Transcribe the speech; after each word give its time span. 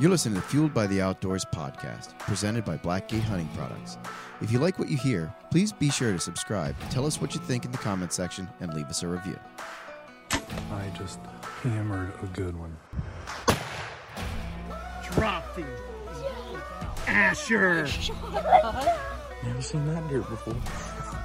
You're 0.00 0.08
listening 0.08 0.40
to 0.40 0.48
Fueled 0.48 0.72
by 0.72 0.86
the 0.86 1.02
Outdoors 1.02 1.44
podcast, 1.44 2.18
presented 2.20 2.64
by 2.64 2.78
Blackgate 2.78 3.20
Hunting 3.20 3.50
Products. 3.54 3.98
If 4.40 4.50
you 4.50 4.58
like 4.58 4.78
what 4.78 4.88
you 4.88 4.96
hear, 4.96 5.30
please 5.50 5.74
be 5.74 5.90
sure 5.90 6.10
to 6.10 6.18
subscribe, 6.18 6.74
tell 6.88 7.04
us 7.04 7.20
what 7.20 7.34
you 7.34 7.40
think 7.42 7.66
in 7.66 7.70
the 7.70 7.76
comment 7.76 8.10
section, 8.14 8.48
and 8.60 8.72
leave 8.72 8.86
us 8.86 9.02
a 9.02 9.08
review. 9.08 9.38
I 10.32 10.90
just 10.96 11.20
hammered 11.62 12.14
a 12.22 12.26
good 12.28 12.56
one. 12.56 12.74
Dropped 15.12 15.58
him. 15.58 15.68
Asher. 17.06 17.86
Never 19.44 19.60
seen 19.60 19.86
that 19.88 20.08
deer 20.08 20.22
before. 20.22 20.56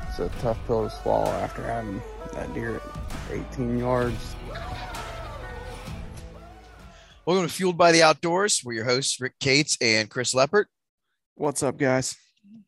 It's 0.09 0.19
a 0.19 0.27
tough 0.41 0.57
pill 0.67 0.89
to 0.89 0.93
swallow 0.93 1.31
after 1.31 1.63
having 1.63 2.01
that 2.33 2.53
deer 2.53 2.81
at 3.29 3.37
18 3.53 3.79
yards. 3.79 4.35
Welcome 7.25 7.47
to 7.47 7.51
Fueled 7.51 7.75
by 7.75 7.91
the 7.91 8.03
Outdoors. 8.03 8.61
We're 8.63 8.73
your 8.73 8.85
hosts, 8.85 9.19
Rick 9.19 9.39
Cates 9.39 9.79
and 9.81 10.07
Chris 10.11 10.35
Leppert. 10.35 10.65
What's 11.33 11.63
up, 11.63 11.75
guys? 11.75 12.15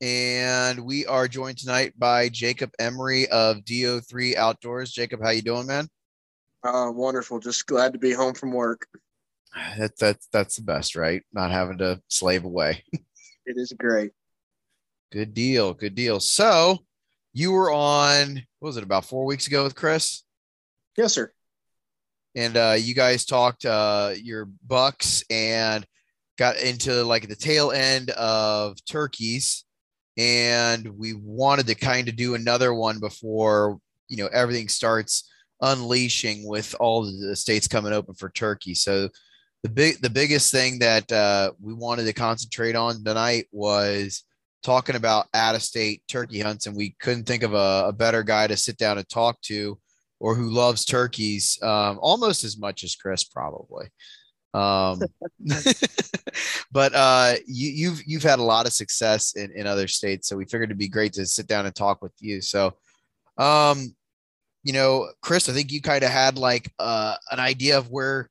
And 0.02 0.80
we 0.80 1.06
are 1.06 1.28
joined 1.28 1.60
tonight 1.60 1.94
by 1.96 2.30
Jacob 2.30 2.72
Emery 2.80 3.28
of 3.28 3.58
DO3 3.58 4.36
Outdoors. 4.36 4.92
Jacob, 4.92 5.22
how 5.22 5.30
you 5.30 5.44
doing, 5.44 5.68
man? 5.68 5.88
Uh, 6.64 6.90
wonderful. 6.92 7.40
Just 7.40 7.68
glad 7.68 7.94
to 7.94 8.00
be 8.00 8.14
home 8.14 8.34
from 8.34 8.52
work. 8.52 8.88
That's 9.78 10.00
that's 10.00 10.28
that's 10.34 10.56
the 10.56 10.64
best, 10.64 10.96
right? 10.96 11.22
Not 11.32 11.52
having 11.52 11.78
to 11.78 12.02
slave 12.08 12.44
away. 12.44 12.84
It 13.46 13.56
is 13.56 13.72
great. 13.72 14.12
Good 15.12 15.34
deal. 15.36 15.74
Good 15.74 15.96
deal. 15.96 16.20
So 16.20 16.80
you 17.32 17.52
were 17.54 17.72
on 17.72 18.44
what 18.60 18.68
was 18.68 18.78
it 18.78 18.84
about 18.84 19.06
four 19.06 19.24
weeks 19.24 19.46
ago 19.46 19.64
with 19.64 19.76
Chris? 19.76 20.24
Yes, 20.98 21.14
sir. 21.14 21.32
And 22.36 22.56
uh 22.58 22.76
you 22.78 22.94
guys 22.94 23.26
talked 23.26 23.66
uh 23.66 24.14
your 24.22 24.50
bucks 24.68 25.24
and 25.30 25.86
got 26.38 26.58
into 26.58 27.04
like 27.04 27.28
the 27.28 27.36
tail 27.36 27.72
end 27.72 28.12
of 28.12 28.78
turkeys. 28.86 29.66
And 30.18 30.88
we 30.98 31.14
wanted 31.14 31.68
to 31.68 31.76
kind 31.76 32.08
of 32.10 32.16
do 32.16 32.36
another 32.36 32.74
one 32.74 33.00
before 33.00 33.80
you 34.08 34.18
know 34.18 34.28
everything 34.28 34.68
starts 34.68 35.30
unleashing 35.62 36.48
with 36.48 36.76
all 36.80 37.04
the 37.04 37.36
states 37.36 37.68
coming 37.68 37.94
open 37.94 38.14
for 38.14 38.30
turkey. 38.30 38.74
So 38.74 39.10
the 39.64 39.70
big 39.70 40.02
the 40.02 40.10
biggest 40.10 40.52
thing 40.52 40.80
that 40.80 41.12
uh, 41.12 41.52
we 41.60 41.74
wanted 41.74 42.06
to 42.06 42.14
concentrate 42.14 42.76
on 42.76 43.04
tonight 43.04 43.48
was 43.52 44.24
talking 44.64 44.96
about 44.96 45.28
out 45.34 45.56
of 45.56 45.64
state 45.64 46.04
turkey 46.08 46.40
hunts, 46.40 46.68
and 46.68 46.76
we 46.76 46.96
couldn't 47.00 47.26
think 47.26 47.44
of 47.44 47.54
a, 47.54 47.86
a, 47.88 47.94
better 47.94 48.24
guy 48.24 48.48
to 48.48 48.58
sit 48.58 48.78
down 48.78 48.98
and 48.98 49.08
talk 49.08 49.40
to, 49.42 49.78
or 50.20 50.36
who 50.36 50.50
loves 50.50 50.86
turkeys 50.86 51.60
um, 51.62 52.00
almost 52.02 52.44
as 52.44 52.58
much 52.58 52.84
as 52.84 52.96
Chris 52.96 53.24
probably. 53.24 53.88
Um, 54.54 55.02
but 56.72 56.94
uh, 56.94 57.34
you, 57.46 57.70
you've 57.70 58.04
you've 58.06 58.24
had 58.24 58.40
a 58.40 58.44
lot 58.44 58.66
of 58.66 58.74
success 58.74 59.36
in, 59.36 59.52
in 59.52 59.68
other 59.68 59.88
states, 59.88 60.28
so 60.28 60.36
we 60.36 60.46
figured 60.46 60.70
it'd 60.70 60.78
be 60.78 60.88
great 60.88 61.14
to 61.14 61.26
sit 61.26 61.48
down 61.48 61.66
and 61.66 61.76
talk 61.76 62.02
with 62.02 62.14
you. 62.20 62.42
So, 62.42 62.74
um, 63.38 63.96
you 64.64 64.74
know, 64.74 65.10
Chris, 65.22 65.50
I 65.50 65.54
think 65.54 65.72
you 65.72 65.82
kind 65.82 66.04
of 66.04 66.10
had 66.10 66.38
like 66.38 66.72
uh, 66.80 67.16
an 67.32 67.40
idea 67.40 67.78
of 67.78 67.92
where 67.92 68.30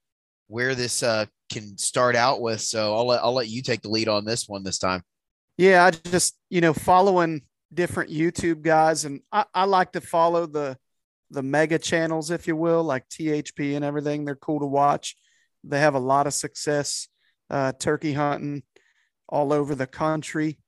where 0.48 0.74
this 0.74 1.02
uh, 1.02 1.26
can 1.52 1.76
start 1.78 2.16
out 2.16 2.40
with. 2.40 2.60
So 2.60 2.94
I'll 2.94 3.06
let 3.06 3.22
I'll 3.22 3.34
let 3.34 3.48
you 3.48 3.62
take 3.62 3.82
the 3.82 3.90
lead 3.90 4.08
on 4.08 4.24
this 4.24 4.48
one 4.48 4.64
this 4.64 4.78
time. 4.78 5.02
Yeah, 5.56 5.84
I 5.84 5.90
just 5.90 6.36
you 6.50 6.60
know 6.60 6.72
following 6.72 7.42
different 7.72 8.10
YouTube 8.10 8.62
guys, 8.62 9.04
and 9.04 9.20
I, 9.32 9.44
I 9.54 9.64
like 9.64 9.92
to 9.92 10.00
follow 10.00 10.46
the 10.46 10.76
the 11.30 11.42
mega 11.42 11.78
channels, 11.78 12.30
if 12.30 12.46
you 12.46 12.56
will, 12.56 12.82
like 12.82 13.08
THP 13.08 13.76
and 13.76 13.84
everything. 13.84 14.24
They're 14.24 14.36
cool 14.36 14.60
to 14.60 14.66
watch. 14.66 15.16
They 15.64 15.80
have 15.80 15.94
a 15.94 16.00
lot 16.00 16.26
of 16.26 16.34
success 16.34 17.08
uh, 17.50 17.72
turkey 17.72 18.12
hunting 18.12 18.62
all 19.28 19.52
over 19.52 19.74
the 19.74 19.86
country, 19.86 20.58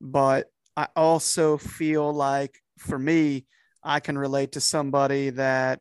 but 0.00 0.46
I 0.76 0.88
also 0.94 1.56
feel 1.56 2.12
like 2.12 2.56
for 2.78 2.98
me, 2.98 3.46
I 3.82 4.00
can 4.00 4.16
relate 4.16 4.52
to 4.52 4.60
somebody 4.60 5.30
that, 5.30 5.80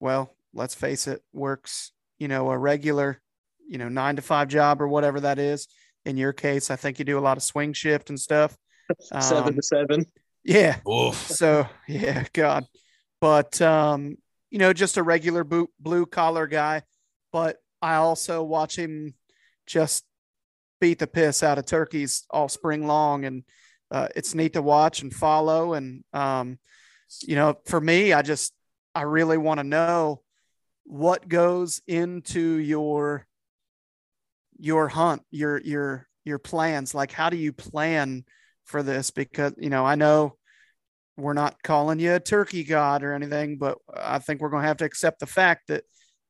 well, 0.00 0.34
let's 0.52 0.74
face 0.74 1.06
it, 1.06 1.22
works 1.32 1.92
you 2.18 2.28
know, 2.28 2.50
a 2.50 2.58
regular, 2.58 3.20
you 3.68 3.78
know, 3.78 3.88
nine 3.88 4.16
to 4.16 4.22
five 4.22 4.48
job 4.48 4.80
or 4.80 4.88
whatever 4.88 5.20
that 5.20 5.38
is. 5.38 5.68
In 6.04 6.16
your 6.16 6.32
case, 6.32 6.70
I 6.70 6.76
think 6.76 6.98
you 6.98 7.04
do 7.04 7.18
a 7.18 7.20
lot 7.20 7.36
of 7.36 7.42
swing 7.42 7.72
shift 7.72 8.10
and 8.10 8.18
stuff. 8.18 8.56
seven 9.20 9.48
um, 9.48 9.54
to 9.54 9.62
seven. 9.62 10.06
Yeah. 10.44 10.78
Oof. 10.88 11.16
So 11.16 11.66
yeah, 11.88 12.24
God. 12.32 12.64
But 13.26 13.60
um, 13.60 14.18
you 14.50 14.60
know, 14.60 14.72
just 14.72 14.98
a 14.98 15.02
regular 15.02 15.42
blue, 15.42 16.06
collar 16.06 16.46
guy. 16.46 16.82
But 17.32 17.56
I 17.82 17.96
also 17.96 18.44
watch 18.44 18.78
him 18.78 19.14
just 19.66 20.04
beat 20.80 21.00
the 21.00 21.08
piss 21.08 21.42
out 21.42 21.58
of 21.58 21.66
turkeys 21.66 22.24
all 22.30 22.48
spring 22.48 22.86
long, 22.86 23.24
and 23.24 23.42
uh, 23.90 24.06
it's 24.14 24.36
neat 24.36 24.52
to 24.52 24.62
watch 24.62 25.02
and 25.02 25.12
follow. 25.12 25.74
And 25.74 26.04
um, 26.12 26.60
you 27.22 27.34
know, 27.34 27.58
for 27.64 27.80
me, 27.80 28.12
I 28.12 28.22
just 28.22 28.54
I 28.94 29.02
really 29.02 29.38
want 29.38 29.58
to 29.58 29.64
know 29.64 30.22
what 30.84 31.28
goes 31.28 31.82
into 31.88 32.40
your 32.58 33.26
your 34.56 34.86
hunt 34.86 35.22
your 35.32 35.60
your 35.62 36.06
your 36.24 36.38
plans 36.38 36.94
like 36.94 37.10
how 37.10 37.28
do 37.28 37.36
you 37.36 37.52
plan 37.52 38.24
for 38.64 38.84
this 38.84 39.10
because 39.10 39.52
you 39.58 39.68
know 39.68 39.84
i 39.84 39.96
know 39.96 40.36
we're 41.16 41.32
not 41.32 41.62
calling 41.62 41.98
you 41.98 42.14
a 42.14 42.20
turkey 42.20 42.64
god 42.64 43.02
or 43.02 43.12
anything 43.12 43.58
but 43.58 43.78
i 43.94 44.18
think 44.18 44.40
we're 44.40 44.50
going 44.50 44.62
to 44.62 44.68
have 44.68 44.76
to 44.76 44.84
accept 44.84 45.20
the 45.20 45.26
fact 45.26 45.68
that 45.68 45.84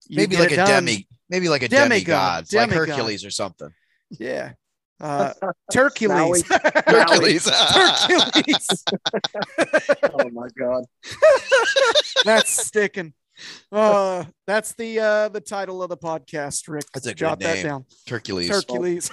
maybe 0.08 0.36
like 0.36 0.52
a 0.52 0.56
done. 0.56 0.68
demi 0.68 1.08
maybe 1.28 1.48
like 1.48 1.62
a 1.62 1.68
demigod, 1.68 2.46
demigod, 2.46 2.88
like 2.88 2.88
hercules 2.88 3.24
or 3.24 3.30
something 3.30 3.70
yeah 4.10 4.52
uh 5.00 5.34
Turkules. 5.70 6.42
Hercules. 6.86 7.46
Hercules. 7.46 8.84
oh 10.14 10.30
my 10.30 10.48
god. 10.58 10.84
That's 12.24 12.66
sticking. 12.66 13.12
Uh, 13.70 14.24
that's 14.46 14.72
the 14.74 14.98
uh, 14.98 15.28
the 15.28 15.40
title 15.40 15.82
of 15.82 15.90
the 15.90 15.98
podcast, 15.98 16.66
Rick. 16.68 16.86
That's 16.94 17.06
a 17.06 17.14
Jot 17.14 17.40
that 17.40 17.62
down. 17.62 17.84
Hercules. 18.08 18.48
Hercules. 18.48 19.10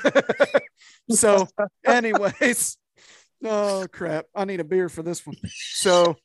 so, 1.09 1.47
anyways, 1.85 2.77
oh 3.43 3.85
crap! 3.91 4.25
I 4.35 4.45
need 4.45 4.59
a 4.59 4.63
beer 4.63 4.89
for 4.89 5.03
this 5.03 5.25
one. 5.25 5.37
So, 5.45 6.15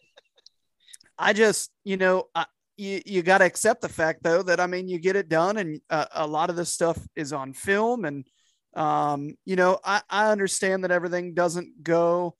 I 1.18 1.32
just, 1.32 1.70
you 1.84 1.96
know, 1.96 2.24
I, 2.34 2.46
you 2.76 3.02
you 3.04 3.22
got 3.22 3.38
to 3.38 3.44
accept 3.44 3.82
the 3.82 3.88
fact 3.88 4.22
though 4.22 4.42
that 4.42 4.60
I 4.60 4.66
mean, 4.66 4.88
you 4.88 4.98
get 4.98 5.16
it 5.16 5.28
done, 5.28 5.56
and 5.56 5.80
uh, 5.90 6.06
a 6.12 6.26
lot 6.26 6.50
of 6.50 6.56
this 6.56 6.72
stuff 6.72 6.98
is 7.16 7.32
on 7.32 7.52
film, 7.52 8.04
and 8.04 8.26
um, 8.74 9.34
you 9.44 9.56
know, 9.56 9.78
I 9.84 10.02
I 10.08 10.30
understand 10.30 10.84
that 10.84 10.90
everything 10.90 11.34
doesn't 11.34 11.82
go 11.82 12.36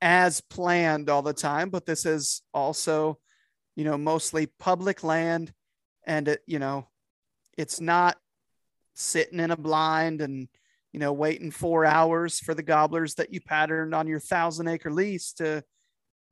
as 0.00 0.40
planned 0.40 1.10
all 1.10 1.22
the 1.22 1.34
time, 1.34 1.70
but 1.70 1.86
this 1.86 2.06
is 2.06 2.42
also 2.54 3.18
you 3.76 3.84
know, 3.84 3.96
mostly 3.96 4.46
public 4.46 5.02
land. 5.02 5.52
And, 6.06 6.28
it, 6.28 6.42
you 6.46 6.58
know, 6.58 6.88
it's 7.56 7.80
not 7.80 8.18
sitting 8.94 9.40
in 9.40 9.50
a 9.50 9.56
blind 9.56 10.20
and, 10.20 10.48
you 10.92 11.00
know, 11.00 11.12
waiting 11.12 11.50
four 11.50 11.84
hours 11.84 12.40
for 12.40 12.54
the 12.54 12.62
gobblers 12.62 13.14
that 13.16 13.32
you 13.32 13.40
patterned 13.40 13.94
on 13.94 14.06
your 14.06 14.20
thousand 14.20 14.68
acre 14.68 14.92
lease 14.92 15.32
to 15.34 15.62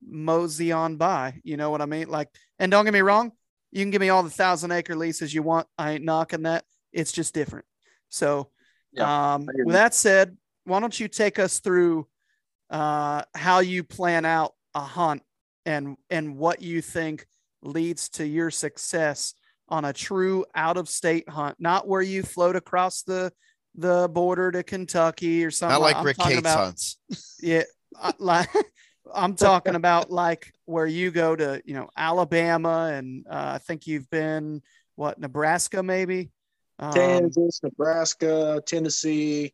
mosey 0.05 0.71
on 0.71 0.97
by. 0.97 1.39
You 1.43 1.57
know 1.57 1.69
what 1.69 1.81
I 1.81 1.85
mean? 1.85 2.09
Like, 2.09 2.29
and 2.57 2.71
don't 2.71 2.85
get 2.85 2.93
me 2.93 3.01
wrong, 3.01 3.31
you 3.71 3.81
can 3.81 3.91
give 3.91 4.01
me 4.01 4.09
all 4.09 4.23
the 4.23 4.29
thousand 4.29 4.71
acre 4.71 4.95
leases 4.95 5.33
you 5.33 5.43
want. 5.43 5.67
I 5.77 5.93
ain't 5.93 6.03
knocking 6.03 6.43
that. 6.43 6.65
It's 6.91 7.11
just 7.11 7.33
different. 7.33 7.65
So, 8.09 8.49
yeah, 8.91 9.33
um, 9.35 9.47
with 9.47 9.73
that 9.73 9.93
said, 9.93 10.35
why 10.65 10.79
don't 10.79 10.99
you 10.99 11.07
take 11.07 11.39
us 11.39 11.59
through 11.59 12.07
uh, 12.69 13.23
how 13.35 13.59
you 13.59 13.83
plan 13.83 14.25
out 14.25 14.53
a 14.73 14.81
hunt 14.81 15.21
and 15.65 15.97
and 16.09 16.37
what 16.37 16.61
you 16.61 16.81
think 16.81 17.25
leads 17.61 18.09
to 18.09 18.25
your 18.25 18.49
success 18.49 19.33
on 19.67 19.85
a 19.85 19.93
true 19.93 20.45
out 20.55 20.77
of 20.77 20.89
state 20.89 21.29
hunt, 21.29 21.55
not 21.59 21.87
where 21.87 22.01
you 22.01 22.23
float 22.23 22.55
across 22.55 23.03
the 23.03 23.31
the 23.75 24.09
border 24.09 24.51
to 24.51 24.63
Kentucky 24.63 25.45
or 25.45 25.51
something. 25.51 25.73
Not 25.73 25.81
like 25.81 25.95
I'm 25.97 26.05
Rick 26.05 26.17
Cates 26.17 26.39
about, 26.39 26.57
hunts. 26.57 26.97
Yeah, 27.41 27.63
like 28.17 28.49
I'm 29.13 29.35
talking 29.35 29.75
about 29.75 30.11
like 30.11 30.53
where 30.65 30.85
you 30.85 31.11
go 31.11 31.35
to, 31.35 31.61
you 31.65 31.73
know, 31.73 31.89
Alabama, 31.95 32.91
and 32.93 33.25
uh, 33.29 33.53
I 33.55 33.57
think 33.59 33.87
you've 33.87 34.09
been 34.09 34.61
what 34.95 35.19
Nebraska, 35.19 35.81
maybe. 35.81 36.31
Um, 36.79 36.93
Kansas, 36.93 37.61
Nebraska, 37.63 38.61
Tennessee. 38.65 39.53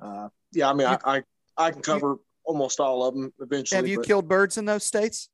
Uh, 0.00 0.28
yeah, 0.52 0.70
I 0.70 0.72
mean, 0.72 0.88
you, 0.88 0.96
I, 1.04 1.16
I, 1.16 1.22
I 1.56 1.70
can 1.70 1.82
cover 1.82 2.08
you, 2.08 2.20
almost 2.44 2.80
all 2.80 3.04
of 3.04 3.14
them 3.14 3.32
eventually. 3.40 3.76
Have 3.76 3.88
you 3.88 3.98
but, 3.98 4.06
killed 4.06 4.28
birds 4.28 4.58
in 4.58 4.64
those 4.64 4.84
states? 4.84 5.28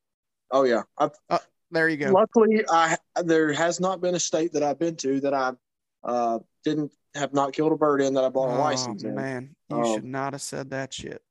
Oh 0.51 0.63
yeah, 0.63 0.83
I've, 0.97 1.11
uh, 1.29 1.39
there 1.71 1.89
you 1.89 1.97
go. 1.97 2.11
Luckily, 2.11 2.63
I 2.69 2.97
there 3.23 3.51
has 3.53 3.79
not 3.79 4.01
been 4.01 4.15
a 4.15 4.19
state 4.19 4.53
that 4.53 4.63
I've 4.63 4.79
been 4.79 4.95
to 4.97 5.19
that 5.21 5.33
I 5.33 5.53
uh, 6.03 6.39
didn't 6.63 6.91
have 7.15 7.33
not 7.33 7.53
killed 7.53 7.71
a 7.71 7.75
bird 7.75 8.01
in 8.01 8.13
that 8.15 8.23
I 8.23 8.29
bought 8.29 8.49
a 8.49 8.55
oh, 8.55 8.59
license 8.59 9.03
in. 9.03 9.15
Man, 9.15 9.55
you 9.69 9.77
um, 9.77 9.93
should 9.93 10.03
not 10.03 10.33
have 10.33 10.41
said 10.41 10.71
that 10.71 10.93
shit. 10.93 11.21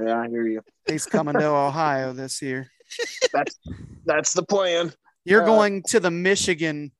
Yeah, 0.00 0.20
I 0.20 0.28
hear 0.28 0.46
you. 0.46 0.62
He's 0.86 1.06
coming 1.06 1.34
to 1.34 1.46
Ohio 1.46 2.12
this 2.12 2.40
year. 2.40 2.70
That's 3.32 3.56
that's 4.04 4.32
the 4.32 4.42
plan. 4.42 4.92
You're 5.24 5.44
uh, 5.44 5.46
going 5.46 5.84
to 5.84 6.00
the 6.00 6.10
Michigan 6.10 6.90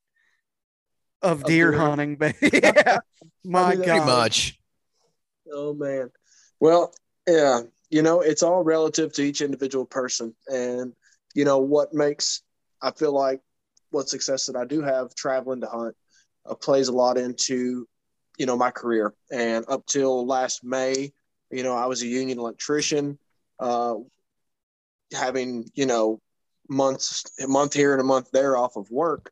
of 1.20 1.42
deer, 1.42 1.72
deer. 1.72 1.80
hunting, 1.80 2.14
baby. 2.14 2.36
yeah. 2.62 2.98
My 3.44 3.72
I 3.72 3.74
knew 3.74 3.80
that. 3.80 3.86
God. 3.86 3.86
Pretty 3.86 4.06
much. 4.06 4.58
Oh 5.52 5.74
man. 5.74 6.12
Well, 6.60 6.92
yeah, 7.26 7.62
you 7.90 8.02
know, 8.02 8.20
it's 8.20 8.42
all 8.42 8.62
relative 8.62 9.12
to 9.14 9.22
each 9.22 9.40
individual 9.40 9.84
person. 9.84 10.34
And, 10.46 10.92
you 11.34 11.44
know, 11.44 11.58
what 11.58 11.92
makes 11.92 12.42
I 12.80 12.92
feel 12.92 13.12
like 13.12 13.40
what 13.90 14.08
success 14.08 14.46
that 14.46 14.56
I 14.56 14.64
do 14.64 14.80
have 14.82 15.14
traveling 15.14 15.60
to 15.60 15.66
hunt 15.66 15.96
uh, 16.46 16.54
plays 16.54 16.88
a 16.88 16.92
lot 16.92 17.18
into, 17.18 17.86
you 18.40 18.46
know, 18.46 18.56
my 18.56 18.70
career. 18.70 19.12
And 19.30 19.66
up 19.68 19.84
till 19.84 20.26
last 20.26 20.64
May, 20.64 21.12
you 21.50 21.62
know, 21.62 21.74
I 21.74 21.84
was 21.84 22.00
a 22.00 22.06
union 22.06 22.38
electrician, 22.38 23.18
uh, 23.58 23.96
having, 25.12 25.68
you 25.74 25.84
know, 25.84 26.22
months, 26.66 27.26
a 27.38 27.46
month 27.46 27.74
here 27.74 27.92
and 27.92 28.00
a 28.00 28.04
month 28.04 28.30
there 28.32 28.56
off 28.56 28.76
of 28.76 28.90
work. 28.90 29.30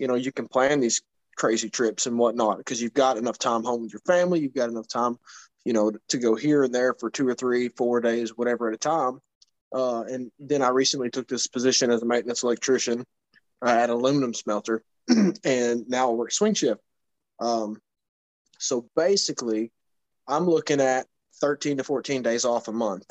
You 0.00 0.08
know, 0.08 0.16
you 0.16 0.32
can 0.32 0.48
plan 0.48 0.80
these 0.80 1.02
crazy 1.36 1.70
trips 1.70 2.06
and 2.06 2.18
whatnot 2.18 2.58
because 2.58 2.82
you've 2.82 2.94
got 2.94 3.16
enough 3.16 3.38
time 3.38 3.62
home 3.62 3.82
with 3.82 3.92
your 3.92 4.02
family. 4.04 4.40
You've 4.40 4.54
got 4.54 4.70
enough 4.70 4.88
time, 4.88 5.20
you 5.64 5.72
know, 5.72 5.92
to 6.08 6.18
go 6.18 6.34
here 6.34 6.64
and 6.64 6.74
there 6.74 6.94
for 6.94 7.10
two 7.10 7.28
or 7.28 7.36
three, 7.36 7.68
four 7.68 8.00
days, 8.00 8.36
whatever 8.36 8.66
at 8.66 8.74
a 8.74 8.78
time. 8.78 9.20
Uh, 9.72 10.02
and 10.02 10.32
then 10.40 10.62
I 10.62 10.70
recently 10.70 11.10
took 11.10 11.28
this 11.28 11.46
position 11.46 11.92
as 11.92 12.02
a 12.02 12.06
maintenance 12.06 12.42
electrician 12.42 13.04
uh, 13.64 13.68
at 13.70 13.90
aluminum 13.90 14.34
smelter, 14.34 14.82
and 15.44 15.88
now 15.88 16.10
I 16.10 16.12
work 16.14 16.32
swing 16.32 16.54
shift. 16.54 16.80
Um, 17.38 17.80
so 18.58 18.88
basically, 18.94 19.72
I'm 20.26 20.46
looking 20.46 20.80
at 20.80 21.06
13 21.40 21.78
to 21.78 21.84
14 21.84 22.22
days 22.22 22.44
off 22.44 22.68
a 22.68 22.72
month. 22.72 23.06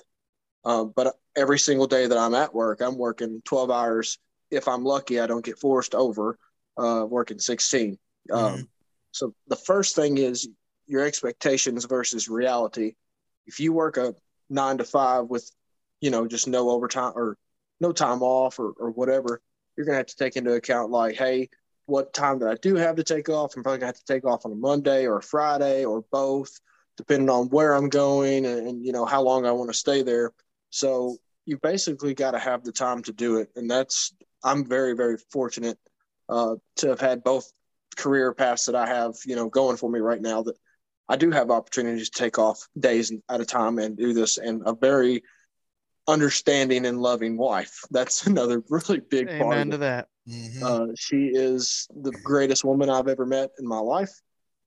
Um, 0.66 0.94
but 0.96 1.16
every 1.36 1.60
single 1.60 1.88
day 1.88 2.08
that 2.08 2.18
I'm 2.18 2.36
at 2.36 2.54
work, 2.54 2.82
I'm 2.82 2.98
working 2.98 3.42
12 3.46 3.72
hours. 3.72 4.18
If 4.52 4.68
I'm 4.68 4.84
lucky, 4.84 5.20
I 5.20 5.28
don't 5.28 5.46
get 5.46 5.60
forced 5.60 5.96
over 5.96 6.38
uh, 6.78 7.06
working 7.08 7.40
16. 7.40 7.98
Um, 8.32 8.68
So 9.12 9.34
the 9.48 9.56
first 9.56 9.96
thing 9.96 10.18
is 10.18 10.48
your 10.86 11.06
expectations 11.06 11.86
versus 11.86 12.30
reality. 12.30 12.94
If 13.46 13.60
you 13.60 13.74
work 13.74 13.98
a 13.98 14.14
nine 14.50 14.78
to 14.78 14.84
five 14.84 15.26
with, 15.26 15.50
you 16.02 16.12
know, 16.12 16.28
just 16.28 16.48
no 16.48 16.70
overtime 16.70 17.14
or 17.16 17.38
no 17.80 17.92
time 17.92 18.22
off 18.22 18.60
or, 18.60 18.74
or 18.78 18.92
whatever, 18.92 19.42
you're 19.76 19.86
going 19.86 19.94
to 19.94 20.00
have 20.00 20.08
to 20.08 20.16
take 20.18 20.36
into 20.36 20.54
account 20.54 20.92
like, 20.92 21.16
hey, 21.16 21.50
what 21.88 22.14
time 22.14 22.40
that 22.40 22.50
I 22.50 22.56
do 22.62 22.76
have 22.76 22.98
to 22.98 23.04
take 23.04 23.30
off? 23.30 23.56
I'm 23.56 23.64
probably 23.64 23.80
going 23.80 23.94
to 23.94 23.98
have 23.98 24.06
to 24.06 24.14
take 24.14 24.26
off 24.26 24.46
on 24.46 24.52
a 24.52 24.56
Monday 24.56 25.08
or 25.08 25.18
a 25.18 25.24
Friday 25.24 25.86
or 25.86 26.04
both, 26.12 26.52
depending 26.98 27.30
on 27.30 27.48
where 27.48 27.74
I'm 27.74 27.90
going 27.90 28.46
and, 28.46 28.68
and 28.68 28.86
you 28.86 28.92
know, 28.92 29.06
how 29.06 29.22
long 29.22 29.46
I 29.46 29.52
want 29.52 29.70
to 29.70 29.74
stay 29.74 30.04
there. 30.04 30.34
So 30.70 31.18
you 31.46 31.58
basically 31.58 32.14
got 32.14 32.32
to 32.32 32.40
have 32.40 32.64
the 32.64 32.74
time 32.74 33.02
to 33.04 33.14
do 33.14 33.38
it. 33.38 33.50
And 33.56 33.72
that's, 33.72 34.14
I'm 34.44 34.66
very, 34.66 34.94
very 34.94 35.18
fortunate 35.32 35.80
uh, 36.30 36.56
to 36.78 36.90
have 36.90 37.00
had 37.00 37.24
both 37.24 37.52
career 37.96 38.34
paths 38.34 38.66
that 38.66 38.76
I 38.76 38.86
have, 38.86 39.16
you 39.26 39.36
know, 39.36 39.50
going 39.50 39.78
for 39.78 39.90
me 39.90 40.00
right 40.00 40.22
now 40.22 40.44
that 40.44 40.56
I 41.08 41.16
do 41.16 41.32
have 41.32 41.52
opportunities 41.52 42.10
to 42.10 42.20
take 42.20 42.38
off 42.38 42.68
days 42.78 43.14
at 43.30 43.42
a 43.42 43.46
time 43.46 43.80
and 43.80 43.98
do 43.98 44.14
this 44.14 44.38
and 44.38 44.62
a 44.66 44.74
very 44.74 45.24
understanding 46.08 46.86
and 46.86 47.02
loving 47.02 47.38
wife. 47.38 47.82
That's 47.92 48.26
another 48.28 48.64
really 48.70 49.00
big 49.00 49.28
part. 49.28 49.42
Amen 49.42 49.68
of 49.68 49.72
to 49.72 49.76
it. 49.76 49.80
that. 49.80 50.08
Mhm. 50.28 50.64
Uh, 50.64 50.94
she 50.98 51.32
is 51.34 51.88
the 51.96 52.12
greatest 52.12 52.66
woman 52.66 52.90
I've 52.90 53.08
ever 53.08 53.26
met 53.26 53.52
in 53.60 53.68
my 53.68 53.80
life. 53.80 54.12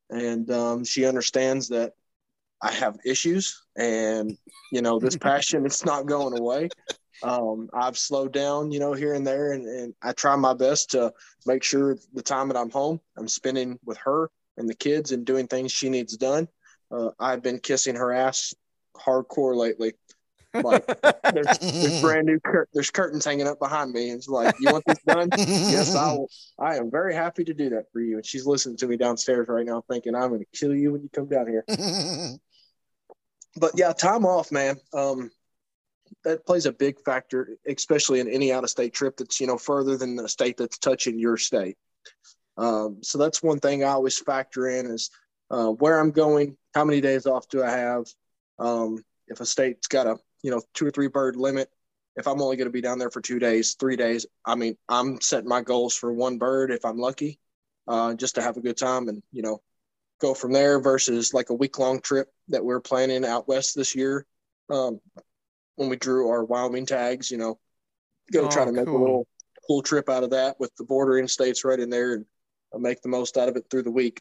And 0.09 0.51
um, 0.51 0.85
she 0.85 1.07
understands 1.07 1.69
that 1.69 1.93
I 2.63 2.73
have 2.73 2.99
issues 3.05 3.63
and, 3.77 4.37
you 4.73 4.83
know, 4.83 4.99
this 4.99 5.17
passion, 5.21 5.65
it's 5.65 5.85
not 5.85 6.07
going 6.07 6.39
away. 6.39 6.69
Um, 7.23 7.69
I've 7.73 7.99
slowed 7.99 8.33
down, 8.33 8.71
you 8.71 8.81
know, 8.81 8.93
here 8.93 9.15
and 9.15 9.27
there, 9.27 9.53
and, 9.53 9.67
and 9.67 9.95
I 10.03 10.13
try 10.13 10.35
my 10.37 10.55
best 10.55 10.91
to 10.93 11.13
make 11.47 11.63
sure 11.63 11.99
the 12.15 12.23
time 12.23 12.49
that 12.49 12.57
I'm 12.57 12.71
home, 12.71 13.01
I'm 13.17 13.29
spending 13.29 13.79
with 13.85 13.99
her 13.99 14.31
and 14.57 14.69
the 14.69 14.75
kids 14.75 15.13
and 15.13 15.25
doing 15.25 15.47
things 15.47 15.73
she 15.73 15.89
needs 15.91 16.17
done. 16.17 16.49
Uh, 16.91 17.11
I've 17.19 17.43
been 17.43 17.59
kissing 17.59 17.95
her 17.97 18.13
ass 18.13 18.55
hardcore 18.97 19.55
lately. 19.55 19.93
Like 20.55 20.87
there's, 21.33 21.59
there's 21.59 22.01
brand 22.03 22.27
new 22.27 22.41
cur- 22.41 22.69
there's 22.73 22.91
curtains 22.91 23.25
hanging 23.25 23.47
up 23.47 23.59
behind 23.59 23.93
me, 23.93 24.11
and 24.11 24.19
it's 24.19 24.29
like, 24.29 24.55
you 24.61 24.71
want 24.73 24.85
this 24.87 24.99
done? 25.07 25.29
yes, 25.37 25.95
I 25.95 26.13
will. 26.13 26.29
I 26.59 26.77
am 26.77 26.91
very 26.91 27.15
happy 27.15 27.45
to 27.45 27.55
do 27.55 27.71
that 27.71 27.85
for 27.93 28.01
you. 28.01 28.17
And 28.17 28.27
she's 28.27 28.47
listening 28.47 28.77
to 28.79 28.87
me 28.87 28.97
downstairs 28.97 29.49
right 29.49 29.67
now, 29.67 29.83
thinking 29.91 30.15
I'm 30.15 30.29
going 30.29 30.41
to 30.41 30.59
kill 30.59 30.75
you 30.75 30.93
when 30.93 31.03
you 31.03 31.09
come 31.13 31.27
down 31.27 31.47
here. 31.47 31.65
But 33.57 33.73
yeah, 33.75 33.93
time 33.93 34.25
off, 34.25 34.53
man. 34.53 34.77
Um, 34.95 35.31
that 36.25 36.47
plays 36.47 36.67
a 36.67 36.73
big 36.73 37.01
factor, 37.01 37.57
especially 37.67 38.21
in 38.21 38.29
any 38.29 38.53
out 38.53 38.65
of 38.65 38.71
state 38.71 38.93
trip 38.93 39.17
that's 39.17 39.41
you 39.41 39.47
know 39.47 39.59
further 39.59 39.97
than 39.97 40.17
the 40.17 40.29
state 40.29 40.57
that's 40.57 40.79
touching 40.79 41.19
your 41.19 41.37
state. 41.37 41.77
Um, 42.57 42.99
so 43.03 43.19
that's 43.19 43.43
one 43.43 43.59
thing 43.59 43.83
I 43.83 43.89
always 43.89 44.19
factor 44.19 44.69
in 44.69 44.87
is 44.87 45.11
uh, 45.51 45.69
where 45.69 45.99
I'm 45.99 46.11
going, 46.11 46.57
how 46.75 46.85
many 46.85 47.01
days 47.01 47.27
off 47.27 47.49
do 47.49 47.63
I 47.63 47.71
have? 47.71 48.07
Um, 48.59 49.03
if 49.29 49.41
a 49.41 49.47
state's 49.47 49.87
got 49.87 50.07
a 50.07 50.19
you 50.43 50.51
know 50.51 50.63
two 50.75 50.87
or 50.87 50.91
three 50.91 51.09
bird 51.09 51.37
limit, 51.37 51.71
if 52.17 52.27
I'm 52.27 52.41
only 52.43 52.57
going 52.57 52.69
to 52.69 52.73
be 52.73 52.81
down 52.81 52.99
there 52.99 53.11
for 53.11 53.21
two 53.21 53.39
days, 53.39 53.75
three 53.79 53.97
days, 53.97 54.27
I 54.45 54.55
mean 54.55 54.77
I'm 54.89 55.21
setting 55.21 55.49
my 55.49 55.63
goals 55.63 55.95
for 55.95 56.13
one 56.13 56.39
bird 56.39 56.71
if 56.71 56.85
I'm 56.85 56.99
lucky, 56.99 57.39
uh, 57.89 58.15
just 58.15 58.35
to 58.37 58.43
have 58.43 58.57
a 58.57 58.61
good 58.61 58.77
time 58.77 59.09
and 59.09 59.23
you 59.33 59.43
know 59.43 59.63
go 60.21 60.35
from 60.35 60.53
there 60.53 60.81
versus 60.81 61.33
like 61.33 61.51
a 61.51 61.55
week 61.55 61.79
long 61.79 62.01
trip 62.01 62.29
that 62.49 62.65
we're 62.65 62.81
planning 62.81 63.25
out 63.25 63.49
west 63.49 63.75
this 63.75 63.95
year. 63.95 64.27
Um, 64.69 65.01
when 65.77 65.89
we 65.89 65.97
drew 65.97 66.29
our 66.29 66.45
Wyoming 66.45 66.85
tags, 66.87 67.31
you 67.31 67.39
know, 67.39 67.59
gonna 68.33 68.49
try 68.49 68.63
Oh, 68.63 68.67
to 68.67 68.73
make 68.73 68.85
cool. 68.87 68.99
a 68.99 69.01
little 69.01 69.27
cool 69.67 69.83
trip 69.83 70.09
out 70.09 70.25
of 70.25 70.31
that 70.31 70.61
with 70.61 70.75
the 70.77 70.85
bordering 70.85 71.27
states 71.29 71.65
right 71.65 71.81
in 71.81 71.91
there 71.91 72.15
and 72.15 72.27
uh, 72.75 72.79
make 72.79 73.01
the 73.03 73.09
most 73.09 73.37
out 73.39 73.49
of 73.49 73.57
it 73.57 73.65
through 73.71 73.83
the 73.83 73.91
week. 73.91 74.21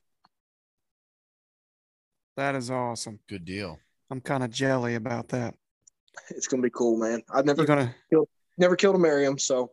That 2.38 2.56
is 2.56 2.72
awesome. 2.72 3.20
Good 3.28 3.46
deal. 3.46 3.80
I'm 4.10 4.22
kind 4.22 4.44
of 4.44 4.50
jelly 4.52 4.96
about 4.96 5.28
that. 5.30 5.56
It's 6.30 6.48
gonna 6.48 6.64
be 6.64 6.70
cool, 6.70 6.98
man. 6.98 7.22
I've 7.34 7.46
never 7.46 7.62
You're 7.62 7.68
gonna. 7.68 7.96
never 8.58 8.76
killed 8.76 8.96
a 8.96 9.00
Merriam, 9.00 9.38
so 9.38 9.72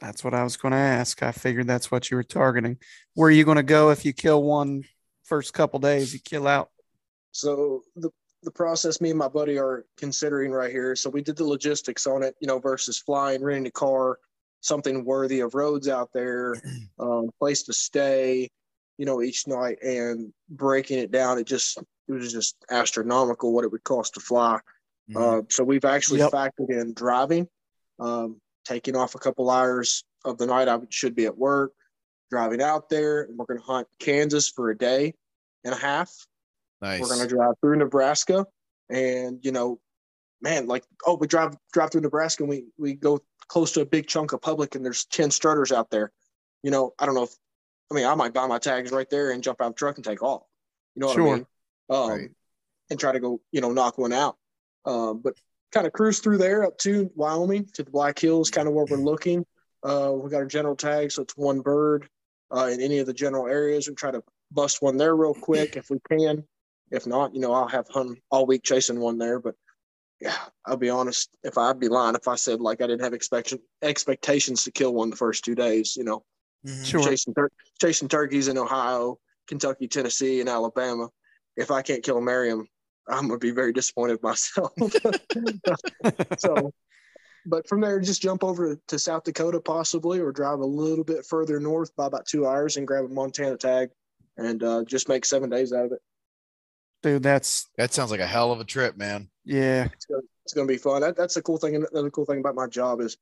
That's 0.00 0.22
what 0.22 0.34
I 0.34 0.42
was 0.44 0.56
going 0.56 0.72
to 0.72 0.78
ask. 0.78 1.22
I 1.22 1.32
figured 1.32 1.66
that's 1.66 1.90
what 1.90 2.10
you 2.10 2.16
were 2.16 2.22
targeting. 2.22 2.76
Where 3.14 3.28
are 3.28 3.32
you 3.32 3.44
going 3.44 3.56
to 3.56 3.62
go 3.62 3.90
if 3.90 4.04
you 4.04 4.12
kill 4.12 4.42
one 4.42 4.84
first 5.24 5.54
couple 5.54 5.78
days? 5.78 6.12
You 6.12 6.20
kill 6.20 6.46
out. 6.46 6.70
So 7.32 7.82
the 7.96 8.10
the 8.42 8.50
process 8.50 9.00
me 9.00 9.10
and 9.10 9.18
my 9.18 9.28
buddy 9.28 9.58
are 9.58 9.84
considering 9.96 10.52
right 10.52 10.70
here. 10.70 10.94
So 10.94 11.10
we 11.10 11.22
did 11.22 11.36
the 11.36 11.44
logistics 11.44 12.06
on 12.06 12.22
it, 12.22 12.36
you 12.40 12.46
know, 12.46 12.58
versus 12.60 12.98
flying, 12.98 13.42
renting 13.42 13.66
a 13.66 13.70
car, 13.72 14.18
something 14.60 15.04
worthy 15.04 15.40
of 15.40 15.54
roads 15.54 15.88
out 15.88 16.10
there, 16.12 16.54
um, 17.00 17.30
place 17.40 17.64
to 17.64 17.72
stay, 17.72 18.48
you 18.98 19.06
know, 19.06 19.20
each 19.22 19.46
night, 19.48 19.78
and 19.82 20.32
breaking 20.48 20.98
it 20.98 21.10
down. 21.10 21.38
It 21.38 21.46
just 21.46 21.78
it 22.08 22.12
was 22.12 22.32
just 22.32 22.56
astronomical 22.70 23.52
what 23.52 23.64
it 23.64 23.72
would 23.72 23.82
cost 23.84 24.14
to 24.14 24.20
fly. 24.20 24.60
Mhm. 25.10 25.40
Uh, 25.40 25.42
so 25.48 25.62
we've 25.64 25.84
actually 25.84 26.20
Yep. 26.20 26.32
factored 26.32 26.70
in 26.70 26.92
driving, 26.94 27.48
um, 27.98 28.40
taking 28.64 28.96
off 28.96 29.14
a 29.14 29.18
couple 29.18 29.50
hours 29.50 30.04
of 30.24 30.38
the 30.38 30.46
night 30.46 30.68
I 30.68 30.80
should 30.90 31.14
be 31.14 31.26
at 31.26 31.36
work, 31.38 31.72
driving 32.30 32.60
out 32.60 32.88
there, 32.88 33.22
and 33.22 33.38
we're 33.38 33.46
going 33.46 33.60
to 33.60 33.64
hunt 33.66 33.88
Kansas 34.00 34.48
for 34.48 34.70
a 34.70 34.76
day 34.76 35.14
and 35.64 35.72
a 35.74 35.76
half. 35.78 36.26
nice. 36.82 37.00
We're 37.00 37.08
gonna 37.08 37.26
drive 37.26 37.54
through 37.60 37.76
Nebraska, 37.76 38.46
and 38.90 39.42
you 39.44 39.50
know, 39.50 39.80
man, 40.42 40.66
like 40.66 40.84
oh, 41.06 41.14
we 41.14 41.26
drive 41.26 41.56
drive 41.72 41.90
through 41.90 42.02
Nebraska, 42.02 42.42
and 42.42 42.50
we 42.50 42.66
we 42.76 42.92
go 42.94 43.18
close 43.48 43.72
to 43.72 43.80
a 43.80 43.86
big 43.86 44.06
chunk 44.08 44.32
of 44.32 44.42
public, 44.42 44.74
and 44.74 44.84
there's 44.84 45.06
ten 45.06 45.30
strutters 45.30 45.72
out 45.72 45.90
there. 45.90 46.12
You 46.62 46.70
know, 46.70 46.92
I 46.98 47.06
don't 47.06 47.14
know 47.14 47.22
if 47.22 47.34
I 47.90 47.94
mean 47.94 48.04
I 48.04 48.14
might 48.14 48.34
buy 48.34 48.46
my 48.46 48.58
tags 48.58 48.92
right 48.92 49.08
there 49.08 49.30
and 49.30 49.42
jump 49.42 49.60
out 49.62 49.68
of 49.68 49.72
the 49.72 49.78
truck 49.78 49.96
and 49.96 50.04
take 50.04 50.22
off. 50.22 50.42
You 50.94 51.00
know 51.00 51.06
what 51.06 51.14
Sure. 51.14 51.28
I 51.28 51.34
mean? 51.36 51.46
Um, 51.88 52.10
Right. 52.10 52.30
and 52.90 53.00
try 53.00 53.12
to 53.12 53.20
go, 53.20 53.40
you 53.52 53.60
know, 53.62 53.72
knock 53.72 53.96
one 53.96 54.12
out. 54.12 54.36
Um, 54.86 55.20
but 55.22 55.34
kind 55.72 55.86
of 55.86 55.92
cruise 55.92 56.20
through 56.20 56.38
there 56.38 56.64
up 56.64 56.78
to 56.78 57.10
Wyoming 57.14 57.66
to 57.74 57.82
the 57.82 57.90
Black 57.90 58.18
Hills, 58.18 58.50
kind 58.50 58.68
of 58.68 58.74
where 58.74 58.86
we're 58.86 58.96
looking. 58.98 59.44
Uh, 59.82 60.12
we 60.14 60.30
got 60.30 60.38
our 60.38 60.46
general 60.46 60.76
tag, 60.76 61.10
so 61.12 61.22
it's 61.22 61.36
one 61.36 61.60
bird 61.60 62.08
uh, 62.50 62.70
in 62.72 62.80
any 62.80 62.98
of 62.98 63.06
the 63.06 63.12
general 63.12 63.46
areas. 63.46 63.88
We 63.88 63.94
try 63.94 64.10
to 64.12 64.22
bust 64.52 64.80
one 64.80 64.96
there 64.96 65.14
real 65.16 65.34
quick 65.34 65.76
if 65.76 65.90
we 65.90 65.98
can. 66.08 66.44
If 66.90 67.06
not, 67.06 67.34
you 67.34 67.40
know, 67.40 67.52
I'll 67.52 67.68
have 67.68 67.88
fun 67.88 68.16
all 68.30 68.46
week 68.46 68.62
chasing 68.62 69.00
one 69.00 69.18
there. 69.18 69.40
But 69.40 69.56
yeah, 70.20 70.36
I'll 70.64 70.76
be 70.76 70.88
honest. 70.88 71.28
If 71.42 71.58
I'd 71.58 71.80
be 71.80 71.88
lying 71.88 72.14
if 72.14 72.28
I 72.28 72.36
said 72.36 72.60
like 72.60 72.80
I 72.80 72.86
didn't 72.86 73.02
have 73.02 73.12
expectation 73.12 73.58
expectations 73.82 74.64
to 74.64 74.70
kill 74.70 74.94
one 74.94 75.10
the 75.10 75.16
first 75.16 75.44
two 75.44 75.56
days, 75.56 75.96
you 75.96 76.04
know, 76.04 76.24
Mhm. 76.64 76.84
Sure. 76.84 77.02
chasing 77.02 77.34
tur- 77.34 77.50
chasing 77.80 78.08
turkeys 78.08 78.48
in 78.48 78.56
Ohio, 78.56 79.18
Kentucky, 79.48 79.88
Tennessee, 79.88 80.40
and 80.40 80.48
Alabama. 80.48 81.08
If 81.56 81.70
I 81.70 81.82
can't 81.82 82.02
kill 82.04 82.18
a 82.18 82.22
Merriam, 82.22 82.66
I'm 83.08 83.28
gonna 83.28 83.38
be 83.38 83.50
very 83.50 83.72
disappointed 83.72 84.22
myself. 84.22 84.72
so, 86.38 86.72
but 87.46 87.68
from 87.68 87.80
there, 87.80 88.00
just 88.00 88.22
jump 88.22 88.42
over 88.42 88.76
to 88.88 88.98
South 88.98 89.24
Dakota 89.24 89.60
possibly, 89.60 90.20
or 90.20 90.32
drive 90.32 90.60
a 90.60 90.66
little 90.66 91.04
bit 91.04 91.24
further 91.24 91.60
north 91.60 91.94
by 91.96 92.06
about 92.06 92.26
two 92.26 92.46
hours 92.46 92.76
and 92.76 92.86
grab 92.86 93.04
a 93.04 93.08
Montana 93.08 93.56
tag, 93.56 93.90
and 94.36 94.62
uh, 94.62 94.84
just 94.84 95.08
make 95.08 95.24
seven 95.24 95.50
days 95.50 95.72
out 95.72 95.86
of 95.86 95.92
it. 95.92 96.00
Dude, 97.02 97.22
that's 97.22 97.68
That 97.76 97.92
sounds 97.92 98.10
like 98.10 98.20
a 98.20 98.26
hell 98.26 98.50
of 98.52 98.60
a 98.60 98.64
trip, 98.64 98.96
man. 98.96 99.28
yeah. 99.44 99.84
It's 99.84 100.06
gonna, 100.06 100.22
it's 100.44 100.54
gonna 100.54 100.66
be 100.66 100.78
fun. 100.78 101.02
That, 101.02 101.16
that's 101.16 101.34
the 101.34 101.42
cool 101.42 101.58
thing. 101.58 101.76
Another 101.76 102.10
cool 102.10 102.24
thing 102.24 102.40
about 102.40 102.54
my 102.54 102.66
job 102.66 103.00
is 103.00 103.16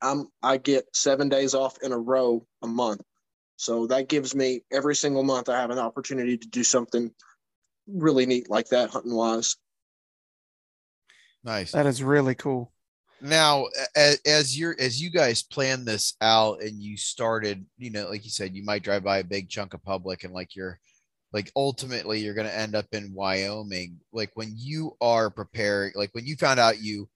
I'm 0.00 0.28
I 0.42 0.56
get 0.56 0.84
seven 0.94 1.28
days 1.28 1.54
off 1.54 1.76
in 1.82 1.92
a 1.92 1.98
row 1.98 2.46
a 2.62 2.66
month. 2.66 3.02
So 3.56 3.86
that 3.88 4.08
gives 4.08 4.34
me 4.34 4.62
every 4.72 4.96
single 4.96 5.22
month 5.22 5.48
I 5.48 5.60
have 5.60 5.70
an 5.70 5.78
opportunity 5.78 6.38
to 6.38 6.48
do 6.48 6.64
something 6.64 7.10
really 7.86 8.26
neat 8.26 8.50
like 8.50 8.68
that 8.68 8.90
hunting 8.90 9.14
wise. 9.14 9.56
Nice. 11.44 11.72
That 11.72 11.86
is 11.86 12.02
really 12.02 12.34
cool. 12.34 12.72
Now, 13.22 13.66
as, 13.94 14.20
as 14.26 14.58
you're 14.58 14.76
as 14.78 15.00
you 15.00 15.10
guys 15.10 15.42
plan 15.42 15.84
this 15.84 16.14
out 16.20 16.62
and 16.62 16.82
you 16.82 16.96
started, 16.96 17.66
you 17.76 17.90
know, 17.90 18.08
like 18.08 18.24
you 18.24 18.30
said, 18.30 18.54
you 18.54 18.64
might 18.64 18.82
drive 18.82 19.04
by 19.04 19.18
a 19.18 19.24
big 19.24 19.48
chunk 19.48 19.74
of 19.74 19.82
public 19.82 20.24
and 20.24 20.32
like 20.32 20.56
you're 20.56 20.78
like 21.32 21.52
ultimately 21.54 22.20
you're 22.20 22.34
going 22.34 22.46
to 22.46 22.56
end 22.56 22.74
up 22.74 22.86
in 22.92 23.14
Wyoming. 23.14 23.98
Like 24.12 24.30
when 24.34 24.54
you 24.56 24.96
are 25.00 25.30
preparing, 25.30 25.92
like 25.94 26.10
when 26.14 26.24
you 26.24 26.36
found 26.36 26.60
out 26.60 26.80
you 26.80 27.08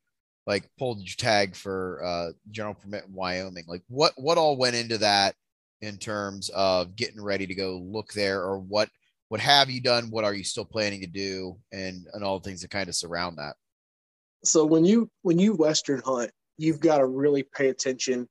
like 0.46 0.68
pulled 0.78 1.00
your 1.00 1.16
tag 1.16 1.56
for 1.56 2.02
uh 2.04 2.32
general 2.50 2.74
permit 2.74 3.04
in 3.06 3.14
Wyoming, 3.14 3.64
like 3.66 3.82
what 3.88 4.12
what 4.16 4.38
all 4.38 4.56
went 4.58 4.76
into 4.76 4.98
that 4.98 5.34
in 5.80 5.96
terms 5.96 6.50
of 6.50 6.96
getting 6.96 7.22
ready 7.22 7.46
to 7.46 7.54
go 7.54 7.78
look 7.78 8.12
there 8.12 8.42
or 8.42 8.58
what 8.58 8.88
what 9.34 9.40
have 9.40 9.68
you 9.68 9.80
done? 9.80 10.12
What 10.12 10.22
are 10.22 10.32
you 10.32 10.44
still 10.44 10.64
planning 10.64 11.00
to 11.00 11.08
do 11.08 11.56
and 11.72 12.06
and 12.12 12.22
all 12.22 12.38
the 12.38 12.44
things 12.48 12.62
that 12.62 12.70
kind 12.70 12.88
of 12.88 12.94
surround 12.94 13.38
that? 13.38 13.56
So 14.44 14.64
when 14.64 14.84
you 14.84 15.10
when 15.22 15.40
you 15.40 15.54
western 15.54 16.00
hunt, 16.06 16.30
you've 16.56 16.78
got 16.78 16.98
to 16.98 17.06
really 17.06 17.42
pay 17.42 17.68
attention 17.68 18.28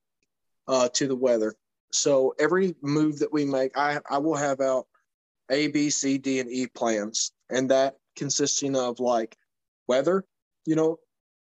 uh, 0.65 0.87
to 0.93 1.07
the 1.07 1.15
weather. 1.17 1.55
So 1.91 2.35
every 2.39 2.75
move 2.81 3.19
that 3.19 3.33
we 3.33 3.43
make, 3.43 3.77
I 3.77 3.99
I 4.09 4.19
will 4.19 4.37
have 4.37 4.61
out 4.61 4.87
A, 5.51 5.67
B, 5.67 5.89
C, 5.89 6.17
D, 6.17 6.39
and 6.39 6.49
E 6.49 6.67
plans, 6.67 7.33
and 7.49 7.69
that 7.69 7.95
consisting 8.15 8.77
of 8.77 9.01
like 9.01 9.35
weather. 9.89 10.23
You 10.65 10.77
know, 10.77 10.99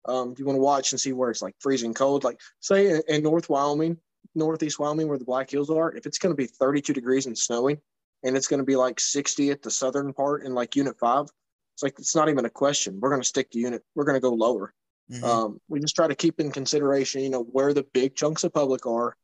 um, 0.05 0.35
you 0.37 0.45
want 0.45 0.55
to 0.55 0.61
watch 0.61 0.93
and 0.93 1.01
see 1.01 1.11
where 1.11 1.31
it's 1.31 1.41
like 1.41 1.55
freezing 1.59 1.93
cold. 1.93 2.23
Like 2.23 2.39
say 2.61 2.91
in, 2.91 3.01
in 3.09 3.23
North 3.23 3.49
Wyoming, 3.49 3.97
Northeast 4.35 4.79
Wyoming, 4.79 5.09
where 5.09 5.17
the 5.17 5.25
Black 5.25 5.49
Hills 5.49 5.69
are, 5.69 5.93
if 5.93 6.05
it's 6.05 6.17
going 6.17 6.31
to 6.31 6.41
be 6.41 6.47
32 6.47 6.93
degrees 6.93 7.25
and 7.25 7.37
snowing, 7.37 7.81
and 8.23 8.35
it's 8.35 8.47
going 8.47 8.59
to 8.59 8.65
be 8.65 8.75
like 8.75 8.99
60 8.99 9.51
at 9.51 9.61
the 9.61 9.71
southern 9.71 10.13
part 10.13 10.43
in 10.43 10.53
like 10.53 10.75
Unit 10.75 10.97
Five, 10.99 11.27
it's 11.75 11.83
like 11.83 11.97
it's 11.97 12.15
not 12.15 12.29
even 12.29 12.45
a 12.45 12.49
question. 12.49 12.99
We're 12.99 13.09
going 13.09 13.21
to 13.21 13.27
stick 13.27 13.51
to 13.51 13.59
unit. 13.59 13.83
We're 13.95 14.03
going 14.03 14.17
to 14.17 14.21
go 14.21 14.33
lower. 14.33 14.73
Mm-hmm. 15.09 15.23
Um, 15.23 15.61
we 15.69 15.79
just 15.79 15.95
try 15.95 16.07
to 16.07 16.15
keep 16.15 16.39
in 16.39 16.51
consideration, 16.51 17.21
you 17.21 17.29
know, 17.29 17.43
where 17.43 17.73
the 17.73 17.85
big 17.93 18.15
chunks 18.15 18.43
of 18.43 18.53
public 18.53 18.85
are. 18.85 19.15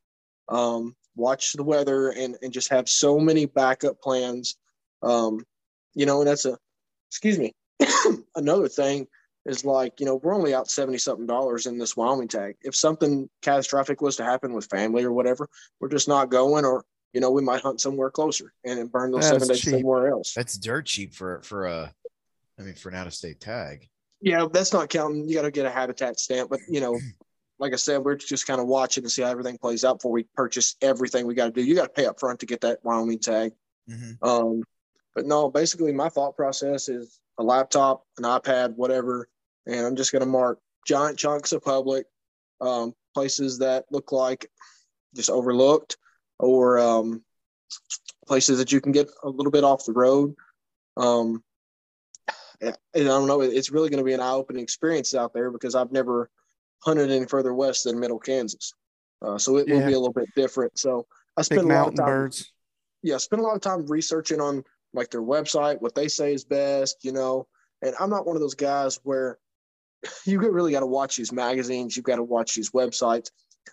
Um, 0.48 0.96
watch 1.16 1.54
the 1.54 1.64
weather 1.64 2.10
and 2.10 2.38
and 2.42 2.54
just 2.54 2.70
have 2.70 2.88
so 2.88 3.20
many 3.20 3.46
backup 3.46 4.00
plans. 4.02 4.56
Um, 5.04 5.42
you 5.94 6.06
know, 6.06 6.22
and 6.22 6.30
that's 6.30 6.46
a 6.46 6.58
excuse 7.10 7.38
me. 7.38 7.54
Another 8.36 8.70
thing 8.70 9.08
is 9.46 9.66
like, 9.66 10.00
you 10.00 10.06
know, 10.06 10.16
we're 10.16 10.34
only 10.34 10.56
out 10.56 10.70
70 10.70 10.98
something 10.98 11.28
dollars 11.28 11.66
in 11.66 11.78
this 11.78 11.96
Wyoming 11.96 12.28
tag. 12.28 12.56
If 12.62 12.76
something 12.76 13.30
catastrophic 13.42 14.02
was 14.02 14.16
to 14.16 14.24
happen 14.24 14.54
with 14.54 14.66
family 14.66 15.04
or 15.04 15.12
whatever, 15.12 15.48
we're 15.80 15.90
just 15.90 16.08
not 16.08 16.30
going 16.30 16.66
or 16.66 16.84
you 17.16 17.22
know, 17.22 17.32
we 17.32 17.42
might 17.42 17.62
hunt 17.62 17.80
somewhere 17.80 18.12
closer 18.12 18.52
and 18.66 18.92
burn 18.92 19.10
those 19.10 19.26
seven 19.26 19.48
days 19.48 19.62
cheap. 19.62 19.72
somewhere 19.72 20.10
else. 20.10 20.34
That's 20.34 20.58
dirt 20.58 20.86
cheap 20.86 21.14
for 21.14 21.42
for 21.44 21.66
a 21.66 21.94
I 22.60 22.62
mean, 22.62 22.74
for 22.74 22.90
an 22.90 22.96
out 22.96 23.08
of 23.08 23.14
state 23.14 23.40
tag. 23.40 23.88
Yeah, 24.20 24.48
that's 24.52 24.74
not 24.74 24.90
counting. 24.90 25.28
You 25.28 25.36
got 25.36 25.44
to 25.44 25.52
get 25.52 25.66
a 25.66 25.70
habitat 25.70 26.20
stamp, 26.20 26.50
but 26.50 26.60
you 26.68 26.82
know, 26.82 27.00
like 27.60 27.72
I 27.72 27.78
said, 27.78 28.04
we're 28.04 28.16
just 28.16 28.46
kind 28.46 28.60
of 28.60 28.68
watching 28.68 29.04
to 29.06 29.10
see 29.10 29.22
how 29.22 29.30
everything 29.30 29.58
plays 29.58 29.86
out 29.86 30.00
before 30.00 30.12
we 30.12 30.24
purchase 30.36 30.76
everything 30.82 31.26
we 31.26 31.36
got 31.36 31.46
to 31.46 31.52
do. 31.52 31.64
You 31.64 31.74
got 31.74 31.96
to 31.96 32.02
pay 32.02 32.06
up 32.06 32.20
front 32.20 32.42
to 32.42 32.46
get 32.46 32.60
that 32.62 32.84
Wyoming 32.84 33.20
tag. 33.20 33.54
Mm-hmm. 33.90 34.28
Um, 34.28 34.64
but 35.16 35.26
no, 35.26 35.50
basically, 35.50 35.94
my 35.94 36.10
thought 36.10 36.36
process 36.36 36.90
is 36.90 37.22
a 37.40 37.44
laptop, 37.44 38.04
an 38.18 38.26
iPad, 38.26 38.76
whatever, 38.76 39.30
and 39.66 39.86
I'm 39.86 39.96
just 39.96 40.12
going 40.12 40.20
to 40.22 40.26
mark 40.26 40.60
giant 40.86 41.18
chunks 41.18 41.54
of 41.54 41.64
public 41.64 42.08
um, 42.60 42.94
places 43.14 43.60
that 43.60 43.86
look 43.90 44.12
like 44.12 44.52
just 45.16 45.30
overlooked 45.30 45.96
or 46.40 46.80
um, 46.80 47.24
places 48.28 48.58
that 48.58 48.72
you 48.72 48.82
can 48.82 48.92
get 48.92 49.10
a 49.24 49.30
little 49.30 49.52
bit 49.52 49.64
off 49.64 49.86
the 49.86 49.94
road. 49.94 50.36
Um, 50.98 51.44
I 52.64 52.74
don't 52.94 53.28
know. 53.28 53.42
It's 53.42 53.72
really 53.72 53.90
going 53.90 54.00
to 54.00 54.06
be 54.06 54.14
an 54.14 54.22
eye-opening 54.22 54.64
experience 54.64 55.14
out 55.14 55.34
there 55.34 55.52
because 55.52 55.76
I've 55.76 55.92
never 55.92 56.30
hunted 56.84 57.12
any 57.12 57.26
further 57.26 57.54
west 57.54 57.84
than 57.84 58.00
Middle 58.00 58.20
Kansas, 58.20 58.74
uh, 59.22 59.38
so 59.38 59.58
it 59.58 59.68
yeah. 59.68 59.76
will 59.76 59.88
be 59.88 59.94
a 59.94 60.00
little 60.00 60.14
bit 60.14 60.30
different. 60.36 60.78
So 60.80 61.06
I 61.38 61.42
spent 61.42 61.62
a 61.62 61.68
lot 61.68 61.90
of 61.90 61.96
time. 61.96 62.06
Birds. 62.06 62.52
Yeah, 63.04 63.16
I 63.16 63.18
spent 63.18 63.42
a 63.42 63.46
lot 63.46 63.56
of 63.56 63.62
time 63.62 63.86
researching 63.88 64.40
on 64.40 64.64
like 64.94 65.12
their 65.12 65.22
website, 65.22 65.82
what 65.82 65.94
they 65.94 66.08
say 66.08 66.34
is 66.34 66.46
best, 66.46 66.98
you 67.04 67.12
know. 67.12 67.48
And 67.82 67.94
I'm 68.00 68.10
not 68.10 68.26
one 68.26 68.36
of 68.36 68.42
those 68.42 68.56
guys 68.56 69.00
where 69.04 69.38
you 70.26 70.40
really 70.40 70.72
got 70.72 70.80
to 70.80 70.86
watch 70.86 71.18
these 71.18 71.32
magazines, 71.32 71.96
you've 71.96 72.06
got 72.06 72.16
to 72.16 72.24
watch 72.24 72.56
these 72.56 72.72
websites. 72.72 73.30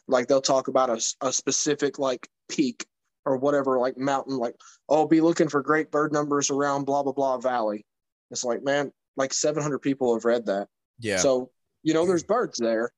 Like 0.09 0.26
they'll 0.26 0.40
talk 0.40 0.69
about 0.69 0.90
a, 0.90 1.26
a 1.26 1.33
specific 1.33 1.99
like 1.99 2.28
peak 2.52 2.87
or 3.25 3.37
whatever, 3.37 3.78
like 3.78 3.97
mountain, 3.97 4.37
like, 4.37 4.56
oh, 4.88 5.06
be 5.06 5.21
looking 5.21 5.49
for 5.49 5.62
great 5.62 5.90
bird 5.90 6.12
numbers 6.12 6.50
around 6.50 6.85
blah 6.85 7.02
blah 7.02 7.12
blah 7.12 7.38
valley. 7.38 7.87
It's 8.30 8.44
like, 8.44 8.62
man, 8.62 8.92
like 9.16 9.32
700 9.32 9.78
people 9.78 10.14
have 10.14 10.25
read 10.25 10.47
that. 10.47 10.68
Yeah. 10.99 11.18
So, 11.18 11.50
you 11.82 11.94
know, 11.94 12.06
there's 12.06 12.25
birds 12.25 12.59
there, 12.59 12.92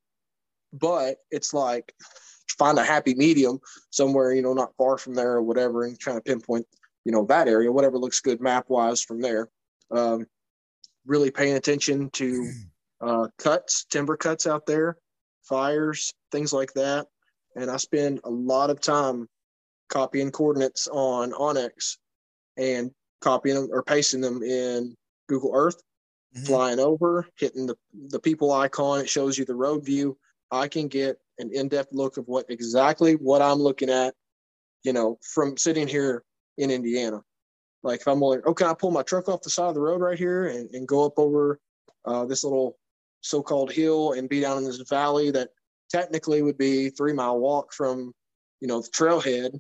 but 0.73 1.17
it's 1.31 1.53
like 1.53 1.93
find 2.59 2.79
a 2.79 2.85
happy 2.85 3.15
medium 3.15 3.59
somewhere, 3.91 4.33
you 4.33 4.43
know, 4.43 4.55
not 4.55 4.77
far 4.77 4.99
from 4.99 5.15
there 5.15 5.33
or 5.33 5.43
whatever, 5.43 5.85
and 5.85 5.99
trying 5.99 6.17
to 6.17 6.23
pinpoint, 6.23 6.67
you 7.05 7.13
know, 7.13 7.25
that 7.27 7.49
area, 7.49 7.73
whatever 7.73 7.99
looks 7.99 8.21
good 8.21 8.41
map 8.41 8.67
wise 8.69 9.03
from 9.03 9.21
there. 9.21 9.49
Um, 9.91 10.27
really 11.07 11.31
paying 11.31 11.57
attention 11.57 12.11
to 12.11 12.51
uh, 13.01 13.29
cuts, 13.39 13.85
timber 13.91 14.17
cuts 14.17 14.47
out 14.47 14.67
there, 14.67 14.97
fires, 15.43 16.15
things 16.33 16.53
like 16.53 16.73
that. 16.75 17.07
And 17.57 17.71
I 17.71 17.77
spend 17.77 18.21
a 18.25 18.31
lot 18.31 18.71
of 18.71 18.81
time 18.81 19.29
copying 19.95 20.33
coordinates 20.33 20.89
on 20.89 21.31
onX 21.33 21.99
and 22.57 22.91
copying 23.21 23.55
them 23.55 23.69
or 23.71 23.83
pasting 23.83 24.21
them 24.21 24.43
in 24.43 24.97
Google 25.29 25.53
Earth, 25.55 25.81
mm-hmm. 26.37 26.47
flying 26.47 26.81
over, 26.81 27.27
hitting 27.37 27.67
the, 27.67 27.77
the 28.09 28.19
people 28.19 28.53
icon. 28.53 29.01
It 29.01 29.09
shows 29.09 29.39
you 29.39 29.45
the 29.45 29.55
road 29.55 29.85
view. 29.85 30.19
I 30.51 30.69
can 30.69 30.89
get 30.89 31.19
an 31.39 31.51
in-depth 31.53 31.93
look 31.93 32.17
of 32.17 32.27
what 32.27 32.47
exactly 32.49 33.15
what 33.15 33.41
I'm 33.41 33.59
looking 33.59 33.89
at, 33.89 34.15
you 34.83 34.93
know, 34.93 35.19
from 35.23 35.57
sitting 35.57 35.89
here 35.89 36.25
in 36.59 36.71
Indiana. 36.71 37.23
Like 37.83 38.01
if 38.01 38.09
I'm 38.09 38.21
like, 38.21 38.41
oh, 38.47 38.55
can 38.55 38.67
I 38.69 38.75
pull 38.75 38.91
my 38.91 39.03
truck 39.03 39.29
off 39.29 39.43
the 39.43 39.51
side 39.51 39.69
of 39.69 39.75
the 39.75 39.81
road 39.81 40.01
right 40.01 40.19
here 40.19 40.47
and, 40.47 40.71
and 40.75 40.89
go 40.89 41.05
up 41.07 41.19
over 41.19 41.61
uh, 42.05 42.25
this 42.25 42.43
little 42.43 42.77
so-called 43.21 43.73
hill 43.73 44.13
and 44.13 44.29
be 44.29 44.41
down 44.41 44.59
in 44.59 44.65
this 44.65 44.83
valley 44.89 45.31
that 45.31 45.51
technically 45.91 46.43
would 46.43 46.59
be 46.59 46.91
three 46.91 47.13
mile 47.13 47.39
walk 47.39 47.73
from, 47.73 48.13
you 48.61 48.69
know, 48.69 48.81
the 48.81 48.89
trailhead 48.89 49.59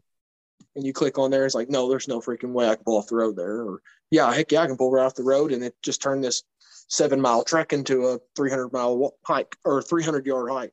and 0.76 0.84
you 0.84 0.92
click 0.92 1.18
on 1.18 1.30
there, 1.30 1.46
it's 1.46 1.54
like, 1.54 1.70
no, 1.70 1.88
there's 1.88 2.08
no 2.08 2.20
freaking 2.20 2.52
way 2.52 2.68
I 2.68 2.74
can 2.74 2.84
pull 2.84 2.98
off 2.98 3.08
the 3.08 3.16
road 3.16 3.36
there. 3.36 3.62
Or 3.62 3.80
yeah, 4.10 4.32
heck 4.32 4.52
yeah, 4.52 4.62
I 4.62 4.66
can 4.66 4.76
pull 4.76 4.90
right 4.90 5.04
off 5.04 5.14
the 5.14 5.22
road, 5.22 5.52
and 5.52 5.62
it 5.62 5.74
just 5.82 6.02
turned 6.02 6.24
this 6.24 6.42
seven 6.88 7.20
mile 7.20 7.44
trek 7.44 7.72
into 7.72 8.06
a 8.08 8.18
300 8.36 8.72
mile 8.72 9.14
hike 9.24 9.56
or 9.64 9.82
300 9.82 10.26
yard 10.26 10.50
hike. 10.50 10.72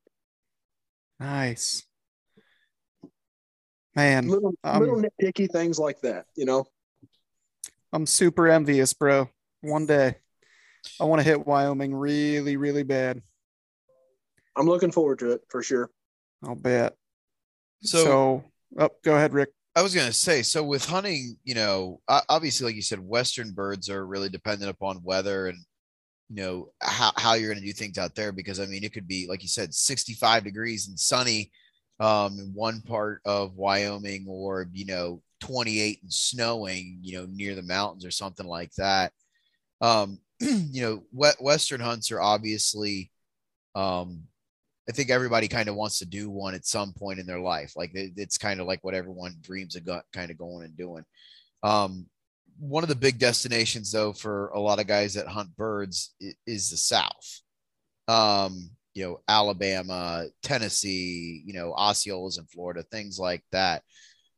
Nice, 1.20 1.84
man. 3.96 4.28
Little, 4.28 4.54
um, 4.64 4.80
little 4.80 5.02
nitpicky 5.02 5.50
things 5.52 5.78
like 5.78 6.02
that, 6.02 6.26
you 6.36 6.46
know. 6.46 6.66
I'm 7.94 8.06
super 8.06 8.48
envious, 8.48 8.94
bro. 8.94 9.30
One 9.62 9.86
day, 9.86 10.16
I 11.00 11.04
want 11.04 11.20
to 11.20 11.28
hit 11.28 11.46
Wyoming 11.46 11.94
really, 11.94 12.58
really 12.58 12.84
bad. 12.84 13.22
I'm 14.56 14.66
looking 14.66 14.92
forward 14.92 15.20
to 15.20 15.32
it 15.32 15.42
for 15.50 15.62
sure. 15.62 15.90
I'll 16.44 16.56
bet. 16.56 16.96
So, 17.84 18.04
so 18.04 18.44
oh, 18.80 18.90
go 19.04 19.16
ahead, 19.16 19.34
Rick. 19.34 19.50
I 19.76 19.82
was 19.82 19.96
going 19.96 20.08
to 20.08 20.14
say, 20.14 20.42
so 20.42 20.64
with 20.64 20.86
hunting, 20.86 21.38
you 21.44 21.56
know, 21.56 22.02
obviously, 22.08 22.66
like 22.66 22.76
you 22.76 22.82
said, 22.82 23.00
Western 23.00 23.52
birds 23.52 23.90
are 23.90 24.06
really 24.06 24.28
dependent 24.28 24.70
upon 24.70 25.02
weather 25.04 25.48
and, 25.48 25.58
you 26.30 26.36
know, 26.36 26.72
how, 26.82 27.12
how 27.16 27.34
you're 27.34 27.50
going 27.50 27.62
to 27.62 27.66
do 27.66 27.74
things 27.74 27.98
out 27.98 28.14
there. 28.14 28.34
Because, 28.34 28.60
I 28.60 28.66
mean, 28.66 28.84
it 28.84 28.94
could 28.94 29.08
be, 29.08 29.28
like 29.30 29.44
you 29.44 29.48
said, 29.48 29.74
65 29.74 30.44
degrees 30.44 30.90
and 30.90 31.00
sunny 31.00 31.52
um, 32.02 32.38
in 32.38 32.52
one 32.54 32.82
part 32.82 33.22
of 33.26 33.56
Wyoming 33.56 34.26
or, 34.28 34.68
you 34.74 34.86
know, 34.86 35.22
28 35.40 36.00
and 36.02 36.14
snowing, 36.14 37.00
you 37.02 37.18
know, 37.18 37.28
near 37.32 37.56
the 37.56 37.62
mountains 37.62 38.06
or 38.06 38.12
something 38.12 38.46
like 38.46 38.74
that. 38.74 39.14
Um, 39.80 40.20
you 40.40 40.82
know, 40.82 41.04
Western 41.40 41.80
hunts 41.80 42.12
are 42.12 42.22
obviously 42.22 43.10
um, 43.74 44.24
I 44.90 44.94
think 44.94 45.10
everybody 45.10 45.48
kind 45.48 45.70
of 45.70 45.76
wants 45.76 46.00
to 46.00 46.06
do 46.06 46.30
one 46.30 46.56
at 46.56 46.66
some 46.66 46.94
point 46.94 47.20
in 47.20 47.26
their 47.26 47.40
life. 47.40 47.74
Like 47.76 47.94
it, 47.94 48.14
it's 48.16 48.38
kind 48.38 48.60
of 48.60 48.68
like 48.68 48.84
what 48.84 48.96
everyone 48.96 49.36
dreams 49.42 49.76
of 49.76 49.88
kind 50.12 50.32
of 50.32 50.38
going 50.38 50.66
and 50.66 50.76
doing. 50.76 51.06
Um, 51.64 52.08
one 52.60 52.84
of 52.84 52.90
the 52.90 52.96
big 52.96 53.20
destinations 53.20 53.92
though 53.92 54.14
for 54.14 54.50
a 54.50 54.60
lot 54.60 54.80
of 54.80 54.88
guys 54.88 55.14
that 55.14 55.28
hunt 55.28 55.56
birds 55.56 56.16
is, 56.48 56.70
the 56.70 56.78
South. 56.78 57.42
Um, 58.08 58.72
you 58.94 59.04
know, 59.06 59.22
Alabama, 59.28 60.26
Tennessee, 60.44 61.44
you 61.46 61.54
know, 61.54 61.74
Osceolas 61.78 62.38
in 62.38 62.46
Florida, 62.46 62.84
things 62.84 63.18
like 63.18 63.44
that. 63.52 63.84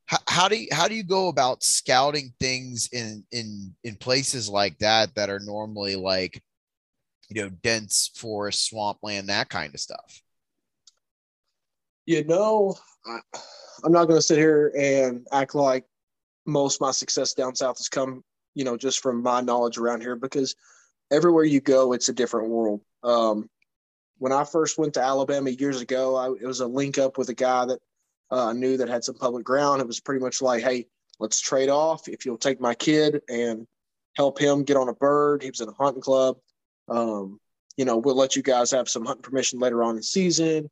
How, 0.05 0.17
how 0.27 0.47
do 0.47 0.57
you, 0.57 0.67
how 0.71 0.87
do 0.87 0.95
you 0.95 1.03
go 1.03 1.29
about 1.29 1.63
scouting 1.63 2.33
things 2.39 2.89
in 2.91 3.23
in 3.31 3.73
in 3.83 3.95
places 3.95 4.49
like 4.49 4.77
that 4.79 5.15
that 5.15 5.29
are 5.29 5.39
normally 5.39 5.95
like 5.95 6.41
you 7.29 7.41
know 7.41 7.49
dense 7.63 8.11
forest 8.15 8.67
swampland 8.69 9.29
that 9.29 9.49
kind 9.49 9.73
of 9.73 9.79
stuff 9.79 10.21
you 12.05 12.23
know, 12.23 12.75
I, 13.05 13.19
I'm 13.83 13.91
not 13.91 14.05
going 14.05 14.17
to 14.17 14.21
sit 14.21 14.37
here 14.37 14.71
and 14.77 15.27
act 15.31 15.55
like 15.55 15.85
most 16.45 16.81
my 16.81 16.91
success 16.91 17.33
down 17.33 17.55
south 17.55 17.77
has 17.77 17.89
come 17.89 18.23
you 18.55 18.63
know, 18.63 18.77
just 18.77 19.01
from 19.01 19.23
my 19.23 19.41
knowledge 19.41 19.77
around 19.77 20.01
here, 20.01 20.15
because 20.15 20.55
everywhere 21.11 21.43
you 21.43 21.61
go, 21.61 21.93
it's 21.93 22.09
a 22.09 22.13
different 22.13 22.49
world. 22.49 22.81
Um, 23.03 23.49
when 24.17 24.31
I 24.31 24.43
first 24.43 24.77
went 24.77 24.93
to 24.95 25.01
Alabama 25.01 25.49
years 25.49 25.81
ago, 25.81 26.15
I, 26.15 26.27
it 26.27 26.45
was 26.45 26.59
a 26.59 26.67
link 26.67 26.97
up 26.97 27.17
with 27.17 27.29
a 27.29 27.33
guy 27.33 27.65
that 27.65 27.79
uh, 28.31 28.47
I 28.49 28.53
knew 28.53 28.77
that 28.77 28.89
had 28.89 29.03
some 29.03 29.15
public 29.15 29.43
ground. 29.43 29.81
It 29.81 29.87
was 29.87 29.99
pretty 29.99 30.23
much 30.23 30.41
like, 30.41 30.63
hey, 30.63 30.85
let's 31.19 31.41
trade 31.41 31.69
off. 31.69 32.07
If 32.07 32.25
you'll 32.25 32.37
take 32.37 32.61
my 32.61 32.73
kid 32.75 33.21
and 33.27 33.67
help 34.15 34.39
him 34.39 34.63
get 34.63 34.77
on 34.77 34.89
a 34.89 34.93
bird, 34.93 35.43
he 35.43 35.49
was 35.49 35.61
in 35.61 35.69
a 35.69 35.73
hunting 35.73 36.01
club. 36.01 36.37
Um, 36.87 37.39
you 37.75 37.85
know, 37.85 37.97
we'll 37.97 38.15
let 38.15 38.35
you 38.35 38.43
guys 38.43 38.71
have 38.71 38.87
some 38.87 39.05
hunting 39.05 39.23
permission 39.23 39.59
later 39.59 39.83
on 39.83 39.91
in 39.91 39.95
the 39.97 40.03
season. 40.03 40.69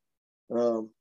Um, 0.51 0.91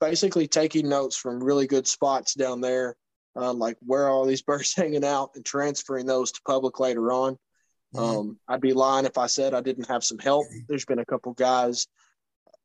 basically, 0.00 0.48
taking 0.48 0.88
notes 0.88 1.16
from 1.16 1.42
really 1.42 1.66
good 1.66 1.86
spots 1.86 2.34
down 2.34 2.60
there, 2.60 2.96
uh, 3.36 3.52
like 3.52 3.76
where 3.80 4.04
are 4.04 4.10
all 4.10 4.26
these 4.26 4.42
birds 4.50 4.74
hanging 4.74 5.04
out, 5.04 5.30
and 5.34 5.44
transferring 5.44 6.06
those 6.06 6.32
to 6.32 6.40
public 6.46 6.80
later 6.80 7.12
on. 7.12 7.38
Mhm. 7.94 8.18
Um, 8.18 8.38
I'd 8.48 8.60
be 8.60 8.72
lying 8.72 9.06
if 9.06 9.18
I 9.18 9.26
said 9.26 9.54
I 9.54 9.60
didn't 9.60 9.88
have 9.88 10.04
some 10.04 10.18
help. 10.18 10.46
There's 10.68 10.84
been 10.84 11.00
a 11.00 11.04
couple 11.04 11.32
guys. 11.32 11.86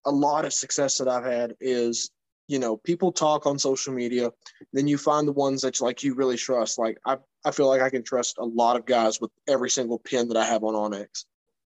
A 0.05 0.11
lot 0.11 0.45
of 0.45 0.53
success 0.53 0.99
that 0.99 1.07
I've 1.07 1.25
had 1.25 1.55
is, 1.59 2.11
you 2.47 2.59
know, 2.59 2.77
people 2.77 3.11
talk 3.11 3.47
on 3.47 3.57
social 3.57 3.91
media, 3.91 4.31
then 4.71 4.87
you 4.87 4.99
find 4.99 5.27
the 5.27 5.31
ones 5.31 5.61
that 5.61 5.81
like 5.81 6.03
you 6.03 6.13
really 6.13 6.37
trust. 6.37 6.77
Like 6.77 6.99
I, 7.05 7.17
I 7.43 7.49
feel 7.51 7.67
like 7.67 7.81
I 7.81 7.89
can 7.89 8.03
trust 8.03 8.37
a 8.37 8.45
lot 8.45 8.75
of 8.75 8.85
guys 8.85 9.19
with 9.19 9.31
every 9.47 9.71
single 9.71 9.97
pin 9.97 10.27
that 10.27 10.37
I 10.37 10.45
have 10.45 10.63
on 10.63 10.75
onX. 10.75 11.25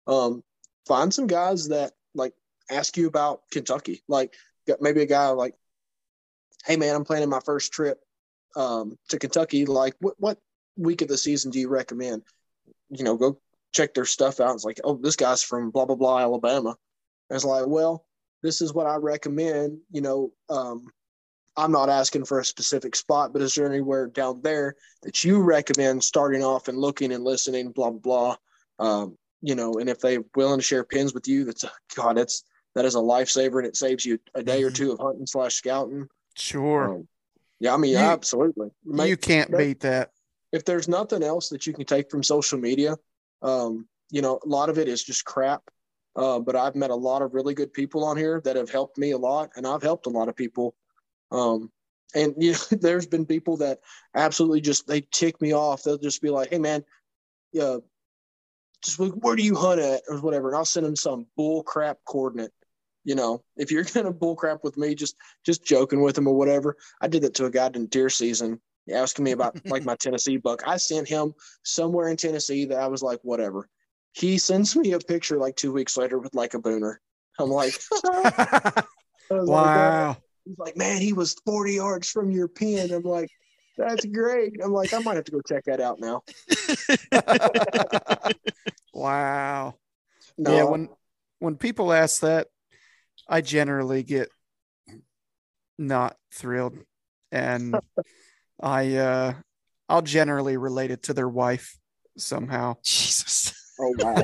Um, 0.07 0.43
find 0.89 1.13
some 1.13 1.27
guys 1.27 1.69
that 1.69 1.93
like 2.15 2.33
ask 2.71 2.97
you 2.97 3.07
about 3.07 3.43
Kentucky. 3.51 4.03
Like 4.09 4.33
maybe 4.81 5.03
a 5.03 5.07
guy 5.07 5.29
like, 5.29 5.55
hey 6.65 6.77
man, 6.77 6.95
I'm 6.95 7.05
planning 7.05 7.29
my 7.29 7.41
first 7.45 7.73
trip 7.73 7.99
um, 8.57 8.97
to 9.09 9.19
Kentucky. 9.19 9.67
Like 9.67 9.95
what 10.01 10.15
what 10.19 10.39
week 10.77 11.03
of 11.03 11.09
the 11.09 11.19
season 11.19 11.51
do 11.51 11.59
you 11.59 11.69
recommend? 11.69 12.23
You 12.91 13.05
know, 13.05 13.17
go 13.17 13.41
check 13.73 13.95
their 13.95 14.05
stuff 14.05 14.41
out. 14.41 14.55
It's 14.55 14.65
like, 14.65 14.81
oh, 14.85 14.99
this 15.03 15.17
guy's 15.17 15.43
from 15.43 15.71
blah 15.71 15.87
blah 15.87 15.97
blah, 15.97 16.19
Alabama. 16.19 16.77
And 17.31 17.37
it's 17.37 17.45
like, 17.45 17.67
well, 17.67 18.05
this 18.43 18.61
is 18.61 18.75
what 18.75 18.87
I 18.87 18.97
recommend. 18.97 19.79
You 19.91 20.03
know, 20.03 20.33
um, 20.51 20.87
I'm 21.57 21.73
not 21.73 21.89
asking 21.89 22.25
for 22.25 22.39
a 22.39 22.45
specific 22.45 22.97
spot, 22.97 23.33
but 23.33 23.43
is 23.43 23.55
there 23.55 23.67
anywhere 23.67 24.07
down 24.07 24.41
there 24.43 24.77
that 25.03 25.25
you 25.25 25.41
recommend 25.43 26.03
starting 26.03 26.43
off 26.43 26.69
and 26.69 26.79
looking 26.79 27.13
and 27.13 27.25
listening, 27.25 27.73
blah 27.73 27.91
blah 27.91 27.99
blah. 27.99 28.37
Um, 28.79 29.17
you 29.43 29.55
know, 29.55 29.75
and 29.75 29.91
if 29.91 29.99
they're 30.01 30.25
willing 30.37 30.59
to 30.59 30.65
share 30.65 30.85
pins 30.85 31.13
with 31.13 31.27
you, 31.27 31.45
that's 31.45 31.65
God, 31.97 32.17
that's 32.17 32.45
that 32.75 32.85
is 32.85 32.95
a 32.95 32.99
lifesaver 32.99 33.59
and 33.59 33.67
it 33.67 33.77
saves 33.77 34.05
you 34.05 34.19
a 34.35 34.43
day 34.43 34.63
or 34.63 34.71
Mhm. 34.71 34.75
two 34.75 34.93
of 34.93 34.99
hunting 34.99 35.27
slash 35.27 35.55
scouting. 35.55 36.09
Sure. 36.35 36.95
Um, 36.97 37.09
yeah, 37.61 37.75
I 37.75 37.77
mean, 37.77 37.93
You- 37.93 37.99
absolutely. 37.99 38.71
Make- 38.85 39.09
you 39.09 39.17
can't 39.17 39.51
that- 39.51 39.59
beat 39.59 39.81
that. 39.81 40.13
if 40.53 40.65
there's 40.65 40.87
nothing 40.89 41.23
else 41.23 41.49
that 41.49 41.67
you 41.67 41.73
can 41.73 41.87
take 41.87 42.11
from 42.11 42.23
social 42.23 42.59
media, 42.59 42.99
um, 43.41 43.89
you 44.11 44.21
know, 44.21 44.39
a 44.45 44.49
lot 44.49 44.69
of 44.69 44.79
it 44.79 44.87
is 44.89 45.03
just 45.03 45.25
crap. 45.25 45.63
Uh, 46.15 46.39
but 46.39 46.55
I've 46.55 46.75
met 46.75 46.91
a 46.91 46.95
lot 46.95 47.23
of 47.23 47.33
really 47.33 47.55
good 47.55 47.73
people 47.73 48.05
on 48.05 48.19
here 48.19 48.39
that 48.45 48.55
have 48.57 48.69
helped 48.69 48.99
me 48.99 49.13
a 49.13 49.19
lot, 49.19 49.51
and 49.57 49.67
I've 49.67 49.83
helped 49.83 50.05
a 50.07 50.11
lot 50.11 50.29
of 50.29 50.37
people. 50.37 50.75
Um, 51.31 51.73
and 52.15 52.35
you 52.43 52.53
know, 52.53 52.59
there's 52.81 53.07
been 53.07 53.25
people 53.25 53.57
that 53.59 53.81
absolutely 54.15 54.61
just 54.61 54.87
they 54.87 55.01
tick 55.11 55.41
me 55.41 55.55
off. 55.55 55.83
They'll 55.83 55.97
just 55.97 56.21
be 56.21 56.29
like, 56.29 56.51
"Hey, 56.51 56.59
man, 56.59 56.85
yeah, 57.53 57.79
just 58.83 59.01
look, 59.01 59.15
where 59.25 59.37
do 59.37 59.43
you 59.43 59.55
hunt 59.55 59.81
at 59.81 60.03
or 60.09 60.21
whatever," 60.21 60.49
and 60.49 60.57
I'll 60.59 60.67
send 60.67 60.85
them 60.85 60.97
some 60.97 61.27
bull 61.35 61.63
crap 61.63 61.99
coordinate. 62.05 62.53
You 63.05 63.15
know, 63.15 63.43
if 63.57 63.71
you're 63.71 63.85
gonna 63.95 64.13
bull 64.13 64.37
crap 64.37 64.63
with 64.63 64.77
me, 64.77 64.95
just 64.95 65.17
just 65.45 65.65
joking 65.65 66.03
with 66.03 66.15
them 66.15 66.27
or 66.27 66.35
whatever. 66.35 66.77
I 67.01 67.09
did 67.09 67.23
that 67.23 67.35
to 67.35 67.47
a 67.47 67.51
guy 67.51 67.71
in 67.75 67.87
deer 67.87 68.09
season 68.09 68.61
asking 68.93 69.25
me 69.25 69.33
about 69.33 69.57
like 69.67 69.85
my 69.85 69.97
Tennessee 69.97 70.37
buck. 70.37 70.63
I 70.67 70.77
sent 70.77 71.09
him 71.09 71.35
somewhere 71.65 72.09
in 72.09 72.17
Tennessee 72.17 72.65
that 72.67 72.81
I 72.81 72.89
was 72.89 73.03
like, 73.03 73.21
whatever. 73.23 73.69
He 74.13 74.39
sends 74.39 74.77
me 74.77 74.93
a 74.93 74.99
picture 74.99 75.39
like 75.39 75.57
two 75.57 75.73
weeks 75.73 75.97
later 75.97 76.19
with 76.19 76.35
like 76.35 76.55
a 76.55 76.59
booner. 76.59 76.97
I'm 77.39 77.49
like, 77.49 77.75
was 79.33 79.49
like, 79.49 79.77
wow. 79.77 80.17
he's 80.45 80.59
like, 80.59 80.77
man, 80.77 81.01
he 81.01 81.13
was 81.13 81.35
40 81.47 81.75
yards 81.75 82.11
from 82.11 82.31
your 82.31 82.49
pin. 82.49 82.93
I'm 82.93 83.03
like, 83.03 83.31
that's 83.79 84.05
great. 84.05 84.53
I'm 84.63 84.73
like, 84.73 84.93
I 84.93 84.99
might 84.99 85.17
have 85.17 85.25
to 85.25 85.33
go 85.33 85.41
check 85.41 85.65
that 85.65 85.81
out 85.81 85.99
now. 85.99 86.23
wow. 88.93 89.75
No, 90.37 90.57
Yeah, 90.57 90.65
when 90.65 90.89
when 91.39 91.57
people 91.57 91.93
ask 91.93 92.21
that, 92.21 92.49
I 93.33 93.41
generally 93.41 94.03
get 94.03 94.29
not 95.79 96.17
thrilled. 96.35 96.77
And 97.33 97.75
I 98.63 98.97
uh 98.97 99.35
I'll 99.89 100.03
generally 100.03 100.59
relate 100.59 100.91
it 100.91 101.05
to 101.05 101.15
their 101.15 101.29
wife 101.29 101.79
somehow. 102.19 102.77
Jesus. 102.85 103.55
oh 103.81 103.95
wow. 103.99 104.23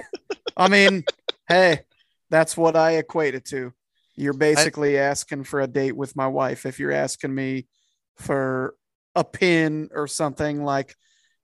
I 0.59 0.69
mean, 0.69 1.05
hey, 1.49 1.81
that's 2.29 2.55
what 2.55 2.77
I 2.77 2.93
equate 2.97 3.35
it 3.35 3.47
to. 3.47 3.73
You're 4.15 4.35
basically 4.35 4.99
asking 4.99 5.45
for 5.45 5.61
a 5.61 5.67
date 5.67 5.97
with 5.97 6.15
my 6.15 6.27
wife. 6.27 6.67
If 6.67 6.79
you're 6.79 6.93
asking 6.93 7.35
me 7.35 7.67
for 8.17 8.75
a 9.15 9.25
pin 9.25 9.89
or 9.95 10.07
something 10.07 10.65
like 10.65 10.95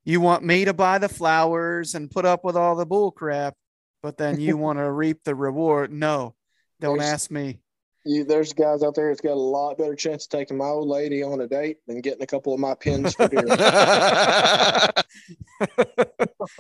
you 0.05 0.21
want 0.21 0.45
me 0.45 0.67
to 0.67 0.75
buy 0.75 0.99
the 0.99 1.09
flowers 1.09 1.95
and 1.95 2.11
put 2.11 2.27
up 2.27 2.45
with 2.45 2.57
all 2.57 2.77
the 2.77 2.85
bull 2.85 3.11
crap, 3.11 3.55
but 4.03 4.19
then 4.19 4.39
you 4.39 4.57
want 4.59 4.79
to 4.81 4.91
reap 4.91 5.25
the 5.25 5.35
reward. 5.35 5.91
No, 5.91 6.35
don't 6.85 6.99
There's- 6.99 7.13
ask 7.13 7.31
me. 7.31 7.59
You, 8.07 8.23
there's 8.25 8.53
guys 8.53 8.83
out 8.83 8.95
there 8.95 9.09
that's 9.09 9.23
got 9.23 9.33
a 9.33 9.35
lot 9.35 9.79
better 9.79 9.95
chance 9.95 10.25
of 10.27 10.29
taking 10.29 10.59
my 10.59 10.67
old 10.67 10.87
lady 10.89 11.23
on 11.23 11.41
a 11.41 11.47
date 11.49 11.79
than 11.87 12.03
getting 12.03 12.23
a 12.23 12.27
couple 12.27 12.53
of 12.53 12.61
my 12.61 12.75
pins 12.75 13.15
for 13.15 13.29
deer. 13.29 13.43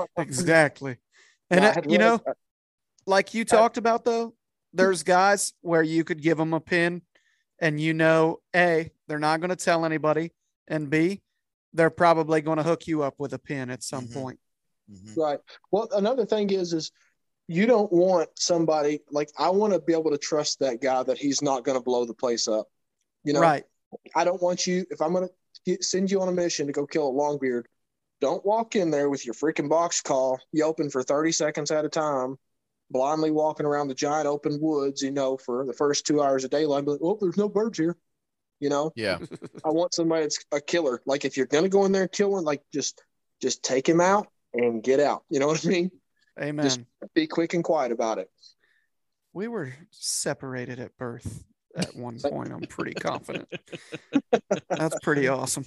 exactly. 0.17 0.97
And 1.51 1.61
No, 1.61 1.67
I 1.69 1.71
uh, 1.73 1.83
you 1.87 1.99
know, 1.99 2.05
realized- 2.17 2.39
like 3.07 3.35
you 3.35 3.45
talked 3.45 3.77
about 3.77 4.05
though, 4.07 4.35
there's 4.73 5.03
guys 5.03 5.53
where 5.61 5.83
you 5.83 6.03
could 6.03 6.23
give 6.23 6.39
them 6.39 6.55
a 6.55 6.61
pin 6.61 7.03
and 7.59 7.79
you 7.79 7.93
know, 7.93 8.39
A, 8.57 8.91
they're 9.07 9.19
not 9.19 9.41
going 9.41 9.51
to 9.51 9.57
tell 9.57 9.85
anybody, 9.85 10.33
and 10.67 10.89
B, 10.91 11.21
they're 11.75 11.91
probably 11.91 12.41
going 12.41 12.57
to 12.57 12.63
hook 12.65 12.87
you 12.87 13.03
up 13.03 13.15
with 13.19 13.33
a 13.35 13.39
pin 13.39 13.69
at 13.71 13.83
some 13.83 14.07
Mhm. 14.09 14.15
point. 14.15 14.41
Mhm. 14.91 15.17
Right. 15.17 15.39
Well, 15.71 15.89
another 15.93 16.25
thing 16.27 16.49
is, 16.51 16.73
is 16.73 16.91
you 17.47 17.67
don't 17.67 17.93
want 17.93 18.31
somebody 18.37 19.01
like 19.11 19.31
I 19.39 19.51
want 19.51 19.73
to 19.73 19.81
be 19.81 19.93
able 19.93 20.11
to 20.11 20.19
trust 20.19 20.61
that 20.61 20.81
guy 20.81 21.03
that 21.03 21.19
he's 21.19 21.43
not 21.43 21.65
going 21.65 21.77
to 21.77 21.83
blow 21.83 22.05
the 22.05 22.15
place 22.15 22.49
up. 22.49 22.69
You 23.23 23.33
know, 23.33 23.41
right. 23.41 23.65
I 24.15 24.25
don't 24.25 24.43
want 24.43 24.67
you 24.67 24.87
if 24.91 25.01
I'm 25.01 25.13
going 25.13 25.29
to 25.67 25.79
send 25.83 26.11
you 26.11 26.21
on 26.21 26.29
a 26.29 26.33
mission 26.33 26.67
to 26.67 26.73
go 26.73 26.87
kill 26.87 27.09
a 27.09 27.13
longbeard. 27.13 27.65
Don't 28.21 28.45
walk 28.45 28.77
in 28.77 28.91
there 28.91 29.11
with 29.11 29.27
your 29.27 29.35
freaking 29.35 29.69
box 29.69 30.01
call, 30.01 30.39
yelping 30.53 30.89
for 30.89 31.03
30 31.03 31.33
seconds 31.33 31.71
at 31.71 31.85
a 31.85 31.89
time, 31.89 32.39
blindly 32.91 33.31
walking 33.31 33.67
around 33.67 33.89
the 33.89 33.95
giant 33.95 34.27
open 34.27 34.59
woods, 34.61 35.03
you 35.03 35.11
know, 35.11 35.37
for 35.37 35.67
the 35.67 35.73
first 35.73 36.07
two 36.07 36.23
hours 36.23 36.45
of 36.45 36.51
daylight. 36.51 36.87
But 36.87 37.01
oh, 37.03 37.19
there's 37.21 37.37
no 37.37 37.49
birds 37.49 37.79
here. 37.79 37.97
You 38.61 38.71
know, 38.71 38.93
Yeah. 38.95 39.19
I 39.65 39.71
want 39.71 39.93
somebody 39.93 40.23
that's 40.23 40.43
a 40.53 40.61
killer. 40.61 41.03
Like 41.05 41.25
if 41.25 41.37
you're 41.37 41.47
gonna 41.47 41.69
go 41.69 41.85
in 41.85 41.93
there 41.93 42.03
and 42.03 42.13
kill 42.13 42.31
one, 42.31 42.45
like 42.45 42.63
just 42.73 43.03
just 43.43 43.63
take 43.63 43.87
him 43.87 44.01
out 44.01 44.29
and 44.55 44.83
get 44.83 45.01
out. 45.01 45.25
You 45.29 45.41
know 45.41 45.49
what 45.49 45.67
I 45.67 45.69
mean? 45.69 45.91
Amen. 46.40 46.64
Just- 46.64 46.81
Be 47.14 47.27
quick 47.27 47.55
and 47.55 47.62
quiet 47.64 47.92
about 47.92 48.18
it. 48.18 48.29
we 49.33 49.49
were 49.49 49.73
separated 49.90 50.79
at 50.81 50.97
birth 50.97 51.44
at 51.77 51.94
one 51.97 52.18
point. 52.25 52.53
I'm 52.53 52.62
pretty 52.62 52.94
confident. 52.94 53.49
That's 54.68 54.99
pretty 55.03 55.29
awesome. 55.29 55.64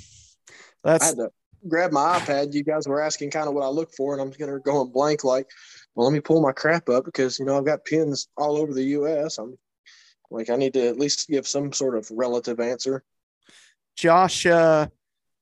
I 0.83 0.91
That's 0.91 1.05
had 1.05 1.15
to 1.17 1.31
grab 1.67 1.91
my 1.91 2.19
iPad. 2.19 2.53
You 2.53 2.63
guys 2.63 2.87
were 2.87 3.01
asking 3.01 3.31
kind 3.31 3.47
of 3.47 3.53
what 3.53 3.63
I 3.63 3.67
look 3.69 3.91
for, 3.93 4.13
and 4.13 4.21
I'm 4.21 4.31
gonna 4.31 4.59
go 4.59 4.81
in 4.81 4.91
blank. 4.91 5.23
Like, 5.23 5.49
well, 5.95 6.07
let 6.07 6.13
me 6.13 6.19
pull 6.19 6.41
my 6.41 6.51
crap 6.51 6.87
up 6.89 7.05
because 7.05 7.39
you 7.39 7.45
know 7.45 7.57
I've 7.57 7.65
got 7.65 7.83
pins 7.85 8.27
all 8.37 8.57
over 8.57 8.73
the 8.73 8.83
U.S. 8.83 9.37
I'm 9.37 9.57
like 10.29 10.49
I 10.49 10.55
need 10.55 10.73
to 10.73 10.87
at 10.87 10.99
least 10.99 11.27
give 11.29 11.47
some 11.47 11.71
sort 11.73 11.97
of 11.97 12.09
relative 12.11 12.59
answer. 12.59 13.03
Josh. 13.95 14.45
Uh, 14.45 14.87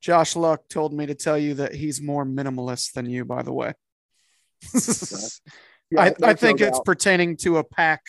Josh 0.01 0.35
Luck 0.35 0.67
told 0.69 0.93
me 0.93 1.07
to 1.07 1.15
tell 1.15 1.37
you 1.37 1.55
that 1.55 1.73
he's 1.73 1.99
more 1.99 2.25
minimalist 2.25 2.93
than 2.93 3.09
you. 3.09 3.25
By 3.25 3.41
the 3.41 3.51
way, 3.53 3.73
Yeah, 5.91 6.01
I, 6.01 6.05
I 6.05 6.09
there's 6.09 6.19
no 6.19 6.33
think 6.33 6.61
it's 6.61 6.77
doubt. 6.79 6.85
pertaining 6.85 7.37
to 7.37 7.57
a 7.57 7.63
pack 7.63 8.01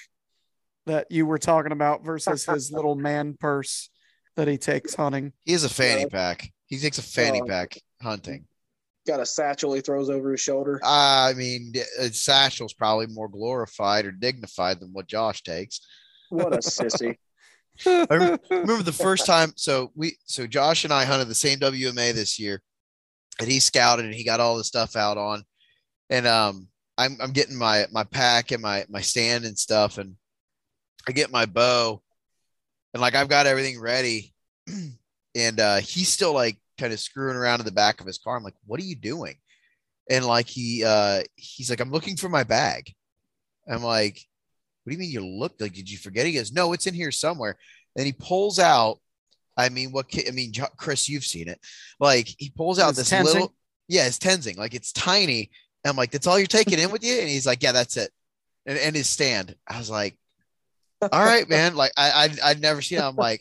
that 0.86 1.06
you 1.10 1.26
were 1.26 1.36
talking 1.38 1.72
about 1.72 2.04
versus 2.06 2.46
his 2.46 2.72
little 2.72 2.94
man 2.94 3.36
purse 3.38 3.90
that 4.36 4.48
he 4.48 4.56
takes 4.56 4.94
hunting. 4.94 5.34
He 5.44 5.52
has 5.52 5.64
a 5.64 5.68
fanny 5.68 6.02
Yeah. 6.02 6.08
pack. 6.10 6.48
He 6.68 6.78
takes 6.78 6.96
a 6.96 7.02
fanny 7.02 7.42
Oh. 7.42 7.46
pack 7.46 7.78
hunting. 8.00 8.46
got 9.06 9.20
a 9.20 9.26
satchel 9.26 9.74
he 9.74 9.82
throws 9.82 10.08
over 10.08 10.30
his 10.32 10.40
shoulder. 10.40 10.80
I 10.82 11.34
mean, 11.36 11.74
a 11.98 12.08
satchel's 12.08 12.72
probably 12.72 13.06
more 13.08 13.28
glorified 13.28 14.06
or 14.06 14.10
dignified 14.10 14.80
than 14.80 14.88
what 14.94 15.06
Josh 15.06 15.42
takes. 15.42 15.80
What 16.30 16.54
a 16.54 16.58
sissy. 16.60 17.16
I 17.86 18.06
rem- 18.10 18.38
remember 18.50 18.82
the 18.82 18.90
first 18.90 19.26
time. 19.26 19.52
So 19.56 19.92
we, 19.94 20.16
so 20.24 20.46
Josh 20.46 20.84
and 20.84 20.92
I 20.94 21.04
hunted 21.04 21.28
the 21.28 21.34
same 21.34 21.58
WMA 21.60 22.14
this 22.14 22.38
year, 22.38 22.62
and 23.38 23.48
he 23.50 23.60
scouted 23.60 24.06
and 24.06 24.14
he 24.14 24.24
got 24.24 24.40
all 24.40 24.56
the 24.56 24.64
stuff 24.64 24.96
out 24.96 25.18
on, 25.18 25.44
and 26.10 26.26
um, 26.26 26.68
I'm 26.98 27.16
I'm 27.20 27.32
getting 27.32 27.56
my 27.56 27.86
my 27.92 28.04
pack 28.04 28.50
and 28.52 28.62
my 28.62 28.84
my 28.88 29.00
stand 29.00 29.44
and 29.44 29.58
stuff, 29.58 29.98
and 29.98 30.16
I 31.08 31.12
get 31.12 31.30
my 31.30 31.46
bow, 31.46 32.02
and 32.94 33.00
like 33.00 33.14
I've 33.14 33.28
got 33.28 33.46
everything 33.46 33.80
ready, 33.80 34.32
and 35.34 35.60
uh, 35.60 35.76
he's 35.76 36.08
still 36.08 36.32
like 36.32 36.58
kind 36.78 36.92
of 36.92 37.00
screwing 37.00 37.36
around 37.36 37.60
in 37.60 37.66
the 37.66 37.72
back 37.72 38.00
of 38.00 38.06
his 38.06 38.18
car. 38.18 38.36
I'm 38.36 38.42
like, 38.44 38.54
what 38.66 38.80
are 38.80 38.84
you 38.84 38.96
doing? 38.96 39.36
and 40.10 40.24
like 40.24 40.46
he 40.46 40.84
uh 40.84 41.22
he's 41.34 41.70
like, 41.70 41.80
I'm 41.80 41.90
looking 41.90 42.16
for 42.16 42.28
my 42.28 42.44
bag. 42.44 42.92
I'm 43.68 43.82
like, 43.82 44.20
what 44.84 44.90
do 44.90 44.94
you 44.94 44.98
mean 44.98 45.10
you 45.10 45.26
looked 45.26 45.60
like 45.60 45.72
did 45.72 45.90
you 45.90 45.98
forget? 45.98 46.26
He 46.26 46.32
goes, 46.32 46.52
No, 46.52 46.72
it's 46.72 46.86
in 46.86 46.94
here 46.94 47.10
somewhere. 47.10 47.56
And 47.96 48.06
he 48.06 48.12
pulls 48.12 48.58
out. 48.58 48.98
I 49.56 49.70
mean, 49.70 49.90
what 49.90 50.06
I 50.14 50.30
mean, 50.32 50.52
Chris, 50.76 51.08
you've 51.08 51.24
seen 51.24 51.48
it. 51.48 51.58
Like 51.98 52.28
he 52.38 52.50
pulls 52.50 52.78
out 52.78 52.90
It's 52.90 52.98
this 52.98 53.10
Tenzing? 53.10 53.24
little, 53.24 53.54
yeah, 53.88 54.06
it's 54.06 54.18
Tenzing. 54.18 54.58
Like 54.58 54.74
it's 54.74 54.92
tiny. 54.92 55.50
And 55.86 55.90
I'm 55.92 55.96
like, 55.96 56.10
that's 56.10 56.26
all 56.26 56.36
you're 56.36 56.48
taking 56.48 56.80
in 56.80 56.90
with 56.92 57.04
you? 57.04 57.20
And 57.20 57.28
he's 57.28 57.46
like, 57.46 57.62
Yeah, 57.62 57.70
that's 57.70 57.96
it. 57.96 58.10
And, 58.66 58.76
and 58.76 58.96
his 58.96 59.08
stand. 59.08 59.54
I 59.68 59.78
was 59.78 59.88
like, 59.88 60.18
All 61.00 61.08
right, 61.24 61.48
man. 61.48 61.76
Like 61.76 61.92
I, 61.96 62.28
I 62.42 62.50
I'd 62.50 62.60
never 62.60 62.82
seen. 62.82 62.98
It. 62.98 63.04
I'm 63.04 63.14
like, 63.14 63.40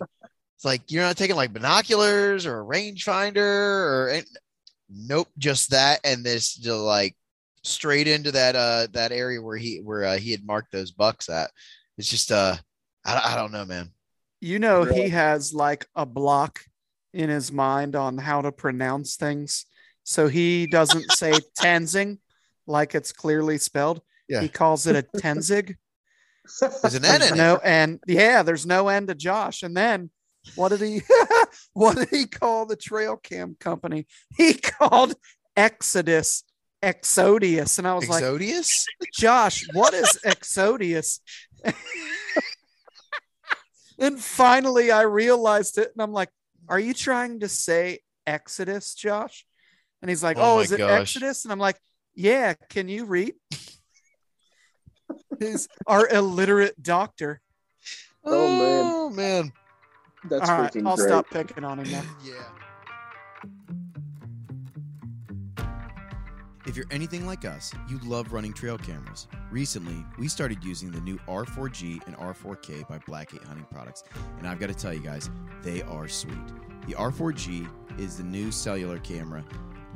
it's 0.56 0.64
like 0.66 0.92
you're 0.92 1.02
not 1.04 1.18
taking 1.18 1.36
like 1.36 1.54
binoculars 1.54 2.46
or 2.46 2.60
a 2.62 2.64
rangefinder 2.64 3.38
or 3.38 4.10
and- 4.10 4.28
nope, 4.88 5.28
just 5.40 5.72
that 5.72 6.02
and 6.04 6.24
this 6.24 6.54
just 6.54 6.78
like 6.80 7.16
straight 7.64 8.08
into 8.08 8.32
that 8.32 8.56
uh 8.56 8.86
that 8.92 9.12
area 9.12 9.42
where 9.42 9.58
he 9.58 9.78
where 9.78 10.04
uh, 10.04 10.18
he 10.18 10.30
had 10.30 10.46
marked 10.46 10.72
those 10.72 10.92
bucks 10.92 11.30
at. 11.30 11.50
It's 11.98 12.10
just 12.10 12.32
uh 12.32 12.56
I, 13.04 13.32
I 13.34 13.36
don't 13.36 13.52
know, 13.52 13.66
man. 13.66 13.90
You 14.40 14.60
know, 14.60 14.84
Really? 14.84 15.04
he 15.04 15.10
has 15.10 15.52
like 15.52 15.88
a 15.96 16.06
block 16.06 16.60
in 17.12 17.30
his 17.30 17.52
mind 17.52 17.96
on 17.96 18.20
how 18.20 18.42
to 18.44 18.52
pronounce 18.52 19.16
things. 19.16 19.66
So 20.04 20.28
he 20.28 20.68
doesn't 20.68 21.12
say 21.14 21.32
Tenzing 21.60 22.20
like 22.68 22.96
it's 22.96 23.12
clearly 23.12 23.58
spelled. 23.58 24.02
Yeah. 24.28 24.42
He 24.42 24.50
calls 24.50 24.88
it 24.88 24.96
a 24.96 25.04
Tenzig. 25.18 25.76
There's 26.82 26.96
an 26.96 27.06
N 27.06 27.22
in 27.24 27.38
no 27.38 27.56
it. 27.56 27.62
and 27.64 28.00
yeah, 28.08 28.44
there's 28.44 28.66
no 28.66 28.88
end 28.88 29.08
to 29.08 29.16
Josh. 29.16 29.64
And 29.64 29.76
then 29.76 30.12
what 30.56 30.70
did 30.70 30.82
he 30.82 31.02
what 31.74 31.96
did 31.98 32.10
he 32.10 32.28
call 32.28 32.66
the 32.66 32.76
trail 32.76 33.18
cam 33.18 33.56
company? 33.60 34.06
He 34.38 34.54
called 34.54 35.16
Exodus 35.58 36.44
Exodius. 36.84 37.80
And 37.80 37.88
I 37.88 37.96
was 37.96 38.08
like, 38.08 38.24
Exodius? 38.24 38.86
Josh, 39.14 39.66
what 39.74 39.94
is 39.96 40.20
Exodius? 40.24 41.20
and 44.00 44.20
finally 44.20 44.92
I 44.92 45.02
realized 45.02 45.78
it 45.78 45.92
and 45.94 46.02
I'm 46.02 46.14
like, 46.14 46.30
Are 46.68 46.80
you 46.80 46.94
trying 46.94 47.40
to 47.40 47.48
say 47.50 48.00
Exodus, 48.28 48.94
Josh? 48.94 49.46
And 50.02 50.10
he's 50.10 50.24
like, 50.24 50.38
Oh 50.38 50.58
Oh, 50.58 50.60
is 50.60 50.72
it 50.72 50.78
gosh. 50.78 51.02
Exodus? 51.16 51.46
And 51.46 51.52
I'm 51.52 51.60
like, 51.60 51.78
Yeah, 52.16 52.54
can 52.70 52.88
you 52.88 53.06
read? 53.06 53.34
He's 55.40 55.68
our 55.86 56.08
illiterate 56.08 56.82
doctor. 56.82 57.42
Oh, 58.24 58.48
man. 58.48 58.82
Oh 58.86 59.10
man. 59.10 59.54
That's 60.30 60.50
All 60.50 60.62
right, 60.62 60.72
freaking 60.74 60.88
I'll 60.88 60.96
great. 60.96 61.08
stop 61.08 61.30
picking 61.30 61.64
on 61.64 61.80
him 61.80 61.92
now. 61.92 62.04
Yeah. 62.24 62.34
If 66.66 66.76
you're 66.76 66.88
anything 66.90 67.28
like 67.28 67.46
us, 67.46 67.72
you 67.88 68.00
love 68.00 68.34
running 68.34 68.52
trail 68.52 68.76
cameras. 68.78 69.28
Recently, 69.52 70.04
we 70.18 70.28
started 70.28 70.64
using 70.64 70.90
the 70.90 71.00
new 71.02 71.18
R4G 71.28 72.06
and 72.08 72.18
R4K 72.18 72.88
by 72.88 72.98
Blackgate 73.00 73.44
Hunting 73.46 73.68
Products, 73.72 74.04
and 74.40 74.48
I've 74.48 74.60
got 74.60 74.68
to 74.70 74.74
tell 74.74 74.92
you 74.92 75.00
guys, 75.00 75.30
they 75.62 75.84
are 75.84 76.08
sweet. 76.08 76.36
The 76.88 76.94
R4G 76.94 77.70
is 78.00 78.18
the 78.18 78.24
new 78.24 78.52
cellular 78.52 78.98
camera 78.98 79.46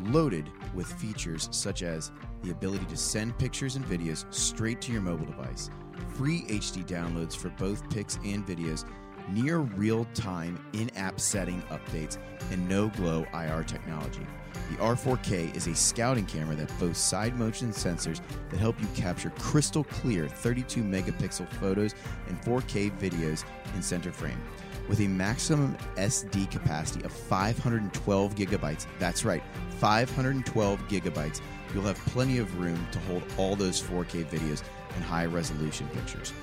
loaded 0.07 0.49
with 0.73 0.91
features 0.93 1.49
such 1.51 1.83
as 1.83 2.11
the 2.43 2.51
ability 2.51 2.85
to 2.85 2.97
send 2.97 3.37
pictures 3.37 3.75
and 3.75 3.85
videos 3.85 4.25
straight 4.33 4.81
to 4.81 4.91
your 4.91 5.01
mobile 5.01 5.25
device, 5.25 5.69
free 6.15 6.41
HD 6.43 6.85
downloads 6.85 7.35
for 7.35 7.49
both 7.51 7.87
pics 7.89 8.17
and 8.23 8.45
videos, 8.45 8.85
near 9.29 9.59
real 9.59 10.05
time 10.13 10.63
in 10.73 10.89
app 10.95 11.19
setting 11.19 11.61
updates, 11.63 12.17
and 12.51 12.67
no 12.67 12.89
glow 12.89 13.25
IR 13.33 13.63
technology. 13.63 14.25
The 14.71 14.77
R4K 14.77 15.55
is 15.55 15.67
a 15.67 15.75
scouting 15.75 16.25
camera 16.25 16.55
that 16.55 16.79
boasts 16.79 17.03
side 17.03 17.37
motion 17.37 17.71
sensors 17.71 18.21
that 18.49 18.59
help 18.59 18.79
you 18.81 18.87
capture 18.95 19.31
crystal 19.31 19.83
clear 19.83 20.27
32 20.27 20.83
megapixel 20.83 21.47
photos 21.53 21.95
and 22.27 22.39
4K 22.41 22.97
videos 22.99 23.43
in 23.75 23.81
center 23.81 24.11
frame. 24.11 24.41
With 24.89 25.01
a 25.01 25.07
maximum 25.07 25.77
SD 25.97 26.49
capacity 26.49 27.05
of 27.05 27.11
512 27.11 28.33
gigabytes, 28.33 28.87
that's 28.97 29.23
right, 29.23 29.43
512 29.77 30.79
gigabytes, 30.87 31.41
you'll 31.71 31.83
have 31.83 31.97
plenty 32.07 32.39
of 32.39 32.59
room 32.59 32.87
to 32.91 32.99
hold 33.01 33.21
all 33.37 33.55
those 33.55 33.79
4K 33.79 34.25
videos 34.25 34.63
and 34.95 35.03
high 35.03 35.27
resolution 35.27 35.87
pictures. 35.93 36.33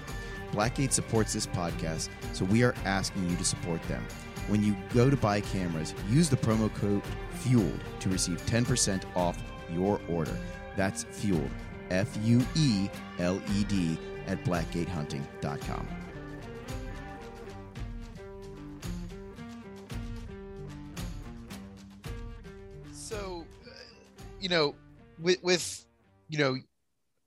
Blackgate 0.52 0.92
supports 0.92 1.32
this 1.32 1.48
podcast, 1.48 2.08
so 2.32 2.44
we 2.44 2.62
are 2.62 2.74
asking 2.84 3.28
you 3.28 3.36
to 3.36 3.44
support 3.44 3.82
them. 3.88 4.04
When 4.46 4.62
you 4.62 4.76
go 4.94 5.10
to 5.10 5.16
buy 5.16 5.40
cameras, 5.40 5.92
use 6.08 6.28
the 6.28 6.36
promo 6.36 6.72
code 6.72 7.02
FUELED 7.40 7.80
to 7.98 8.08
receive 8.08 8.40
10% 8.46 9.02
off 9.16 9.36
your 9.72 10.00
order. 10.08 10.38
That's 10.76 11.02
FUELED, 11.02 11.50
F 11.90 12.16
U 12.22 12.40
E 12.54 12.88
L 13.18 13.42
E 13.56 13.64
D, 13.64 13.98
at 14.28 14.44
blackgatehunting.com. 14.44 16.05
you 24.46 24.50
know, 24.50 24.76
with 25.18 25.42
with 25.42 25.84
you 26.28 26.38
know, 26.38 26.56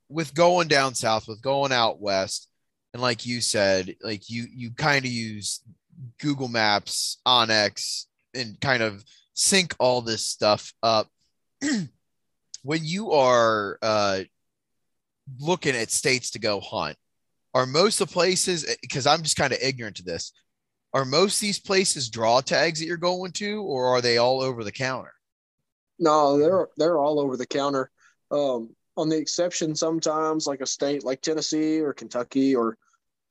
with 0.07 0.33
going 0.33 0.69
down 0.69 0.95
south, 0.95 1.27
with 1.27 1.41
going 1.41 1.73
out 1.73 1.99
west, 1.99 2.47
and 2.93 3.01
like 3.01 3.25
you 3.25 3.41
said, 3.41 3.93
like 4.01 4.29
you 4.29 4.47
you 4.49 4.71
kind 4.71 5.03
of 5.03 5.11
use 5.11 5.61
Google 6.21 6.47
Maps, 6.47 7.17
onX, 7.27 8.05
and 8.33 8.57
kind 8.61 8.81
of 8.81 9.03
sync 9.33 9.75
all 9.79 9.99
this 9.99 10.25
stuff 10.25 10.73
up. 10.81 11.09
when 12.63 12.85
you 12.85 13.11
are 13.11 13.77
uh, 13.81 14.21
looking 15.41 15.75
at 15.75 15.91
states 15.91 16.31
to 16.31 16.39
go 16.39 16.61
hunt, 16.61 16.95
are 17.53 17.65
most 17.65 17.99
of 17.99 18.07
the 18.07 18.13
places 18.13 18.77
because 18.81 19.05
I'm 19.05 19.23
just 19.23 19.35
kind 19.35 19.51
of 19.51 19.59
ignorant 19.61 19.97
to 19.97 20.03
this. 20.03 20.31
Are 20.93 21.03
most 21.03 21.41
these 21.41 21.59
places 21.59 22.09
draw 22.09 22.39
tags 22.39 22.79
that 22.79 22.85
you're 22.85 22.95
going 22.95 23.33
to, 23.33 23.61
or 23.63 23.87
are 23.87 23.99
they 23.99 24.19
all 24.19 24.39
over 24.39 24.63
the 24.63 24.71
counter? 24.71 25.11
No, 25.99 26.37
they're 26.37 26.67
they're 26.77 26.97
all 26.97 27.19
over 27.19 27.37
the 27.37 27.45
counter. 27.45 27.91
Um, 28.31 28.75
on 28.97 29.09
the 29.09 29.17
exception, 29.17 29.75
sometimes 29.75 30.47
like 30.47 30.61
a 30.61 30.65
state 30.65 31.03
like 31.03 31.21
Tennessee 31.21 31.79
or 31.79 31.93
Kentucky 31.93 32.55
or 32.55 32.77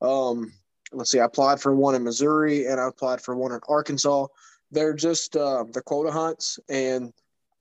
um, 0.00 0.52
let's 0.92 1.10
see, 1.10 1.20
I 1.20 1.24
applied 1.24 1.60
for 1.60 1.74
one 1.74 1.94
in 1.94 2.04
Missouri 2.04 2.66
and 2.66 2.80
I 2.80 2.88
applied 2.88 3.20
for 3.20 3.36
one 3.36 3.52
in 3.52 3.60
Arkansas. 3.68 4.26
They're 4.70 4.94
just 4.94 5.36
uh, 5.36 5.64
the 5.72 5.82
quota 5.82 6.10
hunts, 6.10 6.58
and 6.68 7.12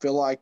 feel 0.01 0.13
like 0.13 0.41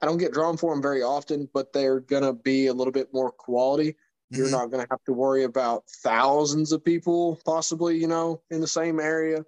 I 0.00 0.06
don't 0.06 0.18
get 0.18 0.32
drawn 0.32 0.56
for 0.56 0.72
them 0.72 0.82
very 0.82 1.02
often, 1.02 1.48
but 1.52 1.72
they're 1.72 2.00
gonna 2.00 2.32
be 2.32 2.66
a 2.66 2.74
little 2.74 2.92
bit 2.92 3.12
more 3.12 3.30
quality. 3.32 3.96
You're 4.30 4.48
Mhm. 4.48 4.52
not 4.52 4.70
gonna 4.70 4.86
have 4.90 5.02
to 5.04 5.12
worry 5.12 5.44
about 5.44 5.88
thousands 6.02 6.72
of 6.72 6.84
people 6.84 7.40
possibly, 7.44 7.96
you 7.96 8.06
know, 8.06 8.42
in 8.50 8.60
the 8.60 8.66
same 8.66 9.00
area, 9.00 9.44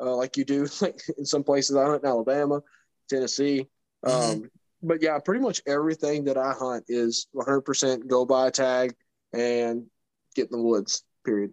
uh, 0.00 0.14
like 0.14 0.36
you 0.36 0.44
do 0.44 0.66
like 0.80 1.00
in 1.18 1.26
some 1.26 1.42
places. 1.44 1.76
I 1.76 1.84
hunt 1.84 2.02
in 2.02 2.08
Alabama, 2.08 2.62
Tennessee. 3.10 3.66
Um, 4.04 4.50
but 4.82 5.02
yeah, 5.02 5.18
pretty 5.18 5.40
much 5.42 5.60
everything 5.66 6.24
that 6.24 6.38
I 6.38 6.52
hunt 6.58 6.84
is 6.88 7.26
100% 7.34 8.06
go 8.06 8.24
by 8.24 8.48
tag 8.50 8.94
and 9.34 9.86
get 10.34 10.50
in 10.50 10.56
the 10.58 10.62
woods. 10.64 11.02
Period. 11.24 11.52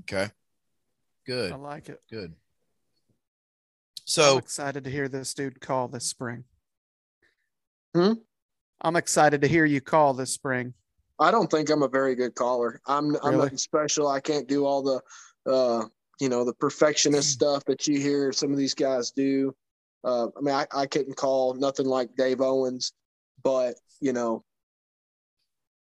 Okay. 0.00 0.28
Good. 1.26 1.52
I 1.52 1.56
like 1.56 1.88
it. 1.88 2.00
Good. 2.10 2.30
I'm 2.30 2.36
So 4.04 4.36
excited 4.38 4.84
to 4.84 4.90
hear 4.90 5.08
this 5.08 5.32
dude 5.32 5.60
call 5.60 5.88
this 5.88 6.04
spring. 6.04 6.44
Hmm? 7.94 8.14
I'm 8.82 8.96
excited 8.96 9.40
to 9.40 9.48
hear 9.48 9.64
you 9.64 9.80
call 9.80 10.12
this 10.12 10.30
spring. 10.32 10.74
I 11.18 11.30
don't 11.30 11.50
think 11.50 11.70
I'm 11.70 11.82
a 11.84 11.88
very 11.88 12.16
good 12.16 12.34
caller. 12.34 12.80
I'm 12.86 13.14
I'm 13.22 13.30
Really? 13.30 13.44
nothing 13.44 13.56
special. 13.56 14.08
I 14.08 14.20
can't 14.20 14.48
do 14.48 14.66
all 14.66 14.82
the 14.82 15.00
uh 15.50 15.86
you 16.20 16.28
know 16.28 16.44
the 16.44 16.52
perfectionist 16.54 17.30
stuff 17.30 17.64
that 17.64 17.86
you 17.86 17.98
hear 18.00 18.32
some 18.32 18.50
of 18.50 18.58
these 18.58 18.74
guys 18.74 19.12
do. 19.12 19.54
Uh, 20.04 20.26
I 20.36 20.40
mean, 20.40 20.54
I, 20.54 20.66
I 20.74 20.86
couldn't 20.86 21.16
call 21.16 21.54
nothing 21.54 21.86
like 21.86 22.14
Dave 22.16 22.40
Owens, 22.40 22.92
but 23.42 23.74
you 24.00 24.12
know, 24.12 24.44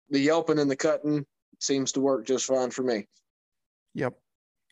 the 0.09 0.19
yelping 0.19 0.59
and 0.59 0.69
the 0.69 0.75
cutting 0.75 1.25
seems 1.59 1.91
to 1.93 2.01
work 2.01 2.25
just 2.25 2.45
fine 2.45 2.71
for 2.71 2.83
me. 2.83 3.07
Yep. 3.93 4.13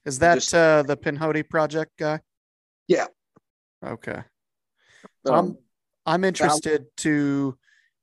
Is 0.05 0.19
that 0.19 0.35
Just- 0.35 0.53
uh, 0.53 0.83
the 0.83 0.97
Pinhoti 0.97 1.47
project 1.47 1.91
guy? 1.97 2.19
Yeah. 2.87 3.07
Okay. 3.85 4.21
Um, 5.25 5.33
I'm 5.33 5.57
I'm 6.05 6.23
interested 6.23 6.85
to 6.97 7.57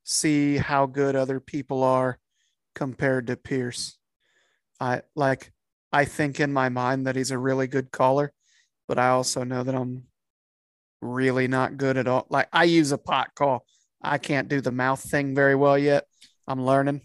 see 0.05 0.59
how 0.59 0.87
good 0.87 1.17
other 1.17 1.41
people 1.41 1.83
are 1.83 2.19
compared 2.75 3.27
to 3.29 3.37
Pierce. 3.37 3.99
I 4.79 5.03
like 5.17 5.53
I 5.93 6.05
think 6.05 6.41
in 6.41 6.53
my 6.53 6.69
mind 6.69 7.07
that 7.07 7.17
he's 7.17 7.31
a 7.31 7.39
really 7.39 7.67
good 7.67 7.91
caller, 7.91 8.33
but 8.87 8.99
I 8.99 9.09
also 9.09 9.45
know 9.45 9.63
that 9.63 9.75
I'm 9.75 10.05
really 11.05 11.47
not 11.49 11.77
good 11.77 11.97
at 11.97 12.09
all. 12.09 12.27
Like 12.31 12.49
I 12.53 12.65
use 12.65 12.91
a 12.93 12.99
pot 12.99 13.35
call. 13.35 13.65
I 14.03 14.19
can't 14.19 14.49
do 14.49 14.61
the 14.61 14.73
mouth 14.73 15.01
thing 15.01 15.35
very 15.35 15.55
well 15.55 15.79
yet. 15.79 16.07
I'm 16.49 16.65
learning. 16.65 17.03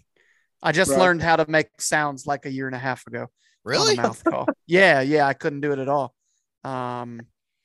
I 0.62 0.72
just 0.72 0.90
Right. 0.90 0.98
learned 1.00 1.22
how 1.22 1.36
to 1.36 1.48
make 1.48 1.80
sounds 1.80 2.26
like 2.26 2.44
a 2.46 2.50
year 2.50 2.66
and 2.66 2.74
a 2.74 2.78
half 2.78 3.06
ago 3.06 3.28
really, 3.64 3.96
mouth 3.96 4.22
call. 4.24 4.46
Yeah, 4.66 5.00
yeah, 5.00 5.26
I 5.26 5.34
couldn't 5.34 5.60
do 5.60 5.72
it 5.72 5.78
at 5.78 5.88
all. 5.88 6.14
Um, 6.64 7.20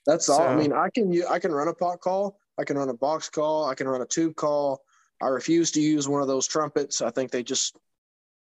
That's 0.05 0.29
all. 0.29 0.41
I 0.41 0.55
mean, 0.55 0.71
I 0.73 0.89
can 0.93 1.11
u- 1.11 1.27
I 1.27 1.39
can 1.39 1.51
run 1.51 1.67
a 1.67 1.73
pot 1.73 1.99
call, 2.01 2.37
I 2.57 2.63
can 2.63 2.77
run 2.77 2.89
a 2.89 2.93
box 2.93 3.29
call. 3.29 3.65
I 3.65 3.75
can 3.75 3.87
run 3.87 4.01
a 4.01 4.05
tube 4.05 4.35
call. 4.35 4.81
I 5.21 5.27
refuse 5.27 5.71
to 5.71 5.81
use 5.81 6.07
one 6.09 6.21
of 6.21 6.27
those 6.27 6.47
trumpets. 6.47 7.01
I 7.01 7.09
think 7.11 7.31
they 7.31 7.43
just, 7.43 7.75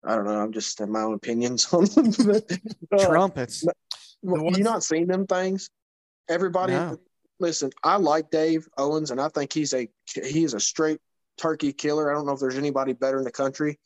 I 0.06 0.15
don't 0.15 0.26
know. 0.26 0.39
I'm 0.39 0.52
just 0.54 0.80
in 0.82 0.89
my 0.91 1.02
own 1.02 1.13
opinions 1.13 1.67
on 1.74 1.86
them. 1.86 2.12
But, 2.26 2.52
uh, 3.02 3.06
Trumpets. 3.06 3.63
well, 4.22 4.58
you 4.58 4.63
not 4.63 4.84
seen 4.84 5.08
them 5.08 5.28
things? 5.28 5.69
Everybody, 6.30 6.74
No. 6.74 6.98
Listen. 7.44 7.70
I 7.84 7.98
like 7.98 8.32
Dave 8.32 8.68
Owens, 8.78 9.12
and 9.12 9.22
I 9.22 9.28
think 9.28 9.54
he's 9.54 9.74
a 9.74 9.88
he's 10.16 10.54
a 10.54 10.60
straight 10.60 11.00
turkey 11.38 11.74
killer. 11.74 12.10
I 12.10 12.16
don't 12.16 12.26
know 12.26 12.32
if 12.32 12.40
there's 12.40 12.58
anybody 12.58 12.94
better 12.94 13.20
in 13.20 13.26
the 13.26 13.32
country, 13.32 13.80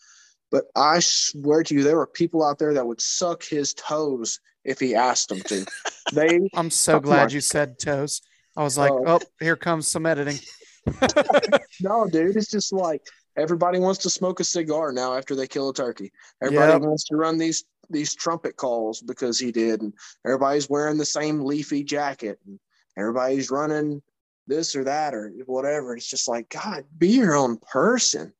but 0.51 0.65
I 0.75 0.99
swear 0.99 1.63
to 1.63 1.73
you, 1.73 1.83
there 1.83 1.97
were 1.97 2.07
people 2.07 2.45
out 2.45 2.59
there 2.59 2.73
that 2.75 2.85
would 2.87 3.01
suck 3.01 3.43
his 3.43 3.73
toes 3.73 4.39
if 4.63 4.79
he 4.79 4.95
asked 4.95 5.29
them 5.29 5.41
to. 5.41 5.65
they 6.13 6.39
I'm 6.55 6.69
so 6.69 6.99
glad 6.99 7.33
you 7.33 7.41
said 7.41 7.79
toes. 7.79 8.21
I 8.55 8.63
was 8.63 8.77
like, 8.77 8.91
Oh. 8.91 9.03
oh, 9.07 9.21
here 9.39 9.55
comes 9.55 9.87
some 9.87 10.05
editing. 10.05 10.39
no, 11.81 12.07
dude, 12.07 12.35
it's 12.35 12.49
just 12.49 12.71
like 12.71 13.01
everybody 13.35 13.79
wants 13.79 13.99
to 14.03 14.09
smoke 14.09 14.39
a 14.39 14.43
cigar 14.43 14.91
now 14.91 15.15
after 15.17 15.35
they 15.35 15.47
kill 15.47 15.69
a 15.69 15.73
turkey. 15.73 16.11
Everybody 16.41 16.73
Yep. 16.73 16.81
wants 16.81 17.03
to 17.05 17.15
run 17.15 17.37
these 17.37 17.65
these 17.89 18.13
trumpet 18.13 18.55
calls 18.57 19.01
because 19.01 19.39
he 19.39 19.51
did, 19.51 19.81
and 19.81 19.93
everybody's 20.25 20.69
wearing 20.69 20.97
the 20.97 21.05
same 21.05 21.43
leafy 21.45 21.83
jacket, 21.83 22.37
and 22.45 22.59
everybody's 22.97 23.51
running 23.51 24.01
this 24.47 24.75
or 24.75 24.83
that 24.85 25.13
or 25.13 25.31
whatever. 25.45 25.95
It's 25.95 26.09
just 26.09 26.27
like 26.27 26.49
God, 26.49 26.85
be 26.97 27.09
your 27.09 27.35
own 27.35 27.57
person. 27.57 28.33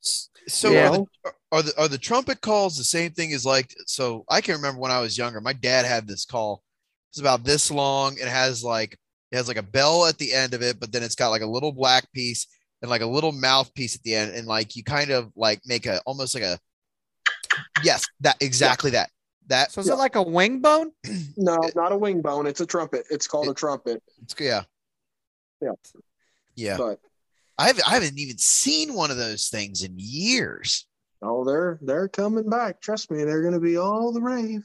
So 0.00 0.72
Yeah. 0.72 0.88
are, 0.88 0.90
the, 0.90 1.06
are 1.52 1.62
the 1.62 1.80
are 1.82 1.88
the 1.88 1.98
trumpet 1.98 2.40
calls 2.40 2.76
the 2.76 2.84
same 2.84 3.12
thing 3.12 3.32
as 3.32 3.44
like 3.44 3.74
so 3.86 4.24
I 4.28 4.40
can 4.40 4.56
remember 4.56 4.80
when 4.80 4.90
I 4.90 5.00
was 5.00 5.16
younger, 5.16 5.40
my 5.40 5.52
dad 5.52 5.84
had 5.84 6.06
this 6.06 6.24
call. 6.24 6.62
It's 7.10 7.20
about 7.20 7.44
this 7.44 7.70
long. 7.70 8.16
It 8.18 8.28
has 8.28 8.64
like 8.64 8.98
it 9.30 9.36
has 9.36 9.48
like 9.48 9.56
a 9.56 9.62
bell 9.62 10.06
at 10.06 10.18
the 10.18 10.32
end 10.32 10.54
of 10.54 10.62
it, 10.62 10.80
but 10.80 10.92
then 10.92 11.02
it's 11.02 11.14
got 11.14 11.28
like 11.28 11.42
a 11.42 11.46
little 11.46 11.72
black 11.72 12.10
piece 12.12 12.46
and 12.80 12.90
like 12.90 13.00
a 13.00 13.06
little 13.06 13.32
mouthpiece 13.32 13.94
at 13.94 14.02
the 14.02 14.14
end, 14.14 14.34
and 14.34 14.46
like 14.46 14.74
you 14.74 14.82
kind 14.82 15.10
of 15.10 15.30
like 15.36 15.60
make 15.64 15.86
a 15.86 16.00
almost 16.04 16.34
like 16.34 16.42
a 16.42 16.58
yes, 17.82 18.02
that 18.20 18.36
exactly 18.40 18.90
that. 18.90 19.10
That 19.48 19.72
So 19.72 19.80
is 19.80 19.88
it 19.88 19.94
like 19.96 20.14
a 20.16 20.22
wing 20.22 20.60
bone? 20.60 20.92
No, 21.36 21.58
not 21.74 21.92
a 21.92 21.96
wing 21.96 22.20
bone. 22.22 22.46
It's 22.46 22.60
a 22.60 22.66
trumpet. 22.66 23.04
It's 23.10 23.26
called 23.26 23.48
a 23.48 23.54
trumpet. 23.54 24.02
it's 24.22 24.34
yeah. 24.38 24.62
Yeah. 25.60 25.72
Yeah. 26.54 26.76
But 26.76 26.98
I 27.58 27.66
haven't 27.68 27.88
I 27.88 27.94
haven't 27.94 28.18
even 28.18 28.38
seen 28.38 28.94
one 28.94 29.10
of 29.10 29.16
those 29.16 29.48
things 29.48 29.82
in 29.82 29.94
years. 29.96 30.86
oh, 31.22 31.44
they're 31.44 31.78
they're 31.82 32.08
coming 32.08 32.48
back. 32.50 32.80
Trust 32.80 33.10
me, 33.10 33.24
they're 33.24 33.42
going 33.42 33.54
to 33.54 33.60
be 33.60 33.76
all 33.76 34.12
the 34.12 34.20
rave. 34.20 34.62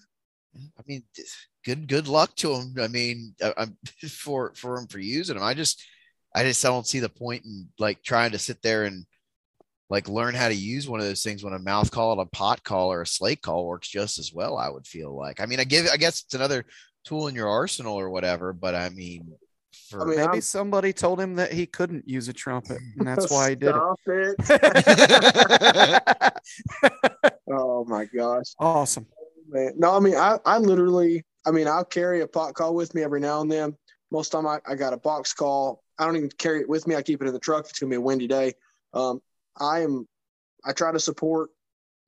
I 0.55 0.81
mean, 0.87 1.03
good 1.65 1.87
good 1.87 2.07
luck 2.07 2.35
to 2.37 2.55
them. 2.57 2.75
I 2.81 2.87
mean, 2.87 3.33
I- 3.43 3.53
I'm 3.57 3.77
for 4.09 4.53
for 4.55 4.75
them 4.77 4.87
for 4.87 4.99
using 4.99 5.35
them. 5.35 5.43
I 5.45 5.53
just 5.53 5.81
I 6.35 6.43
just 6.43 6.63
I 6.65 6.69
don't 6.69 6.87
see 6.87 6.99
the 6.99 7.09
point 7.09 7.45
in 7.45 7.69
like 7.79 8.03
trying 8.03 8.31
to 8.31 8.39
sit 8.39 8.61
there 8.61 8.83
and 8.85 9.05
like 9.89 10.09
learn 10.09 10.35
how 10.35 10.47
to 10.49 10.53
use 10.55 10.87
one 10.89 10.99
of 10.99 11.05
those 11.05 11.23
things 11.23 11.43
when 11.43 11.53
a 11.53 11.59
mouth 11.59 11.89
call, 11.91 12.19
or 12.19 12.21
a 12.23 12.25
pot 12.25 12.63
call, 12.63 12.91
or 12.91 13.01
a 13.01 13.07
slate 13.07 13.41
call 13.41 13.65
works 13.65 13.87
just 13.87 14.19
as 14.19 14.33
well. 14.33 14.57
I 14.57 14.69
would 14.69 14.85
feel 14.87 15.15
like. 15.15 15.39
I 15.39 15.45
mean, 15.45 15.59
I 15.59 15.63
give 15.63 15.87
I 15.91 15.97
guess 15.97 16.21
it's 16.23 16.33
another 16.33 16.65
tool 17.05 17.27
in 17.27 17.35
your 17.35 17.47
arsenal 17.47 17.95
or 17.95 18.09
whatever. 18.09 18.51
But 18.53 18.75
I 18.75 18.89
mean, 18.89 19.31
for 19.89 20.01
I 20.01 20.05
mean, 20.05 20.17
Maybe 20.17 20.27
I'm- 20.29 20.41
somebody 20.41 20.91
told 20.93 21.19
him 21.21 21.35
that 21.35 21.53
he 21.53 21.65
couldn't 21.65 22.07
use 22.07 22.27
a 22.27 22.33
trumpet, 22.33 22.79
and 22.97 23.07
that's 23.07 23.31
why 23.31 23.49
he 23.51 23.55
did 23.55 23.75
it. 23.75 24.35
it. 24.47 26.33
oh 27.51 27.85
my 27.85 28.05
gosh. 28.05 28.53
awesome. 28.59 29.05
Man. 29.49 29.71
No, 29.77 29.95
I 29.95 29.99
mean, 29.99 30.15
I, 30.15 30.37
I 30.45 30.57
literally, 30.57 31.23
I 31.45 31.51
mean, 31.51 31.67
I'll 31.67 31.85
carry 31.85 32.19
a 32.21 32.27
pot 32.27 32.53
call 32.53 32.75
with 32.75 32.93
me 32.93 33.03
every 33.03 33.21
now 33.21 33.39
and 33.41 33.49
then. 33.51 33.75
Most 34.11 34.33
of 34.33 34.43
the 34.43 34.49
time 34.49 34.61
I, 34.67 34.71
I 34.73 34.75
got 34.75 34.91
a 34.93 34.97
box 34.97 35.33
call. 35.33 35.83
I 35.97 36.05
don't 36.05 36.17
even 36.17 36.29
carry 36.37 36.59
it 36.61 36.69
with 36.69 36.85
me. 36.87 36.95
I 36.95 37.01
keep 37.01 37.21
it 37.21 37.27
in 37.27 37.33
the 37.33 37.39
truck. 37.39 37.63
if 37.65 37.69
It's 37.71 37.79
going 37.79 37.89
to 37.89 37.93
be 37.93 37.97
a 37.97 38.01
windy 38.01 38.27
day. 38.27 38.53
Um, 38.93 39.21
I 39.59 39.81
am, 39.81 40.07
I 40.65 40.73
try 40.73 40.91
to 40.91 40.99
support 40.99 41.49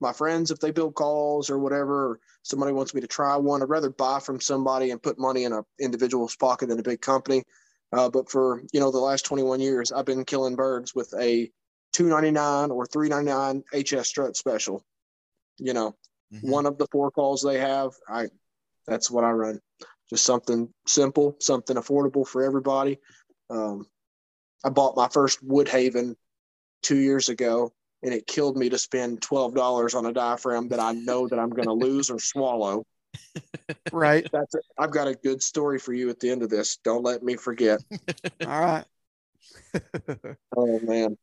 my 0.01 0.13
friends 0.13 0.51
if 0.51 0.59
they 0.59 0.71
build 0.71 0.95
calls 0.95 1.49
or 1.49 1.59
whatever. 1.59 2.11
Or 2.11 2.19
somebody 2.43 2.71
wants 2.71 2.93
me 2.93 3.01
to 3.01 3.07
try 3.07 3.35
one. 3.35 3.61
I'd 3.61 3.69
rather 3.69 3.89
buy 3.89 4.19
from 4.19 4.39
somebody 4.39 4.91
and 4.91 5.01
put 5.01 5.19
money 5.19 5.43
in 5.43 5.53
an 5.53 5.63
individual's 5.79 6.35
pocket 6.35 6.69
than 6.69 6.79
a 6.79 6.83
big 6.83 7.01
company. 7.01 7.43
Uh, 7.91 8.09
but 8.09 8.29
for, 8.29 8.61
you 8.71 8.79
know, 8.79 8.91
the 8.91 8.99
last 8.99 9.25
21 9.25 9.59
years, 9.59 9.91
I've 9.91 10.05
been 10.05 10.23
killing 10.25 10.55
birds 10.55 10.93
with 10.93 11.13
a 11.19 11.51
299 11.93 12.71
or 12.71 12.85
399 12.85 13.63
HS 13.73 14.07
strut 14.07 14.35
special, 14.35 14.85
you 15.57 15.73
know, 15.73 15.95
Mhm. 16.31 16.49
one 16.51 16.65
of 16.67 16.77
the 16.77 16.87
four 16.91 17.09
calls 17.09 17.41
they 17.41 17.57
have. 17.57 17.91
I 18.07 18.29
that's 18.85 19.09
what 19.09 19.23
I 19.23 19.31
run. 19.31 19.59
Just 20.09 20.25
something 20.25 20.73
simple, 20.87 21.35
something 21.39 21.77
affordable 21.77 22.27
for 22.27 22.43
everybody. 22.43 22.99
Um, 23.49 23.87
I 24.63 24.69
bought 24.69 24.95
my 24.95 25.07
first 25.09 25.45
Woodhaven 25.45 26.15
two 26.81 26.97
years 26.97 27.29
ago, 27.29 27.71
and 28.03 28.13
it 28.13 28.27
killed 28.27 28.57
me 28.57 28.69
to 28.69 28.77
spend 28.77 29.21
twelve 29.21 29.55
dollars 29.55 29.95
on 29.95 30.05
a 30.05 30.13
diaphragm 30.13 30.69
that 30.69 30.79
I 30.79 30.93
know 30.93 31.27
that 31.27 31.39
I'm 31.39 31.49
going 31.49 31.67
to 31.67 31.73
lose 31.73 32.09
or 32.09 32.19
swallow. 32.19 32.83
Right. 33.91 34.27
That's 34.31 34.55
it. 34.55 34.63
I've 34.79 34.91
got 34.91 35.07
a 35.07 35.13
good 35.13 35.41
story 35.43 35.77
for 35.79 35.93
you 35.93 36.09
at 36.09 36.19
the 36.19 36.29
end 36.29 36.41
of 36.43 36.49
this. 36.49 36.77
Don't 36.83 37.03
let 37.03 37.21
me 37.23 37.35
forget. 37.35 37.79
All 38.45 38.59
right. 38.59 38.85
Oh 40.57 40.79
man. 40.79 41.17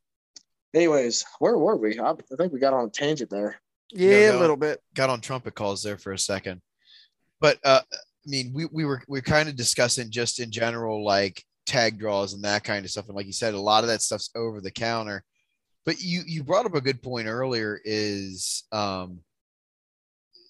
Anyways, 0.75 1.25
where 1.41 1.57
were 1.59 1.77
we? 1.77 1.99
I, 1.99 2.11
I 2.11 2.37
think 2.37 2.53
we 2.53 2.61
got 2.61 2.73
on 2.73 2.87
a 2.87 2.91
tangent 2.91 3.31
there. 3.31 3.61
yeah, 3.93 4.31
no. 4.31 4.39
a 4.39 4.41
little 4.41 4.57
bit. 4.57 4.81
got 4.95 5.11
on 5.11 5.21
trumpet 5.21 5.55
calls 5.55 5.83
there 5.83 5.99
for 5.99 6.13
a 6.13 6.19
second. 6.19 6.61
But 7.41 7.59
uh 7.65 7.81
I 7.93 7.97
mean 8.31 8.53
we 8.55 8.67
we 8.67 8.85
were 8.85 9.03
we 9.09 9.19
are 9.19 9.23
kind 9.23 9.49
of 9.49 9.57
discussing 9.57 10.11
just 10.11 10.39
in 10.41 10.51
general 10.51 11.05
like 11.05 11.43
tag 11.67 11.99
draws 11.99 12.33
and 12.33 12.45
that 12.45 12.63
kind 12.65 12.85
of 12.85 12.91
stuff. 12.91 13.07
And 13.07 13.17
like 13.17 13.27
you 13.27 13.33
said, 13.33 13.55
a 13.55 13.61
lot 13.61 13.83
of 13.85 13.89
that 13.89 14.03
stuff's 14.03 14.31
over 14.37 14.61
the 14.61 14.71
counter. 14.71 15.25
But 15.87 16.03
you 16.03 16.23
you 16.27 16.43
brought 16.43 16.67
up 16.67 16.75
a 16.75 16.81
good 16.81 17.03
point 17.03 17.29
earlier 17.29 17.81
is 17.85 18.65
um 18.73 19.21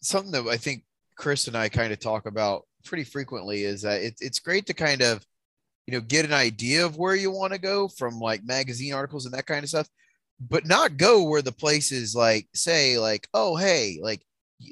something 0.02 0.32
that 0.32 0.48
I 0.48 0.56
think 0.56 0.84
Chris 1.16 1.46
and 1.46 1.56
I 1.56 1.68
kind 1.68 1.92
of 1.92 2.00
talk 2.00 2.26
about 2.26 2.64
pretty 2.84 3.04
frequently 3.04 3.64
is 3.64 3.82
that 3.82 4.00
it, 4.02 4.14
it's 4.20 4.38
great 4.38 4.66
to 4.66 4.74
kind 4.74 5.02
of 5.02 5.24
you 5.86 5.94
know 5.94 6.00
get 6.00 6.24
an 6.24 6.32
idea 6.32 6.84
of 6.84 6.96
where 6.96 7.14
you 7.14 7.30
want 7.30 7.52
to 7.52 7.58
go 7.58 7.88
from 7.88 8.18
like 8.18 8.44
magazine 8.44 8.94
articles 8.94 9.24
and 9.24 9.34
that 9.34 9.46
kind 9.46 9.62
of 9.62 9.68
stuff 9.68 9.88
but 10.40 10.66
not 10.66 10.96
go 10.96 11.24
where 11.24 11.42
the 11.42 11.52
places 11.52 12.14
like 12.14 12.46
say 12.54 12.98
like 12.98 13.28
oh 13.34 13.56
hey 13.56 13.98
like 14.02 14.22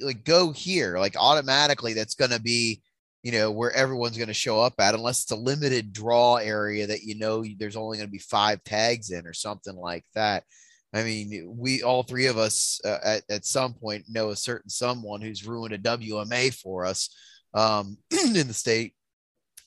like 0.00 0.24
go 0.24 0.52
here 0.52 0.98
like 0.98 1.16
automatically 1.16 1.92
that's 1.92 2.14
going 2.14 2.30
to 2.30 2.40
be 2.40 2.82
you 3.24 3.32
know 3.32 3.50
where 3.50 3.72
everyone's 3.72 4.18
going 4.18 4.28
to 4.28 4.34
show 4.34 4.60
up 4.60 4.74
at 4.78 4.94
unless 4.94 5.22
it's 5.22 5.32
a 5.32 5.36
limited 5.36 5.92
draw 5.92 6.36
area 6.36 6.86
that 6.86 7.02
you 7.02 7.18
know 7.18 7.42
there's 7.58 7.74
only 7.74 7.96
going 7.96 8.06
to 8.06 8.12
be 8.12 8.18
five 8.18 8.62
tags 8.64 9.10
in 9.10 9.26
or 9.26 9.32
something 9.32 9.74
like 9.74 10.04
that 10.14 10.44
i 10.92 11.02
mean 11.02 11.52
we 11.56 11.82
all 11.82 12.02
three 12.02 12.26
of 12.26 12.36
us 12.36 12.80
uh, 12.84 12.98
at, 13.02 13.22
at 13.30 13.44
some 13.46 13.72
point 13.72 14.04
know 14.08 14.28
a 14.28 14.36
certain 14.36 14.68
someone 14.68 15.22
who's 15.22 15.46
ruined 15.46 15.74
a 15.74 15.78
wma 15.78 16.54
for 16.54 16.84
us 16.84 17.08
um, 17.54 17.96
in 18.10 18.46
the 18.46 18.54
state 18.54 18.94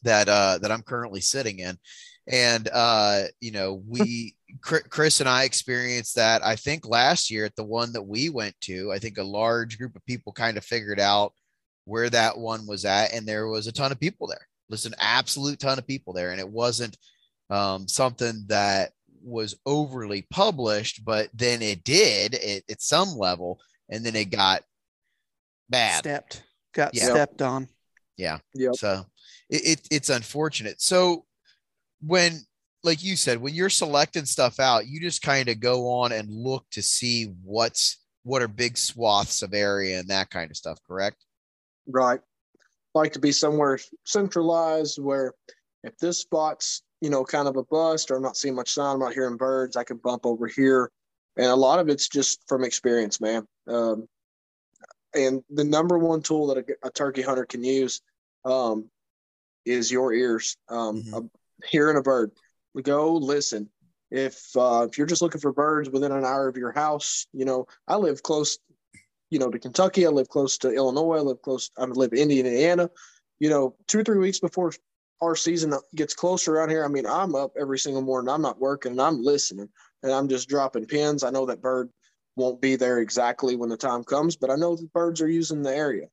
that 0.04 0.30
uh, 0.30 0.60
that 0.62 0.72
i'm 0.72 0.84
currently 0.84 1.20
sitting 1.20 1.60
in 1.60 1.78
and 2.30 2.70
uh, 2.72 3.24
you 3.42 3.52
know 3.52 3.82
we 3.88 4.36
Chris 4.62 5.20
and 5.20 5.28
I 5.28 5.44
experienced 5.44 6.16
that 6.16 6.46
I 6.46 6.56
think 6.56 6.88
last 6.88 7.30
year 7.30 7.46
at 7.46 7.56
the 7.56 7.66
one 7.66 7.92
that 7.94 8.04
we 8.04 8.30
went 8.30 8.56
to. 8.62 8.92
I 8.92 9.00
think 9.00 9.18
a 9.18 9.24
large 9.24 9.78
group 9.78 9.96
of 9.96 10.06
people 10.06 10.32
kind 10.32 10.58
of 10.58 10.64
figured 10.64 11.00
out 11.00 11.34
where 11.88 12.10
that 12.10 12.38
one 12.38 12.68
was 12.68 12.84
at, 12.84 13.14
and 13.14 13.26
there 13.26 13.48
was 13.48 13.66
a 13.66 13.72
ton 13.72 13.92
of 13.94 14.00
people 14.00 14.28
there. 14.28 14.46
Listen, 14.70 14.94
absolute 15.00 15.58
ton 15.58 15.78
of 15.80 15.88
people 15.88 16.12
there, 16.12 16.32
and 16.32 16.40
it 16.40 16.50
wasn't 16.50 16.98
um, 17.50 17.88
something 17.88 18.44
that 18.48 18.92
was 19.24 19.56
overly 19.66 20.28
published, 20.30 21.06
but 21.06 21.30
then 21.34 21.62
it 21.62 21.84
did 21.86 22.34
it, 22.36 22.64
at 22.70 22.82
some 22.82 23.10
level, 23.18 23.60
and 23.90 24.06
then 24.06 24.16
it 24.16 24.30
got 24.30 24.64
bad. 25.70 26.00
Stepped. 26.00 26.44
Got 26.74 26.94
Yeah. 26.94 27.06
stepped 27.06 27.42
on. 27.42 27.70
Yeah. 28.18 28.40
Yep. 28.54 28.76
So 28.76 29.06
it, 29.50 29.66
it 29.66 29.88
it's 29.90 30.10
unfortunate. 30.10 30.82
So 30.82 31.26
when 32.02 32.42
like 32.84 33.04
you 33.04 33.16
said, 33.16 33.42
when 33.42 33.54
you're 33.54 33.70
selecting 33.70 34.26
stuff 34.26 34.60
out, 34.60 34.88
you 34.88 35.00
just 35.00 35.22
kind 35.22 35.50
of 35.50 35.60
go 35.60 35.90
on 35.90 36.12
and 36.12 36.30
look 36.30 36.66
to 36.72 36.82
see 36.82 37.34
what's 37.44 37.98
what 38.24 38.42
are 38.42 38.48
big 38.48 38.78
swaths 38.78 39.42
of 39.42 39.54
area 39.54 40.00
and 40.00 40.10
that 40.10 40.30
kind 40.30 40.52
of 40.52 40.58
stuff, 40.58 40.78
correct? 40.86 41.24
Right. 41.88 42.20
Like 42.94 43.14
to 43.14 43.20
be 43.20 43.32
somewhere 43.32 43.80
centralized 44.06 45.00
where 45.02 45.34
if 45.84 45.98
this 45.98 46.20
spot's, 46.20 46.82
you 47.02 47.10
know, 47.10 47.24
kind 47.24 47.48
of 47.48 47.58
a 47.58 47.64
bust 47.64 48.12
or 48.12 48.16
I'm 48.18 48.24
not 48.24 48.38
seeing 48.38 48.56
much 48.56 48.74
sound, 48.74 48.96
I'm 48.96 49.08
not 49.08 49.14
hearing 49.14 49.38
birds, 49.38 49.76
I 49.76 49.84
can 49.84 49.98
bump 49.98 50.26
over 50.26 50.48
here. 50.48 50.92
And 51.38 51.46
a 51.48 51.56
lot 51.56 51.80
of 51.80 51.90
it's 51.90 52.08
just 52.08 52.42
from 52.48 52.64
experience, 52.64 53.22
man. 53.22 53.48
Um, 53.68 54.08
and 55.14 55.44
the 55.50 55.64
number 55.64 55.98
one 55.98 56.22
tool 56.22 56.48
that 56.48 56.58
a, 56.58 56.88
a 56.88 56.92
turkey 56.92 57.22
hunter 57.22 57.46
can 57.46 57.64
use 57.64 58.02
um, 58.44 58.90
is 59.66 59.92
your 59.92 60.14
ears. 60.14 60.58
Um, 60.70 61.04
Mhm. 61.04 61.26
a- 61.26 61.68
hearing 61.68 61.98
a 61.98 62.02
bird. 62.02 62.32
Go 62.82 63.16
listen. 63.16 63.70
If 64.12 64.56
uh, 64.56 64.88
if 64.90 64.98
you're 64.98 65.08
just 65.08 65.22
looking 65.22 65.42
for 65.42 65.52
birds 65.52 65.90
within 65.90 66.12
an 66.12 66.24
hour 66.24 66.48
of 66.48 66.56
your 66.58 66.72
house, 66.72 67.28
you 67.34 67.44
know, 67.46 67.68
I 67.88 67.98
live 67.98 68.24
close 68.24 68.58
you 69.30 69.40
know, 69.40 69.50
to 69.50 69.60
Kentucky. 69.60 70.06
I 70.06 70.10
live 70.10 70.30
close 70.30 70.58
to 70.60 70.72
Illinois. 70.72 71.18
I 71.18 71.22
live 71.22 71.42
close. 71.42 71.72
I 71.78 71.86
live 71.86 72.14
in 72.14 72.32
Indiana. 72.32 72.90
You 73.40 73.50
know, 73.50 73.76
two 73.88 74.00
or 74.00 74.04
three 74.04 74.18
weeks 74.20 74.40
before 74.40 74.72
our 75.22 75.36
season 75.36 75.74
gets 75.96 76.14
closer 76.14 76.56
around 76.56 76.70
here, 76.70 76.86
I 76.86 76.88
mean, 76.88 77.06
I'm 77.06 77.36
up 77.36 77.54
every 77.60 77.80
single 77.80 78.02
morning. 78.02 78.34
I'm 78.34 78.42
not 78.42 78.60
working 78.60 78.94
and 78.94 79.02
I'm 79.02 79.22
listening 79.22 79.70
and 80.04 80.12
I'm 80.12 80.28
just 80.28 80.50
dropping 80.50 80.86
pins. 80.86 81.24
I 81.24 81.30
know 81.30 81.46
that 81.48 81.62
bird 81.62 81.90
won't 82.36 82.62
be 82.62 82.76
there 82.76 83.00
exactly 83.00 83.56
when 83.56 83.70
the 83.70 83.78
time 83.78 84.04
comes, 84.04 84.36
but 84.36 84.50
I 84.52 84.56
know 84.56 84.76
the 84.76 84.90
birds 84.94 85.22
are 85.22 85.30
using 85.30 85.64
the 85.64 85.76
area. 85.76 86.08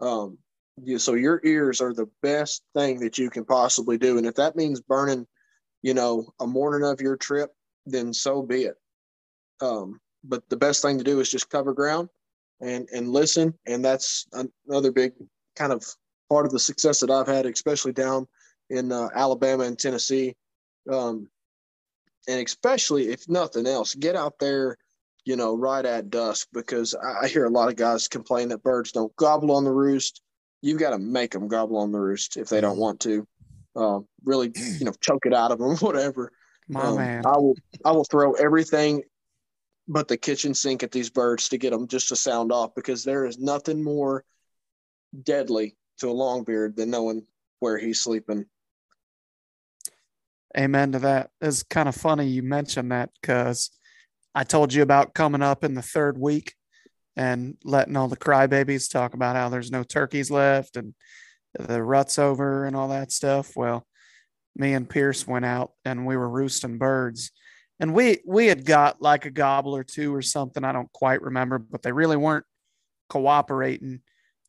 Um, 0.00 0.38
you, 0.82 0.98
so 0.98 1.14
your 1.14 1.40
ears 1.44 1.80
are 1.80 1.94
the 1.94 2.08
best 2.22 2.62
thing 2.74 3.00
that 3.00 3.18
you 3.18 3.30
can 3.30 3.44
possibly 3.44 3.96
do. 3.96 4.18
And 4.18 4.26
if 4.26 4.34
that 4.36 4.56
means 4.56 4.80
burning, 4.80 5.26
you 5.82 5.94
know, 5.94 6.32
a 6.40 6.46
morning 6.46 6.88
of 6.88 7.00
your 7.00 7.16
trip, 7.16 7.50
then 7.86 8.12
so 8.12 8.42
be 8.42 8.64
it. 8.64 8.76
Um, 9.60 10.00
but 10.24 10.48
the 10.48 10.56
best 10.56 10.82
thing 10.82 10.98
to 10.98 11.04
do 11.04 11.20
is 11.20 11.30
just 11.30 11.50
cover 11.50 11.72
ground 11.72 12.08
and 12.60 12.88
and 12.92 13.08
listen. 13.08 13.54
And 13.66 13.84
that's 13.84 14.26
another 14.66 14.92
big 14.92 15.12
kind 15.56 15.72
of 15.72 15.84
part 16.28 16.46
of 16.46 16.52
the 16.52 16.58
success 16.58 17.00
that 17.00 17.10
I've 17.10 17.26
had, 17.26 17.46
especially 17.46 17.92
down 17.92 18.26
in 18.70 18.92
uh, 18.92 19.08
Alabama 19.14 19.64
and 19.64 19.78
Tennessee. 19.78 20.34
Um, 20.90 21.28
and 22.28 22.44
especially 22.46 23.08
if 23.08 23.28
nothing 23.28 23.66
else, 23.66 23.94
get 23.94 24.14
out 24.14 24.38
there, 24.38 24.76
you 25.24 25.36
know, 25.36 25.56
right 25.56 25.84
at 25.84 26.10
dusk 26.10 26.48
because 26.52 26.94
I, 26.94 27.24
I 27.24 27.28
hear 27.28 27.44
a 27.44 27.50
lot 27.50 27.68
of 27.68 27.76
guys 27.76 28.08
complain 28.08 28.48
that 28.48 28.62
birds 28.62 28.92
don't 28.92 29.14
gobble 29.16 29.52
on 29.52 29.64
the 29.64 29.72
roost. 29.72 30.20
You've 30.60 30.80
got 30.80 30.90
to 30.90 30.98
make 30.98 31.32
them 31.32 31.48
gobble 31.48 31.78
on 31.78 31.92
the 31.92 32.00
roost 32.00 32.36
if 32.36 32.48
they 32.48 32.60
don't 32.60 32.78
want 32.78 33.00
to. 33.00 33.26
Uh, 33.76 34.00
really, 34.24 34.52
you 34.78 34.84
know, 34.84 34.92
choke 35.00 35.24
it 35.24 35.32
out 35.32 35.52
of 35.52 35.58
them, 35.58 35.76
whatever. 35.80 36.32
My 36.68 36.82
um, 36.82 36.96
man, 36.96 37.24
I 37.24 37.38
will, 37.38 37.54
I 37.84 37.92
will 37.92 38.04
throw 38.04 38.32
everything 38.32 39.02
but 39.88 40.06
the 40.06 40.16
kitchen 40.16 40.54
sink 40.54 40.82
at 40.82 40.92
these 40.92 41.10
birds 41.10 41.48
to 41.48 41.58
get 41.58 41.70
them 41.70 41.88
just 41.88 42.08
to 42.08 42.16
sound 42.16 42.52
off 42.52 42.74
because 42.74 43.02
there 43.02 43.24
is 43.24 43.38
nothing 43.38 43.82
more 43.82 44.24
deadly 45.22 45.76
to 45.98 46.08
a 46.08 46.14
longbeard 46.14 46.76
than 46.76 46.90
knowing 46.90 47.26
where 47.60 47.78
he's 47.78 48.00
sleeping 48.00 48.44
Amen 50.56 50.92
to 50.92 50.98
that. 51.00 51.30
It's 51.40 51.62
kind 51.62 51.88
of 51.88 51.94
funny 51.94 52.26
you 52.26 52.42
mentioned 52.42 52.90
that 52.90 53.10
because 53.20 53.70
I 54.34 54.44
told 54.44 54.72
you 54.72 54.82
about 54.82 55.14
coming 55.14 55.42
up 55.42 55.62
in 55.62 55.74
the 55.74 55.82
third 55.82 56.18
week 56.18 56.54
and 57.16 57.56
letting 57.64 57.96
all 57.96 58.08
the 58.08 58.16
crybabies 58.16 58.90
talk 58.90 59.14
about 59.14 59.36
how 59.36 59.48
there's 59.48 59.70
no 59.70 59.82
turkeys 59.82 60.30
left 60.30 60.76
and 60.76 60.94
the 61.58 61.82
rut's 61.82 62.18
over 62.18 62.64
and 62.64 62.74
all 62.74 62.88
that 62.88 63.12
stuff. 63.12 63.56
Well, 63.56 63.86
me 64.56 64.72
and 64.72 64.88
Pierce 64.88 65.26
went 65.26 65.44
out 65.44 65.72
and 65.84 66.06
we 66.06 66.16
were 66.16 66.28
roosting 66.28 66.78
birds. 66.78 67.30
And 67.80 67.94
we 67.94 68.18
we 68.26 68.46
had 68.46 68.64
got 68.64 69.00
like 69.00 69.24
a 69.24 69.30
gobble 69.30 69.76
or 69.76 69.84
two 69.84 70.14
or 70.14 70.22
something. 70.22 70.64
I 70.64 70.72
don't 70.72 70.92
quite 70.92 71.22
remember, 71.22 71.58
but 71.58 71.82
they 71.82 71.92
really 71.92 72.16
weren't 72.16 72.44
cooperating 73.08 74.00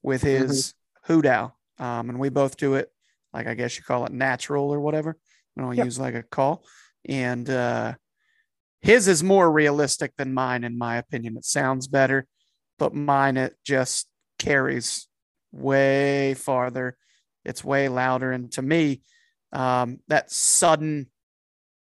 with 0.01 0.21
his 0.21 0.73
mm-hmm. 1.03 1.13
hoot 1.13 1.25
owl. 1.25 1.57
Um, 1.77 2.09
and 2.09 2.19
we 2.19 2.29
both 2.29 2.57
do 2.57 2.75
it 2.75 2.91
like 3.33 3.47
I 3.47 3.53
guess 3.53 3.77
you 3.77 3.83
call 3.83 4.05
it 4.05 4.11
natural 4.11 4.73
or 4.73 4.79
whatever. 4.79 5.17
We 5.55 5.63
don't 5.63 5.75
yep. 5.75 5.85
use 5.85 5.99
like 5.99 6.15
a 6.15 6.23
call. 6.23 6.63
And 7.07 7.49
uh, 7.49 7.93
his 8.81 9.07
is 9.07 9.23
more 9.23 9.51
realistic 9.51 10.13
than 10.17 10.33
mine, 10.33 10.63
in 10.63 10.77
my 10.77 10.97
opinion. 10.97 11.37
It 11.37 11.45
sounds 11.45 11.87
better, 11.87 12.25
but 12.77 12.93
mine 12.93 13.37
it 13.37 13.55
just 13.63 14.07
carries 14.37 15.07
way 15.51 16.33
farther. 16.33 16.97
It's 17.45 17.63
way 17.63 17.89
louder. 17.89 18.31
And 18.31 18.51
to 18.53 18.61
me, 18.61 19.01
um, 19.51 19.99
that 20.07 20.31
sudden 20.31 21.07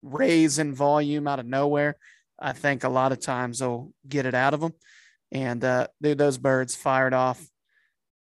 raise 0.06 0.60
in 0.60 0.74
volume 0.74 1.28
out 1.28 1.39
of 1.39 1.46
nowhere, 1.46 1.98
I 2.39 2.54
think 2.54 2.84
a 2.84 2.89
lot 2.89 3.12
of 3.12 3.20
times 3.20 3.60
they'll 3.60 3.91
get 4.08 4.26
it 4.26 4.36
out 4.36 4.54
of 4.54 4.62
them. 4.62 4.74
And 5.32 5.63
uh, 5.63 5.88
dude, 6.02 6.18
those 6.18 6.38
birds 6.38 6.76
fired 6.76 7.13
off 7.13 7.46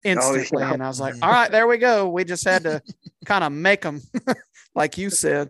instantly. 0.03 0.47
Oh, 0.53 0.59
yeah. 0.59 0.73
And 0.73 0.83
I 0.83 0.87
was 0.87 0.99
like, 0.99 1.15
all 1.21 1.31
right, 1.31 1.51
there 1.51 1.67
we 1.67 1.77
go. 1.77 2.09
We 2.09 2.23
just 2.23 2.43
had 2.43 2.63
to 2.63 2.81
kind 3.25 3.43
of 3.43 3.51
make 3.51 3.81
them, 3.81 4.01
like 4.75 4.97
you 4.97 5.09
said. 5.09 5.49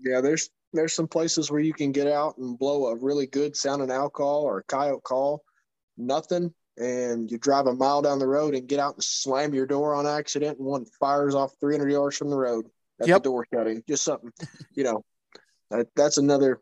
Yeah, 0.00 0.20
there's 0.20 0.50
there's 0.72 0.92
some 0.92 1.06
places 1.06 1.50
where 1.50 1.60
you 1.60 1.72
can 1.72 1.92
get 1.92 2.08
out 2.08 2.36
and 2.38 2.58
blow 2.58 2.86
a 2.86 2.96
really 2.96 3.26
good 3.26 3.56
sounding 3.56 3.90
owl 3.90 4.10
call 4.10 4.42
or 4.42 4.58
a 4.58 4.64
coyote 4.64 5.04
call, 5.04 5.44
nothing, 5.96 6.52
and 6.76 7.30
you 7.30 7.38
drive 7.38 7.66
a 7.66 7.74
mile 7.74 8.02
down 8.02 8.18
the 8.18 8.26
road 8.26 8.54
and 8.54 8.66
get 8.66 8.80
out 8.80 8.94
and 8.94 9.04
slam 9.04 9.54
your 9.54 9.66
door 9.66 9.94
on 9.94 10.06
accident, 10.06 10.58
and 10.58 10.66
one 10.66 10.84
fires 10.98 11.34
off 11.34 11.52
300 11.60 11.90
yards 11.90 12.16
from 12.16 12.28
the 12.28 12.36
road 12.36 12.66
at 13.00 13.06
yep. 13.06 13.22
the 13.22 13.30
door 13.30 13.46
shutting. 13.52 13.82
Just 13.88 14.04
something, 14.04 14.32
you 14.74 14.84
know. 14.84 15.04
That, 15.74 15.88
that's 15.96 16.18
another 16.18 16.60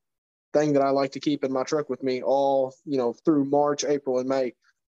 thing 0.53 0.72
that 0.75 0.83
I 0.83 0.90
like 0.90 1.12
to 1.12 1.20
keep 1.20 1.44
in 1.44 1.53
my 1.53 1.64
truck 1.64 1.90
with 1.90 2.03
me 2.03 2.22
all, 2.22 2.75
you 2.85 2.98
know, 2.98 3.12
through 3.12 3.44
March, 3.44 3.85
April, 3.85 4.18
and 4.18 4.29
May, 4.29 4.55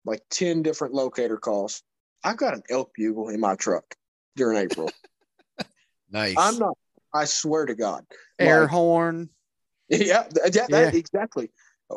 like 0.05 0.23
10 0.31 0.63
different 0.63 0.95
locator 0.95 1.39
calls. 1.39 1.83
I've 2.25 2.37
got 2.37 2.55
an 2.55 2.63
elk 2.71 2.93
bugle 2.97 3.29
in 3.29 3.41
my 3.41 3.57
truck 3.57 3.95
during 4.37 4.59
April. 4.59 4.91
nice. 6.11 6.37
I'm 6.39 6.59
not, 6.59 6.77
I 7.15 7.25
swear 7.25 7.67
to 7.67 7.75
God. 7.75 8.05
Air 8.39 8.63
like, 8.63 8.71
horn. 8.71 9.29
Yeah, 9.89 10.27
yeah, 10.53 10.67
yeah. 10.69 10.91
exactly. 10.93 11.51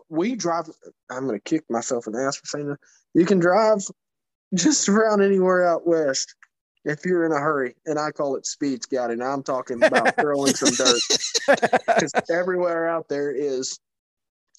We 0.10 0.36
drive, 0.36 0.70
I'm 1.10 1.28
going 1.28 1.40
to 1.40 1.44
kick 1.44 1.64
myself 1.70 2.08
in 2.08 2.14
the 2.14 2.24
ass 2.24 2.36
for 2.36 2.46
saying 2.46 2.68
that. 2.68 2.80
You 3.14 3.26
can 3.26 3.40
drive 3.40 3.80
just 4.54 4.90
around 4.90 5.22
anywhere 5.22 5.66
out 5.66 5.88
west 5.88 6.36
if 6.86 7.04
you're 7.04 7.26
in 7.26 7.32
a 7.32 7.40
hurry, 7.40 7.76
and 7.86 8.00
I 8.00 8.12
call 8.12 8.36
it 8.36 8.46
speed 8.46 8.84
scouting. 8.84 9.22
I'm 9.22 9.44
talking 9.44 9.84
about 9.84 10.16
throwing 10.16 10.54
some 10.54 10.70
dirt 10.70 11.02
because 11.88 12.12
everywhere 12.30 12.88
out 12.88 13.10
there 13.10 13.32
is 13.32 13.80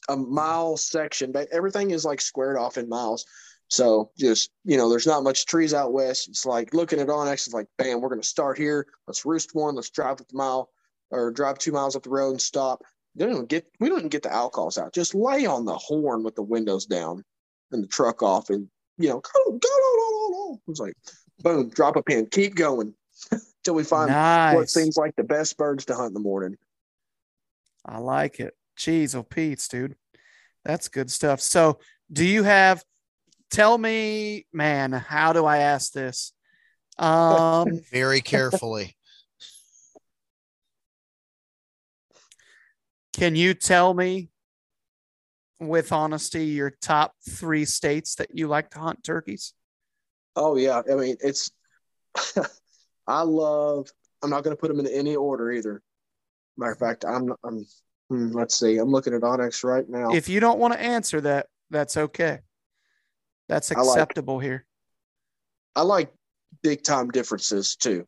a 0.08 0.16
mile 0.16 0.76
section, 0.76 1.32
but 1.32 1.48
everything 1.52 1.92
is 1.92 2.04
like 2.04 2.20
squared 2.20 2.58
off 2.58 2.76
in 2.76 2.88
miles. 2.88 3.24
So 3.68 4.10
just, 4.16 4.50
you 4.64 4.76
know, 4.76 4.88
there's 4.88 5.06
not 5.06 5.24
much 5.24 5.46
trees 5.46 5.74
out 5.74 5.92
west. 5.92 6.28
It's 6.28 6.46
like 6.46 6.74
looking 6.74 7.00
at 7.00 7.08
onX, 7.08 7.46
it's 7.46 7.54
like, 7.54 7.66
bam, 7.78 8.00
we're 8.00 8.08
going 8.08 8.20
to 8.20 8.26
start 8.26 8.58
here. 8.58 8.86
Let's 9.06 9.24
roost 9.24 9.54
one. 9.54 9.74
Let's 9.74 9.90
drive 9.90 10.20
a 10.20 10.24
mile 10.32 10.70
or 11.10 11.32
drive 11.32 11.58
two 11.58 11.72
miles 11.72 11.96
up 11.96 12.04
the 12.04 12.10
road 12.10 12.30
and 12.30 12.40
stop. 12.40 12.82
We 13.14 13.24
don't 13.24 13.34
even 13.34 13.46
get, 13.46 13.66
we 13.80 13.88
don't 13.88 13.98
even 13.98 14.08
get 14.08 14.22
the 14.22 14.28
outcalls 14.28 14.78
out. 14.78 14.94
Just 14.94 15.14
lay 15.14 15.46
on 15.46 15.64
the 15.64 15.74
horn 15.74 16.22
with 16.22 16.36
the 16.36 16.42
windows 16.42 16.86
down 16.86 17.24
and 17.72 17.82
the 17.82 17.88
truck 17.88 18.22
off 18.22 18.50
and, 18.50 18.68
you 18.98 19.08
know, 19.08 19.20
go, 19.20 19.50
go, 19.50 19.58
go, 19.58 19.96
go, 19.96 20.30
go. 20.30 20.60
It's 20.68 20.80
like, 20.80 20.94
boom, 21.40 21.68
drop 21.68 21.96
a 21.96 22.02
pin, 22.02 22.26
keep 22.30 22.54
going 22.54 22.94
till 23.64 23.74
we 23.74 23.84
find 23.84 24.10
nice. 24.10 24.54
what 24.54 24.70
seems 24.70 24.96
like 24.96 25.14
the 25.16 25.24
best 25.24 25.56
birds 25.56 25.84
to 25.86 25.94
hunt 25.94 26.08
in 26.08 26.14
the 26.14 26.20
morning. 26.20 26.56
I 27.84 27.98
like 27.98 28.40
it. 28.40 28.54
Jeez, 28.78 29.14
oh 29.14 29.22
Pete's, 29.22 29.68
dude. 29.68 29.96
That's 30.64 30.88
good 30.88 31.10
stuff. 31.10 31.40
So 31.40 31.78
do 32.12 32.24
you 32.24 32.42
have 32.42 32.82
tell 33.50 33.78
me, 33.78 34.46
man, 34.52 34.92
how 34.92 35.32
do 35.32 35.44
I 35.44 35.58
ask 35.58 35.92
this? 35.92 36.32
Um, 36.98 37.80
very 37.90 38.20
carefully. 38.20 38.96
Can 43.12 43.34
you 43.34 43.54
tell 43.54 43.94
me 43.94 44.28
with 45.58 45.90
honesty 45.90 46.46
your 46.46 46.70
top 46.70 47.14
three 47.28 47.64
states 47.64 48.16
that 48.16 48.28
you 48.34 48.46
like 48.46 48.70
to 48.70 48.78
hunt 48.78 49.02
turkeys? 49.02 49.54
Oh 50.36 50.56
yeah, 50.56 50.82
I 50.90 50.94
mean 50.94 51.16
it's. 51.20 51.50
I 53.06 53.22
love. 53.22 53.88
I'm 54.22 54.30
not 54.30 54.42
going 54.44 54.56
to 54.56 54.60
put 54.60 54.68
them 54.68 54.80
in 54.80 54.86
any 54.86 55.16
order 55.16 55.50
either. 55.52 55.82
Matter 56.56 56.72
of 56.72 56.78
fact, 56.78 57.04
I'm. 57.04 57.32
I'm. 57.44 57.66
Hmm, 58.08 58.28
let's 58.32 58.56
see. 58.56 58.78
I'm 58.78 58.90
looking 58.90 59.14
at 59.14 59.22
onX 59.22 59.64
right 59.64 59.88
now. 59.88 60.12
If 60.12 60.28
you 60.28 60.38
don't 60.38 60.60
want 60.60 60.74
to 60.74 60.80
answer 60.80 61.20
that, 61.22 61.46
that's 61.70 61.96
okay. 61.96 62.40
That's 63.48 63.70
acceptable 63.70 64.34
I 64.34 64.36
like, 64.36 64.44
here. 64.44 64.66
I 65.74 65.82
like 65.82 66.12
big 66.62 66.82
time 66.82 67.10
differences 67.10 67.76
too. 67.76 68.06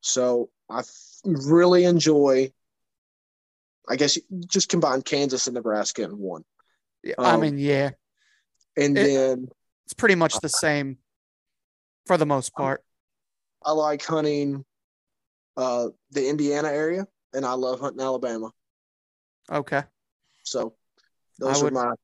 So 0.00 0.50
I 0.68 0.82
really 1.24 1.84
enjoy, 1.84 2.52
I 3.88 3.96
guess, 3.96 4.18
just 4.46 4.68
combine 4.68 5.02
Kansas 5.02 5.46
and 5.46 5.54
Nebraska 5.54 6.02
in 6.02 6.18
one. 6.18 6.44
Yeah, 7.02 7.14
um, 7.18 7.26
I 7.26 7.36
mean, 7.36 7.58
yeah. 7.58 7.90
And 8.76 8.96
it, 8.96 9.06
then 9.06 9.48
it's 9.84 9.94
pretty 9.94 10.14
much 10.14 10.38
the 10.40 10.48
same 10.48 10.98
for 12.10 12.16
the 12.16 12.26
most 12.26 12.52
part. 12.56 12.82
I 13.64 13.70
like 13.70 14.04
hunting 14.04 14.64
uh, 15.56 15.90
the 16.10 16.28
Indiana 16.28 16.66
area, 16.66 17.06
and 17.32 17.46
I 17.46 17.52
love 17.52 17.78
hunting 17.78 18.00
Alabama. 18.00 18.50
Okay. 19.48 19.84
So 20.42 20.74
those 21.38 21.62
would, 21.62 21.72
are 21.76 21.90
my 21.90 21.94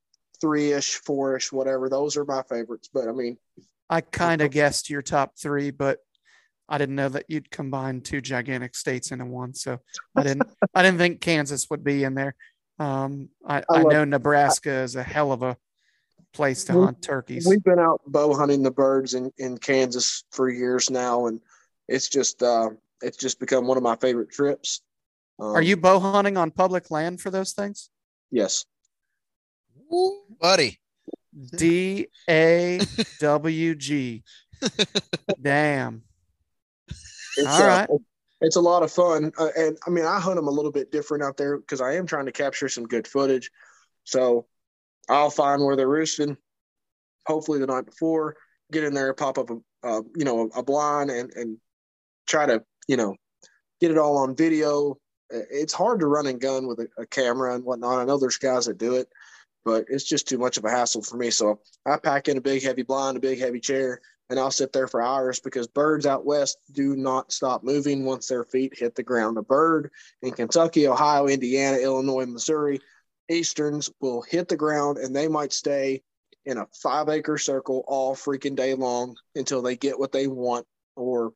three 0.40 0.70
ish, 0.70 0.94
four 0.94 1.34
ish, 1.34 1.50
whatever. 1.50 1.88
Those 1.88 2.16
are 2.16 2.24
my 2.24 2.44
favorites. 2.44 2.88
But 2.94 3.08
I 3.08 3.12
mean, 3.12 3.36
I 3.90 4.00
kind 4.00 4.42
of 4.42 4.52
guessed 4.52 4.90
your 4.90 5.02
top 5.02 5.36
three, 5.36 5.72
but 5.72 5.98
I 6.68 6.78
didn't 6.78 6.94
know 6.94 7.08
that 7.08 7.24
you'd 7.26 7.50
combine 7.50 8.00
two 8.00 8.20
gigantic 8.20 8.76
states 8.76 9.10
into 9.10 9.24
one. 9.24 9.54
So 9.54 9.80
I 10.14 10.22
didn't, 10.22 10.48
I 10.72 10.84
didn't 10.84 10.98
think 10.98 11.20
Kansas 11.20 11.68
would 11.68 11.82
be 11.82 12.04
in 12.04 12.14
there. 12.14 12.36
Um, 12.78 13.30
I, 13.44 13.58
I, 13.68 13.80
I 13.80 13.82
know 13.82 14.04
Nebraska 14.04 14.70
is 14.70 14.94
a 14.94 15.02
hell 15.02 15.32
of 15.32 15.42
a 15.42 15.56
place 16.36 16.64
to 16.64 16.72
hunt 16.74 17.02
turkeys. 17.02 17.46
We've 17.46 17.64
been 17.64 17.78
out 17.78 18.00
bow 18.06 18.34
hunting 18.34 18.62
the 18.62 18.70
birds 18.70 19.14
in, 19.14 19.32
in 19.38 19.58
Kansas 19.58 20.24
for 20.30 20.50
years 20.50 20.90
now, 20.90 21.26
and 21.26 21.40
it's 21.88 22.08
just 22.08 22.42
uh, 22.42 22.70
it's 23.02 23.16
just 23.16 23.40
become 23.40 23.66
one 23.66 23.76
of 23.76 23.82
my 23.82 23.96
favorite 23.96 24.30
trips. 24.30 24.82
Um, 25.38 25.56
Are 25.56 25.62
you 25.62 25.76
bow 25.76 25.98
hunting 25.98 26.36
on 26.36 26.50
public 26.50 26.90
land 26.90 27.20
for 27.20 27.30
those 27.30 27.52
things? 27.52 27.90
Yes. 28.30 28.66
Ooh, 29.92 30.22
buddy. 30.40 30.78
D 31.56 32.08
A 32.28 32.80
W 33.20 33.74
G. 33.74 34.22
Damn. 35.42 36.02
It's, 37.36 37.46
All 37.46 37.62
uh, 37.62 37.86
it's 38.40 38.56
a 38.56 38.60
lot 38.60 38.82
of 38.82 38.90
fun. 38.90 39.32
Uh, 39.38 39.48
and 39.56 39.76
I 39.86 39.90
mean, 39.90 40.04
I 40.04 40.18
hunt 40.20 40.36
them 40.36 40.48
a 40.48 40.50
little 40.50 40.72
bit 40.72 40.90
different 40.90 41.22
out 41.22 41.36
there 41.36 41.58
because 41.58 41.80
I 41.80 41.96
am 41.96 42.06
trying 42.06 42.26
to 42.26 42.32
capture 42.32 42.68
some 42.68 42.86
good 42.86 43.06
footage. 43.06 43.50
So 44.04 44.46
I'll 45.08 45.30
find 45.30 45.62
where 45.62 45.76
they're 45.76 45.88
roosting, 45.88 46.36
hopefully 47.26 47.58
the 47.58 47.66
night 47.66 47.86
before, 47.86 48.36
get 48.72 48.84
in 48.84 48.94
there, 48.94 49.14
pop 49.14 49.38
up 49.38 49.50
a, 49.50 49.58
uh, 49.86 50.02
you 50.16 50.24
know, 50.24 50.50
a, 50.54 50.62
blind 50.62 51.10
and, 51.10 51.32
and 51.34 51.58
try 52.26 52.46
to, 52.46 52.62
you 52.88 52.96
know, 52.96 53.14
get 53.80 53.90
it 53.90 53.98
all 53.98 54.18
on 54.18 54.34
video. 54.34 54.96
It's 55.30 55.72
hard 55.72 56.00
to 56.00 56.06
run 56.06 56.26
and 56.26 56.40
gun 56.40 56.66
with 56.66 56.80
a, 56.80 56.88
a 56.98 57.06
camera 57.06 57.54
and 57.54 57.64
whatnot. 57.64 57.98
I 57.98 58.04
know 58.04 58.18
there's 58.18 58.38
guys 58.38 58.66
that 58.66 58.78
do 58.78 58.96
it, 58.96 59.08
but 59.64 59.84
it's 59.88 60.04
just 60.04 60.28
too 60.28 60.38
much 60.38 60.56
of 60.56 60.64
a 60.64 60.70
hassle 60.70 61.02
for 61.02 61.16
me. 61.16 61.30
So 61.30 61.60
I 61.84 61.98
pack 61.98 62.28
in 62.28 62.36
a 62.36 62.40
big 62.40 62.62
heavy 62.62 62.82
blind, 62.82 63.16
a 63.16 63.20
big 63.20 63.38
heavy 63.38 63.60
chair, 63.60 64.00
and 64.28 64.40
I'll 64.40 64.50
sit 64.50 64.72
there 64.72 64.88
for 64.88 65.02
hours 65.02 65.38
because 65.40 65.68
birds 65.68 66.06
out 66.06 66.24
west 66.24 66.58
do 66.72 66.96
not 66.96 67.32
stop 67.32 67.62
moving 67.62 68.04
once 68.04 68.26
their 68.26 68.44
feet 68.44 68.76
hit 68.76 68.94
the 68.96 69.02
ground. 69.02 69.38
A 69.38 69.42
bird 69.42 69.90
in 70.22 70.32
Kentucky, 70.32 70.88
Ohio, 70.88 71.26
Indiana, 71.26 71.78
Illinois, 71.78 72.26
Missouri, 72.26 72.80
Easterns 73.30 73.90
will 74.00 74.22
hit 74.22 74.48
the 74.48 74.56
ground 74.56 74.98
and 74.98 75.14
they 75.14 75.28
might 75.28 75.52
stay 75.52 76.02
in 76.44 76.58
a 76.58 76.66
five 76.80 77.08
acre 77.08 77.38
circle 77.38 77.84
all 77.88 78.14
freaking 78.14 78.54
day 78.54 78.74
long 78.74 79.16
until 79.34 79.62
they 79.62 79.76
get 79.76 79.98
what 79.98 80.12
they 80.12 80.26
want 80.28 80.64
or 80.94 81.32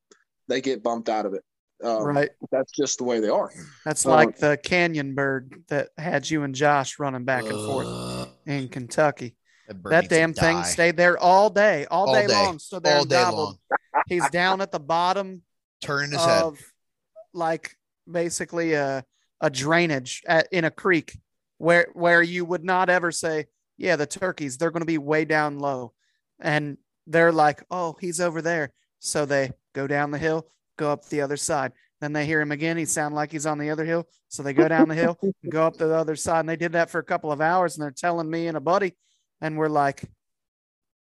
they 0.48 0.60
get 0.60 0.82
bumped 0.82 1.08
out 1.08 1.26
of 1.26 1.34
it. 1.34 1.42
Um, 1.82 2.04
right. 2.04 2.30
That's 2.52 2.70
just 2.72 2.98
the 2.98 3.04
way 3.04 3.20
they 3.20 3.28
are. 3.30 3.50
That's 3.84 4.04
Um, 4.04 4.12
like 4.12 4.36
the 4.38 4.58
canyon 4.62 5.14
bird 5.14 5.64
that 5.68 5.88
had 5.96 6.28
you 6.28 6.42
and 6.42 6.54
Josh 6.54 6.98
running 6.98 7.24
back 7.24 7.44
and 7.44 7.52
forth 7.52 8.28
in 8.46 8.68
Kentucky. 8.68 9.34
bird 9.74 9.90
That 9.92 10.08
damn 10.10 10.34
thing 10.34 10.56
die. 10.58 10.62
stayed 10.64 10.96
there 10.96 11.18
all 11.18 11.48
day, 11.50 11.86
all, 11.90 12.08
All 12.08 12.14
day, 12.14 12.26
day. 12.26 12.32
long. 12.34 12.58
Stood 12.58 12.84
there 12.84 12.98
all 12.98 13.04
day 13.04 13.16
gobbled. 13.16 13.58
long, 13.94 14.02
He's 14.08 14.28
down 14.30 14.60
at 14.60 14.72
the 14.72 14.78
bottom 14.80 15.42
turning 15.80 16.10
his 16.12 16.22
head. 16.24 16.42
of 16.42 16.58
like 17.32 17.76
basically 18.10 18.74
a 18.74 19.04
a 19.40 19.48
drainage 19.48 20.22
at, 20.26 20.48
in 20.52 20.64
a 20.64 20.70
creek 20.70 21.16
where 21.60 21.88
where 21.92 22.22
you 22.22 22.46
would 22.46 22.64
not 22.64 22.88
ever 22.88 23.12
say, 23.12 23.44
yeah, 23.76 23.96
the 23.96 24.06
turkeys 24.06 24.56
they're 24.56 24.70
going 24.70 24.80
to 24.80 24.86
be 24.86 24.96
way 24.96 25.26
down 25.26 25.58
low, 25.58 25.92
and 26.40 26.78
they're 27.06 27.32
like, 27.32 27.62
oh, 27.70 27.96
he's 28.00 28.18
over 28.18 28.40
there, 28.40 28.72
so 28.98 29.26
they 29.26 29.52
go 29.74 29.86
down 29.86 30.10
the 30.10 30.18
hill, 30.18 30.48
go 30.78 30.90
up 30.90 31.04
the 31.06 31.20
other 31.20 31.36
side. 31.36 31.72
Then 32.00 32.14
they 32.14 32.24
hear 32.24 32.40
him 32.40 32.50
again. 32.50 32.78
He 32.78 32.86
sound 32.86 33.14
like 33.14 33.30
he's 33.30 33.44
on 33.44 33.58
the 33.58 33.68
other 33.68 33.84
hill, 33.84 34.06
so 34.28 34.42
they 34.42 34.54
go 34.54 34.68
down 34.68 34.88
the 34.88 34.94
hill 34.94 35.18
go 35.50 35.66
up 35.66 35.76
the 35.76 35.94
other 35.94 36.16
side. 36.16 36.40
And 36.40 36.48
they 36.48 36.56
did 36.56 36.72
that 36.72 36.88
for 36.88 36.98
a 36.98 37.04
couple 37.04 37.30
of 37.30 37.42
hours, 37.42 37.76
and 37.76 37.82
they're 37.84 37.90
telling 37.90 38.30
me 38.30 38.46
and 38.46 38.56
a 38.56 38.60
buddy, 38.60 38.96
and 39.42 39.58
we're 39.58 39.68
like, 39.68 40.04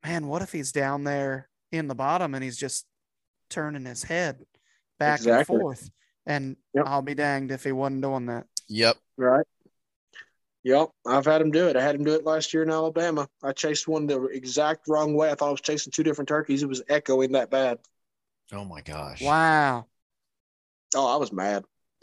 man, 0.05 0.29
what 0.29 0.43
if 0.43 0.53
he's 0.53 0.71
down 0.71 1.03
there 1.03 1.49
in 1.73 1.89
the 1.89 1.95
bottom 1.97 2.37
and 2.37 2.45
he's 2.45 2.57
just 2.57 2.87
turning 3.51 3.85
his 3.85 4.05
head 4.05 4.45
back 5.01 5.19
Exactly. 5.19 5.57
and 5.57 5.63
forth? 5.63 5.91
And 6.25 6.57
Yep. 6.75 6.85
I'll 6.87 7.03
be 7.03 7.15
danged 7.17 7.51
if 7.53 7.65
he 7.65 7.73
wasn't 7.73 8.03
doing 8.03 8.27
that. 8.27 8.47
Yep. 8.69 8.97
Right. 9.17 9.47
Yep. 10.67 10.91
I've 11.07 11.25
had 11.25 11.41
him 11.41 11.53
do 11.53 11.69
it. 11.69 11.77
I 11.77 11.81
had 11.81 11.95
him 11.95 12.03
do 12.03 12.14
it 12.14 12.25
last 12.25 12.53
year 12.53 12.64
in 12.64 12.71
Alabama. 12.71 13.29
I 13.41 13.53
chased 13.53 13.87
one 13.87 14.09
the 14.09 14.25
exact 14.25 14.89
wrong 14.89 15.14
way. 15.14 15.31
I 15.31 15.37
thought 15.37 15.47
I 15.47 15.53
was 15.53 15.61
chasing 15.61 15.93
two 15.93 16.03
different 16.03 16.27
turkeys. 16.27 16.64
It 16.64 16.69
was 16.69 16.83
echoing 16.89 17.31
that 17.33 17.51
bad. 17.51 17.79
Oh 18.53 18.64
my 18.64 18.81
gosh. 18.81 19.23
Wow. 19.23 19.87
Oh, 20.97 21.07
I 21.07 21.19
was 21.19 21.33
mad. 21.33 21.64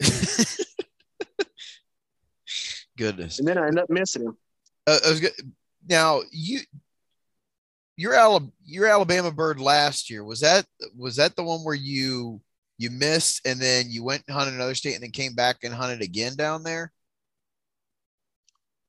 Goodness. 2.96 3.38
And 3.38 3.46
then 3.46 3.58
I 3.58 3.66
ended 3.66 3.80
up 3.80 3.90
missing 3.90 4.22
him. 4.22 4.38
Uh, 4.86 4.98
I 5.04 5.10
was 5.10 5.20
good. 5.20 5.32
Now 5.86 6.22
you, 6.32 6.60
your 7.98 8.14
Alabama, 8.14 8.50
your 8.64 8.86
Alabama 8.86 9.30
bird 9.30 9.60
last 9.60 10.08
year 10.08 10.24
was 10.24 10.40
that 10.40 10.64
was 10.96 11.16
that 11.16 11.36
the 11.36 11.44
one 11.44 11.60
where 11.64 11.74
you 11.74 12.40
you 12.78 12.88
missed 12.88 13.46
and 13.46 13.60
then 13.60 13.90
you 13.90 14.02
went 14.02 14.22
and 14.26 14.34
hunted 14.34 14.54
another 14.54 14.74
state 14.74 14.94
and 14.94 15.02
then 15.02 15.10
came 15.10 15.34
back 15.34 15.58
and 15.64 15.74
hunted 15.74 16.00
again 16.00 16.34
down 16.34 16.62
there? 16.62 16.93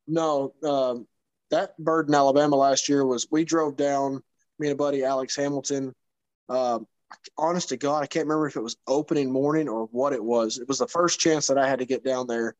No, 0.07 0.53
um, 0.63 1.07
that 1.51 1.77
bird 1.77 2.07
in 2.07 2.15
Alabama 2.15 2.55
last 2.55 2.89
year 2.89 3.05
was 3.05 3.27
we 3.31 3.45
drove 3.45 3.75
down, 3.75 4.21
me 4.59 4.67
and 4.67 4.73
a 4.73 4.75
buddy, 4.75 5.03
Alex 5.03 5.35
Hamilton. 5.35 5.93
Um, 6.49 6.87
honest 7.37 7.69
to 7.69 7.77
God, 7.77 8.03
I 8.03 8.07
can't 8.07 8.25
remember 8.25 8.47
if 8.47 8.55
it 8.55 8.61
was 8.61 8.77
opening 8.87 9.31
morning 9.31 9.67
or 9.67 9.85
what 9.85 10.13
it 10.13 10.23
was. 10.23 10.57
It 10.57 10.67
was 10.67 10.79
the 10.79 10.87
first 10.87 11.19
chance 11.19 11.47
that 11.47 11.57
I 11.57 11.67
had 11.67 11.79
to 11.79 11.85
get 11.85 12.03
down 12.03 12.27
there. 12.27 12.55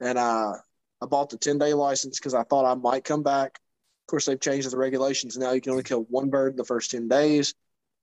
And 0.00 0.18
uh, 0.18 0.54
I 1.00 1.06
bought 1.06 1.30
the 1.30 1.38
10 1.38 1.58
day 1.58 1.74
license 1.74 2.18
because 2.18 2.34
I 2.34 2.42
thought 2.44 2.70
I 2.70 2.74
might 2.74 3.04
come 3.04 3.22
back. 3.22 3.58
Of 4.02 4.10
course, 4.10 4.26
they've 4.26 4.40
changed 4.40 4.70
the 4.70 4.76
regulations. 4.76 5.36
Now 5.36 5.52
you 5.52 5.60
can 5.60 5.72
only 5.72 5.84
kill 5.84 6.02
one 6.08 6.30
bird 6.30 6.52
in 6.52 6.56
the 6.56 6.64
first 6.64 6.90
10 6.90 7.08
days. 7.08 7.54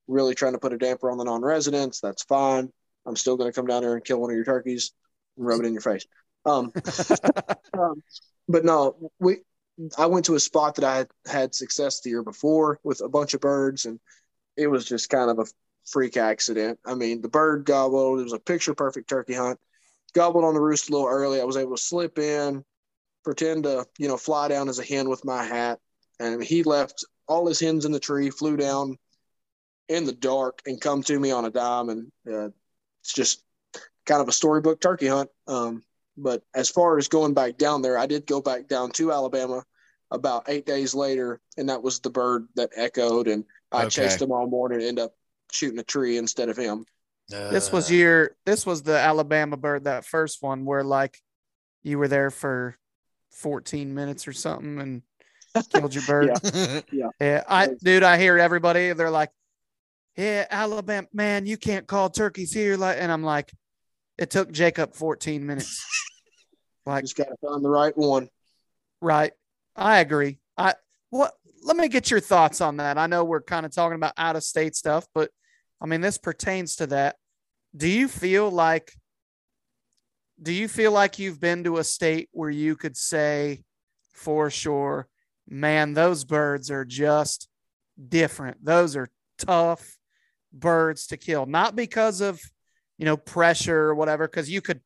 Really 0.08 0.34
trying 0.34 0.54
to 0.54 0.60
put 0.60 0.74
a 0.74 0.78
damper 0.78 1.12
on 1.12 1.18
the 1.18 1.24
non 1.24 1.42
residents. 1.42 2.00
That's 2.00 2.24
fine. 2.24 2.72
I'm 3.06 3.16
still 3.16 3.38
going 3.38 3.52
to 3.52 3.56
come 3.56 3.68
down 3.68 3.82
there 3.82 3.96
and 3.96 4.04
kill 4.04 4.20
one 4.20 4.32
of 4.32 4.36
your 4.36 4.46
turkeys 4.46 4.92
and 5.38 5.46
rub 5.46 5.60
it 5.60 5.66
in 5.66 5.74
your 5.74 5.82
face. 5.82 6.06
Um, 6.46 6.72
um, 7.74 8.04
but 8.48 8.66
no, 8.66 9.12
we 9.20 9.38
I 9.98 10.08
went 10.08 10.26
to 10.26 10.36
a 10.36 10.40
spot 10.40 10.76
that 10.76 10.84
I 10.84 10.98
had 10.98 11.08
had 11.26 11.56
success 11.56 12.02
the 12.02 12.10
year 12.10 12.24
before 12.24 12.80
with 12.84 13.02
a 13.02 13.10
bunch 13.10 13.34
of 13.34 13.42
birds, 13.42 13.86
and 13.86 14.00
it 14.58 14.68
was 14.68 14.86
just 14.86 15.10
kind 15.10 15.30
of 15.30 15.40
a 15.40 15.46
freak 15.86 16.18
accident. 16.18 16.80
I 16.86 16.96
mean, 16.96 17.22
the 17.22 17.30
bird 17.30 17.66
gobbled. 17.66 18.20
It 18.20 18.24
was 18.24 18.34
a 18.34 18.40
picture 18.40 18.74
perfect 18.74 19.10
turkey 19.10 19.34
hunt. 19.34 19.60
Gobbled 20.14 20.44
on 20.44 20.54
the 20.54 20.62
roost 20.62 20.90
a 20.90 20.92
little 20.92 21.08
early. 21.08 21.40
I 21.40 21.46
was 21.46 21.58
able 21.58 21.76
to 21.76 21.82
slip 21.82 22.18
in, 22.20 22.64
pretend 23.24 23.64
to 23.64 23.86
you 23.98 24.08
know 24.08 24.18
fly 24.18 24.48
down 24.48 24.70
as 24.70 24.80
a 24.80 24.84
hen 24.84 25.10
with 25.10 25.24
my 25.24 25.44
hat, 25.44 25.80
and 26.20 26.44
he 26.44 26.64
left 26.64 27.06
all 27.28 27.48
his 27.48 27.60
hens 27.60 27.86
in 27.86 27.92
the 27.92 28.00
tree, 28.00 28.30
flew 28.30 28.58
down 28.58 28.98
in 29.88 30.06
the 30.06 30.14
dark, 30.14 30.62
and 30.66 30.82
come 30.82 31.04
to 31.04 31.20
me 31.20 31.32
on 31.32 31.46
a 31.46 31.52
dime, 31.52 31.90
and 31.90 32.12
uh, 32.28 32.50
it's 33.02 33.14
just 33.14 33.44
kind 34.06 34.22
of 34.22 34.28
a 34.28 34.34
storybook 34.34 34.82
turkey 34.82 35.08
hunt. 35.08 35.30
Um, 35.48 35.84
but 36.22 36.44
as 36.54 36.70
far 36.70 36.98
as 36.98 37.08
going 37.08 37.34
back 37.34 37.58
down 37.58 37.82
there, 37.82 37.98
I 37.98 38.06
did 38.06 38.26
go 38.28 38.42
back 38.42 38.68
down 38.68 38.92
to 38.92 39.12
Alabama 39.12 39.64
about 40.12 40.46
eight 40.48 40.66
days 40.66 40.94
later, 40.96 41.40
and 41.58 41.70
that 41.70 41.82
was 41.84 42.00
the 42.00 42.10
bird 42.10 42.48
that 42.56 42.72
echoed, 42.76 43.28
and 43.28 43.46
I 43.72 43.86
Okay. 43.86 43.90
chased 43.90 44.22
him 44.22 44.32
all 44.32 44.48
morning, 44.48 44.80
and 44.80 44.88
ended 44.88 45.06
up 45.06 45.16
shooting 45.52 45.80
a 45.80 45.84
tree 45.84 46.18
instead 46.18 46.50
of 46.50 46.58
him. 46.58 46.86
this 47.30 47.72
was 47.72 47.90
Uh, 47.90 47.94
your 47.94 48.36
this 48.46 48.66
was 48.66 48.82
the 48.84 48.98
Alabama 48.98 49.56
bird, 49.58 49.84
that 49.84 50.06
first 50.06 50.42
one 50.42 50.66
where 50.66 50.84
like 50.84 51.20
you 51.84 51.98
were 52.00 52.08
there 52.08 52.32
for 52.32 52.76
14 53.32 53.94
minutes 53.94 54.28
or 54.28 54.34
something 54.34 54.80
and 54.80 55.02
killed 55.70 55.94
your 55.94 56.04
bird. 56.04 56.32
Yeah. 56.92 57.10
Yeah, 57.22 57.44
I 57.48 57.68
dude, 57.84 58.04
I 58.04 58.18
hear 58.18 58.38
everybody. 58.38 58.94
They're 58.94 59.10
like, 59.10 59.32
"Yeah, 60.16 60.46
Alabama, 60.50 61.08
man, 61.12 61.46
you 61.46 61.58
can't 61.58 61.86
call 61.86 62.10
turkeys 62.10 62.54
here." 62.54 62.78
Like, 62.78 62.98
and 63.00 63.12
I'm 63.12 63.24
like, 63.24 63.52
it 64.20 64.30
took 64.30 64.52
Jacob 64.52 64.94
14 64.94 65.46
minutes. 65.46 65.86
like, 66.86 67.04
Just 67.06 67.16
got 67.16 67.30
to 67.30 67.36
find 67.42 67.64
the 67.64 67.70
right 67.70 67.98
one. 67.98 68.28
right? 69.02 69.32
I 69.76 70.00
agree. 70.00 70.40
I 70.58 70.74
what? 71.10 71.34
Let 71.64 71.78
me 71.78 71.88
get 71.88 72.12
your 72.12 72.20
thoughts 72.20 72.62
on 72.62 72.78
that. 72.78 72.98
I 72.98 73.08
know 73.08 73.24
we're 73.24 73.42
kind 73.42 73.66
of 73.66 73.74
talking 73.74 73.96
about 73.96 74.14
out 74.18 74.36
of 74.36 74.44
state 74.44 74.76
stuff, 74.76 75.08
but 75.14 75.30
I 75.82 75.86
mean, 75.86 76.02
this 76.02 76.18
pertains 76.18 76.78
to 76.78 76.88
that. 76.88 77.16
Do 77.76 77.88
you 77.88 78.08
feel 78.08 78.50
like? 78.50 78.92
Do 80.42 80.54
you 80.54 80.68
feel 80.68 80.92
like 80.92 81.20
you've 81.20 81.40
been 81.40 81.64
to 81.66 81.78
a 81.78 81.84
state 81.84 82.30
where 82.32 82.50
you 82.50 82.76
could 82.76 82.96
say, 82.96 83.64
for 84.14 84.50
sure, 84.50 85.08
man, 85.48 85.94
those 85.94 86.24
birds 86.24 86.72
are 86.72 86.86
just 86.86 87.48
different. 88.08 88.64
Those 88.64 88.96
are 88.96 89.10
tough 89.38 89.98
birds 90.54 91.08
to 91.08 91.18
kill, 91.18 91.46
not 91.46 91.76
because 91.76 92.22
of 92.22 92.42
you 93.00 93.06
know 93.06 93.18
pressure 93.18 93.86
or 93.86 93.96
whatever. 93.96 94.28
Because 94.28 94.50
you 94.50 94.62
could 94.62 94.82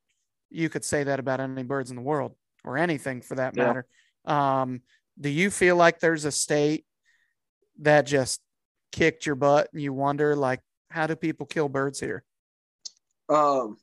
you 0.50 0.70
could 0.70 0.84
say 0.84 1.04
that 1.04 1.20
about 1.20 1.40
any 1.40 1.64
birds 1.64 1.90
in 1.90 1.96
the 1.96 2.02
world 2.02 2.34
or 2.64 2.78
anything 2.78 3.20
for 3.20 3.34
that 3.34 3.54
Yeah. 3.54 3.64
matter. 3.64 3.86
Um, 4.24 4.80
do 5.20 5.28
you 5.28 5.50
feel 5.50 5.76
like 5.76 6.00
there's 6.00 6.24
a 6.24 6.32
state 6.32 6.86
that 7.80 8.06
just 8.06 8.40
kicked 8.92 9.26
your 9.26 9.34
butt 9.34 9.68
and 9.72 9.82
you 9.82 9.92
wonder 9.92 10.34
like 10.36 10.60
how 10.90 11.06
do 11.06 11.16
people 11.16 11.44
kill 11.44 11.68
birds 11.68 11.98
here? 12.00 12.24
Um, 13.28 13.76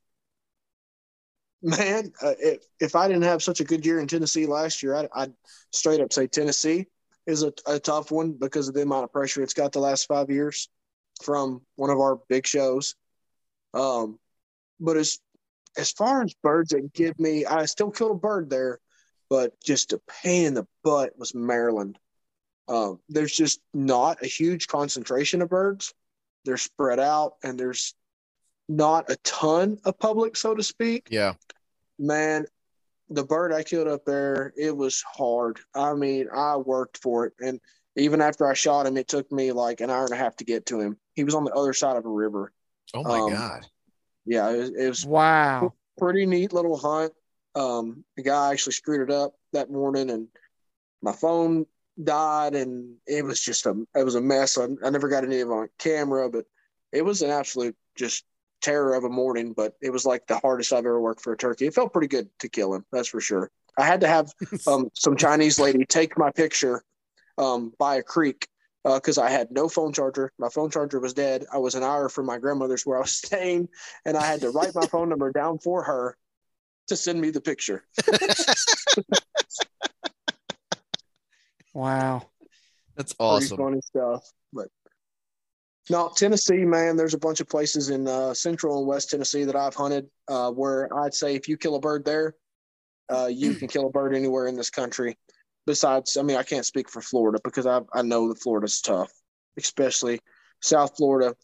man, 1.62 2.12
uh, 2.22 2.34
if 2.38 2.64
if 2.80 2.96
I 2.96 3.06
didn't 3.08 3.24
have 3.24 3.42
such 3.42 3.60
a 3.60 3.64
good 3.64 3.84
year 3.84 4.00
in 4.00 4.06
Tennessee 4.08 4.46
last 4.46 4.82
year, 4.82 4.94
I'd, 4.94 5.08
I'd 5.14 5.32
straight 5.72 6.00
up 6.00 6.12
say 6.12 6.26
Tennessee 6.26 6.86
is 7.26 7.42
a, 7.42 7.52
a 7.66 7.78
tough 7.78 8.10
one 8.10 8.32
because 8.32 8.66
of 8.68 8.74
the 8.74 8.82
amount 8.82 9.04
of 9.04 9.12
pressure 9.12 9.42
it's 9.42 9.54
got 9.54 9.72
the 9.72 9.78
last 9.78 10.06
five 10.06 10.30
years 10.30 10.68
from 11.22 11.60
one 11.76 11.90
of 11.90 12.00
our 12.00 12.18
big 12.28 12.46
shows. 12.46 12.94
Um, 13.74 14.18
but 14.80 14.96
as 14.96 15.18
as 15.76 15.90
far 15.90 16.22
as 16.22 16.34
birds 16.42 16.70
that 16.70 16.92
give 16.92 17.18
me, 17.18 17.46
I 17.46 17.64
still 17.64 17.90
killed 17.90 18.12
a 18.12 18.14
bird 18.14 18.50
there, 18.50 18.78
but 19.30 19.58
just 19.60 19.92
a 19.92 20.00
pain 20.22 20.46
in 20.46 20.54
the 20.54 20.66
butt 20.84 21.18
was 21.18 21.34
Maryland. 21.34 21.98
Um, 22.68 23.00
there's 23.08 23.34
just 23.34 23.60
not 23.72 24.22
a 24.22 24.26
huge 24.26 24.66
concentration 24.66 25.40
of 25.42 25.48
birds. 25.48 25.94
They're 26.44 26.58
spread 26.58 27.00
out, 27.00 27.34
and 27.42 27.58
there's 27.58 27.94
not 28.68 29.10
a 29.10 29.16
ton 29.24 29.78
of 29.84 29.98
public, 29.98 30.36
so 30.36 30.54
to 30.54 30.62
speak. 30.62 31.08
yeah. 31.10 31.34
Man, 31.98 32.46
the 33.10 33.24
bird 33.24 33.52
I 33.52 33.62
killed 33.62 33.88
up 33.88 34.04
there, 34.04 34.52
it 34.56 34.76
was 34.76 35.02
hard. 35.02 35.60
I 35.74 35.94
mean, 35.94 36.28
I 36.34 36.56
worked 36.56 36.98
for 36.98 37.26
it. 37.26 37.34
And 37.40 37.60
even 37.96 38.20
after 38.20 38.46
I 38.46 38.54
shot 38.54 38.86
him, 38.86 38.96
it 38.96 39.08
took 39.08 39.30
me 39.30 39.52
like 39.52 39.80
an 39.80 39.90
hour 39.90 40.04
and 40.04 40.14
a 40.14 40.16
half 40.16 40.36
to 40.36 40.44
get 40.44 40.66
to 40.66 40.80
him. 40.80 40.96
He 41.14 41.24
was 41.24 41.34
on 41.34 41.44
the 41.44 41.52
other 41.52 41.74
side 41.74 41.96
of 41.96 42.06
a 42.06 42.10
river. 42.10 42.52
Oh 42.94 43.04
my 43.04 43.20
Um, 43.20 43.30
god. 43.30 43.66
Yeah, 44.24 44.50
it 44.50 44.58
was, 44.58 44.70
it 44.70 44.88
was 44.88 45.06
Wow. 45.06 45.74
pretty 45.98 46.26
neat 46.26 46.52
little 46.52 46.76
hunt. 46.76 47.12
Um, 47.54 48.04
the 48.16 48.22
guy 48.22 48.52
actually 48.52 48.72
screwed 48.72 49.08
it 49.08 49.14
up 49.14 49.34
that 49.52 49.70
morning, 49.70 50.10
and 50.10 50.28
my 51.02 51.12
phone 51.12 51.66
died, 52.02 52.54
and 52.54 52.96
it 53.06 53.24
was 53.24 53.40
just 53.40 53.66
a 53.66 53.74
it 53.94 54.04
was 54.04 54.14
a 54.14 54.20
mess. 54.20 54.56
I, 54.58 54.68
I 54.84 54.90
never 54.90 55.08
got 55.08 55.24
any 55.24 55.40
of 55.40 55.48
it 55.48 55.52
on 55.52 55.68
camera, 55.78 56.30
but 56.30 56.46
it 56.92 57.04
was 57.04 57.22
an 57.22 57.30
absolute 57.30 57.76
just 57.96 58.24
terror 58.62 58.94
of 58.94 59.04
a 59.04 59.10
morning. 59.10 59.52
But 59.52 59.74
it 59.82 59.90
was 59.90 60.06
like 60.06 60.26
the 60.26 60.38
hardest 60.38 60.72
I've 60.72 60.78
ever 60.86 61.00
worked 61.00 61.20
for 61.20 61.32
a 61.32 61.36
turkey. 61.36 61.66
It 61.66 61.74
felt 61.74 61.92
pretty 61.92 62.08
good 62.08 62.28
to 62.38 62.48
kill 62.48 62.74
him, 62.74 62.84
that's 62.92 63.08
for 63.08 63.20
sure. 63.20 63.50
I 63.78 63.84
had 63.84 64.00
to 64.00 64.08
have 64.08 64.32
um, 64.66 64.90
some 64.94 65.16
Chinese 65.16 65.58
lady 65.58 65.84
take 65.84 66.16
my 66.16 66.30
picture 66.30 66.82
um, 67.38 67.72
by 67.78 67.96
a 67.96 68.02
creek 68.02 68.46
because 68.84 69.18
I 69.18 69.30
had 69.30 69.50
no 69.50 69.68
phone 69.68 69.92
charger. 69.92 70.32
My 70.38 70.48
phone 70.48 70.70
charger 70.70 70.98
was 71.00 71.14
dead. 71.14 71.44
I 71.52 71.58
was 71.58 71.74
an 71.74 71.82
hour 71.82 72.08
from 72.08 72.26
my 72.26 72.38
grandmother's 72.38 72.84
where 72.84 72.98
I 72.98 73.02
was 73.02 73.12
staying, 73.24 73.68
and 74.04 74.16
I 74.16 74.24
had 74.24 74.40
to 74.40 74.50
write 74.50 74.74
my 74.74 74.86
phone 74.86 75.08
number 75.08 75.30
down 75.30 75.58
for 75.58 75.82
her 75.84 76.16
to 76.88 76.96
send 76.96 77.20
me 77.20 77.30
the 77.30 77.40
picture. 77.40 77.84
Wow. 81.74 82.28
That's 82.96 83.14
Pretty 83.14 83.28
awesome. 83.28 83.56
funny 83.56 83.80
stuff. 83.80 84.30
But 84.52 84.68
no, 85.90 86.10
Tennessee, 86.14 86.64
man, 86.64 86.96
there's 86.96 87.14
a 87.14 87.18
bunch 87.18 87.40
of 87.40 87.48
places 87.48 87.88
in 87.90 88.06
uh, 88.06 88.34
central 88.34 88.78
and 88.78 88.86
west 88.86 89.10
Tennessee 89.10 89.44
that 89.44 89.56
I've 89.56 89.74
hunted 89.74 90.08
uh, 90.28 90.50
where 90.50 90.94
I'd 90.96 91.14
say 91.14 91.34
if 91.34 91.48
you 91.48 91.56
kill 91.56 91.76
a 91.76 91.80
bird 91.80 92.04
there, 92.04 92.34
uh, 93.12 93.26
you 93.26 93.54
can 93.54 93.68
kill 93.68 93.86
a 93.86 93.90
bird 93.90 94.14
anywhere 94.14 94.46
in 94.46 94.56
this 94.56 94.70
country. 94.70 95.18
Besides, 95.66 96.16
I 96.16 96.22
mean, 96.22 96.36
I 96.36 96.42
can't 96.42 96.66
speak 96.66 96.88
for 96.88 97.00
Florida 97.00 97.38
because 97.42 97.66
I, 97.66 97.80
I 97.94 98.02
know 98.02 98.28
that 98.28 98.42
Florida's 98.42 98.80
tough, 98.80 99.12
especially 99.56 100.20
South 100.60 100.96
Florida. 100.96 101.34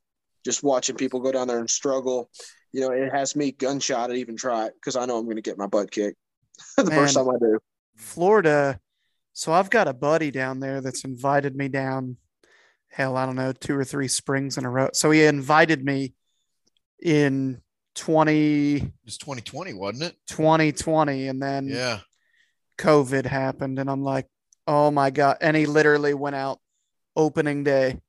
Just 0.44 0.62
watching 0.62 0.96
people 0.96 1.20
go 1.20 1.32
down 1.32 1.48
there 1.48 1.58
and 1.58 1.68
struggle, 1.68 2.30
you 2.72 2.80
know, 2.80 2.90
it 2.90 3.12
has 3.12 3.36
me 3.36 3.52
gunshot 3.52 4.10
to 4.10 4.14
even 4.14 4.36
try 4.36 4.66
it 4.66 4.74
because 4.74 4.96
I 4.96 5.06
know 5.06 5.18
I'm 5.18 5.24
going 5.24 5.36
to 5.36 5.42
get 5.42 5.58
my 5.58 5.66
butt 5.66 5.90
kicked 5.90 6.16
the 6.76 6.90
first 6.90 7.14
time 7.14 7.28
I 7.28 7.38
do. 7.38 7.58
Florida. 7.96 8.80
So 9.32 9.52
I've 9.52 9.70
got 9.70 9.88
a 9.88 9.92
buddy 9.92 10.30
down 10.30 10.60
there 10.60 10.80
that's 10.80 11.04
invited 11.04 11.54
me 11.56 11.68
down. 11.68 12.16
Hell, 12.88 13.16
I 13.16 13.26
don't 13.26 13.36
know, 13.36 13.52
two 13.52 13.76
or 13.76 13.84
three 13.84 14.08
springs 14.08 14.58
in 14.58 14.64
a 14.64 14.70
row. 14.70 14.88
So 14.94 15.10
he 15.10 15.24
invited 15.24 15.84
me 15.84 16.14
in 17.00 17.60
20, 17.94 18.76
It 18.76 18.92
was 19.04 19.18
2020, 19.18 19.74
wasn't 19.74 20.10
it? 20.10 20.16
2020, 20.28 21.28
and 21.28 21.42
then 21.42 21.68
Yeah. 21.68 22.00
COVID 22.78 23.26
happened, 23.26 23.78
and 23.78 23.90
I'm 23.90 24.02
like, 24.02 24.26
oh 24.66 24.90
my 24.90 25.10
god! 25.10 25.38
And 25.40 25.56
he 25.56 25.66
literally 25.66 26.14
went 26.14 26.36
out 26.36 26.60
opening 27.16 27.64
day. 27.64 28.00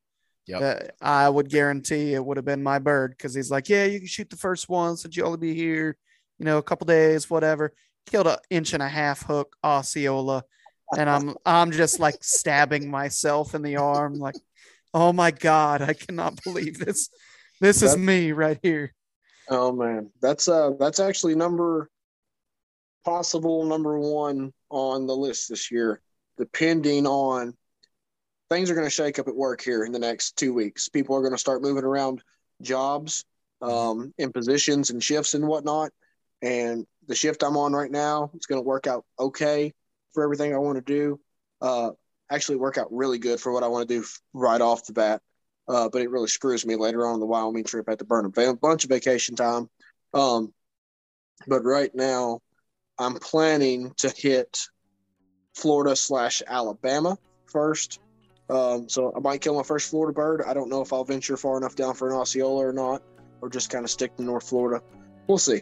Yep. 0.48 0.62
That 0.62 0.96
I 1.00 1.30
would 1.30 1.50
guarantee 1.50 2.14
it 2.14 2.26
would 2.26 2.38
have 2.38 2.46
been 2.46 2.64
my 2.64 2.80
bird 2.80 3.12
because 3.12 3.36
he's 3.36 3.52
like, 3.52 3.70
yeah, 3.70 3.86
you 3.86 4.00
can 4.00 4.08
shoot 4.08 4.30
the 4.32 4.36
first 4.36 4.68
one 4.68 4.98
since 4.98 5.16
you 5.16 5.24
only 5.24 5.38
be 5.38 5.54
here, 5.54 5.96
you 6.40 6.46
know, 6.46 6.58
a 6.58 6.64
couple 6.64 6.86
days, 6.86 7.30
whatever. 7.30 7.72
Killed 8.08 8.26
an 8.26 8.38
inch 8.50 8.74
and 8.74 8.82
a 8.82 8.88
half 8.88 9.22
hook 9.22 9.56
Osceola, 9.64 10.44
and 10.98 11.08
I'm 11.10 11.36
I'm 11.46 11.72
just 11.72 12.00
like 12.00 12.18
stabbing 12.22 12.90
myself 12.90 13.54
in 13.54 13.62
the 13.62 13.78
arm, 13.78 14.16
like, 14.16 14.36
oh 14.94 15.14
my 15.14 15.32
god, 15.32 15.82
I 15.82 15.94
cannot 15.94 16.42
believe 16.44 16.80
this. 16.80 17.10
This 17.62 17.78
is 17.78 17.92
That's- 17.92 17.98
me 17.98 18.32
right 18.32 18.60
here. 18.64 18.94
Oh 19.50 19.72
man, 19.72 20.12
that's 20.22 20.48
uh 20.48 20.72
that's 20.80 21.00
actually 21.00 21.36
number 21.36 21.90
possible 23.06 23.66
number 23.66 24.00
one 24.00 24.54
on 24.70 25.08
the 25.08 25.16
list 25.16 25.50
this 25.50 25.72
year, 25.72 26.02
depending 26.38 27.08
on 27.08 27.56
things 28.50 28.70
are 28.70 28.76
going 28.76 28.88
to 28.88 28.92
shake 28.92 29.20
up 29.20 29.28
at 29.28 29.36
work 29.36 29.62
here 29.62 29.84
in 29.84 29.92
the 29.92 30.00
next 30.00 30.36
two 30.36 30.54
weeks. 30.54 30.90
People 30.90 31.16
are 31.16 31.22
going 31.22 31.34
to 31.34 31.38
start 31.38 31.62
moving 31.62 31.84
around 31.84 32.22
jobs, 32.62 33.26
um, 33.62 34.14
in 34.18 34.32
positions 34.32 34.90
and 34.90 35.04
shifts 35.04 35.34
and 35.34 35.48
whatnot. 35.48 35.92
And 36.42 36.86
the 37.08 37.16
shift 37.16 37.44
I'm 37.44 37.58
on 37.58 37.74
right 37.74 37.92
now, 37.92 38.32
it's 38.34 38.46
going 38.46 38.62
to 38.62 38.68
work 38.68 38.88
out 38.88 39.06
okay 39.20 39.74
for 40.14 40.24
everything 40.24 40.54
I 40.54 40.58
want 40.58 40.78
to 40.78 40.82
do. 40.82 41.20
Uh, 41.62 41.92
actually 42.32 42.58
work 42.58 42.78
out 42.78 42.88
really 42.92 43.18
good 43.18 43.40
for 43.40 43.52
what 43.52 43.64
I 43.64 43.68
want 43.68 43.88
to 43.88 44.00
do 44.00 44.06
right 44.34 44.62
off 44.62 44.86
the 44.86 44.94
bat. 44.94 45.22
Uh, 45.68 45.90
but 45.90 46.02
it 46.02 46.10
really 46.10 46.28
screws 46.28 46.66
me 46.66 46.76
later 46.76 47.06
on 47.06 47.20
the 47.20 47.26
Wyoming 47.26 47.64
trip 47.64 47.88
at 47.90 48.00
the 48.00 48.06
burn 48.06 48.26
a 48.26 48.54
bunch 48.56 48.84
of 48.84 48.90
vacation 48.90 49.36
time. 49.36 49.70
Um, 50.14 50.52
but 51.48 51.64
right 51.64 51.94
now, 51.94 52.40
I'm 53.00 53.16
planning 53.16 53.94
to 53.98 54.10
hit 54.10 54.60
Florida 55.54 55.96
slash 55.96 56.44
Alabama 56.46 57.18
first. 57.46 58.02
Um, 58.50 58.90
so 58.90 59.14
I 59.16 59.20
might 59.20 59.40
kill 59.40 59.56
my 59.56 59.64
first 59.64 59.90
Florida 59.90 60.14
bird. 60.14 60.44
I 60.46 60.54
don't 60.54 60.70
know 60.70 60.82
if 60.82 60.92
I'll 60.92 61.06
venture 61.06 61.38
far 61.38 61.58
enough 61.58 61.76
down 61.76 61.94
for 61.94 62.10
an 62.10 62.16
Osceola 62.16 62.68
or 62.68 62.74
not, 62.74 63.02
or 63.42 63.50
just 63.50 63.70
kind 63.70 63.86
of 63.86 63.90
stick 63.90 64.18
to 64.18 64.24
North 64.24 64.50
Florida. 64.50 64.84
We'll 65.28 65.38
see. 65.38 65.62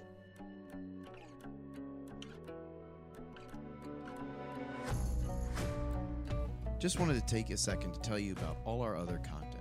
Just 6.80 7.00
wanted 7.00 7.16
to 7.16 7.26
take 7.26 7.50
a 7.52 7.58
second 7.58 7.94
to 7.94 8.00
tell 8.00 8.18
you 8.18 8.32
about 8.34 8.58
all 8.66 8.82
our 8.82 8.96
other 8.96 9.18
content. 9.18 9.58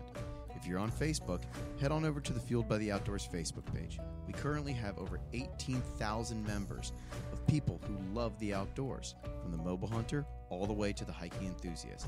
If 0.55 0.67
you're 0.67 0.79
on 0.79 0.91
Facebook, 0.91 1.43
head 1.81 1.93
on 1.93 2.05
over 2.05 2.21
to 2.21 2.33
the 2.33 2.41
Fueled 2.41 2.69
by 2.69 2.79
the 2.79 2.91
Outdoors 2.91 3.29
Facebook 3.33 3.73
page. 3.75 3.99
We 4.27 4.33
currently 4.33 4.73
have 4.73 4.99
over 4.99 5.21
18,000 5.33 6.45
members 6.47 6.93
people 7.47 7.81
who 7.87 7.97
love 8.15 8.39
the 8.39 8.53
outdoors, 8.55 9.15
from 9.43 9.53
the 9.53 9.59
mobile 9.59 9.89
hunter 9.89 10.25
all 10.51 10.67
the 10.67 10.73
way 10.73 10.93
to 10.93 11.05
the 11.05 11.13
hiking 11.13 11.47
enthusiast. 11.47 12.07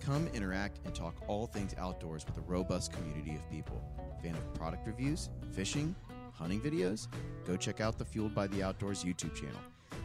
Come 0.00 0.28
interact 0.34 0.80
and 0.84 0.94
talk 0.94 1.14
all 1.28 1.46
things 1.46 1.74
outdoors 1.78 2.24
with 2.26 2.38
a 2.38 2.50
robust 2.50 2.92
community 2.92 3.34
of 3.34 3.50
people. 3.50 3.82
Fan 4.22 4.34
of 4.34 4.54
product 4.54 4.86
reviews, 4.86 5.28
fishing, 5.52 5.94
hunting 6.32 6.60
videos? 6.60 7.08
Go 7.46 7.56
check 7.56 7.80
out 7.80 7.98
the 7.98 8.04
Fueled 8.04 8.34
by 8.34 8.46
the 8.46 8.62
Outdoors 8.62 9.04
YouTube 9.04 9.34
channel. 9.34 9.60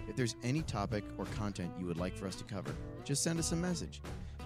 If 0.07 0.15
there's 0.15 0.35
any 0.43 0.61
topic 0.61 1.03
or 1.17 1.25
content 1.25 1.71
you 1.79 1.85
would 1.85 1.97
like 1.97 2.15
for 2.17 2.27
us 2.27 2.35
to 2.35 2.43
cover, 2.43 2.71
just 3.03 3.23
send 3.23 3.39
us 3.39 3.51
a 3.51 3.55
message. 3.55 4.01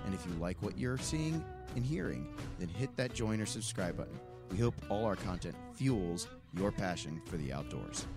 And 0.06 0.14
if 0.14 0.26
you 0.26 0.32
like 0.40 0.62
what 0.62 0.78
you're 0.78 0.98
seeing 0.98 1.44
and 1.76 1.86
hearing, 1.86 2.34
then 2.58 2.68
hit 2.70 2.96
that 2.96 3.14
join 3.14 3.42
or 3.42 3.46
subscribe 3.46 3.98
button. 3.98 4.20
We 4.52 4.58
hope 4.58 4.76
all 4.90 5.06
our 5.06 5.16
content 5.16 5.56
fuels 5.74 6.28
your 6.54 6.72
passion 6.72 7.22
for 7.26 7.38
the 7.38 7.54
outdoors. 7.54 8.08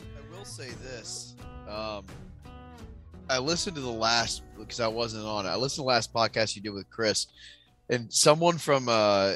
I 0.00 0.36
will 0.36 0.44
say 0.44 0.70
this. 0.82 1.34
Um, 1.72 2.04
I 3.30 3.38
listened 3.38 3.76
to 3.76 3.82
the 3.82 3.90
last 3.90 4.42
because 4.58 4.80
I 4.80 4.88
wasn't 4.88 5.24
on 5.24 5.46
it. 5.46 5.48
I 5.48 5.56
listened 5.56 5.76
to 5.76 5.82
the 5.82 5.86
last 5.88 6.12
podcast 6.12 6.54
you 6.54 6.62
did 6.62 6.74
with 6.74 6.90
Chris, 6.90 7.28
and 7.88 8.12
someone 8.12 8.58
from 8.58 8.88
uh, 8.88 9.34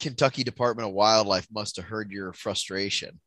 Kentucky 0.00 0.42
Department 0.42 0.88
of 0.88 0.94
Wildlife 0.94 1.46
must 1.52 1.76
have 1.76 1.84
heard 1.84 2.10
your 2.10 2.32
frustration, 2.32 3.20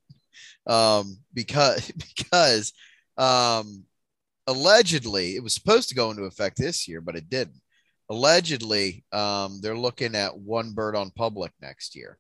um, 0.68 1.18
because 1.34 1.90
because 2.16 2.74
um, 3.18 3.84
allegedly 4.48 5.36
it 5.36 5.44
was 5.44 5.54
supposed 5.54 5.90
to 5.90 5.96
go 5.96 6.12
into 6.12 6.24
effect 6.24 6.58
this 6.58 6.88
year, 6.88 7.00
but 7.00 7.16
it 7.16 7.30
didn't. 7.30 7.62
Allegedly, 8.10 9.06
um, 9.14 9.60
they're 9.62 9.78
looking 9.78 10.16
at 10.16 10.38
one 10.38 10.74
bird 10.74 10.96
on 10.98 11.12
public 11.12 11.54
next 11.62 11.96
year, 11.96 12.18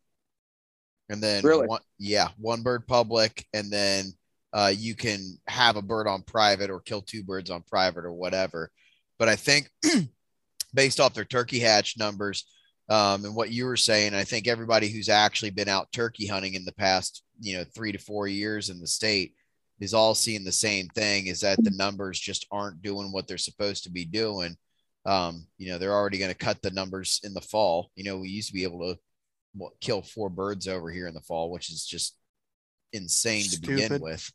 and 1.10 1.22
then 1.22 1.44
Really? 1.44 1.68
one, 1.68 1.82
yeah, 2.00 2.30
one 2.38 2.64
bird 2.64 2.88
public, 2.88 3.46
and 3.54 3.70
then 3.70 4.14
uh, 4.54 4.72
you 4.76 4.96
can 4.96 5.38
have 5.48 5.76
a 5.76 5.82
bird 5.82 6.08
on 6.08 6.22
private 6.22 6.70
or 6.70 6.80
kill 6.80 7.02
two 7.02 7.24
birds 7.24 7.50
on 7.50 7.64
private 7.64 8.06
or 8.06 8.14
whatever. 8.14 8.70
But 9.18 9.28
I 9.28 9.36
think 9.36 9.70
based 10.74 11.00
off 11.00 11.14
their 11.14 11.26
turkey 11.26 11.60
hatch 11.60 11.98
numbers 11.98 12.46
um, 12.90 13.26
and 13.26 13.36
what 13.36 13.52
you 13.52 13.66
were 13.66 13.78
saying, 13.78 14.14
I 14.14 14.24
think 14.24 14.48
everybody 14.48 14.90
who's 14.90 15.10
actually 15.10 15.52
been 15.52 15.70
out 15.70 15.92
turkey 15.92 16.28
hunting 16.28 16.56
in 16.56 16.66
the 16.66 16.74
past, 16.74 17.24
you 17.40 17.58
know, 17.58 17.64
three 17.64 17.92
to 17.92 17.98
four 17.98 18.28
years 18.28 18.70
in 18.70 18.80
the 18.80 18.88
state 18.88 19.34
is 19.80 19.94
all 19.94 20.14
seeing 20.14 20.44
the 20.44 20.52
same 20.52 20.88
thing 20.90 21.28
is 21.28 21.42
that 21.42 21.64
the 21.64 21.72
numbers 21.72 22.20
just 22.20 22.46
aren't 22.52 22.82
doing 22.82 23.12
what 23.12 23.28
they're 23.28 23.38
supposed 23.38 23.84
to 23.84 23.92
be 23.92 24.06
doing. 24.06 24.56
Um, 25.06 25.48
you 25.58 25.70
know, 25.70 25.78
they're 25.78 25.94
already 25.94 26.20
going 26.20 26.32
to 26.32 26.38
cut 26.38 26.62
the 26.62 26.72
numbers 26.72 27.20
in 27.24 27.34
the 27.34 27.42
fall. 27.42 27.90
You 27.96 28.04
know, 28.04 28.18
we 28.18 28.30
used 28.30 28.50
to 28.50 28.54
be 28.54 28.64
able 28.64 28.94
to 28.94 29.70
kill 29.82 30.02
four 30.02 30.30
birds 30.30 30.68
over 30.68 30.92
here 30.92 31.08
in 31.08 31.14
the 31.14 31.22
fall, 31.22 31.52
which 31.52 31.70
is 31.70 31.86
just 31.86 32.16
insane 32.92 33.44
to 33.50 33.62
begin 33.62 34.00
with. 34.02 34.32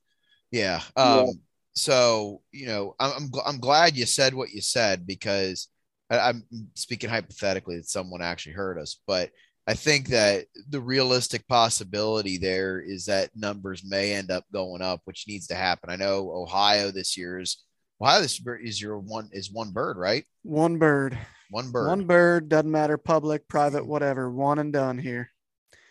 Yeah. 0.51 0.81
Yeah. 0.97 1.03
Um, 1.03 1.41
so, 1.75 2.41
you 2.53 2.67
know, 2.67 2.95
I'm, 2.99 3.13
I'm, 3.17 3.29
gl- 3.29 3.43
I'm 3.47 3.61
glad 3.61 3.97
you 3.97 4.07
said 4.07 4.35
what 4.35 4.51
you 4.51 4.61
said 4.61 5.07
because 5.07 5.69
I, 6.11 6.19
I'm 6.19 6.45
speaking 6.75 7.11
hypothetically 7.11 7.77
that 7.77 7.89
someone 7.89 8.23
actually 8.23 8.53
heard 8.55 8.79
us, 8.79 9.01
but 9.07 9.31
I 9.67 9.75
think 9.75 10.09
that 10.09 10.47
the 10.71 10.81
realistic 10.81 11.47
possibility 11.47 12.39
there 12.39 12.81
is 12.81 13.05
that 13.05 13.31
numbers 13.37 13.85
may 13.85 14.15
end 14.15 14.31
up 14.31 14.45
going 14.53 14.81
up, 14.83 15.03
which 15.05 15.27
needs 15.29 15.47
to 15.49 15.55
happen. 15.55 15.91
I 15.91 15.97
know 15.97 16.31
Ohio 16.33 16.91
this 16.91 17.17
year 17.19 17.39
is 17.39 17.63
Ohio 18.01 18.23
this 18.23 18.41
year 18.41 18.57
is 18.57 18.81
your 18.81 18.99
one 18.99 19.29
is 19.33 19.53
one 19.53 19.71
bird, 19.71 19.97
right? 19.99 20.25
One 20.43 20.79
bird. 20.79 21.19
One 21.51 21.71
bird. 21.71 21.89
One 21.89 22.07
bird 22.07 22.49
doesn't 22.49 22.71
matter, 22.71 22.97
public, 22.97 23.47
private, 23.47 23.87
whatever. 23.87 24.31
One 24.31 24.59
and 24.59 24.73
done 24.73 24.99
here. 24.99 25.31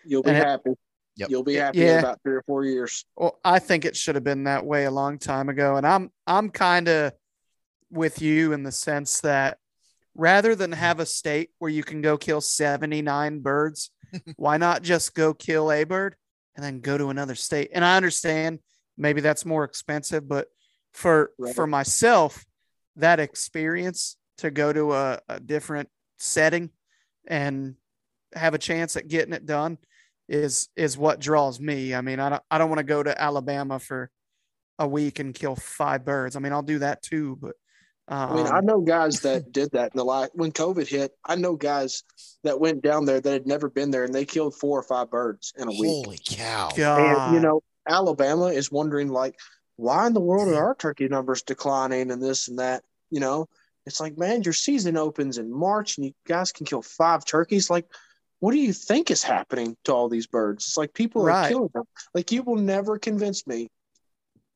You'll 0.06 0.24
be 0.24 0.30
And 0.30 0.38
it- 0.40 0.44
happy. 0.46 0.72
Yep. 1.18 1.30
You'll 1.30 1.44
be 1.44 1.56
happy 1.56 1.88
in 1.88 2.00
about 2.00 2.22
three 2.24 2.36
or 2.36 2.44
four 2.44 2.64
years. 2.64 3.04
Well, 3.16 3.40
I 3.44 3.60
think 3.60 3.86
it 3.86 3.96
should 3.98 4.16
have 4.16 4.24
been 4.24 4.44
that 4.46 4.66
way 4.66 4.86
a 4.86 4.92
long 4.92 5.18
time 5.18 5.50
ago. 5.50 5.76
And 5.76 5.86
I'm 5.86 6.12
I'm 6.26 6.50
kind 6.50 6.88
of 6.88 7.14
with 7.92 8.22
you 8.22 8.54
in 8.54 8.64
the 8.64 8.72
sense 8.72 9.22
that 9.22 9.58
rather 10.14 10.56
than 10.56 10.72
have 10.72 11.00
a 11.00 11.06
state 11.06 11.50
where 11.60 11.72
you 11.72 11.84
can 11.84 12.02
go 12.02 12.18
kill 12.18 12.42
79 12.42 13.40
birds, 13.40 13.92
why 14.36 14.58
not 14.58 14.84
just 14.84 15.14
go 15.16 15.34
kill 15.34 15.72
a 15.72 15.84
bird? 15.84 16.16
and 16.56 16.64
then 16.66 16.80
go 16.80 16.98
to 16.98 17.10
another 17.10 17.36
state. 17.36 17.70
And 17.72 17.86
I 17.86 17.98
understand 17.98 18.58
maybe 18.98 19.22
that's 19.22 19.46
more 19.46 19.64
expensive, 19.64 20.28
but 20.28 20.48
for 20.92 21.32
Right. 21.38 21.54
for 21.56 21.68
myself, 21.68 22.44
that 22.96 23.20
experience 23.20 24.18
to 24.40 24.50
go 24.50 24.74
to 24.74 24.94
a, 24.94 25.20
a 25.30 25.40
different 25.40 25.88
setting 26.18 26.72
and 27.28 27.76
have 28.34 28.56
a 28.56 28.58
chance 28.58 28.96
at 28.96 29.08
getting 29.08 29.34
it 29.34 29.46
done 29.46 29.78
is 30.28 30.70
is 30.76 30.98
what 30.98 31.20
draws 31.20 31.60
me. 31.60 31.94
I 31.94 32.02
mean, 32.02 32.20
I 32.20 32.30
don't 32.30 32.44
I 32.52 32.58
don't 32.58 32.70
want 32.70 32.80
to 32.80 32.84
go 32.84 33.04
to 33.04 33.22
Alabama 33.22 33.80
for 33.80 34.10
a 34.80 34.88
week 34.88 35.20
and 35.20 35.34
kill 35.34 35.56
five 35.56 36.06
birds. 36.06 36.36
I 36.36 36.40
mean, 36.40 36.54
I'll 36.54 36.62
do 36.62 36.80
that 36.80 37.02
too, 37.02 37.38
but 37.42 37.56
um, 38.10 38.32
I 38.32 38.36
mean, 38.36 38.48
I 38.48 38.60
know 38.62 38.82
guys 38.82 39.20
that 39.22 39.52
did 39.52 39.72
that 39.72 39.92
in 39.94 39.98
the 39.98 40.06
last 40.06 40.32
when 40.34 40.52
COVID 40.52 40.88
hit. 40.88 41.12
I 41.26 41.36
know 41.36 41.56
guys 41.56 42.04
that 42.44 42.60
went 42.60 42.82
down 42.82 43.06
there 43.06 43.20
that 43.20 43.32
had 43.32 43.48
never 43.48 43.70
been 43.70 43.92
there, 43.92 44.04
and 44.04 44.14
they 44.14 44.26
killed 44.26 44.56
four 44.56 44.80
or 44.80 44.84
five 44.84 45.10
birds 45.10 45.54
in 45.58 45.68
a 45.68 45.72
week. 45.72 46.06
Holy 46.06 46.20
cow! 46.24 46.70
God, 46.76 47.28
And 47.28 47.36
you 47.36 47.40
know, 47.42 47.62
Alabama 47.88 48.46
is 48.46 48.72
wondering 48.72 49.10
like, 49.10 49.36
why 49.76 50.08
in 50.08 50.14
the 50.14 50.22
world 50.22 50.50
are 50.50 50.68
our 50.68 50.76
turkey 50.76 51.08
numbers 51.08 51.44
declining 51.44 52.12
and 52.12 52.22
this 52.22 52.48
and 52.48 52.60
that? 52.60 52.84
You 53.10 53.20
know, 53.20 53.48
it's 53.86 54.00
like, 54.00 54.18
man, 54.18 54.44
your 54.44 54.54
season 54.54 54.98
opens 54.98 55.38
in 55.38 55.52
March, 55.52 55.98
and 55.98 56.06
you 56.06 56.14
guys 56.26 56.52
can 56.52 56.66
kill 56.66 56.82
five 56.82 57.26
turkeys. 57.26 57.70
Like, 57.70 57.86
what 58.40 58.52
do 58.52 58.60
you 58.60 58.74
think 58.74 59.10
is 59.10 59.24
happening 59.24 59.76
to 59.86 59.94
all 59.94 60.10
these 60.10 60.28
birds? 60.28 60.66
It's 60.68 60.78
like 60.78 60.94
people 60.94 61.24
are 61.24 61.26
Right. 61.26 61.50
killing 61.50 61.70
them. 61.74 61.86
Like, 62.14 62.32
you 62.32 62.44
will 62.44 62.56
never 62.58 63.00
convince 63.00 63.48
me. 63.48 63.68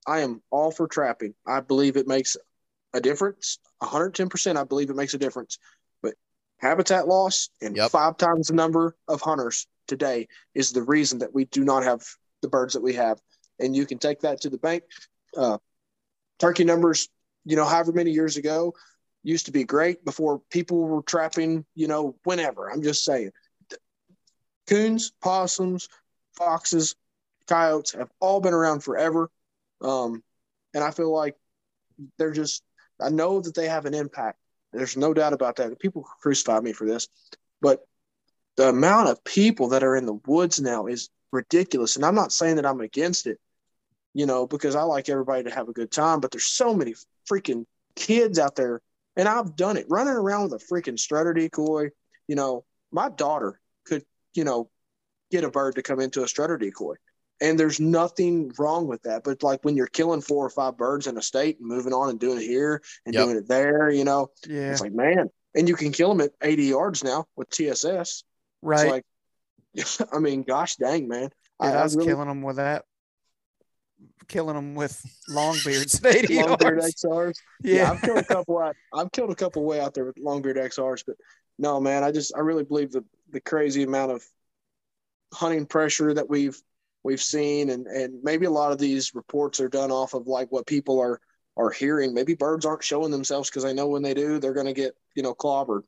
I 0.07 0.19
am 0.19 0.41
all 0.51 0.71
for 0.71 0.87
trapping. 0.87 1.33
I 1.47 1.61
believe 1.61 1.97
it 1.97 2.07
makes 2.07 2.37
a 2.93 3.01
difference. 3.01 3.59
110%. 3.81 4.57
I 4.57 4.63
believe 4.63 4.89
it 4.89 4.95
makes 4.95 5.13
a 5.13 5.17
difference. 5.17 5.57
But 6.01 6.15
habitat 6.57 7.07
loss 7.07 7.49
and 7.61 7.75
Yep. 7.75 7.91
five 7.91 8.17
times 8.17 8.47
the 8.47 8.53
number 8.53 8.95
of 9.07 9.21
hunters 9.21 9.67
today 9.87 10.27
is 10.53 10.71
the 10.71 10.83
reason 10.83 11.19
that 11.19 11.33
we 11.33 11.45
do 11.45 11.63
not 11.63 11.83
have 11.83 12.03
the 12.41 12.49
birds 12.49 12.73
that 12.73 12.81
we 12.81 12.93
have. 12.93 13.19
And 13.59 13.75
you 13.75 13.85
can 13.85 13.97
take 13.99 14.21
that 14.21 14.41
to 14.41 14.49
the 14.49 14.57
bank. 14.57 14.83
Uh, 15.35 15.57
turkey 16.39 16.63
numbers, 16.63 17.09
you 17.45 17.55
know, 17.55 17.65
however 17.65 17.91
many 17.91 18.11
years 18.11 18.37
ago 18.37 18.73
used 19.23 19.45
to 19.45 19.51
be 19.51 19.63
great 19.63 20.03
before 20.03 20.41
people 20.49 20.79
were 20.79 21.03
trapping, 21.03 21.65
you 21.75 21.87
know, 21.87 22.15
whenever. 22.23 22.69
I'm 22.69 22.81
just 22.81 23.05
saying. 23.05 23.31
Coons, 24.67 25.11
possums, 25.21 25.89
foxes, 26.35 26.95
coyotes 27.47 27.91
have 27.93 28.09
all 28.19 28.39
been 28.39 28.53
around 28.53 28.83
forever. 28.83 29.29
Um, 29.81 30.23
and 30.73 30.83
I 30.83 30.91
feel 30.91 31.13
like 31.13 31.35
they're 32.17 32.31
just, 32.31 32.63
I 32.99 33.09
know 33.09 33.41
that 33.41 33.55
they 33.55 33.67
have 33.67 33.85
an 33.85 33.93
impact. 33.93 34.37
There's 34.73 34.95
no 34.95 35.13
doubt 35.13 35.33
about 35.33 35.57
that. 35.57 35.79
People 35.79 36.03
crucify 36.21 36.59
me 36.59 36.71
for 36.73 36.87
this, 36.87 37.07
but 37.61 37.85
the 38.55 38.69
amount 38.69 39.09
of 39.09 39.23
people 39.23 39.69
that 39.69 39.83
are 39.83 39.95
in 39.95 40.05
the 40.05 40.19
woods 40.25 40.61
now 40.61 40.85
is 40.87 41.09
ridiculous. 41.31 41.95
And 41.95 42.05
I'm 42.05 42.15
not 42.15 42.31
saying 42.31 42.57
that 42.57 42.65
I'm 42.65 42.81
against 42.81 43.27
it, 43.27 43.39
you 44.13 44.25
know, 44.25 44.47
because 44.47 44.75
I 44.75 44.83
like 44.83 45.09
everybody 45.09 45.43
to 45.43 45.55
have 45.55 45.69
a 45.69 45.73
good 45.73 45.91
time, 45.91 46.19
but 46.19 46.31
there's 46.31 46.45
so 46.45 46.73
many 46.73 46.93
freaking 47.29 47.65
kids 47.95 48.39
out 48.39 48.55
there. 48.55 48.81
And 49.15 49.27
I've 49.27 49.55
done 49.55 49.77
it 49.77 49.87
running 49.89 50.13
around 50.13 50.43
with 50.51 50.61
a 50.61 50.65
freaking 50.65 50.99
strutter 50.99 51.33
decoy. 51.33 51.89
You 52.27 52.35
know, 52.35 52.65
my 52.91 53.09
daughter 53.09 53.59
you 54.33 54.43
know, 54.43 54.69
get 55.31 55.43
a 55.43 55.49
bird 55.49 55.75
to 55.75 55.81
come 55.81 55.99
into 55.99 56.23
a 56.23 56.27
strutter 56.27 56.57
decoy. 56.57 56.95
And 57.39 57.59
there's 57.59 57.79
nothing 57.79 58.51
wrong 58.59 58.87
with 58.87 59.01
that. 59.03 59.23
But 59.23 59.41
like 59.41 59.63
when 59.65 59.75
you're 59.75 59.87
killing 59.87 60.21
four 60.21 60.45
or 60.45 60.49
five 60.49 60.77
birds 60.77 61.07
in 61.07 61.17
a 61.17 61.21
state 61.21 61.57
and 61.59 61.67
moving 61.67 61.93
on 61.93 62.09
and 62.09 62.19
doing 62.19 62.37
it 62.37 62.45
here 62.45 62.81
and 63.05 63.15
Yep. 63.15 63.23
doing 63.25 63.37
it 63.37 63.47
there, 63.47 63.89
you 63.89 64.03
know, 64.03 64.29
yeah, 64.47 64.71
it's 64.71 64.81
like, 64.81 64.93
man. 64.93 65.29
And 65.55 65.67
you 65.67 65.75
can 65.75 65.91
kill 65.91 66.09
them 66.09 66.21
at 66.21 66.31
80 66.41 66.63
yards 66.65 67.03
now 67.03 67.25
with 67.35 67.49
TSS. 67.49 68.23
right. 68.61 69.03
It's 69.73 69.99
like, 69.99 70.09
I 70.13 70.19
mean, 70.19 70.43
gosh 70.43 70.75
dang, 70.75 71.07
man. 71.07 71.29
Dude, 71.61 71.71
I, 71.73 71.83
was 71.83 71.95
really, 71.95 72.09
killing 72.09 72.27
them 72.27 72.41
with 72.41 72.57
that, 72.57 72.85
killing 74.27 74.55
them 74.55 74.75
with 74.75 75.01
long 75.29 75.57
beards 75.65 76.03
at 76.03 76.15
80 76.15 76.35
Longbeard 76.37 76.61
yards. 76.61 77.03
XRs. 77.05 77.33
Yeah. 77.63 77.75
Yeah, 77.75 77.91
I've 77.91 78.01
killed 78.01 78.17
a 78.19 78.23
couple. 78.23 78.59
Out, 78.59 78.75
I've 78.93 79.11
killed 79.11 79.31
a 79.31 79.35
couple 79.35 79.63
way 79.63 79.79
out 79.79 79.93
there 79.93 80.05
with 80.05 80.15
Longbeard 80.15 80.57
XRs, 80.57 81.03
but 81.05 81.15
no, 81.57 81.79
man, 81.79 82.03
I 82.03 82.11
just 82.11 82.33
I 82.35 82.39
really 82.39 82.63
believe 82.63 82.91
the 82.91 83.03
the 83.31 83.41
crazy 83.41 83.83
amount 83.83 84.11
of 84.11 84.23
hunting 85.33 85.65
pressure 85.65 86.13
that 86.13 86.29
we've 86.29 86.59
we've 87.03 87.21
seen, 87.21 87.69
and 87.69 87.87
and 87.87 88.23
maybe 88.23 88.45
a 88.45 88.51
lot 88.51 88.71
of 88.71 88.77
these 88.77 89.15
reports 89.15 89.59
are 89.59 89.69
done 89.69 89.91
off 89.91 90.13
of 90.13 90.27
like 90.27 90.51
what 90.51 90.67
people 90.67 90.99
are 90.99 91.19
are 91.57 91.71
hearing. 91.71 92.13
Maybe 92.13 92.33
birds 92.33 92.65
aren't 92.65 92.83
showing 92.83 93.11
themselves 93.11 93.49
because 93.49 93.63
they 93.63 93.73
know 93.73 93.87
when 93.87 94.01
they 94.01 94.13
do, 94.13 94.39
they're 94.39 94.53
going 94.53 94.67
to 94.67 94.73
get 94.73 94.95
you 95.15 95.23
know 95.23 95.33
clobbered. 95.33 95.83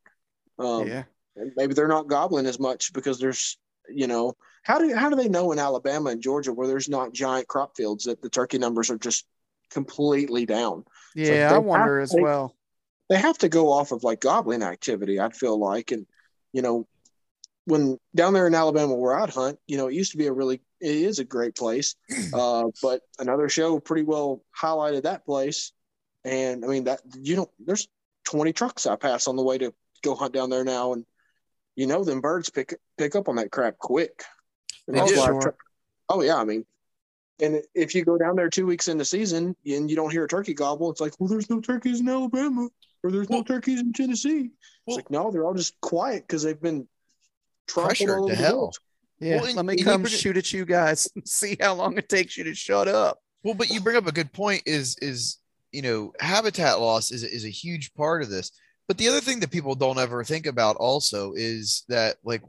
Um, 0.60 0.88
yeah. 0.88 1.04
and 1.36 1.52
maybe 1.56 1.74
they're 1.74 1.88
not 1.88 2.08
gobbling 2.08 2.46
as 2.46 2.60
much 2.60 2.94
because 2.94 3.20
there's 3.20 3.58
you 3.90 4.08
know 4.08 4.36
how 4.64 4.80
do 4.80 4.94
how 4.96 5.10
do 5.10 5.16
they 5.16 5.30
know 5.30 5.52
in 5.52 5.60
Alabama 5.60 6.10
and 6.10 6.22
Georgia 6.22 6.54
where 6.54 6.68
there's 6.68 6.90
not 6.90 7.14
giant 7.14 7.48
crop 7.48 7.76
fields 7.76 8.06
that 8.06 8.22
the 8.22 8.30
turkey 8.30 8.58
numbers 8.58 8.90
are 8.90 8.98
just 8.98 9.26
completely 9.70 10.46
down? 10.46 10.86
Yeah, 11.16 11.50
they 11.50 11.56
I 11.56 11.58
wonder 11.58 11.98
to 11.98 12.04
as 12.04 12.16
well. 12.18 12.56
They 13.10 13.18
have 13.18 13.38
to 13.40 13.50
go 13.50 13.72
off 13.72 13.92
of 13.92 14.04
like 14.04 14.22
gobbling 14.22 14.64
activity. 14.64 15.20
I'd 15.20 15.36
feel 15.36 15.60
like, 15.60 15.92
and 15.92 16.08
you 16.54 16.62
know, 16.62 16.88
when 17.66 17.98
down 18.16 18.34
there 18.34 18.48
in 18.48 18.56
Alabama 18.56 18.94
where 18.96 19.18
I'd 19.20 19.30
hunt, 19.30 19.58
you 19.68 19.78
know, 19.78 19.88
it 19.88 19.94
used 19.94 20.12
to 20.12 20.18
be 20.18 20.28
a 20.28 20.34
really 20.34 20.62
it 20.82 20.96
is 20.96 21.20
a 21.20 21.24
great 21.24 21.56
place, 21.56 21.96
uh, 22.34 22.66
but 22.82 23.02
another 23.20 23.48
show 23.50 23.80
pretty 23.80 24.04
well 24.04 24.44
highlighted 24.60 25.04
that 25.04 25.26
place, 25.26 25.72
and 26.26 26.64
I 26.66 26.68
mean 26.68 26.84
that 26.86 27.02
you 27.22 27.36
don't 27.38 27.50
there's 27.66 27.88
20 28.26 28.52
trucks 28.54 28.86
I 28.86 28.96
pass 28.96 29.28
on 29.28 29.36
the 29.36 29.44
way 29.44 29.58
to 29.60 29.74
go 30.02 30.16
hunt 30.16 30.34
down 30.34 30.50
there 30.50 30.64
now, 30.66 30.94
and 30.94 31.06
you 31.76 31.88
know 31.88 32.04
them 32.04 32.22
birds 32.22 32.50
pick 32.50 32.76
pick 32.98 33.16
up 33.16 33.30
on 33.30 33.38
that 33.38 33.52
crap 33.52 33.78
quick. 33.78 34.24
And 34.88 34.96
They 34.98 35.00
that's 35.02 35.14
do. 35.14 35.18
why 35.20 35.24
I 35.24 35.28
Sure. 35.28 35.42
try- 35.42 35.52
oh 36.10 36.22
yeah, 36.22 36.36
I 36.36 36.44
mean, 36.44 36.66
and 37.42 37.62
if 37.74 37.96
you 37.96 38.04
go 38.04 38.18
down 38.18 38.36
there 38.36 38.50
two 38.50 38.66
weeks 38.66 38.90
into 38.90 39.06
season 39.06 39.56
and 39.66 39.90
you 39.90 39.96
don't 39.96 40.12
hear 40.12 40.26
a 40.26 40.28
turkey 40.28 40.54
gobble, 40.54 40.92
it's 40.92 41.00
like, 41.00 41.14
well, 41.20 41.30
there's 41.30 41.50
no 41.50 41.62
turkeys 41.62 42.02
in 42.02 42.10
Alabama 42.10 42.68
or 43.04 43.12
there's 43.12 43.30
no 43.30 43.42
turkeys 43.42 43.80
in 43.80 43.94
Tennessee. 43.94 44.50
well- 44.86 44.98
it's 44.98 45.06
like 45.06 45.10
no, 45.10 45.32
they're 45.32 45.46
all 45.46 45.54
just 45.54 45.80
quiet 45.80 46.24
because 46.28 46.44
they've 46.44 46.62
been 46.62 46.80
trampled 46.80 46.90
Pressured 47.68 48.10
all 48.10 48.28
to 48.30 48.36
hell. 48.36 48.72
Yeah, 49.20 49.38
Well, 49.38 49.46
and- 49.46 49.56
let 49.56 49.66
me 49.66 49.82
come 49.82 50.06
shoot 50.06 50.38
at 50.38 50.52
you 50.52 50.66
guys 50.66 51.08
and 51.16 51.28
see 51.28 51.58
how 51.60 51.74
long 51.76 51.98
it 51.98 52.10
takes 52.10 52.38
you 52.38 52.44
to 52.46 52.54
shut 52.56 52.88
up. 52.88 53.20
Well, 53.44 53.54
but 53.54 53.70
you 53.70 53.80
bring 53.82 53.98
up 53.98 54.08
a 54.08 54.12
good 54.12 54.32
point. 54.34 54.64
Is 54.66 54.96
is 55.02 55.38
you 55.72 55.82
know 55.82 56.14
habitat 56.20 56.80
loss 56.80 57.12
is 57.12 57.24
is 57.24 57.46
a 57.46 57.50
huge 57.50 57.94
part 57.94 58.22
of 58.22 58.30
this. 58.30 58.52
But 58.88 58.98
the 58.98 59.08
other 59.08 59.22
thing 59.22 59.40
that 59.40 59.52
people 59.52 59.76
don't 59.76 59.98
ever 59.98 60.24
think 60.24 60.46
about 60.46 60.76
also 60.76 61.34
is 61.36 61.84
that 61.88 62.18
like 62.24 62.42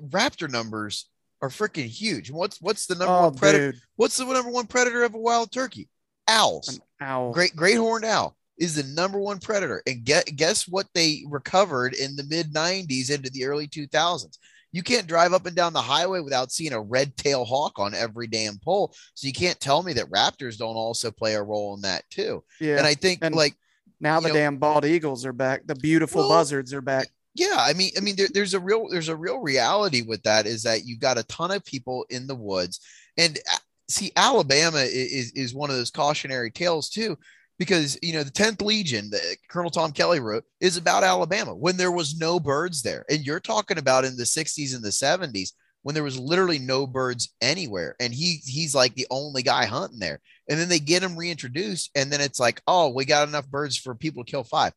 raptor 0.00 0.50
numbers 0.50 1.08
are 1.42 1.48
freaking 1.48 1.86
huge. 1.86 2.30
What's 2.30 2.60
what's 2.60 2.86
the 2.86 2.94
number 2.94 3.12
Oh, 3.12 3.22
one 3.28 3.34
predator? 3.34 3.72
dude, 3.72 3.80
What's 3.96 4.16
the 4.16 4.24
number 4.24 4.50
one 4.50 4.66
predator 4.66 5.02
of 5.04 5.14
a 5.14 5.18
wild 5.18 5.50
turkey? 5.52 5.88
Owls. 6.28 6.68
an 6.68 6.78
owl. 7.06 7.32
Great 7.32 7.54
great 7.54 7.76
horned 7.76 8.04
owl 8.04 8.36
is 8.58 8.74
the 8.76 8.82
number 8.94 9.18
one 9.18 9.38
predator. 9.38 9.82
And 9.86 10.04
get 10.04 10.36
guess 10.36 10.68
what 10.68 10.86
they 10.94 11.24
recovered 11.28 11.94
in 11.94 12.16
the 12.16 12.24
mid 12.24 12.52
90s 12.52 13.10
into 13.10 13.30
the 13.30 13.44
early 13.44 13.66
2000s. 13.68 14.38
You 14.72 14.82
can't 14.82 15.06
drive 15.06 15.32
up 15.32 15.46
and 15.46 15.54
down 15.54 15.72
the 15.72 15.80
highway 15.80 16.20
without 16.20 16.50
seeing 16.50 16.72
a 16.72 16.80
red 16.80 17.16
tail 17.16 17.44
hawk 17.44 17.78
on 17.78 17.94
every 17.94 18.26
damn 18.26 18.58
pole. 18.58 18.92
So 19.14 19.26
you 19.28 19.32
can't 19.32 19.60
tell 19.60 19.82
me 19.84 19.92
that 19.92 20.10
raptors 20.10 20.58
don't 20.58 20.74
also 20.76 21.10
play 21.12 21.34
a 21.34 21.42
role 21.42 21.74
in 21.74 21.82
that 21.82 22.02
too. 22.10 22.42
Yeah, 22.60 22.78
And 22.78 22.86
I 22.86 22.94
think 22.94 23.20
And- 23.22 23.34
like 23.36 23.54
now 24.00 24.18
the 24.20 24.28
know- 24.28 24.34
damn 24.34 24.56
bald 24.58 24.84
eagles 24.84 25.24
are 25.24 25.32
back. 25.32 25.66
The 25.66 25.76
beautiful 25.76 26.22
Well, 26.22 26.30
buzzards 26.30 26.72
are 26.74 26.80
back. 26.80 27.08
yeah 27.36 27.56
i 27.58 27.72
mean 27.72 27.90
i 27.96 28.00
mean 28.00 28.14
there, 28.16 28.28
there's 28.32 28.54
a 28.54 28.60
real 28.60 28.88
there's 28.88 29.08
a 29.08 29.16
real 29.16 29.38
reality 29.40 30.02
with 30.02 30.22
that 30.22 30.46
is 30.46 30.62
that 30.62 30.84
you've 30.86 31.00
got 31.00 31.18
a 31.18 31.24
ton 31.24 31.50
of 31.50 31.64
people 31.64 32.06
in 32.08 32.28
the 32.28 32.34
woods 32.34 32.78
and 33.16 33.38
uh, 33.52 33.56
see 33.88 34.12
alabama 34.14 34.78
is 34.78 35.32
is 35.32 35.52
one 35.52 35.68
of 35.68 35.74
those 35.76 35.90
cautionary 35.90 36.50
tales 36.52 36.88
too 36.88 37.18
because 37.58 37.98
you 38.02 38.12
know 38.12 38.22
the 38.22 38.30
10th 38.30 38.62
legion 38.62 39.10
that 39.10 39.36
colonel 39.48 39.70
tom 39.70 39.92
kelly 39.92 40.20
wrote 40.20 40.44
is 40.60 40.76
about 40.76 41.04
alabama 41.04 41.54
when 41.54 41.76
there 41.76 41.92
was 41.92 42.18
no 42.18 42.40
birds 42.40 42.82
there 42.82 43.04
and 43.08 43.24
you're 43.24 43.40
talking 43.40 43.78
about 43.78 44.04
in 44.04 44.16
the 44.16 44.24
60s 44.24 44.74
and 44.74 44.84
the 44.84 44.88
70s 44.88 45.52
when 45.82 45.94
there 45.94 46.04
was 46.04 46.18
literally 46.18 46.58
no 46.58 46.86
birds 46.86 47.32
anywhere 47.40 47.94
and 48.00 48.12
he 48.12 48.40
he's 48.44 48.74
like 48.74 48.94
the 48.94 49.06
only 49.10 49.42
guy 49.42 49.66
hunting 49.66 49.98
there 49.98 50.20
and 50.48 50.58
then 50.58 50.68
they 50.68 50.78
get 50.78 51.02
him 51.02 51.16
reintroduced 51.16 51.90
and 51.94 52.10
then 52.10 52.20
it's 52.20 52.40
like 52.40 52.60
oh 52.66 52.88
we 52.88 53.04
got 53.04 53.28
enough 53.28 53.48
birds 53.48 53.76
for 53.76 53.94
people 53.94 54.24
to 54.24 54.30
kill 54.30 54.44
five 54.44 54.72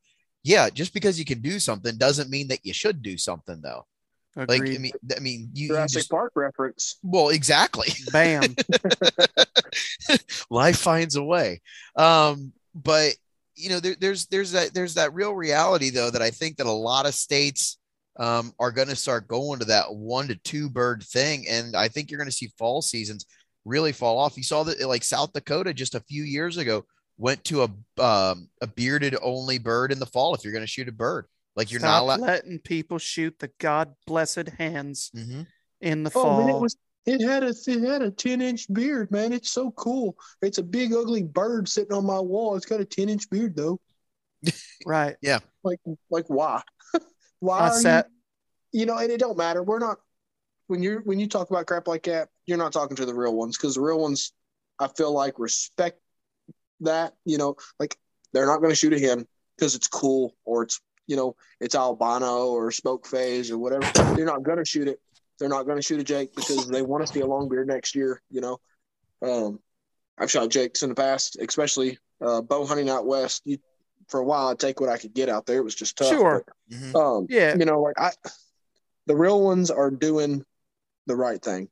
yeah, 0.48 0.70
just 0.70 0.94
because 0.94 1.20
you 1.20 1.26
can 1.26 1.42
do 1.42 1.60
something 1.60 1.98
doesn't 1.98 2.30
mean 2.30 2.48
that 2.48 2.66
you 2.66 2.74
should 2.74 3.02
do 3.02 3.18
something 3.18 3.60
though. 3.62 3.86
Like 4.38 4.62
I 4.62 4.78
mean, 4.78 4.92
I 5.16 5.20
mean, 5.20 5.50
you, 5.54 5.64
you 5.64 5.68
Jurassic 5.70 6.00
just 6.00 6.12
Park 6.12 6.32
reference. 6.36 7.00
well, 7.04 7.30
exactly. 7.30 7.90
Bam. 8.14 8.56
Life 10.50 10.78
finds 10.78 11.18
a 11.18 11.24
way. 11.24 11.62
Um, 11.98 12.54
but 12.84 13.14
you 13.56 13.70
know, 13.70 13.80
there, 13.80 13.96
there's 14.00 14.28
there's 14.28 14.52
that 14.52 14.74
there's 14.74 14.94
that 14.94 15.14
real 15.14 15.34
reality 15.34 15.90
though 15.90 16.12
that 16.12 16.22
I 16.22 16.30
think 16.30 16.58
that 16.58 16.68
a 16.68 16.72
lot 16.72 17.06
of 17.08 17.14
states 17.16 17.78
um, 18.20 18.54
are 18.60 18.72
going 18.72 18.88
to 18.88 18.96
start 18.96 19.28
going 19.28 19.60
to 19.60 19.66
that 19.66 19.94
one 19.94 20.28
to 20.28 20.36
two 20.36 20.70
bird 20.70 21.04
thing, 21.04 21.48
and 21.50 21.76
I 21.76 21.88
think 21.88 22.10
you're 22.12 22.20
going 22.20 22.30
to 22.30 22.36
see 22.36 22.52
fall 22.58 22.82
seasons 22.82 23.26
really 23.66 23.92
fall 23.92 24.18
off. 24.20 24.38
You 24.38 24.44
saw 24.44 24.64
that 24.64 24.80
like 24.88 25.04
South 25.04 25.34
Dakota 25.34 25.74
just 25.74 25.96
a 25.96 26.00
few 26.02 26.24
years 26.24 26.58
ago 26.58 26.86
went 27.18 27.44
to 27.46 27.64
a 27.64 28.02
um, 28.04 28.48
a 28.62 28.68
bearded 28.68 29.16
only 29.22 29.58
bird 29.58 29.92
in 29.92 30.00
the 30.00 30.06
fall 30.06 30.36
if 30.36 30.44
you're 30.44 30.54
going 30.54 30.64
to 30.64 30.68
shoot 30.72 30.88
a 30.88 30.92
bird. 30.92 31.26
Like 31.56 31.72
you're 31.72 31.80
Stop 31.80 31.90
not 31.90 32.02
allowed. 32.04 32.20
letting 32.20 32.60
people 32.60 33.00
shoot 33.00 33.40
the 33.40 33.50
god 33.60 33.94
blessed 34.06 34.50
hands 34.60 35.10
Mhm. 35.16 35.48
in 35.82 36.04
the 36.04 36.12
Oh, 36.14 36.22
fall. 36.22 36.38
man, 36.46 36.56
it 36.56 36.60
was 36.62 36.76
it 37.08 37.22
had 37.22 37.44
a 37.44 37.54
it 37.68 37.82
had 37.82 38.02
a 38.02 38.12
10 38.12 38.42
inch 38.42 38.72
beard, 38.72 39.10
man. 39.12 39.32
It's 39.32 39.50
so 39.50 39.72
cool. 39.72 40.18
It's 40.42 40.58
a 40.58 40.64
big 40.64 40.94
ugly 40.94 41.24
bird 41.24 41.70
sitting 41.70 41.94
on 41.94 42.06
my 42.06 42.20
wall. 42.20 42.56
It's 42.56 42.66
got 42.66 42.82
a 42.82 42.86
10 42.86 43.08
inch 43.08 43.30
beard 43.30 43.56
though. 43.56 43.80
Right. 44.86 45.16
Yeah. 45.22 45.40
Like 45.64 45.80
like 46.12 46.26
why? 46.28 46.62
why 47.40 47.60
I 47.60 47.68
are 47.70 47.80
sat. 47.80 48.08
you, 48.72 48.82
you 48.82 48.86
know, 48.86 48.98
and 48.98 49.10
it 49.10 49.20
don't 49.20 49.38
matter. 49.38 49.64
We're 49.64 49.80
not 49.80 49.98
when 50.68 50.84
you're 50.84 51.00
when 51.02 51.18
you 51.18 51.28
talk 51.28 51.50
about 51.50 51.66
crap 51.66 51.88
like 51.88 52.04
that, 52.04 52.28
you're 52.46 52.58
not 52.58 52.74
talking 52.74 52.98
to 52.98 53.06
the 53.06 53.14
real 53.14 53.34
ones 53.36 53.58
because 53.58 53.76
the 53.76 53.82
real 53.82 54.00
ones 54.00 54.34
I 54.78 54.90
feel 54.90 55.14
like 55.14 55.40
respect 55.40 56.00
that, 56.82 57.14
you 57.26 57.38
know, 57.38 57.56
like 57.80 57.98
they're 58.34 58.46
not 58.46 58.62
gonna 58.62 58.76
shoot 58.76 58.94
at 58.94 59.00
him 59.00 59.26
because 59.58 59.76
it's 59.76 59.88
cool 59.88 60.36
or 60.44 60.64
it's 60.64 60.82
you 61.08 61.16
know, 61.16 61.38
it's 61.62 61.74
albino 61.74 62.48
or 62.48 62.70
smoke 62.72 63.08
phase 63.08 63.50
or 63.50 63.58
whatever. 63.58 63.90
They're 64.14 64.26
not 64.26 64.44
gonna 64.44 64.66
shoot 64.66 64.90
it. 64.90 65.00
They're 65.40 65.50
not 65.50 65.68
gonna 65.68 65.82
shoot 65.82 66.00
a 66.00 66.04
Jake 66.04 66.36
because 66.36 66.68
they 66.68 66.82
want 66.82 67.06
to 67.06 67.12
see 67.12 67.20
a 67.22 67.26
long 67.28 67.48
beard 67.50 67.68
next 67.68 67.96
year, 67.96 68.22
you 68.30 68.42
know. 68.42 68.60
Um 69.22 69.60
I've 70.18 70.32
shot 70.32 70.50
Jakes 70.50 70.82
in 70.84 70.90
the 70.90 70.96
past, 70.96 71.38
especially 71.40 72.00
uh, 72.20 72.42
bow 72.42 72.66
hunting 72.66 72.90
out 72.90 73.06
west. 73.06 73.44
You, 73.46 73.60
for 74.08 74.20
a 74.20 74.24
while, 74.24 74.48
I'd 74.48 74.58
take 74.58 74.80
what 74.80 74.90
I 74.90 74.98
could 74.98 75.14
get 75.14 75.30
out 75.30 75.46
there. 75.46 75.58
It 75.58 75.64
was 75.64 75.76
just 75.76 75.96
tough. 75.96 76.08
Sure. 76.08 76.44
Mhm. 76.72 76.96
Um, 76.96 77.28
Yeah. 77.30 77.56
you 77.56 77.66
know, 77.66 77.82
like 77.82 78.00
I, 78.00 78.12
the 79.06 79.16
real 79.16 79.44
ones 79.44 79.70
are 79.70 79.92
doing 79.92 80.44
the 81.06 81.16
right 81.16 81.40
thing. 81.40 81.70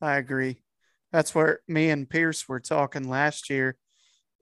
I 0.00 0.18
agree. 0.18 0.62
That's 1.10 1.34
where 1.34 1.60
me 1.66 1.90
and 1.90 2.08
Pierce 2.08 2.48
were 2.48 2.60
talking 2.60 3.08
last 3.08 3.50
year 3.50 3.76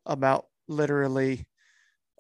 about 0.04 0.46
literally 0.68 1.46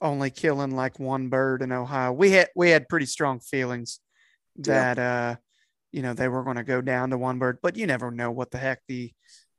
only 0.00 0.30
killing 0.30 0.74
like 0.74 0.98
one 0.98 1.28
bird 1.28 1.60
in 1.60 1.72
Ohio. 1.72 2.12
We 2.12 2.30
had 2.30 2.48
we 2.56 2.70
had 2.70 2.88
pretty 2.88 3.06
strong 3.06 3.40
feelings 3.40 4.00
Yeah. 4.56 4.94
that 4.94 4.98
uh 4.98 5.36
you 5.92 6.02
know 6.02 6.14
they 6.14 6.28
were 6.28 6.44
going 6.44 6.56
to 6.56 6.64
go 6.64 6.80
down 6.80 7.10
to 7.10 7.18
one 7.18 7.38
bird, 7.38 7.58
but 7.62 7.76
you 7.76 7.86
never 7.86 8.10
know 8.10 8.30
what 8.30 8.50
the 8.50 8.58
heck 8.58 8.80
the 8.88 9.12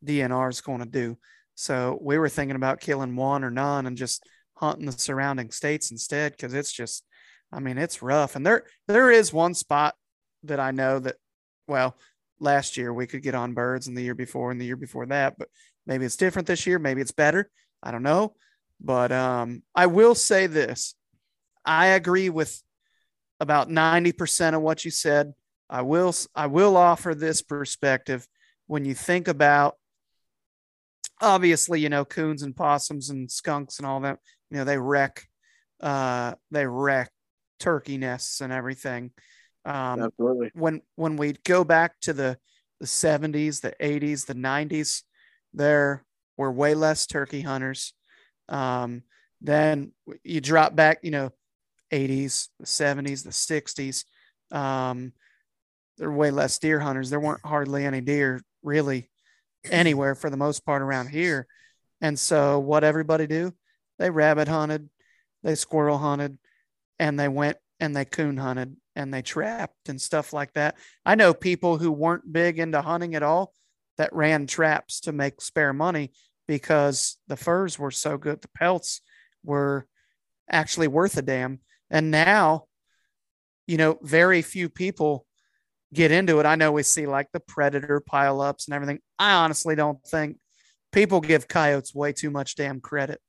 DNR 0.06 0.50
is 0.50 0.62
going 0.62 0.80
to 0.80 0.86
do. 0.86 1.18
So 1.56 1.98
we 2.02 2.18
were 2.18 2.30
thinking 2.30 2.56
about 2.56 2.82
killing 2.82 3.16
one 3.16 3.44
or 3.44 3.52
none 3.52 3.86
and 3.86 3.96
just 3.96 4.24
hunting 4.56 4.86
the 4.86 4.92
surrounding 4.92 5.52
states 5.52 5.92
instead 5.92 6.34
because 6.34 6.54
it's 6.54 6.72
just 6.72 7.06
I 7.52 7.60
mean 7.60 7.78
it's 7.78 8.02
rough. 8.02 8.36
And 8.36 8.46
there 8.46 8.66
there 8.88 9.12
is 9.12 9.32
one 9.32 9.54
spot 9.54 9.96
that 10.44 10.60
I 10.60 10.72
know 10.72 11.00
that 11.00 11.16
well 11.68 11.96
last 12.40 12.78
year 12.78 12.94
we 12.94 13.08
could 13.08 13.24
get 13.24 13.36
on 13.36 13.54
birds 13.54 13.88
and 13.88 13.98
the 13.98 14.02
year 14.02 14.16
before 14.16 14.52
and 14.52 14.60
the 14.60 14.66
year 14.66 14.76
before 14.76 15.06
that 15.06 15.38
but 15.38 15.48
maybe 15.86 16.06
it's 16.06 16.18
different 16.18 16.48
this 16.48 16.68
year 16.68 16.78
maybe 16.78 17.02
it's 17.02 17.12
better 17.12 17.50
i 17.82 17.92
don't 17.92 18.04
know 18.04 18.34
but 18.82 19.12
um 19.12 19.64
i 19.76 19.86
will 19.86 20.16
say 20.16 20.48
this 20.48 20.96
i 21.66 21.88
agree 21.88 22.30
with 22.30 22.62
about 23.40 23.70
90% 23.70 24.56
of 24.56 24.62
what 24.62 24.86
you 24.86 24.92
said 24.92 25.34
i 25.74 25.82
will 25.82 26.14
i 26.36 26.46
will 26.46 26.78
offer 26.78 27.16
this 27.16 27.42
perspective. 27.42 28.28
When 28.68 28.86
you 28.86 28.94
think 28.94 29.28
about 29.28 29.76
obviously 31.20 31.80
you 31.80 31.90
know 31.90 32.06
coons 32.06 32.44
and 32.44 32.56
possums 32.56 33.10
and 33.10 33.30
skunks 33.30 33.80
and 33.80 33.88
all 33.88 34.00
that 34.02 34.20
you 34.52 34.58
know 34.58 34.64
they 34.64 34.78
wreck 34.78 35.28
uh 35.82 36.36
they 36.52 36.66
wreck 36.68 37.12
turkey 37.60 37.98
nests 37.98 38.40
and 38.40 38.54
everything. 38.54 39.12
Um 39.66 40.04
Absolutely. 40.04 40.52
when 40.54 40.82
when 40.96 41.18
we 41.18 41.34
go 41.44 41.64
back 41.64 42.00
to 42.02 42.14
the 42.14 42.38
the 42.80 42.86
70s 42.86 43.62
the 43.62 43.74
80s 43.82 44.26
the 44.26 44.36
90s 44.36 45.02
there 45.54 46.06
were 46.38 46.52
way 46.52 46.76
less 46.76 47.08
turkey 47.08 47.42
hunters. 47.42 47.94
Um, 48.50 49.04
then 49.42 49.94
you 50.24 50.40
drop 50.40 50.76
back 50.76 51.00
you 51.02 51.12
know 51.12 51.32
80s 51.92 52.50
the 52.60 52.66
70s 52.68 53.24
the 53.24 53.32
60s 53.32 54.06
um, 54.56 55.14
there 55.98 56.10
were 56.10 56.18
way 56.18 56.32
less 56.32 56.58
deer 56.60 56.80
hunters 56.80 57.10
there 57.10 57.20
weren't 57.20 57.46
hardly 57.46 57.86
any 57.86 58.02
deer 58.02 58.42
really 58.62 59.10
anywhere 59.70 60.16
for 60.16 60.30
the 60.30 60.38
most 60.38 60.66
part 60.66 60.82
around 60.82 61.08
here 61.08 61.48
and 62.02 62.18
so 62.18 62.60
what 62.60 62.84
everybody 62.84 63.28
do 63.28 63.54
they 64.00 64.10
rabbit 64.10 64.48
hunted 64.48 64.90
they 65.44 65.56
squirrel 65.56 65.98
hunted 65.98 66.38
and 67.00 67.20
they 67.20 67.28
went 67.28 67.58
and 67.80 67.96
they 67.96 68.06
coon 68.06 68.38
hunted 68.38 68.76
and 68.96 69.14
they 69.14 69.22
trapped 69.22 69.90
and 69.90 70.00
stuff 70.00 70.34
like 70.34 70.54
that. 70.54 70.76
I 71.06 71.16
know 71.16 71.34
people 71.34 71.78
who 71.78 71.92
weren't 71.92 72.32
big 72.32 72.60
into 72.60 72.82
hunting 72.82 73.16
at 73.16 73.24
all 73.24 73.54
that 73.98 74.14
ran 74.14 74.48
traps 74.48 75.02
to 75.02 75.12
make 75.12 75.42
spare 75.42 75.74
money 75.74 76.12
because 76.48 77.18
the 77.28 77.38
furs 77.38 77.78
were 77.78 77.92
so 77.92 78.18
good. 78.18 78.42
The 78.42 78.50
pelts 78.50 79.02
were 79.44 79.88
actually 80.50 80.88
worth 80.88 81.18
a 81.18 81.22
damn. 81.22 81.60
And 81.90 82.12
now, 82.12 82.66
you 83.68 83.78
know, 83.78 83.98
very 84.02 84.42
few 84.42 84.70
people 84.70 85.26
get 85.94 86.12
into 86.12 86.40
it. 86.40 86.46
I 86.46 86.56
know 86.56 86.72
we 86.72 86.84
see 86.84 87.06
like 87.08 87.28
the 87.32 87.40
predator 87.40 88.02
pileups 88.02 88.68
and 88.68 88.74
everything. 88.76 89.00
I 89.20 89.34
honestly 89.34 89.76
don't 89.76 90.02
think 90.08 90.38
people 90.92 91.22
give 91.22 91.48
coyotes 91.48 91.94
way 91.94 92.14
too 92.14 92.30
much 92.32 92.56
damn 92.56 92.80
credit, 92.82 93.22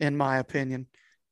in 0.00 0.16
my 0.16 0.38
opinion. 0.38 0.86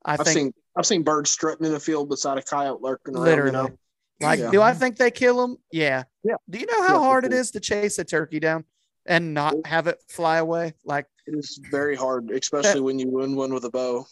I 0.05 0.15
I've 0.15 0.21
think 0.21 0.29
seen 0.35 0.53
I've 0.77 0.87
seen 0.87 1.03
birds 1.03 1.31
strutting 1.31 1.67
in 1.67 1.73
the 1.73 1.81
field 1.81 2.09
beside 2.09 2.39
a 2.39 2.43
coyote 2.43 2.81
lurking 2.83 3.15
around. 3.15 3.25
literally. 3.25 3.51
You 3.57 3.63
know? 3.69 3.79
Like, 4.23 4.39
Yeah. 4.39 4.51
do 4.51 4.61
I 4.63 4.73
think 4.75 4.97
they 4.97 5.11
kill 5.11 5.37
them? 5.41 5.57
Yeah. 5.73 6.05
Yeah. 6.23 6.35
Do 6.49 6.59
you 6.59 6.67
know 6.67 6.83
how 6.87 6.95
Yeah, 7.01 7.01
hard 7.05 7.25
it 7.25 7.33
sure. 7.33 7.45
to 7.45 7.61
chase 7.61 7.99
a 7.99 8.05
turkey 8.05 8.39
down 8.39 8.65
and 9.07 9.33
not 9.35 9.55
have 9.67 9.87
it 9.87 10.03
fly 10.09 10.39
away? 10.39 10.75
Like, 10.85 11.07
It 11.27 11.35
is 11.35 11.59
very 11.71 11.97
hard, 11.97 12.31
eh. 12.31 12.37
especially 12.41 12.81
when 12.83 12.99
you 12.99 13.09
win 13.09 13.35
one 13.35 13.53
with 13.55 13.65
a 13.65 13.71
bow. 13.71 14.07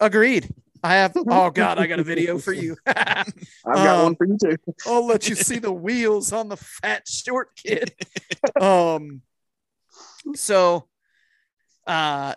agreed. 0.00 0.48
I 0.82 0.94
have. 0.96 1.12
Oh 1.16 1.50
God, 1.50 1.78
I 1.78 1.86
got 1.86 1.98
a 2.00 2.04
video 2.04 2.38
for 2.38 2.52
you. 2.52 2.76
I've 2.86 3.32
got 3.64 3.98
Um, 3.98 4.02
one 4.04 4.16
for 4.16 4.26
you 4.26 4.38
too. 4.42 4.56
I'll 4.86 5.06
let 5.06 5.28
you 5.28 5.34
see 5.34 5.58
the 5.58 5.72
wheels 5.72 6.32
on 6.32 6.48
the 6.48 6.56
fat 6.56 7.06
short 7.08 7.50
kid. 7.56 7.92
Um. 8.60 9.22
So, 10.34 10.88
uh, 11.86 12.34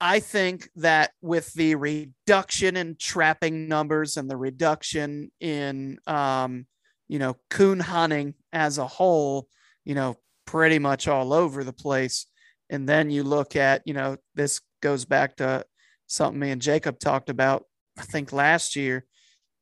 I 0.00 0.20
think 0.20 0.68
that 0.76 1.12
with 1.22 1.52
the 1.54 1.74
reduction 1.74 2.76
in 2.76 2.96
trapping 2.98 3.66
numbers 3.68 4.16
and 4.18 4.30
the 4.30 4.36
reduction 4.36 5.30
in, 5.40 5.98
um, 6.06 6.66
you 7.08 7.18
know, 7.18 7.36
coon 7.48 7.80
hunting 7.80 8.34
as 8.52 8.76
a 8.76 8.86
whole, 8.86 9.48
you 9.84 9.94
know, 9.94 10.16
pretty 10.44 10.78
much 10.78 11.08
all 11.08 11.32
over 11.32 11.64
the 11.64 11.72
place. 11.72 12.26
And 12.68 12.86
then 12.86 13.10
you 13.10 13.22
look 13.22 13.56
at, 13.56 13.82
you 13.86 13.94
know, 13.94 14.18
this 14.34 14.60
goes 14.82 15.06
back 15.06 15.36
to 15.36 15.64
something 16.06 16.38
me 16.38 16.50
and 16.50 16.62
Jacob 16.62 16.98
talked 16.98 17.30
about, 17.30 17.64
I 17.98 18.02
think 18.02 18.32
last 18.32 18.76
year. 18.76 19.04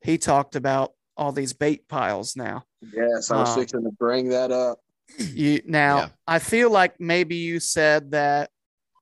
He 0.01 0.17
talked 0.19 0.55
about 0.55 0.91
all 1.17 1.31
these 1.31 1.53
bait 1.53 1.87
piles 1.87 2.35
now. 2.35 2.63
Yes, 2.81 3.31
I 3.31 3.37
was 3.39 3.49
Um, 3.49 3.55
fixing 3.59 3.83
to 3.83 3.91
bring 3.91 4.29
that 4.29 4.51
up. 4.51 4.79
You 5.17 5.61
now 5.65 5.97
Yeah. 5.97 6.09
I 6.27 6.39
feel 6.39 6.69
like 6.69 6.99
maybe 6.99 7.35
you 7.37 7.59
said 7.59 8.11
that 8.11 8.51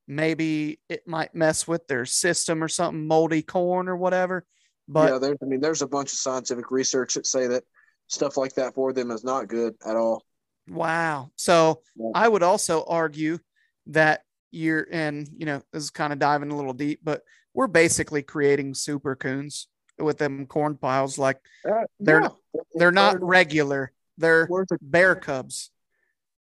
maybe 0.08 0.80
it 0.90 1.08
might 1.08 1.34
mess 1.34 1.68
with 1.68 1.88
their 1.88 2.06
system 2.06 2.64
or 2.64 2.68
something, 2.68 3.06
moldy 3.08 3.42
corn 3.42 3.88
or 3.90 3.98
whatever. 3.98 4.46
But 4.88 5.12
yeah, 5.12 5.18
there's 5.18 5.38
I 5.42 5.46
mean, 5.46 5.60
there's 5.62 5.82
a 5.82 5.88
bunch 5.88 6.12
of 6.14 6.20
scientific 6.20 6.72
research 6.72 7.16
that 7.16 7.26
say 7.26 7.48
that 7.48 7.64
stuff 8.08 8.38
like 8.38 8.54
that 8.56 8.76
for 8.76 8.94
them 8.94 9.12
is 9.12 9.24
not 9.24 9.48
good 9.48 9.76
at 9.86 9.96
all. 9.96 10.24
wow. 10.70 11.32
So 11.36 11.82
Yeah. 11.96 12.12
I 12.16 12.28
would 12.28 12.44
also 12.44 12.84
argue 12.86 13.40
that 13.88 14.24
you're 14.54 14.88
and 14.92 15.28
you 15.36 15.46
know, 15.46 15.62
this 15.72 15.84
is 15.84 15.90
kind 15.90 16.14
of 16.14 16.20
diving 16.20 16.52
a 16.52 16.56
little 16.56 16.74
deep, 16.74 17.00
but 17.04 17.22
we're 17.54 17.68
basically 17.68 18.22
creating 18.24 18.74
super 18.74 19.16
coons 19.16 19.68
with 20.00 20.18
them 20.18 20.46
corn 20.48 20.76
piles. 20.78 21.18
Like 21.18 21.40
Uh, 21.68 21.84
They're 22.00 22.22
yeah. 22.22 22.30
they're 22.76 22.92
not 22.92 23.22
regular, 23.22 23.92
they're 24.18 24.48
the- 24.48 24.78
bear 24.82 25.16
cubs. 25.16 25.72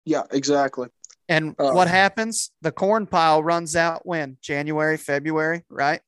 Yeah, 0.05 0.24
exactly. 0.32 0.89
And 1.30 1.55
Uh, 1.60 1.72
what 1.72 1.88
happens? 1.89 2.51
The 2.62 2.72
corn 2.72 3.08
pile 3.08 3.43
runs 3.43 3.76
out 3.76 4.05
when? 4.05 4.38
January, 4.41 4.95
February, 4.97 5.66
right? 5.70 6.01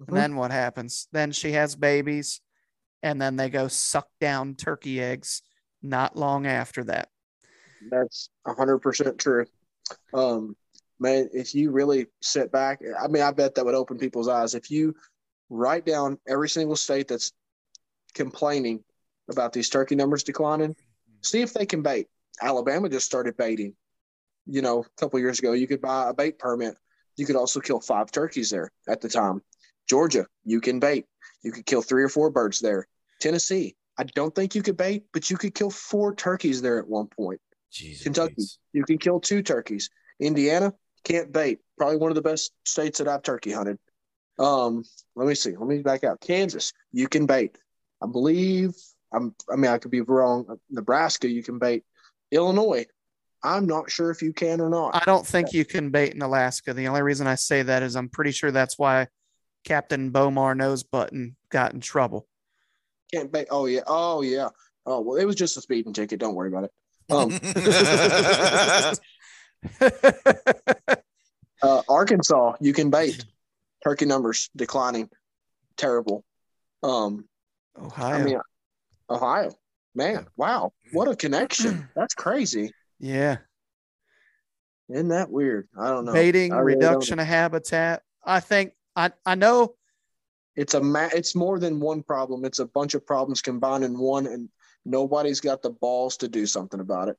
Mhm. 0.00 0.08
And 0.08 0.16
then 0.16 0.36
what 0.36 0.50
happens? 0.50 1.06
Then 1.12 1.30
she 1.32 1.52
has 1.52 1.76
babies 1.76 2.40
and 3.02 3.20
then 3.22 3.36
they 3.36 3.50
go 3.50 3.68
suck 3.68 4.08
down 4.20 4.54
turkey 4.56 5.00
eggs 5.00 5.42
not 5.82 6.16
long 6.16 6.46
after 6.46 6.82
that. 6.84 7.08
That's 7.90 8.30
hundred 8.44 8.78
percent 8.78 9.18
true. 9.18 9.46
Um, 10.12 10.56
man, 10.98 11.28
if 11.32 11.54
you 11.54 11.70
really 11.70 12.06
sit 12.20 12.50
back, 12.50 12.80
I 13.00 13.08
mean, 13.08 13.22
I 13.22 13.30
bet 13.32 13.54
that 13.54 13.64
would 13.64 13.74
open 13.74 13.98
people's 13.98 14.28
eyes. 14.28 14.54
If 14.54 14.70
you 14.70 14.94
write 15.50 15.86
down 15.86 16.18
every 16.26 16.48
single 16.48 16.76
state 16.76 17.08
that's 17.08 17.32
complaining 18.14 18.82
about 19.30 19.52
these 19.52 19.68
turkey 19.68 19.94
numbers 19.94 20.22
declining, 20.22 20.70
mm-hmm. 20.70 21.12
see 21.22 21.42
if 21.42 21.52
they 21.52 21.66
can 21.66 21.82
bait. 21.82 22.08
Alabama 22.40 22.88
just 22.88 23.06
started 23.06 23.36
baiting. 23.36 23.74
You 24.46 24.62
know, 24.62 24.80
a 24.80 25.00
couple 25.00 25.18
years 25.18 25.38
ago, 25.38 25.52
you 25.52 25.66
could 25.66 25.80
buy 25.80 26.08
a 26.08 26.14
bait 26.14 26.38
permit. 26.38 26.76
You 27.16 27.26
could 27.26 27.36
also 27.36 27.60
kill 27.60 27.80
five 27.80 28.10
turkeys 28.10 28.50
there 28.50 28.70
at 28.88 29.00
the 29.00 29.08
time. 29.08 29.42
Georgia, 29.88 30.26
you 30.44 30.60
can 30.60 30.78
bait. 30.78 31.06
You 31.42 31.52
could 31.52 31.66
kill 31.66 31.82
three 31.82 32.04
or 32.04 32.08
four 32.08 32.30
birds 32.30 32.60
there. 32.60 32.86
Tennessee, 33.20 33.74
I 33.98 34.04
don't 34.04 34.34
think 34.34 34.54
you 34.54 34.62
could 34.62 34.76
bait, 34.76 35.04
but 35.12 35.30
you 35.30 35.36
could 35.36 35.54
kill 35.54 35.70
four 35.70 36.14
turkeys 36.14 36.60
there 36.62 36.78
at 36.78 36.86
one 36.86 37.06
point. 37.06 37.40
Jesus. 37.72 38.04
Kentucky, 38.04 38.44
you 38.72 38.84
can 38.84 38.98
kill 38.98 39.20
two 39.20 39.42
turkeys. 39.42 39.90
Indiana 40.20 40.72
can't 41.06 41.32
bait. 41.32 41.60
Probably 41.78 41.96
one 41.96 42.10
of 42.10 42.16
the 42.16 42.22
best 42.22 42.52
states 42.64 42.98
that 42.98 43.08
I've 43.08 43.22
turkey 43.22 43.52
hunted. 43.52 43.78
Um, 44.38 44.84
let 45.14 45.28
me 45.28 45.34
see. 45.34 45.56
Let 45.56 45.66
me 45.68 45.78
back 45.78 46.04
out. 46.04 46.20
Kansas, 46.20 46.72
you 46.92 47.08
can 47.08 47.26
bait. 47.26 47.56
I 48.02 48.06
believe. 48.06 48.74
I'm. 49.12 49.34
I 49.50 49.56
mean, 49.56 49.70
I 49.70 49.78
could 49.78 49.90
be 49.90 50.00
wrong. 50.00 50.58
Nebraska, 50.68 51.28
you 51.28 51.42
can 51.42 51.58
bait. 51.58 51.84
Illinois, 52.32 52.86
I'm 53.42 53.66
not 53.66 53.90
sure 53.90 54.10
if 54.10 54.20
you 54.20 54.32
can 54.32 54.60
or 54.60 54.68
not. 54.68 54.96
I 54.96 55.04
don't 55.06 55.26
think 55.26 55.52
you 55.52 55.64
can 55.64 55.90
bait 55.90 56.12
in 56.12 56.22
Alaska. 56.22 56.74
The 56.74 56.88
only 56.88 57.02
reason 57.02 57.26
I 57.26 57.36
say 57.36 57.62
that 57.62 57.82
is 57.82 57.94
I'm 57.94 58.08
pretty 58.08 58.32
sure 58.32 58.50
that's 58.50 58.78
why 58.78 59.06
Captain 59.64 60.10
Bomar 60.10 60.56
Nose 60.56 60.82
Button 60.82 61.36
got 61.50 61.72
in 61.72 61.80
trouble. 61.80 62.26
Can't 63.14 63.30
bait. 63.30 63.46
Oh 63.50 63.66
yeah. 63.66 63.82
Oh 63.86 64.22
yeah. 64.22 64.48
Oh 64.84 65.00
well, 65.00 65.16
it 65.16 65.24
was 65.24 65.36
just 65.36 65.56
a 65.56 65.60
speeding 65.60 65.92
ticket. 65.92 66.18
Don't 66.18 66.34
worry 66.34 66.48
about 66.48 66.64
it. 66.64 66.72
Um, 67.08 67.30
uh, 71.62 71.82
Arkansas, 71.88 72.54
you 72.60 72.72
can 72.72 72.90
bait. 72.90 73.24
Turkey 73.84 74.06
numbers 74.06 74.50
declining. 74.56 75.08
Terrible. 75.76 76.24
Um, 76.82 77.26
Ohio. 77.78 78.16
I 78.16 78.22
mean, 78.22 78.40
Ohio. 79.10 79.52
Man, 79.94 80.26
wow, 80.36 80.72
what 80.92 81.08
a 81.08 81.16
connection! 81.16 81.88
That's 81.96 82.12
crazy. 82.14 82.72
yeah. 82.98 83.38
Isn't 84.88 85.08
that 85.08 85.30
weird? 85.30 85.68
I 85.76 85.88
don't 85.88 86.04
know. 86.04 86.12
Baiting, 86.12 86.52
really 86.52 86.74
reduction 86.74 87.18
of 87.18 87.26
habitat. 87.26 88.02
I 88.24 88.40
think 88.40 88.72
I, 88.94 89.10
I 89.24 89.34
know 89.34 89.74
it's 90.54 90.74
a 90.74 90.80
ma- 90.80 91.08
it's 91.12 91.34
more 91.34 91.58
than 91.58 91.80
one 91.80 92.02
problem 92.02 92.44
it's 92.44 92.58
a 92.58 92.66
bunch 92.66 92.94
of 92.94 93.06
problems 93.06 93.42
combined 93.42 93.84
in 93.84 93.98
one 93.98 94.26
and 94.26 94.48
nobody's 94.84 95.40
got 95.40 95.62
the 95.62 95.70
balls 95.70 96.16
to 96.18 96.28
do 96.28 96.46
something 96.46 96.80
about 96.80 97.08
it. 97.08 97.16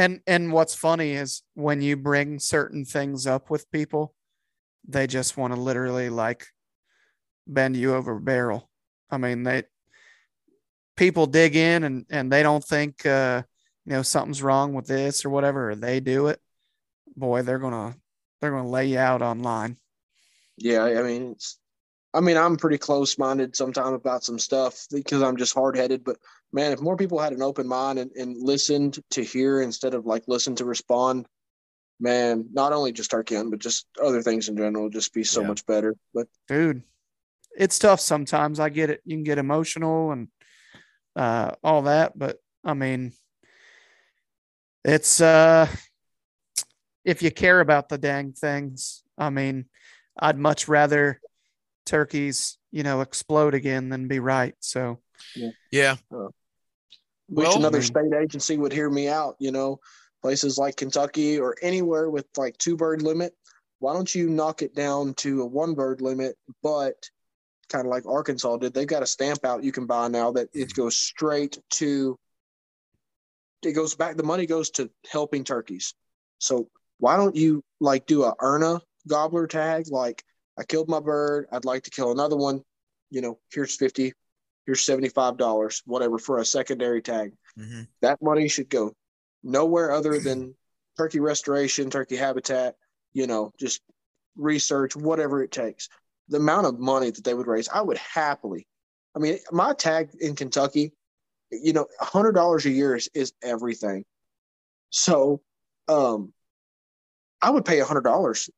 And 0.00 0.20
and 0.26 0.50
what's 0.50 0.74
funny 0.74 1.12
is 1.12 1.42
when 1.54 1.82
you 1.82 1.94
bring 1.96 2.38
certain 2.38 2.86
things 2.86 3.26
up 3.26 3.50
with 3.50 3.70
people, 3.70 4.14
they 4.88 5.06
just 5.06 5.36
want 5.36 5.54
to 5.54 5.60
literally 5.60 6.08
like 6.08 6.46
bend 7.46 7.76
you 7.76 7.94
over 7.94 8.16
a 8.16 8.20
barrel. 8.20 8.70
I 9.10 9.18
mean, 9.18 9.42
they 9.42 9.64
people 10.96 11.26
dig 11.26 11.54
in 11.54 11.84
and 11.84 12.06
and 12.10 12.32
they 12.32 12.42
don't 12.42 12.64
think 12.64 13.04
uh 13.04 13.42
you 13.84 13.92
know 13.92 14.02
something's 14.02 14.42
wrong 14.42 14.72
with 14.72 14.86
this 14.86 15.24
or 15.24 15.30
whatever, 15.30 15.70
or 15.70 15.74
they 15.76 16.00
do 16.00 16.28
it. 16.28 16.40
Boy, 17.14 17.42
they're 17.42 17.58
gonna 17.58 17.94
they're 18.40 18.52
gonna 18.52 18.68
lay 18.68 18.86
you 18.86 18.98
out 18.98 19.20
online. 19.20 19.76
yeah 20.56 20.84
i 20.84 21.02
mean 21.02 21.36
i 22.14 22.20
mean 22.20 22.36
i'm 22.36 22.56
pretty 22.56 22.78
close-minded 22.78 23.54
sometimes 23.56 23.94
about 23.94 24.24
some 24.24 24.38
stuff 24.38 24.86
because 24.90 25.22
i'm 25.22 25.36
just 25.36 25.54
hard-headed 25.54 26.04
but 26.04 26.16
man 26.52 26.72
if 26.72 26.80
more 26.80 26.96
people 26.96 27.18
had 27.18 27.32
an 27.32 27.42
open 27.42 27.66
mind 27.66 27.98
and, 27.98 28.10
and 28.12 28.36
listened 28.36 28.98
to 29.10 29.22
hear 29.22 29.60
instead 29.62 29.94
of 29.94 30.06
like 30.06 30.24
listen 30.26 30.54
to 30.56 30.64
respond 30.64 31.26
man 32.00 32.46
not 32.52 32.72
only 32.72 32.92
just 32.92 33.10
turkey 33.10 33.40
but 33.48 33.58
just 33.58 33.86
other 34.02 34.22
things 34.22 34.48
in 34.48 34.56
general 34.56 34.84
would 34.84 34.92
just 34.92 35.12
be 35.12 35.22
so 35.24 35.42
Yeah. 35.42 35.48
much 35.48 35.64
better 35.66 35.96
but 36.14 36.26
Dude, 36.48 36.82
it's 37.56 37.78
tough 37.78 38.00
sometimes. 38.00 38.58
I 38.58 38.68
get 38.68 38.90
it. 38.90 39.00
You 39.04 39.16
can 39.16 39.24
get 39.24 39.38
emotional 39.38 40.12
and 40.12 40.28
uh 41.16 41.52
all 41.62 41.82
that, 41.82 42.18
but 42.18 42.38
I 42.64 42.74
mean 42.74 43.12
it's 44.84 45.20
uh 45.20 45.68
if 47.04 47.22
you 47.22 47.30
care 47.30 47.60
about 47.60 47.88
the 47.88 47.98
dang 47.98 48.32
things, 48.32 49.02
I 49.16 49.30
mean, 49.30 49.66
I'd 50.18 50.38
much 50.38 50.68
rather 50.68 51.20
turkeys, 51.86 52.58
you 52.70 52.82
know, 52.82 53.00
explode 53.00 53.54
again 53.54 53.88
than 53.88 54.06
be 54.08 54.20
right. 54.20 54.54
So 54.60 55.00
yeah. 55.70 55.96
Which 57.30 57.46
Well, 57.46 57.58
another 57.58 57.80
mm. 57.80 57.84
state 57.84 58.12
agency 58.14 58.56
would 58.56 58.72
hear 58.72 58.90
me 58.90 59.08
out 59.08 59.36
you 59.38 59.52
know. 59.52 59.80
Places 60.22 60.58
like 60.58 60.76
kentucky 60.76 61.38
or 61.38 61.56
anywhere 61.62 62.10
with 62.10 62.26
like 62.36 62.58
two 62.58 62.76
bird 62.76 63.00
limit 63.00 63.32
why 63.78 63.94
don't 63.94 64.14
you 64.14 64.28
knock 64.28 64.60
it 64.60 64.74
down 64.74 65.14
to 65.14 65.40
a 65.40 65.46
one 65.46 65.72
bird 65.72 66.02
limit 66.02 66.36
but 66.62 67.08
kind 67.70 67.86
of 67.86 67.90
like 67.90 68.04
arkansas 68.06 68.58
did 68.58 68.74
they've 68.74 68.86
got 68.86 69.02
a 69.02 69.06
stamp 69.06 69.46
out 69.46 69.64
you 69.64 69.72
can 69.72 69.86
buy 69.86 70.08
now 70.08 70.30
that 70.30 70.48
it 70.52 70.68
mm. 70.68 70.74
goes 70.74 70.94
straight 70.98 71.58
to 71.70 72.18
it 73.62 73.72
goes 73.72 73.94
back 73.94 74.16
the 74.16 74.22
money 74.22 74.46
goes 74.46 74.70
to 74.70 74.90
helping 75.10 75.44
turkeys. 75.44 75.94
So 76.38 76.68
why 76.98 77.16
don't 77.16 77.36
you 77.36 77.62
like 77.80 78.06
do 78.06 78.24
a 78.24 78.34
erna 78.40 78.80
gobbler 79.08 79.46
tag 79.46 79.86
like 79.90 80.22
i 80.58 80.62
killed 80.62 80.88
my 80.88 81.00
bird 81.00 81.46
i'd 81.52 81.64
like 81.64 81.82
to 81.82 81.90
kill 81.90 82.12
another 82.12 82.36
one 82.36 82.62
you 83.10 83.22
know 83.22 83.38
here's 83.50 83.74
50 83.76 84.12
here's 84.70 84.86
$75 84.86 85.82
whatever 85.84 86.16
for 86.18 86.38
a 86.38 86.44
secondary 86.44 87.02
tag 87.02 87.32
Mhm. 87.58 87.88
that 88.02 88.22
money 88.22 88.46
should 88.46 88.68
go 88.70 88.94
nowhere 89.42 89.90
other 89.90 90.20
than 90.20 90.54
turkey 90.96 91.18
restoration, 91.18 91.90
turkey 91.90 92.14
habitat, 92.14 92.76
you 93.12 93.26
know, 93.26 93.52
just 93.58 93.80
research, 94.36 94.94
whatever 94.94 95.42
it 95.42 95.50
takes. 95.50 95.88
The 96.28 96.36
amount 96.36 96.68
of 96.68 96.78
money 96.78 97.10
that 97.10 97.24
they 97.24 97.34
would 97.34 97.48
raise, 97.48 97.68
I 97.68 97.80
would 97.80 97.98
happily. 97.98 98.68
I 99.16 99.18
mean, 99.18 99.40
my 99.50 99.74
tag 99.74 100.10
in 100.20 100.36
Kentucky, 100.36 100.92
you 101.50 101.72
know, 101.72 101.88
hundred 101.98 102.32
dollars 102.32 102.64
a 102.66 102.70
year 102.70 102.94
is, 102.94 103.10
is 103.12 103.32
everything. 103.42 104.04
So, 104.90 105.42
um, 105.88 106.32
I 107.42 107.50
would 107.50 107.64
pay 107.64 107.80
hundred 107.80 108.02
dollars 108.04 108.48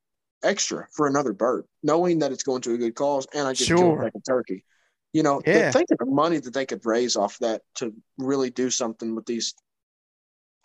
extra 0.42 0.88
for 0.92 1.06
another 1.06 1.32
bird, 1.32 1.66
knowing 1.82 2.18
that 2.18 2.32
it's 2.32 2.42
going 2.42 2.60
to 2.62 2.74
a 2.74 2.78
good 2.78 2.94
cause, 2.96 3.26
and 3.32 3.48
I 3.48 3.52
get 3.52 3.58
to 3.68 3.76
kill 3.76 3.94
a 4.14 4.20
turkey. 4.20 4.64
You 5.12 5.22
know, 5.22 5.42
Yeah. 5.46 5.70
think 5.70 5.90
of 5.90 5.98
the 5.98 6.06
money 6.06 6.38
that 6.38 6.54
they 6.54 6.66
could 6.66 6.84
raise 6.86 7.16
off 7.16 7.38
that 7.38 7.62
to 7.76 7.94
really 8.18 8.50
do 8.50 8.70
something 8.70 9.14
with 9.14 9.26
these. 9.26 9.54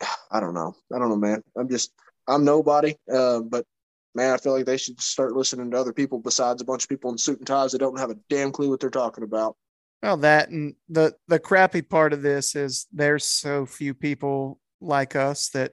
I 0.30 0.40
don't 0.40 0.54
know. 0.54 0.74
I 0.94 0.98
don't 0.98 1.08
know, 1.08 1.16
man. 1.16 1.42
I'm 1.56 1.68
just 1.68 1.92
I'm 2.26 2.44
nobody. 2.44 2.94
Uh, 3.12 3.40
but 3.40 3.64
man, 4.14 4.34
I 4.34 4.36
feel 4.36 4.52
like 4.52 4.66
they 4.66 4.76
should 4.76 5.00
start 5.00 5.34
listening 5.34 5.70
to 5.70 5.78
other 5.78 5.92
people 5.92 6.18
besides 6.18 6.60
a 6.60 6.64
bunch 6.64 6.84
of 6.84 6.88
people 6.88 7.10
in 7.10 7.18
suit 7.18 7.38
and 7.38 7.46
ties 7.46 7.72
that 7.72 7.78
don't 7.78 7.98
have 7.98 8.10
a 8.10 8.18
damn 8.28 8.52
clue 8.52 8.70
what 8.70 8.80
they're 8.80 8.90
talking 8.90 9.24
about. 9.24 9.56
Well, 10.02 10.18
that 10.18 10.50
and 10.50 10.74
the 10.88 11.14
the 11.26 11.38
crappy 11.38 11.82
part 11.82 12.12
of 12.12 12.22
this 12.22 12.54
is 12.54 12.86
there's 12.92 13.24
so 13.24 13.66
few 13.66 13.94
people 13.94 14.60
like 14.80 15.16
us 15.16 15.48
that 15.50 15.72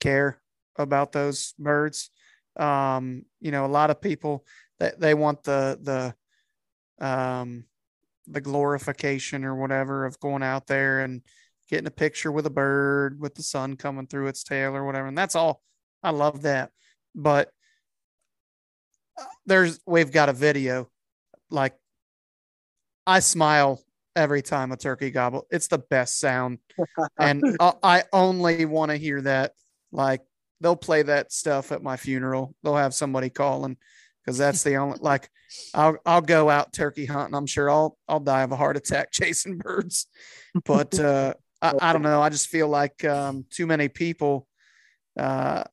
care 0.00 0.40
about 0.76 1.12
those 1.12 1.54
birds. 1.58 2.10
Um, 2.56 3.24
you 3.40 3.50
know, 3.50 3.64
a 3.64 3.66
lot 3.66 3.90
of 3.90 4.00
people 4.00 4.44
that 4.78 5.00
they 5.00 5.14
want 5.14 5.42
the 5.42 5.78
the 7.00 7.04
um 7.04 7.64
the 8.30 8.40
glorification 8.40 9.44
or 9.44 9.54
whatever 9.54 10.04
of 10.04 10.20
going 10.20 10.42
out 10.42 10.66
there 10.66 11.00
and 11.00 11.22
getting 11.68 11.86
a 11.86 11.90
picture 11.90 12.32
with 12.32 12.46
a 12.46 12.50
bird 12.50 13.20
with 13.20 13.34
the 13.34 13.42
sun 13.42 13.76
coming 13.76 14.06
through 14.06 14.28
its 14.28 14.42
tail 14.42 14.74
or 14.74 14.84
whatever. 14.84 15.06
And 15.06 15.18
that's 15.18 15.34
all. 15.34 15.62
I 16.02 16.10
love 16.10 16.42
that. 16.42 16.70
But 17.14 17.50
uh, 19.18 19.24
there's 19.46 19.80
we've 19.86 20.12
got 20.12 20.28
a 20.28 20.32
video 20.32 20.88
like 21.50 21.74
I 23.06 23.20
smile 23.20 23.82
every 24.14 24.42
time 24.42 24.72
a 24.72 24.76
turkey 24.76 25.10
gobble. 25.10 25.46
It's 25.50 25.68
the 25.68 25.78
best 25.78 26.18
sound. 26.18 26.58
And 27.18 27.42
I, 27.60 27.72
I 27.82 28.02
only 28.12 28.64
want 28.64 28.90
to 28.90 28.96
hear 28.96 29.20
that. 29.22 29.52
Like 29.92 30.22
they'll 30.60 30.76
play 30.76 31.02
that 31.02 31.32
stuff 31.32 31.72
at 31.72 31.82
my 31.82 31.96
funeral. 31.96 32.54
They'll 32.62 32.76
have 32.76 32.94
somebody 32.94 33.30
calling 33.30 33.76
because 34.28 34.36
that's 34.36 34.62
the 34.62 34.76
only 34.76 34.98
like 35.00 35.30
I'll 35.72 35.96
I'll 36.04 36.20
go 36.20 36.50
out 36.50 36.74
turkey 36.74 37.06
hunting. 37.06 37.34
I'm 37.34 37.46
sure 37.46 37.70
I'll 37.70 37.96
I'll 38.06 38.20
die 38.20 38.42
of 38.42 38.52
a 38.52 38.56
heart 38.56 38.76
attack 38.76 39.10
chasing 39.12 39.56
birds. 39.56 40.06
But 40.66 40.98
uh 41.00 41.32
I, 41.62 41.72
I 41.80 41.92
don't 41.94 42.02
know. 42.02 42.20
I 42.20 42.28
just 42.28 42.48
feel 42.48 42.68
like 42.68 43.06
um 43.06 43.46
too 43.50 43.66
many 43.66 43.88
people 43.88 44.46
uh 45.18 45.64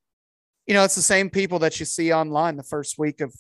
you 0.66 0.74
know, 0.74 0.86
it's 0.86 0.96
the 0.96 1.02
same 1.02 1.30
people 1.30 1.60
that 1.60 1.82
you 1.82 1.86
see 1.86 2.14
online 2.14 2.56
the 2.56 2.64
first 2.64 2.98
week 2.98 3.20
of 3.20 3.36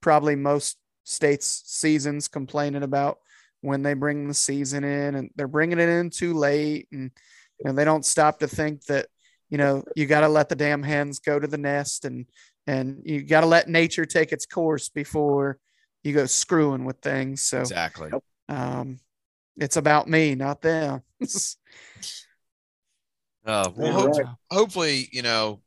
probably 0.00 0.36
most 0.36 0.78
states 1.02 1.64
seasons 1.66 2.28
complaining 2.28 2.84
about 2.84 3.18
when 3.62 3.82
they 3.82 3.94
bring 3.94 4.28
the 4.28 4.34
season 4.34 4.84
in 4.84 5.16
and 5.16 5.30
they're 5.34 5.48
bringing 5.48 5.80
it 5.80 5.88
in 5.88 6.08
too 6.08 6.34
late 6.34 6.86
and 6.92 7.10
you 7.58 7.64
know 7.64 7.72
they 7.72 7.84
don't 7.84 8.06
stop 8.06 8.38
to 8.38 8.46
think 8.46 8.84
that 8.84 9.06
you 9.50 9.58
know 9.58 9.82
you 9.96 10.06
got 10.06 10.20
to 10.20 10.28
let 10.28 10.48
the 10.48 10.54
damn 10.54 10.84
hens 10.84 11.18
go 11.18 11.40
to 11.40 11.48
the 11.48 11.58
nest 11.58 12.04
and 12.04 12.26
and 12.66 13.02
you 13.04 13.22
got 13.22 13.40
to 13.42 13.46
let 13.46 13.68
nature 13.68 14.04
take 14.06 14.32
its 14.32 14.46
course 14.46 14.88
before 14.88 15.58
you 16.04 16.12
go 16.12 16.26
screwing 16.26 16.84
with 16.84 16.98
things 17.00 17.42
so 17.42 17.60
Exactly. 17.60 18.10
um 18.48 18.98
it's 19.56 19.76
about 19.76 20.08
me 20.08 20.34
not 20.34 20.60
them 20.62 21.02
Uh, 23.44 23.70
well, 23.74 23.86
Yeah, 23.88 23.92
hope- 23.92 24.16
right. 24.18 24.26
hopefully, 24.52 25.08
you 25.12 25.22
know, 25.22 25.60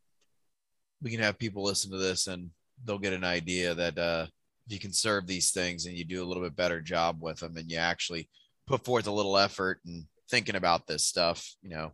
we 1.02 1.12
can 1.12 1.20
have 1.20 1.38
people 1.38 1.62
listen 1.64 1.92
to 1.92 1.98
this 1.98 2.28
and 2.28 2.50
they'll 2.86 2.98
get 2.98 3.12
an 3.14 3.26
idea 3.26 3.74
that 3.74 3.98
uh, 3.98 4.28
if 4.66 4.74
you 4.74 4.80
can 4.80 4.94
serve 4.94 5.28
these 5.28 5.52
things 5.52 5.86
and 5.86 5.96
you 5.98 6.06
do 6.06 6.24
a 6.24 6.26
little 6.26 6.42
bit 6.42 6.56
better 6.56 6.80
job 6.82 7.18
with 7.22 7.40
them 7.40 7.58
and 7.58 7.70
you 7.70 7.78
actually 7.78 8.30
put 8.66 8.86
forth 8.86 9.08
a 9.08 9.12
little 9.12 9.38
effort 9.38 9.82
and 9.86 10.06
thinking 10.32 10.56
about 10.56 10.88
this 10.88 11.06
stuff, 11.06 11.54
you 11.62 11.70
know, 11.70 11.92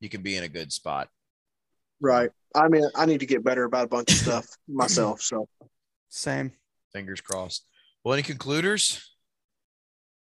you 0.00 0.08
can 0.10 0.20
be 0.22 0.36
in 0.36 0.44
a 0.44 0.48
good 0.48 0.70
spot. 0.70 1.08
Right. 2.00 2.30
I 2.54 2.68
mean, 2.68 2.84
I 2.94 3.06
need 3.06 3.20
to 3.20 3.26
get 3.26 3.44
better 3.44 3.64
about 3.64 3.84
a 3.84 3.88
bunch 3.88 4.10
of 4.12 4.18
stuff 4.18 4.46
myself. 4.68 5.22
So 5.22 5.48
same 6.08 6.52
Fingers 6.92 7.20
crossed. 7.20 7.64
Well, 8.04 8.14
any 8.14 8.22
concluders? 8.22 9.14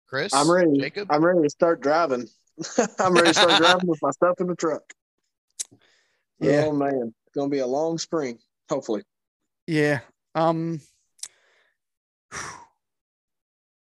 Chris? 0.07 0.33
I'm 0.33 0.49
ready. 0.49 0.77
Jacob? 0.77 1.11
I'm 1.11 1.23
ready 1.23 1.41
to 1.41 1.49
start 1.49 1.81
driving. 1.81 2.27
I'm 2.99 3.13
ready 3.13 3.27
to 3.27 3.33
start 3.33 3.61
driving 3.61 3.87
with 3.87 3.99
my 4.01 4.11
stuff 4.11 4.39
in 4.39 4.47
the 4.47 4.55
truck. 4.55 4.83
Yeah. 6.39 6.65
Oh 6.65 6.73
man, 6.73 7.13
it's 7.25 7.35
gonna 7.35 7.49
be 7.49 7.59
a 7.59 7.67
long 7.67 7.97
spring. 7.97 8.39
Hopefully. 8.69 9.03
Yeah. 9.67 9.99
Um 10.33 10.79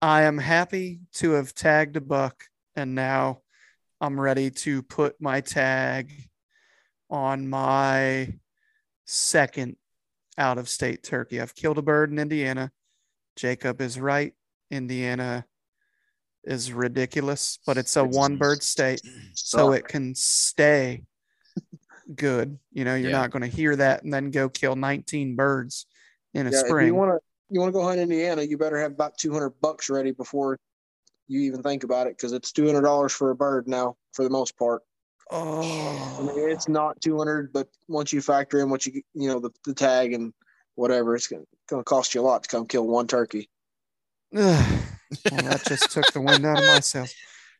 I 0.00 0.22
am 0.22 0.38
happy 0.38 1.00
to 1.14 1.32
have 1.32 1.54
tagged 1.54 1.96
a 1.96 2.00
buck 2.00 2.44
and 2.74 2.94
now 2.94 3.40
I'm 4.00 4.20
ready 4.20 4.50
to 4.50 4.82
put 4.82 5.20
my 5.20 5.40
tag 5.40 6.12
on 7.10 7.48
my 7.48 8.34
second 9.04 9.76
out 10.38 10.58
of 10.58 10.68
state 10.68 11.02
turkey. 11.02 11.40
I've 11.40 11.54
killed 11.54 11.78
a 11.78 11.82
bird 11.82 12.10
in 12.10 12.18
Indiana. 12.18 12.72
Jacob 13.36 13.80
is 13.80 13.98
right. 13.98 14.34
Indiana 14.70 15.46
is 16.44 16.72
ridiculous, 16.72 17.58
but 17.66 17.76
it's 17.78 17.96
a 17.96 18.04
one 18.04 18.36
bird 18.36 18.62
state, 18.62 19.00
so 19.34 19.72
it 19.72 19.86
can 19.86 20.14
stay 20.14 21.04
good. 22.14 22.58
You 22.72 22.84
know, 22.84 22.94
you're 22.94 23.10
Yeah. 23.10 23.18
not 23.18 23.30
going 23.30 23.42
to 23.42 23.48
hear 23.48 23.76
that 23.76 24.02
and 24.04 24.12
then 24.12 24.30
go 24.30 24.48
kill 24.48 24.76
19 24.76 25.34
birds 25.36 25.86
in 26.34 26.46
a 26.46 26.50
Yeah, 26.50 26.60
if 26.60 26.66
spring. 26.66 26.86
you 26.88 26.94
want 26.94 27.10
to 27.12 27.18
you 27.48 27.60
want 27.60 27.68
to 27.68 27.78
go 27.78 27.84
hunt 27.84 28.00
Indiana, 28.00 28.42
you 28.42 28.58
better 28.58 28.76
have 28.78 28.90
about 28.92 29.16
two 29.18 29.32
hundred 29.32 29.50
bucks 29.60 29.88
ready 29.88 30.10
before 30.10 30.58
you 31.28 31.40
even 31.42 31.62
think 31.62 31.84
about 31.84 32.08
it 32.08 32.16
because 32.16 32.32
it's 32.32 32.50
two 32.50 32.66
hundred 32.66 32.82
dollars 32.82 33.12
for 33.12 33.30
a 33.30 33.36
bird 33.36 33.68
now 33.68 33.96
for 34.12 34.24
the 34.24 34.30
most 34.30 34.56
part. 34.58 34.82
I 35.30 35.34
oh, 35.34 36.32
mean, 36.36 36.50
it's 36.50 36.68
not 36.68 37.00
two 37.00 37.18
hundred, 37.18 37.52
but 37.52 37.68
once 37.88 38.12
you 38.12 38.20
factor 38.20 38.60
in 38.60 38.70
what 38.70 38.86
you 38.86 39.02
you 39.14 39.28
know 39.28 39.40
the, 39.40 39.50
the 39.64 39.74
tag 39.74 40.12
and 40.12 40.32
whatever, 40.76 41.16
it's 41.16 41.26
gonna, 41.26 41.42
gonna 41.68 41.82
cost 41.82 42.14
you 42.14 42.20
a 42.20 42.22
lot 42.22 42.44
to 42.44 42.48
come 42.48 42.66
kill 42.66 42.86
one 42.86 43.06
turkey. 43.08 43.50
Ugh. 44.36 44.82
well, 45.30 45.42
that 45.42 45.64
just 45.66 45.90
took 45.90 46.12
the 46.12 46.20
wind 46.20 46.44
out 46.46 46.58
of 46.58 46.64
my 46.64 46.80
sails. 46.80 47.14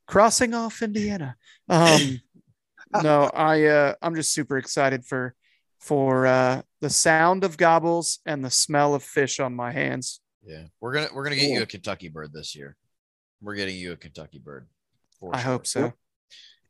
Crossing 0.06 0.54
off 0.54 0.82
Indiana. 0.82 1.36
Um, 1.68 2.20
no, 3.02 3.24
I 3.34 3.64
uh, 3.64 3.94
I'm 4.00 4.14
just 4.14 4.32
super 4.32 4.58
excited 4.58 5.04
for 5.04 5.34
for 5.80 6.26
uh, 6.26 6.62
the 6.80 6.90
sound 6.90 7.42
of 7.44 7.56
gobbles 7.56 8.20
and 8.26 8.44
the 8.44 8.50
smell 8.50 8.94
of 8.94 9.02
fish 9.02 9.40
on 9.40 9.54
my 9.54 9.72
hands. 9.72 10.20
Yeah, 10.44 10.66
we're 10.80 10.92
gonna 10.92 11.08
we're 11.12 11.24
gonna 11.24 11.36
get 11.36 11.50
you 11.50 11.62
a 11.62 11.66
Kentucky 11.66 12.08
bird 12.08 12.32
this 12.32 12.54
year. 12.54 12.76
We're 13.40 13.56
getting 13.56 13.76
you 13.76 13.92
a 13.92 13.96
Kentucky 13.96 14.38
bird. 14.38 14.66
for 15.18 15.34
I 15.34 15.38
sure. 15.38 15.50
hope 15.50 15.66
so. 15.66 15.92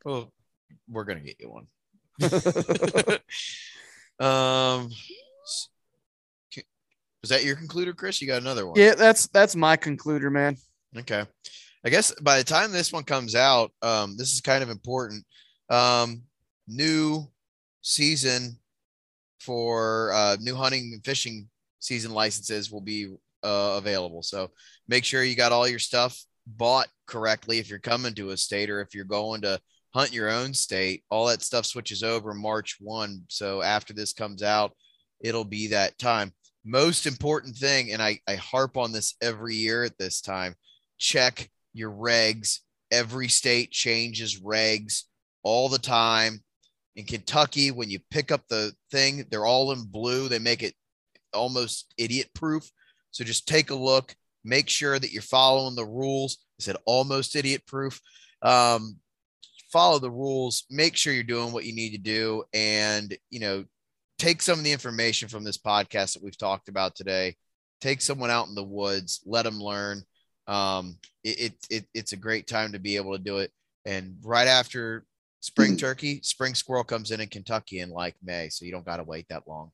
Well, 0.04 0.32
we're 0.88 1.04
gonna 1.04 1.20
get 1.20 1.40
you 1.40 1.50
one. 1.50 1.66
um, 4.20 4.90
was 7.22 7.30
that 7.30 7.44
your 7.44 7.56
concluder, 7.56 7.96
Chris? 7.96 8.20
You 8.20 8.28
got 8.28 8.40
another 8.40 8.66
one? 8.66 8.78
Yeah, 8.78 8.94
that's 8.94 9.26
that's 9.28 9.56
my 9.56 9.76
concluder, 9.76 10.30
man. 10.30 10.56
Okay. 10.96 11.24
I 11.84 11.88
guess 11.88 12.12
by 12.20 12.38
the 12.38 12.44
time 12.44 12.72
this 12.72 12.92
one 12.92 13.04
comes 13.04 13.34
out, 13.34 13.72
um, 13.82 14.16
this 14.16 14.32
is 14.32 14.40
kind 14.40 14.62
of 14.62 14.70
important. 14.70 15.24
Um, 15.68 16.22
new 16.68 17.26
season 17.82 18.58
for 19.40 20.12
uh, 20.12 20.36
new 20.40 20.54
hunting 20.54 20.90
and 20.92 21.04
fishing 21.04 21.48
season 21.80 22.12
licenses 22.12 22.70
will 22.70 22.80
be 22.80 23.14
uh, 23.42 23.74
available. 23.78 24.22
So 24.22 24.50
make 24.88 25.04
sure 25.04 25.22
you 25.22 25.36
got 25.36 25.52
all 25.52 25.68
your 25.68 25.78
stuff 25.78 26.20
bought 26.46 26.88
correctly 27.06 27.58
if 27.58 27.68
you're 27.68 27.78
coming 27.78 28.14
to 28.14 28.30
a 28.30 28.36
state 28.36 28.70
or 28.70 28.80
if 28.80 28.94
you're 28.94 29.04
going 29.04 29.42
to 29.42 29.60
hunt 29.96 30.12
your 30.12 30.30
own 30.30 30.52
state. 30.52 31.02
All 31.10 31.26
that 31.26 31.42
stuff 31.42 31.64
switches 31.64 32.02
over 32.02 32.34
March 32.34 32.76
1. 32.80 33.22
So 33.28 33.62
after 33.62 33.94
this 33.94 34.12
comes 34.12 34.42
out, 34.42 34.72
it'll 35.20 35.44
be 35.44 35.68
that 35.68 35.96
time. 35.98 36.32
Most 36.66 37.06
important 37.06 37.56
thing, 37.56 37.92
and 37.92 38.02
I, 38.02 38.20
I 38.28 38.34
harp 38.34 38.76
on 38.76 38.92
this 38.92 39.14
every 39.22 39.54
year 39.54 39.84
at 39.84 39.96
this 39.98 40.20
time 40.20 40.54
check 40.98 41.50
your 41.72 41.90
regs. 41.90 42.58
Every 42.90 43.28
state 43.28 43.70
changes 43.70 44.40
regs 44.40 45.04
all 45.42 45.68
the 45.68 45.78
time. 45.78 46.42
In 46.94 47.04
Kentucky, 47.04 47.70
when 47.70 47.90
you 47.90 47.98
pick 48.10 48.30
up 48.30 48.42
the 48.48 48.72
thing, 48.90 49.26
they're 49.30 49.46
all 49.46 49.72
in 49.72 49.84
blue. 49.84 50.28
They 50.28 50.38
make 50.38 50.62
it 50.62 50.74
almost 51.32 51.92
idiot 51.98 52.28
proof. 52.34 52.70
So 53.12 53.24
just 53.24 53.48
take 53.48 53.70
a 53.70 53.74
look, 53.74 54.14
make 54.44 54.68
sure 54.68 54.98
that 54.98 55.12
you're 55.12 55.22
following 55.22 55.74
the 55.74 55.86
rules. 55.86 56.38
I 56.60 56.64
said 56.64 56.76
almost 56.84 57.36
idiot 57.36 57.62
proof. 57.66 58.00
Um, 58.42 58.96
follow 59.76 59.98
the 59.98 60.10
rules, 60.10 60.64
make 60.70 60.96
sure 60.96 61.12
you're 61.12 61.22
doing 61.22 61.52
what 61.52 61.66
you 61.66 61.74
need 61.74 61.90
to 61.90 61.98
do, 61.98 62.42
and 62.54 63.14
you 63.28 63.40
know, 63.40 63.62
take 64.18 64.40
some 64.40 64.58
of 64.58 64.64
the 64.64 64.72
information 64.72 65.28
from 65.28 65.44
this 65.44 65.58
podcast 65.58 66.14
that 66.14 66.22
we've 66.22 66.38
talked 66.38 66.70
about 66.70 66.96
today. 66.96 67.36
Take 67.82 68.00
someone 68.00 68.30
out 68.30 68.48
in 68.48 68.54
the 68.54 68.64
woods, 68.64 69.20
let 69.26 69.42
them 69.42 69.60
learn. 69.60 70.02
Um, 70.46 70.96
it, 71.22 71.40
it, 71.40 71.52
it 71.68 71.84
it's 71.92 72.12
a 72.12 72.16
great 72.16 72.46
time 72.46 72.72
to 72.72 72.78
be 72.78 72.96
able 72.96 73.12
to 73.12 73.22
do 73.22 73.36
it. 73.38 73.52
And 73.84 74.16
right 74.22 74.48
after 74.48 75.04
spring 75.40 75.76
turkey, 75.76 76.20
spring 76.22 76.54
squirrel 76.54 76.82
comes 76.82 77.10
in 77.10 77.20
in 77.20 77.28
Kentucky 77.28 77.80
in 77.80 77.90
like 77.90 78.14
May, 78.24 78.48
so 78.48 78.64
you 78.64 78.72
don't 78.72 78.86
got 78.86 78.96
to 78.96 79.04
wait 79.04 79.26
that 79.28 79.46
long. 79.46 79.72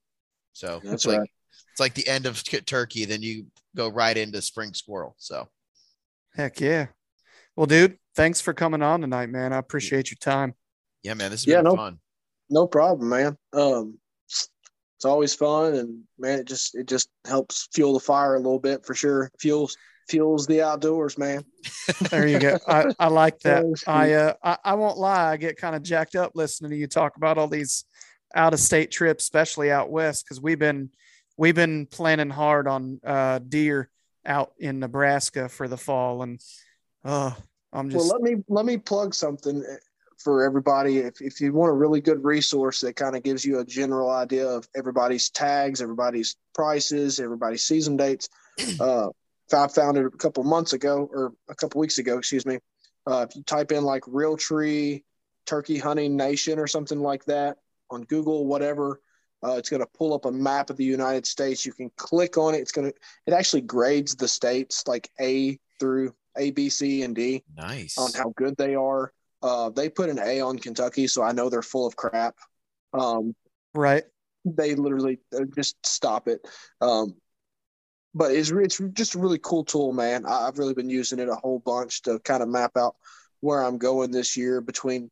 So 0.53 0.81
That's 0.83 0.95
it's 0.95 1.07
like 1.07 1.19
right. 1.21 1.31
it's 1.71 1.81
like 1.81 1.95
the 1.95 2.09
end 2.09 2.27
of 2.27 2.43
turkey, 2.43 3.05
then 3.05 3.23
you 3.23 3.47
go 3.77 3.89
right 3.89 4.17
into 4.17 4.43
spring 4.43 4.75
squirrel. 4.75 5.15
So 5.19 5.47
Heck 6.35 6.61
yeah. 6.61 6.87
Well, 7.55 7.67
dude, 7.67 7.99
thanks 8.15 8.41
for 8.41 8.53
coming 8.55 8.83
on 8.83 9.01
tonight, 9.01 9.29
man. 9.31 9.53
I 9.53 9.59
appreciate 9.59 10.11
your 10.11 10.19
time. 10.21 10.55
yeah, 11.03 11.15
man, 11.15 11.31
this 11.31 11.43
has 11.45 11.47
Yeah, 11.47 11.57
been 11.59 11.65
no- 11.65 11.77
fun. 11.77 11.99
No 12.51 12.67
problem, 12.67 13.09
man. 13.09 13.37
Um, 13.55 13.99
it's 14.29 15.05
always 15.07 15.35
fun, 15.35 15.75
and 15.75 16.03
man, 16.19 16.41
it 16.41 16.47
just 16.47 16.75
it 16.75 16.87
just 16.87 17.09
helps 17.27 17.69
fuel 17.75 17.95
the 17.95 18.01
fire 18.01 18.35
a 18.35 18.39
little 18.39 18.59
bit 18.59 18.85
for 18.85 18.95
sure. 18.95 19.31
Fuels 19.41 19.77
fuels 20.09 20.47
the 20.47 20.61
outdoors, 20.63 21.17
man. 21.17 21.45
There 22.11 22.27
you 22.27 22.39
go. 22.39 22.59
I, 22.69 22.93
I 22.99 23.09
like 23.09 23.39
that. 23.41 23.65
I 23.87 24.13
uh 24.13 24.35
I, 24.45 24.59
I 24.65 24.75
won't 24.75 24.99
lie, 24.99 25.33
I 25.33 25.37
get 25.39 25.57
kind 25.57 25.75
of 25.75 25.83
jacked 25.83 26.15
up 26.15 26.33
listening 26.35 26.71
to 26.73 26.77
you 26.77 26.87
talk 26.87 27.17
about 27.17 27.39
all 27.39 27.49
these 27.49 27.85
out 28.35 28.53
of 28.55 28.61
state 28.61 28.91
trips, 28.91 29.25
especially 29.25 29.71
out 29.73 29.91
west, 29.91 30.25
because 30.25 30.41
we've 30.41 30.59
been 30.59 30.91
we've 31.39 31.55
been 31.55 31.87
planning 31.87 32.31
hard 32.31 32.69
on 32.69 33.01
uh 33.05 33.39
deer 33.41 33.89
out 34.27 34.53
in 34.59 34.79
Nebraska 34.79 35.49
for 35.49 35.67
the 35.69 35.79
fall 35.79 36.23
and 36.23 36.41
uh 37.05 37.33
I'm 37.73 37.89
Well, 37.89 38.07
let 38.07 38.21
me 38.21 38.43
let 38.49 38.67
me 38.67 38.77
plug 38.77 39.15
something 39.15 39.65
eh, 39.69 39.77
for 40.19 40.45
everybody. 40.45 40.99
If 40.99 41.21
if 41.21 41.41
you 41.41 41.53
want 41.53 41.71
a 41.71 41.75
really 41.75 42.01
good 42.01 42.23
resource 42.25 42.81
that 42.81 42.97
kind 42.97 43.17
of 43.17 43.23
gives 43.23 43.45
you 43.45 43.61
a 43.61 43.65
general 43.65 44.11
idea 44.11 44.47
of 44.47 44.69
everybody's 44.77 45.31
tags, 45.31 45.81
everybody's 45.81 46.37
prices, 46.55 47.19
everybody's 47.19 47.65
season 47.65 47.97
dates, 47.97 48.29
uh, 48.81 49.09
I 49.53 49.69
found 49.69 49.97
it 49.97 50.07
a 50.07 50.11
couple 50.11 50.45
months 50.45 50.73
ago 50.73 51.09
or 51.13 51.33
a 51.49 51.55
couple 51.55 51.81
weeks 51.81 51.99
ago, 51.99 52.19
excuse 52.19 52.47
me. 52.47 52.59
Uh, 53.07 53.27
if 53.29 53.37
you 53.37 53.43
type 53.43 53.73
in 53.73 53.85
like 53.85 54.03
Realtree 54.03 55.03
Turkey 55.47 55.79
Hunting 55.79 56.17
Nation 56.17 56.59
or 56.59 56.67
something 56.67 57.01
like 57.01 57.25
that 57.25 57.59
on 57.91 58.03
Google, 58.05 58.47
whatever, 58.47 59.01
uh, 59.45 59.57
it's 59.57 59.69
going 59.69 59.83
to 59.83 59.89
pull 59.99 60.15
up 60.15 60.25
a 60.25 60.31
map 60.31 60.71
of 60.71 60.77
the 60.77 60.85
United 60.85 61.27
States. 61.27 61.67
You 61.67 61.73
can 61.73 61.91
click 61.97 62.39
on 62.39 62.55
it. 62.55 62.59
It's 62.59 62.73
going 62.73 62.91
to 62.91 62.99
it 63.27 63.33
actually 63.33 63.63
grades 63.63 64.15
the 64.15 64.29
states 64.29 64.87
like 64.87 65.11
A 65.21 65.59
through 65.81 66.15
A, 66.37 66.51
B, 66.51 66.69
C, 66.69 67.03
and 67.03 67.15
D 67.15 67.43
Nice. 67.57 67.99
on 67.99 68.11
how 68.13 68.33
good 68.37 68.57
they 68.57 68.75
are. 68.75 69.13
Uh, 69.43 69.71
they 69.71 69.89
put 69.89 70.09
an 70.09 70.19
A 70.19 70.41
on 70.41 70.59
Kentucky, 70.59 71.07
so 71.07 71.23
I 71.23 71.33
know 71.33 71.49
they're 71.49 71.63
full 71.63 71.87
of 71.87 71.97
crap. 71.97 72.37
Um, 72.93 73.35
right. 73.75 74.05
they 74.45 74.75
literally 74.75 75.19
uh, 75.35 75.45
just 75.55 75.77
stop 75.85 76.29
it. 76.29 76.41
Um, 76.81 77.17
but 78.15 78.33
it's 78.33 78.51
it's 78.51 78.81
just 78.93 79.15
a 79.15 79.19
really 79.19 79.39
cool 79.39 79.65
tool, 79.65 79.93
man. 79.93 80.27
I, 80.27 80.47
I've 80.47 80.59
really 80.59 80.75
been 80.75 80.91
using 80.91 81.19
it 81.19 81.29
a 81.29 81.35
whole 81.35 81.59
bunch 81.59 82.03
to 82.03 82.19
kind 82.21 82.43
of 82.43 82.49
map 82.49 82.77
out 82.77 82.97
where 83.41 83.63
I'm 83.63 83.79
going 83.79 84.11
this 84.11 84.37
year 84.37 84.61
between 84.61 85.11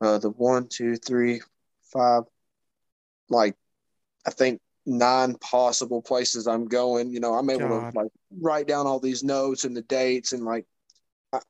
uh, 0.00 0.18
the 0.18 0.30
one, 0.30 0.68
two, 0.68 0.96
three, 0.96 1.40
five, 1.92 2.24
like 3.28 3.54
I 4.26 4.30
think 4.30 4.60
nine 4.86 5.34
possible 5.36 6.02
places 6.02 6.46
I'm 6.46 6.66
going. 6.66 7.10
You 7.10 7.20
know, 7.20 7.34
I'm 7.34 7.50
able 7.50 7.68
God. 7.68 7.92
to 7.92 7.98
like 7.98 8.10
write 8.40 8.66
down 8.68 8.86
all 8.86 9.00
these 9.00 9.22
notes 9.22 9.64
and 9.64 9.76
the 9.76 9.82
dates 9.82 10.32
and 10.32 10.44
like 10.44 10.66
I, 11.32 11.40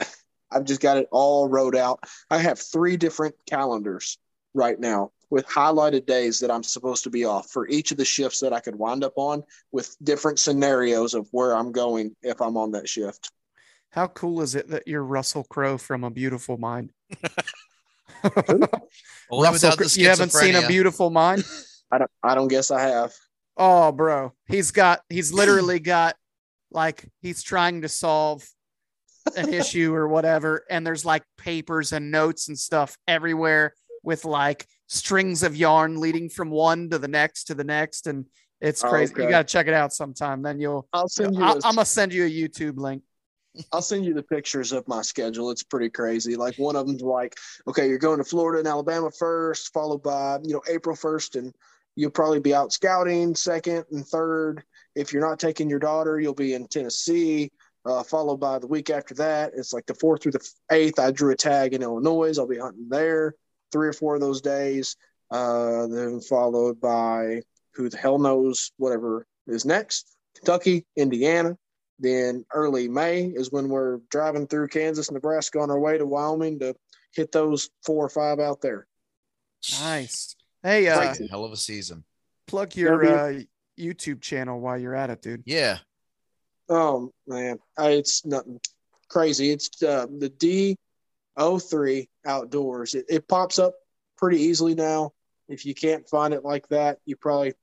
I've 0.50 0.64
just 0.64 0.80
got 0.80 0.98
it 0.98 1.08
all 1.10 1.48
wrote 1.48 1.76
out. 1.76 2.00
I 2.30 2.38
have 2.38 2.58
three 2.58 2.96
different 2.96 3.34
calendars 3.46 4.18
right 4.54 4.78
now 4.78 5.12
with 5.30 5.46
highlighted 5.46 6.04
days 6.04 6.40
that 6.40 6.50
I'm 6.50 6.62
supposed 6.62 7.04
to 7.04 7.10
be 7.10 7.24
off 7.24 7.50
for 7.50 7.66
each 7.68 7.90
of 7.90 7.96
the 7.96 8.04
shifts 8.04 8.40
that 8.40 8.52
I 8.52 8.60
could 8.60 8.76
wind 8.76 9.02
up 9.02 9.14
on 9.16 9.42
with 9.72 9.96
different 10.02 10.38
scenarios 10.38 11.14
of 11.14 11.26
where 11.30 11.56
I'm 11.56 11.72
going 11.72 12.14
if 12.22 12.42
I'm 12.42 12.58
on 12.58 12.72
that 12.72 12.88
shift. 12.88 13.30
How 13.90 14.08
cool 14.08 14.42
is 14.42 14.54
it 14.54 14.68
that 14.68 14.86
you're 14.86 15.04
Russell 15.04 15.44
Crowe 15.44 15.78
from 15.78 16.04
A 16.04 16.10
Beautiful 16.10 16.58
Mind? 16.58 16.92
Russell, 18.22 18.68
without 19.30 19.78
the 19.78 19.84
Crowe- 19.84 19.86
you 19.94 20.08
haven't 20.08 20.32
seen 20.32 20.54
A. 20.54 20.66
Beautiful 20.66 21.10
Mind? 21.10 21.44
I 21.92 21.98
don't 21.98 22.10
I 22.22 22.34
don't 22.34 22.48
guess 22.48 22.70
I 22.70 22.80
have. 22.80 23.12
Oh, 23.56 23.92
bro, 23.92 24.32
he's 24.46 24.70
got 24.70 25.02
he's 25.08 25.32
literally 25.32 25.78
got 25.78 26.16
like 26.70 27.04
he's 27.20 27.42
trying 27.42 27.82
to 27.82 27.88
solve 27.88 28.48
an 29.36 29.52
issue 29.52 29.94
or 29.94 30.08
whatever, 30.08 30.64
and 30.70 30.86
there's 30.86 31.04
like 31.04 31.22
papers 31.36 31.92
and 31.92 32.10
notes 32.10 32.48
and 32.48 32.58
stuff 32.58 32.96
everywhere 33.06 33.74
with 34.02 34.24
like 34.24 34.66
strings 34.88 35.42
of 35.42 35.54
yarn 35.54 36.00
leading 36.00 36.28
from 36.28 36.50
one 36.50 36.88
to 36.90 36.98
the 36.98 37.08
next 37.08 37.44
to 37.44 37.54
the 37.54 37.64
next, 37.64 38.06
and 38.06 38.26
it's 38.60 38.82
Oh, 38.82 38.88
crazy. 38.88 39.12
You 39.18 39.28
got 39.28 39.46
to 39.46 39.52
check 39.52 39.66
it 39.66 39.74
out 39.74 39.92
sometime. 39.92 40.40
Then 40.40 40.58
you'll. 40.58 40.88
I'll 40.92 41.08
send 41.08 41.36
you 41.36 41.42
I, 41.42 41.50
I'm 41.64 41.74
gonna 41.74 41.84
send 41.84 42.12
you 42.14 42.24
a 42.24 42.30
YouTube 42.30 42.78
link. 42.78 43.02
I'll 43.70 43.82
send 43.82 44.06
you 44.06 44.14
the 44.14 44.22
pictures 44.22 44.72
of 44.72 44.88
my 44.88 45.02
schedule. 45.02 45.50
It's 45.50 45.62
pretty 45.62 45.90
crazy. 45.90 46.36
Like 46.36 46.56
one 46.56 46.74
of 46.74 46.86
them's 46.86 47.02
like, 47.02 47.36
okay, 47.68 47.86
you're 47.86 47.98
going 47.98 48.16
to 48.18 48.24
Florida 48.24 48.60
and 48.60 48.68
Alabama 48.68 49.10
first, 49.10 49.74
followed 49.74 50.02
by, 50.02 50.38
you 50.42 50.54
know, 50.54 50.62
April 50.70 50.96
1st, 50.96 51.38
and 51.38 51.54
you'll 51.96 52.10
probably 52.10 52.40
be 52.40 52.54
out 52.54 52.72
scouting 52.72 53.34
second 53.34 53.84
and 53.90 54.06
third. 54.06 54.62
If 54.94 55.12
you're 55.12 55.26
not 55.26 55.38
taking 55.38 55.70
your 55.70 55.78
daughter, 55.78 56.20
you'll 56.20 56.34
be 56.34 56.54
in 56.54 56.66
Tennessee, 56.66 57.50
uh, 57.84 58.02
followed 58.02 58.38
by 58.38 58.58
the 58.58 58.66
week 58.66 58.90
after 58.90 59.14
that. 59.14 59.52
It's 59.54 59.72
like 59.72 59.86
the 59.86 59.94
fourth 59.94 60.22
through 60.22 60.32
the 60.32 60.50
eighth. 60.70 60.98
I 60.98 61.10
drew 61.10 61.32
a 61.32 61.36
tag 61.36 61.74
in 61.74 61.82
Illinois. 61.82 62.38
I'll 62.38 62.46
be 62.46 62.58
hunting 62.58 62.88
there 62.88 63.34
three 63.70 63.88
or 63.88 63.92
four 63.92 64.14
of 64.14 64.20
those 64.20 64.40
days. 64.40 64.96
Uh, 65.30 65.86
then 65.86 66.20
followed 66.20 66.78
by 66.78 67.40
who 67.74 67.88
the 67.88 67.96
hell 67.96 68.18
knows 68.18 68.70
whatever 68.76 69.26
is 69.46 69.64
next. 69.64 70.14
Kentucky, 70.36 70.84
Indiana. 70.96 71.56
Then 71.98 72.44
early 72.52 72.88
May 72.88 73.26
is 73.26 73.52
when 73.52 73.68
we're 73.68 74.00
driving 74.10 74.46
through 74.46 74.68
Kansas, 74.68 75.10
Nebraska 75.10 75.60
on 75.60 75.70
our 75.70 75.78
way 75.78 75.96
to 75.98 76.04
Wyoming 76.04 76.58
to 76.58 76.74
hit 77.14 77.32
those 77.32 77.70
four 77.84 78.04
or 78.04 78.08
five 78.08 78.40
out 78.40 78.60
there. 78.60 78.86
Nice. 79.80 80.36
Hey, 80.62 80.88
uh, 80.88 81.14
hell 81.30 81.44
of 81.44 81.52
a 81.52 81.56
season. 81.56 82.04
plug 82.46 82.76
your 82.76 83.04
uh, 83.04 83.40
YouTube 83.78 84.20
channel 84.20 84.60
while 84.60 84.78
you're 84.78 84.94
at 84.94 85.10
it, 85.10 85.22
dude. 85.22 85.42
Yeah. 85.44 85.78
Oh 86.68 87.10
man, 87.26 87.58
I, 87.76 87.90
it's 87.90 88.24
nothing 88.24 88.60
crazy. 89.08 89.50
It's 89.50 89.82
uh, 89.82 90.06
the 90.18 90.28
D 90.28 90.76
03 91.38 92.08
outdoors. 92.26 92.94
It, 92.94 93.06
it 93.08 93.28
pops 93.28 93.58
up 93.58 93.74
pretty 94.16 94.40
easily 94.42 94.74
now. 94.74 95.12
If 95.48 95.66
you 95.66 95.74
can't 95.74 96.08
find 96.08 96.32
it 96.32 96.44
like 96.44 96.68
that, 96.68 96.98
you 97.04 97.16
probably 97.16 97.54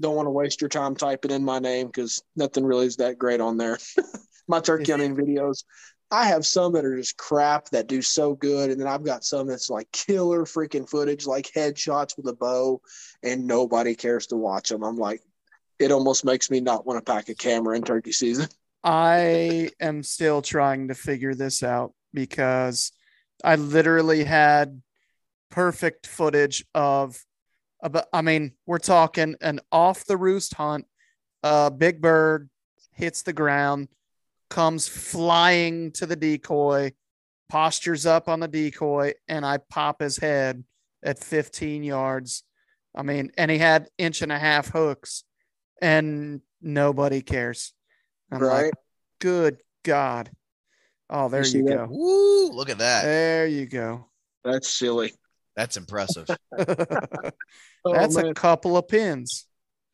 don't 0.00 0.14
want 0.14 0.26
to 0.26 0.30
waste 0.30 0.60
your 0.60 0.68
time 0.68 0.94
typing 0.94 1.30
in 1.30 1.44
my 1.44 1.58
name 1.58 1.86
because 1.86 2.22
nothing 2.36 2.64
really 2.64 2.86
is 2.86 2.96
that 2.96 3.18
great 3.18 3.40
on 3.40 3.56
there. 3.56 3.78
my 4.48 4.60
turkey 4.60 4.82
If- 4.82 4.90
hunting 4.90 5.16
videos. 5.16 5.64
I 6.12 6.26
have 6.26 6.44
some 6.44 6.74
that 6.74 6.84
are 6.84 6.96
just 6.96 7.16
crap 7.16 7.70
that 7.70 7.86
do 7.86 8.02
so 8.02 8.34
good, 8.34 8.70
and 8.70 8.78
then 8.78 8.86
I've 8.86 9.02
got 9.02 9.24
some 9.24 9.46
that's 9.46 9.70
like 9.70 9.90
killer 9.92 10.44
freaking 10.44 10.88
footage, 10.88 11.26
like 11.26 11.50
headshots 11.56 12.18
with 12.18 12.28
a 12.28 12.34
bow, 12.34 12.82
and 13.22 13.46
nobody 13.46 13.94
cares 13.94 14.26
to 14.26 14.36
watch 14.36 14.68
them. 14.68 14.84
I'm 14.84 14.98
like, 14.98 15.22
it 15.78 15.90
almost 15.90 16.26
makes 16.26 16.50
me 16.50 16.60
not 16.60 16.86
want 16.86 17.04
to 17.04 17.12
pack 17.12 17.30
a 17.30 17.34
camera 17.34 17.76
in 17.76 17.82
turkey 17.82 18.12
season. 18.12 18.46
I 18.84 19.70
am 19.80 20.02
still 20.02 20.42
trying 20.42 20.88
to 20.88 20.94
figure 20.94 21.34
this 21.34 21.62
out 21.62 21.94
because 22.12 22.92
I 23.42 23.56
literally 23.56 24.24
had 24.24 24.82
perfect 25.50 26.06
footage 26.06 26.62
of 26.74 27.24
about 27.82 28.06
I 28.12 28.20
mean, 28.20 28.52
we're 28.66 28.78
talking 28.78 29.36
an 29.40 29.60
off 29.72 30.04
the 30.04 30.18
roost 30.18 30.54
hunt, 30.54 30.84
a 31.42 31.70
big 31.70 32.02
bird 32.02 32.50
hits 32.92 33.22
the 33.22 33.32
ground, 33.32 33.88
comes 34.52 34.86
flying 34.86 35.90
to 35.92 36.04
the 36.04 36.14
decoy, 36.14 36.92
postures 37.48 38.04
up 38.04 38.28
on 38.28 38.38
the 38.38 38.46
decoy, 38.48 39.14
and 39.26 39.46
I 39.46 39.56
pop 39.56 40.02
his 40.02 40.18
head 40.18 40.62
at 41.02 41.18
15 41.18 41.82
yards. 41.82 42.44
I 42.94 43.02
mean, 43.02 43.32
and 43.38 43.50
he 43.50 43.56
had 43.56 43.88
inch 43.96 44.20
and 44.20 44.30
a 44.30 44.38
half 44.38 44.68
hooks, 44.68 45.24
and 45.80 46.42
nobody 46.60 47.22
cares. 47.22 47.72
I'm 48.30 48.42
right? 48.42 48.64
like, 48.64 48.74
good 49.20 49.56
God. 49.84 50.30
Oh, 51.08 51.30
there 51.30 51.44
see 51.44 51.58
you 51.58 51.64
that? 51.64 51.76
go. 51.76 51.88
Woo! 51.90 52.52
Look 52.52 52.68
at 52.68 52.78
that. 52.78 53.04
There 53.04 53.46
you 53.46 53.64
go. 53.64 54.08
That's 54.44 54.68
silly. 54.68 55.14
That's 55.56 55.78
impressive. 55.78 56.28
Oh, 57.84 57.92
That's 57.92 58.14
man. 58.14 58.26
a 58.26 58.34
couple 58.34 58.76
of 58.76 58.86
pins. 58.86 59.44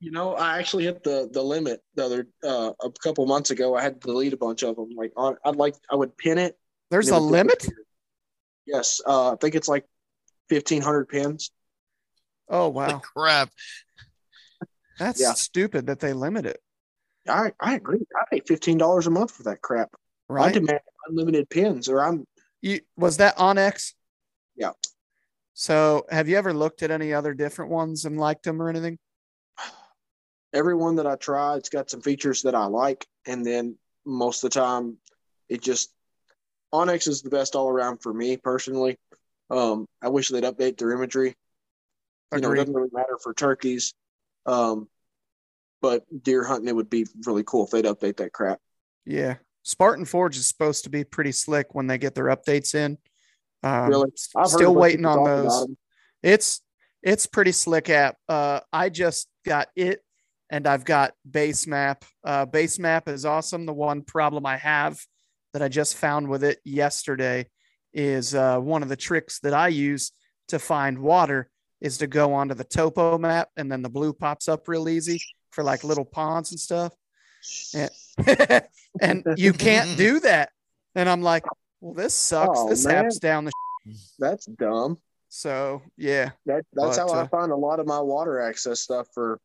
You 0.01 0.13
know, 0.13 0.35
I 0.35 0.59
actually 0.59 0.85
hit 0.85 1.03
the 1.03 1.29
the 1.33 1.43
limit 1.43 1.83
the 1.95 2.05
other 2.05 2.29
uh, 2.45 2.73
a 2.81 2.91
couple 3.03 3.27
months 3.27 3.51
ago. 3.51 3.75
I 3.75 3.83
had 3.83 4.01
to 4.01 4.07
delete 4.07 4.33
a 4.33 4.37
bunch 4.37 4.63
of 4.63 4.77
them. 4.77 4.91
Like 4.97 5.13
on, 5.17 5.37
I'd 5.45 5.57
like 5.57 5.75
I 5.91 5.97
would 5.97 6.17
pin 6.17 6.39
it. 6.39 6.57
There's 6.91 7.11
a 7.11 7.17
it 7.17 7.21
limit. 7.21 7.59
disappear. 7.59 7.85
Yes, 8.67 9.01
uh, 9.05 9.33
I 9.33 9.37
think 9.37 9.55
it's 9.57 9.67
like 9.69 9.85
fifteen 10.49 10.83
hundred 10.83 11.09
pins. 11.09 11.51
Oh 12.49 12.71
Holy 12.71 12.75
wow, 12.75 12.99
crap. 13.01 13.51
that's 14.99 15.21
Yeah. 15.21 15.33
stupid 15.35 15.87
that 15.87 15.99
they 16.01 16.13
limit 16.13 16.47
it. 16.47 16.61
I 17.29 17.53
I 17.61 17.75
agree. 17.75 18.01
I 18.17 18.25
pay 18.31 18.41
fifteen 18.47 18.79
dollars 18.79 19.09
a 19.09 19.11
month 19.11 19.33
for 19.33 19.43
that 19.45 19.63
crap. 19.63 19.91
I 20.31 20.53
demand 20.53 20.81
unlimited 21.09 21.51
pins, 21.51 21.89
or 21.89 22.01
I'm 22.05 22.25
You 22.61 22.81
was 22.97 23.17
that 23.17 23.37
onX? 23.37 23.95
Yeah. 24.55 24.73
So, 25.55 26.07
have 26.11 26.29
you 26.29 26.37
ever 26.37 26.53
looked 26.53 26.85
at 26.85 26.93
any 26.93 27.13
other 27.13 27.35
different 27.35 27.73
ones 27.73 28.05
and 28.05 28.17
liked 28.17 28.45
them 28.45 28.63
or 28.63 28.69
anything? 28.69 28.99
Every 30.53 30.75
one 30.75 30.97
that 30.97 31.07
I 31.07 31.17
try. 31.17 31.57
It's 31.57 31.69
got 31.69 31.91
some 31.91 32.01
features 32.01 32.43
that 32.43 32.55
I 32.55 32.67
like, 32.67 33.07
and 33.27 33.45
then 33.45 33.77
most 34.05 34.43
of 34.43 34.51
the 34.51 34.59
time, 34.61 34.97
it 35.49 35.63
just 35.63 35.93
onX 36.73 37.09
is 37.09 37.23
the 37.23 37.31
best 37.31 37.55
all 37.55 37.69
around 37.69 37.99
for 37.99 38.13
me 38.13 38.37
personally. 38.37 38.99
Um, 39.51 39.87
I 40.03 40.09
wish 40.09 40.29
they'd 40.29 40.45
update 40.45 40.79
their 40.79 40.93
imagery. 40.93 41.35
You 42.35 42.41
know, 42.41 42.53
it 42.53 42.57
doesn't 42.57 42.75
really 42.75 42.91
matter 42.93 43.19
for 43.23 43.33
turkeys, 43.33 43.95
um, 44.45 44.89
but 45.81 46.05
deer 46.23 46.45
hunting 46.45 46.69
it 46.69 46.77
would 46.77 46.91
be 46.91 47.07
really 47.27 47.43
cool 47.43 47.65
if 47.65 47.71
they'd 47.71 47.87
update 47.87 48.19
that 48.19 48.33
crap. 48.33 48.59
Yeah. 49.07 49.37
Spartan 49.63 50.05
Forge 50.05 50.37
is 50.37 50.47
supposed 50.47 50.85
to 50.85 50.91
be 50.91 51.05
pretty 51.05 51.33
slick 51.33 51.75
when 51.75 51.87
they 51.87 51.99
get 51.99 52.15
their 52.15 52.27
updates 52.27 52.75
in. 52.75 52.99
Um, 53.63 53.89
Really? 53.89 54.11
I've 54.37 54.49
still 54.49 54.75
waiting 54.75 55.07
on 55.07 55.25
those. 55.25 55.67
It's 56.23 56.61
it's 57.03 57.27
pretty 57.27 57.53
slick 57.53 57.89
app. 57.91 58.17
Uh, 58.29 58.61
I 58.73 58.89
just 58.89 59.29
got 59.47 59.69
it, 59.77 60.03
and 60.51 60.67
I've 60.67 60.85
got 60.85 61.13
Base 61.29 61.67
Map. 61.67 62.05
Uh, 62.25 62.47
Base 62.47 62.79
Map 62.79 63.09
is 63.09 63.25
awesome. 63.25 63.67
The 63.67 63.73
one 63.73 64.03
problem 64.03 64.47
I 64.47 64.57
have 64.57 65.01
that 65.53 65.63
I 65.63 65.69
just 65.69 65.97
found 65.97 66.29
with 66.29 66.45
it 66.45 66.59
yesterday 66.65 67.49
is 67.93 68.35
uh, 68.35 68.59
one 68.59 68.83
of 68.83 68.89
the 68.89 68.97
tricks 68.97 69.41
that 69.41 69.55
I 69.55 69.69
use 69.69 70.13
to 70.49 70.59
find 70.59 70.99
water 70.99 71.51
is 71.81 71.99
to 71.99 72.07
go 72.07 72.35
onto 72.35 72.55
the 72.55 72.65
topo 72.65 73.19
map, 73.19 73.49
and 73.57 73.71
then 73.71 73.83
the 73.83 73.89
blue 73.89 74.13
pops 74.13 74.49
up 74.49 74.67
real 74.69 74.89
easy 74.89 75.21
for 75.51 75.63
like 75.63 75.85
little 75.85 76.05
ponds 76.05 76.51
and 76.51 76.61
stuff. 76.61 76.93
And, 77.75 77.91
and 79.01 79.25
you 79.37 79.53
can't 79.53 79.97
do 79.97 80.21
that. 80.21 80.51
And 80.95 81.09
I'm 81.09 81.23
like, 81.23 81.45
well, 81.81 81.95
this 81.95 82.15
sucks. 82.15 82.59
Oh, 82.61 82.69
this 82.69 82.85
man. 82.87 83.07
app's 83.07 83.19
down 83.19 83.45
the. 83.45 83.53
That's 84.19 84.47
dumb. 84.47 84.99
So 85.29 85.83
yeah, 85.97 86.31
That 86.47 86.65
that's 86.73 86.97
But, 86.97 87.09
how 87.09 87.15
I 87.15 87.21
uh, 87.23 87.29
find 87.29 87.53
a 87.53 87.57
lot 87.57 87.81
of 87.81 87.87
my 87.87 88.01
water 88.01 88.41
access 88.41 88.81
stuff 88.81 89.09
for, 89.13 89.39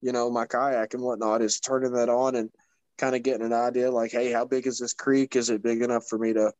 you 0.00 0.12
know, 0.12 0.30
my 0.30 0.46
kayak 0.46 0.94
and 0.94 1.02
whatnot 1.02 1.42
is 1.42 1.60
turning 1.60 1.92
that 1.92 2.08
on 2.08 2.34
and 2.34 2.50
kind 2.98 3.14
of 3.14 3.22
getting 3.22 3.46
an 3.46 3.52
idea 3.52 3.90
like, 3.90 4.10
hey, 4.10 4.32
how 4.32 4.44
big 4.44 4.66
is 4.66 4.78
this 4.78 4.92
creek? 4.92 5.36
Is 5.36 5.50
it 5.50 5.62
big 5.62 5.82
enough 5.82 6.06
for 6.08 6.18
me 6.18 6.32
to, 6.32 6.52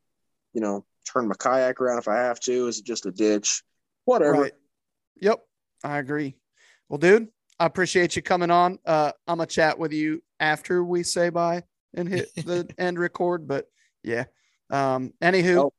you 0.52 0.60
know, 0.60 0.84
turn 1.10 1.28
my 1.28 1.34
kayak 1.38 1.80
around 1.80 1.98
if 1.98 2.08
I 2.08 2.16
have 2.16 2.40
to? 2.40 2.66
Is 2.66 2.78
it 2.78 2.84
just 2.84 3.06
a 3.06 3.10
ditch? 3.10 3.62
Whatever. 4.04 4.42
Right. 4.42 4.52
Yep, 5.20 5.40
I 5.84 5.98
agree. 5.98 6.36
Well, 6.88 6.98
dude, 6.98 7.28
I 7.58 7.66
appreciate 7.66 8.16
you 8.16 8.22
coming 8.22 8.50
on. 8.50 8.78
Uh, 8.86 9.12
I'm 9.26 9.38
gonna 9.38 9.46
chat 9.46 9.78
with 9.78 9.92
you 9.92 10.22
after 10.40 10.84
we 10.84 11.02
say 11.02 11.28
bye 11.28 11.64
and 11.94 12.08
hit 12.08 12.30
the 12.36 12.68
end 12.78 12.98
record. 12.98 13.46
But 13.48 13.66
yeah. 14.02 14.24
Um. 14.70 15.12
Anywho. 15.20 15.64
Oh. 15.64 15.72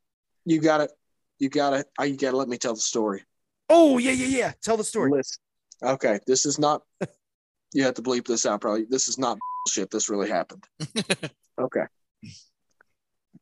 You 0.46 0.60
got 0.60 0.82
it. 0.82 0.92
You 1.40 1.50
got 1.50 1.74
it. 1.74 1.88
You 2.00 2.18
got 2.18 2.32
to 2.32 2.38
let 2.38 2.50
me 2.50 2.58
tell 2.58 2.74
the 2.74 2.82
story. 2.82 3.24
Oh 3.70 3.98
yeah, 3.98 4.12
yeah, 4.12 4.38
yeah. 4.38 4.52
Tell 4.62 4.78
the 4.78 4.84
story. 4.84 5.12
Listen. 5.12 5.40
Okay, 5.82 6.20
this 6.28 6.46
is 6.46 6.60
not. 6.60 6.82
you 7.74 7.84
have 7.84 7.96
to 7.96 8.02
bleep 8.02 8.26
this 8.26 8.46
out. 8.46 8.62
Probably 8.62 8.86
this 8.90 9.08
is 9.08 9.18
not 9.18 9.38
shit. 9.68 9.92
This 9.92 10.10
really 10.10 10.30
happened. 10.30 10.64
okay. 11.60 11.84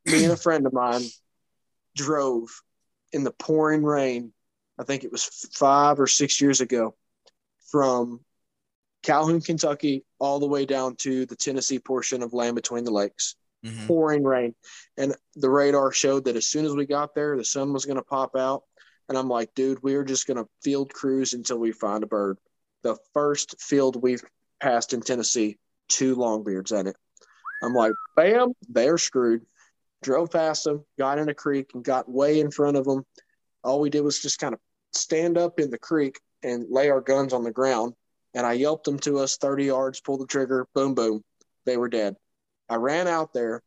Me 0.05 0.23
and 0.23 0.33
a 0.33 0.37
friend 0.37 0.65
of 0.65 0.73
mine 0.73 1.03
drove 1.95 2.49
in 3.13 3.23
the 3.23 3.31
pouring 3.31 3.83
rain. 3.83 4.33
I 4.79 4.83
think 4.83 5.03
it 5.03 5.11
was 5.11 5.23
five 5.23 5.99
or 5.99 6.07
six 6.07 6.39
years 6.39 6.61
ago, 6.61 6.95
from 7.71 8.21
Calhoun, 9.03 9.41
Kentucky, 9.41 10.05
all 10.19 10.39
the 10.39 10.47
way 10.47 10.65
down 10.65 10.95
to 10.97 11.25
the 11.25 11.35
Tennessee 11.35 11.79
portion 11.79 12.21
of 12.21 12.33
Land 12.33 12.55
Between 12.55 12.83
the 12.83 12.91
Lakes 12.91 13.35
Mhm. 13.65 13.87
pouring 13.87 14.23
rain. 14.23 14.53
And 14.97 15.15
the 15.35 15.49
radar 15.49 15.91
showed 15.91 16.25
that 16.25 16.35
as 16.35 16.47
soon 16.47 16.65
as 16.65 16.73
we 16.75 16.85
got 16.85 17.15
there, 17.15 17.35
the 17.35 17.43
sun 17.43 17.73
was 17.73 17.85
going 17.85 17.97
to 17.97 18.03
pop 18.03 18.35
out. 18.35 18.63
And 19.09 19.17
I'm 19.17 19.29
like, 19.29 19.53
dude, 19.55 19.81
we 19.81 19.95
are 19.95 20.03
just 20.03 20.27
going 20.27 20.37
to 20.37 20.47
field 20.61 20.93
cruise 20.93 21.33
until 21.33 21.57
we 21.57 21.71
find 21.71 22.03
a 22.03 22.07
bird. 22.07 22.37
The 22.87 22.95
first 23.13 23.59
field 23.59 24.01
we've 24.01 24.23
passed 24.61 24.93
in 24.93 25.01
Tennessee, 25.01 25.57
two 25.89 26.15
longbeards 26.15 26.71
in 26.71 26.87
it. 26.87 26.95
I'm 27.61 27.73
like, 27.73 27.91
bam, 28.15 28.53
they're 28.69 28.97
screwed. 28.97 29.45
Drove 30.01 30.31
past 30.31 30.63
them, 30.63 30.85
got 30.97 31.19
in 31.19 31.27
a 31.27 31.33
creek, 31.33 31.71
and 31.73 31.83
got 31.83 32.09
way 32.09 32.39
in 32.39 32.49
front 32.49 32.77
of 32.77 32.85
them. 32.85 33.03
All 33.61 33.81
we 33.81 33.89
did 33.89 34.05
was 34.05 34.21
just 34.21 34.39
kind 34.39 34.53
of 34.53 34.61
stand 34.93 35.37
up 35.37 35.59
in 35.59 35.69
the 35.69 35.77
creek 35.77 36.21
and 36.43 36.67
lay 36.69 36.89
our 36.89 37.01
guns 37.01 37.33
on 37.33 37.43
the 37.43 37.51
ground. 37.51 37.91
And 38.33 38.45
I 38.45 38.53
yelped 38.53 38.85
them 38.85 38.99
to 38.99 39.19
us 39.19 39.35
30 39.35 39.65
yards, 39.65 39.99
pulled 39.99 40.21
the 40.21 40.25
trigger, 40.25 40.65
boom, 40.73 40.93
boom. 40.93 41.25
They 41.65 41.75
were 41.75 41.89
dead. 41.89 42.15
I 42.69 42.75
ran 42.75 43.09
out 43.09 43.33
there 43.33 43.63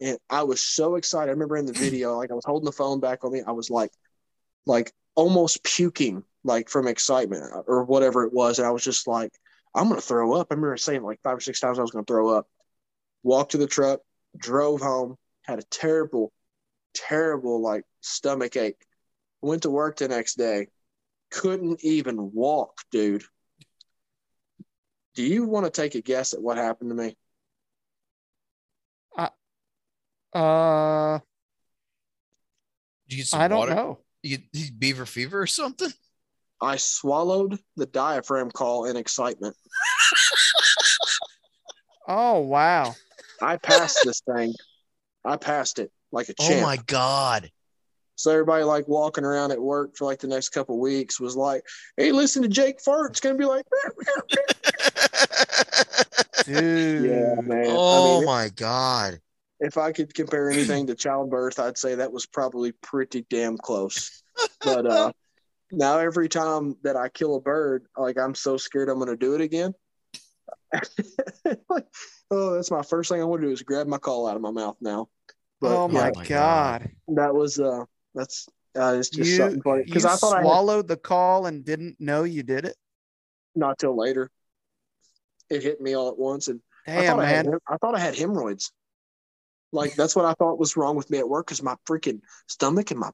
and 0.00 0.16
I 0.30 0.44
was 0.44 0.62
so 0.62 0.94
excited. 0.94 1.28
I 1.28 1.34
remember 1.34 1.58
in 1.58 1.66
the 1.66 1.74
video, 1.74 2.16
like 2.16 2.30
I 2.30 2.34
was 2.34 2.46
holding 2.46 2.64
the 2.64 2.72
phone 2.72 3.00
back 3.00 3.22
on 3.22 3.32
me. 3.32 3.42
I 3.46 3.52
was 3.52 3.68
like, 3.68 3.90
like 4.64 4.94
almost 5.14 5.62
puking, 5.62 6.24
like 6.46 6.68
from 6.68 6.86
excitement 6.86 7.44
or 7.66 7.84
whatever 7.84 8.24
it 8.24 8.32
was. 8.32 8.58
And 8.58 8.66
I 8.66 8.70
was 8.70 8.84
just 8.84 9.06
like, 9.06 9.32
I'm 9.74 9.88
going 9.88 10.00
to 10.00 10.06
throw 10.06 10.32
up. 10.34 10.48
I 10.50 10.54
remember 10.54 10.76
saying 10.76 11.02
like 11.02 11.20
five 11.22 11.36
or 11.36 11.40
six 11.40 11.60
times 11.60 11.78
I 11.78 11.82
was 11.82 11.90
going 11.90 12.04
to 12.04 12.10
throw 12.10 12.30
up. 12.30 12.46
Walked 13.22 13.52
to 13.52 13.58
the 13.58 13.66
truck, 13.66 14.00
drove 14.36 14.80
home, 14.80 15.16
had 15.42 15.58
a 15.58 15.64
terrible, 15.64 16.32
terrible 16.94 17.60
like 17.60 17.84
stomach 18.00 18.56
ache. 18.56 18.80
Went 19.42 19.62
to 19.62 19.70
work 19.70 19.96
the 19.98 20.08
next 20.08 20.38
day, 20.38 20.68
couldn't 21.30 21.84
even 21.84 22.32
walk, 22.32 22.78
dude. 22.90 23.24
Do 25.14 25.22
you 25.22 25.44
want 25.44 25.66
to 25.66 25.70
take 25.70 25.94
a 25.94 26.00
guess 26.00 26.32
at 26.34 26.42
what 26.42 26.56
happened 26.56 26.90
to 26.90 26.94
me? 26.96 27.16
I, 29.16 29.30
Uh, 30.32 31.18
Did 33.08 33.16
you 33.16 33.18
get 33.18 33.26
some 33.28 33.40
I 33.40 33.48
don't 33.48 33.58
water? 33.58 33.74
know. 33.74 33.98
You, 34.22 34.38
you 34.52 34.72
beaver 34.72 35.06
fever 35.06 35.40
or 35.40 35.46
something? 35.46 35.90
I 36.60 36.76
swallowed 36.76 37.58
the 37.76 37.86
diaphragm 37.86 38.50
call 38.50 38.86
in 38.86 38.96
excitement. 38.96 39.56
Oh 42.08 42.40
wow. 42.40 42.94
I 43.42 43.56
passed 43.56 44.00
this 44.04 44.20
thing. 44.20 44.54
I 45.24 45.36
passed 45.36 45.78
it 45.78 45.90
like 46.12 46.28
a 46.28 46.34
champ. 46.34 46.62
Oh 46.62 46.62
my 46.62 46.76
god. 46.86 47.50
So 48.14 48.30
everybody 48.30 48.64
like 48.64 48.88
walking 48.88 49.24
around 49.24 49.50
at 49.50 49.60
work 49.60 49.96
for 49.96 50.04
like 50.04 50.20
the 50.20 50.28
next 50.28 50.50
couple 50.50 50.78
weeks 50.78 51.20
was 51.20 51.36
like, 51.36 51.64
"Hey, 51.96 52.12
listen 52.12 52.42
to 52.42 52.48
Jake 52.48 52.80
fart. 52.80 53.10
It's 53.10 53.20
gonna 53.20 53.34
be 53.34 53.44
like." 53.44 53.66
Dude. 56.44 57.10
Yeah, 57.10 57.34
man. 57.42 57.66
oh 57.70 58.16
I 58.16 58.18
mean, 58.18 58.26
my 58.26 58.48
god. 58.54 59.18
if 59.58 59.76
I 59.76 59.90
could 59.90 60.14
compare 60.14 60.48
anything 60.48 60.86
to 60.86 60.94
childbirth, 60.94 61.58
I'd 61.58 61.76
say 61.76 61.96
that 61.96 62.12
was 62.12 62.24
probably 62.24 62.70
pretty 62.70 63.26
damn 63.28 63.58
close. 63.58 64.22
But 64.62 64.86
uh, 64.86 65.12
now 65.72 65.98
every 65.98 66.28
time 66.28 66.76
that 66.82 66.96
I 66.96 67.08
kill 67.08 67.36
a 67.36 67.40
bird, 67.40 67.86
like 67.96 68.18
I'm 68.18 68.34
so 68.34 68.56
scared 68.56 68.88
I'm 68.88 68.98
gonna 68.98 69.16
do 69.16 69.34
it 69.34 69.40
again. 69.40 69.74
like, 70.72 71.86
oh, 72.30 72.54
that's 72.54 72.70
my 72.70 72.82
first 72.82 73.10
thing 73.10 73.20
I 73.20 73.24
want 73.24 73.42
to 73.42 73.48
do 73.48 73.52
is 73.52 73.62
grab 73.62 73.86
my 73.86 73.98
call 73.98 74.26
out 74.26 74.36
of 74.36 74.42
my 74.42 74.50
mouth 74.50 74.76
now. 74.80 75.08
But 75.60 75.70
oh 75.76 75.88
my, 75.88 76.08
yeah, 76.08 76.28
god. 76.28 76.90
that 77.08 77.34
was 77.34 77.58
uh, 77.58 77.84
that's 78.14 78.46
uh, 78.78 78.96
it's 78.98 79.08
just 79.08 79.30
You, 79.30 79.36
something 79.36 79.62
funny 79.62 79.84
because 79.84 80.04
I 80.04 80.16
thought 80.16 80.34
I 80.34 80.38
had, 80.38 80.44
swallowed 80.44 80.88
the 80.88 80.96
call 80.96 81.46
and 81.46 81.64
didn't 81.64 81.96
know 81.98 82.24
you 82.24 82.42
did 82.42 82.64
it. 82.64 82.76
not 83.54 83.78
till 83.78 83.96
later. 83.96 84.30
It 85.48 85.62
hit 85.62 85.80
me 85.80 85.94
all 85.94 86.08
at 86.08 86.18
once, 86.18 86.48
and 86.48 86.60
I 86.88 87.02
Damn, 87.02 87.16
thought 87.16 87.24
I, 87.24 87.28
had, 87.28 87.46
man. 87.46 87.58
I 87.68 87.76
thought 87.76 87.94
I 87.94 88.00
had 88.00 88.16
hemorrhoids. 88.16 88.72
Like 89.72 89.94
that's 89.94 90.14
what 90.16 90.24
I 90.24 90.32
thought 90.34 90.58
was 90.58 90.76
wrong 90.76 90.96
with 90.96 91.10
me 91.10 91.18
at 91.18 91.28
work 91.28 91.46
because 91.46 91.62
my 91.62 91.76
freaking 91.86 92.20
stomach 92.48 92.90
and 92.90 93.00
my 93.00 93.10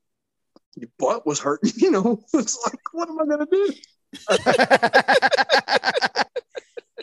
butt 0.98 1.26
was 1.26 1.40
hurting. 1.40 1.72
You 1.76 1.90
know, 1.90 2.22
it's 2.34 2.58
like, 2.66 2.80
what 2.92 3.08
am 3.08 3.20
I 3.20 3.26
gonna 3.26 3.46
do? 3.50 3.72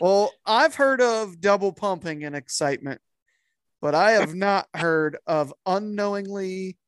well, 0.00 0.32
I've 0.46 0.74
heard 0.74 1.00
of 1.00 1.40
double 1.40 1.72
pumping 1.72 2.24
and 2.24 2.36
excitement, 2.36 3.00
but 3.80 3.94
I 3.94 4.12
have 4.12 4.34
not 4.34 4.68
heard 4.74 5.18
of 5.26 5.52
unknowingly 5.66 6.78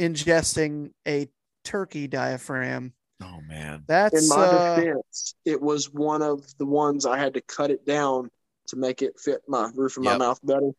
ingesting 0.00 0.92
a 1.06 1.28
turkey 1.64 2.06
diaphragm. 2.06 2.92
Oh 3.22 3.40
man. 3.46 3.82
That's 3.88 4.22
In 4.22 4.28
my 4.28 4.44
uh, 4.44 4.76
defense, 4.76 5.34
it 5.44 5.60
was 5.60 5.92
one 5.92 6.22
of 6.22 6.44
the 6.58 6.66
ones 6.66 7.04
I 7.04 7.18
had 7.18 7.34
to 7.34 7.40
cut 7.42 7.70
it 7.70 7.84
down 7.84 8.30
to 8.68 8.76
make 8.76 9.02
it 9.02 9.18
fit 9.18 9.40
my 9.48 9.70
roof 9.74 9.96
of 9.96 10.04
my 10.04 10.16
mouth 10.16 10.38
better. 10.44 10.70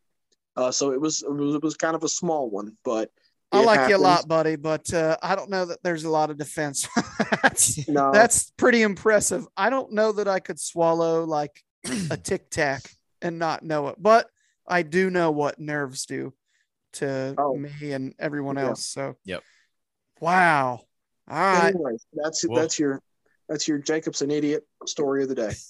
Uh, 0.55 0.71
so 0.71 0.91
it 0.91 1.01
was, 1.01 1.23
it 1.23 1.31
was 1.31 1.55
it 1.55 1.63
was 1.63 1.75
kind 1.75 1.95
of 1.95 2.03
a 2.03 2.09
small 2.09 2.49
one, 2.49 2.77
but 2.83 3.11
I 3.51 3.61
it 3.61 3.65
like 3.65 3.89
you 3.89 3.95
a 3.95 3.97
lot, 3.97 4.27
buddy, 4.27 4.55
but 4.55 4.93
uh, 4.93 5.17
I 5.23 5.35
don't 5.35 5.49
know 5.49 5.65
that 5.65 5.79
there's 5.83 6.03
a 6.03 6.09
lot 6.09 6.29
of 6.29 6.37
defense. 6.37 6.87
that's, 7.41 7.87
No, 7.87 8.11
that's 8.11 8.51
pretty 8.57 8.81
impressive. 8.83 9.47
I 9.57 9.69
don't 9.69 9.91
know 9.93 10.11
that 10.11 10.27
I 10.27 10.39
could 10.39 10.59
swallow 10.59 11.23
like 11.25 11.63
a 12.11 12.17
tic 12.23 12.49
tac 12.51 12.83
and 13.21 13.39
not 13.39 13.63
know 13.63 13.87
it, 13.87 13.95
but 13.97 14.29
I 14.67 14.83
do 14.83 15.09
know 15.09 15.31
what 15.31 15.59
nerves 15.59 16.05
do 16.05 16.33
to 16.93 17.33
Oh. 17.37 17.55
me 17.55 17.91
and 17.91 18.13
everyone 18.19 18.57
Yeah. 18.57 18.67
else. 18.67 18.85
So, 18.85 19.15
Yep. 19.25 19.43
Wow. 20.19 20.81
All 21.29 21.37
right. 21.37 21.73
anyways, 21.73 22.05
that's 22.13 22.45
Well- 22.47 22.59
that's 22.61 22.77
your 22.79 23.01
that's 23.47 23.67
your 23.67 23.79
Jacob's 23.79 24.21
an 24.21 24.29
idiot 24.29 24.67
story 24.85 25.23
of 25.23 25.29
the 25.29 25.35
day. 25.35 25.53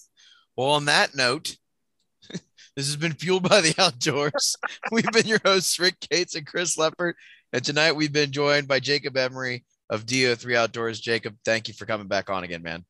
Well, 0.58 0.72
on 0.72 0.86
that 0.86 1.16
note, 1.16 1.56
this 2.30 2.42
has 2.76 2.98
been 2.98 3.14
Fueled 3.14 3.48
by 3.48 3.62
the 3.62 3.74
Outdoors. 3.78 4.58
we've 4.92 5.10
been 5.14 5.26
your 5.26 5.40
hosts, 5.46 5.80
Rick 5.80 6.02
Cates 6.02 6.36
and 6.36 6.46
Chris 6.46 6.78
Leopard. 6.78 7.16
And 7.52 7.64
tonight 7.64 7.94
we've 7.94 8.14
been 8.14 8.32
joined 8.32 8.68
by 8.68 8.80
Jacob 8.80 9.18
Emery 9.18 9.66
of 9.90 10.06
DO3 10.06 10.56
Outdoors. 10.56 11.00
Jacob, 11.00 11.36
thank 11.44 11.68
you 11.68 11.74
for 11.74 11.86
coming 11.86 12.08
back 12.08 12.30
on 12.30 12.44
again, 12.44 12.62
man. 12.62 12.86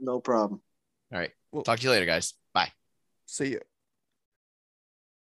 No 0.00 0.20
problem. 0.20 0.60
All 1.12 1.18
right. 1.18 1.30
Talk 1.64 1.78
to 1.78 1.84
you 1.84 1.90
later, 1.90 2.06
guys. 2.06 2.34
Bye. 2.52 2.72
See 3.26 3.50
you. 3.52 3.60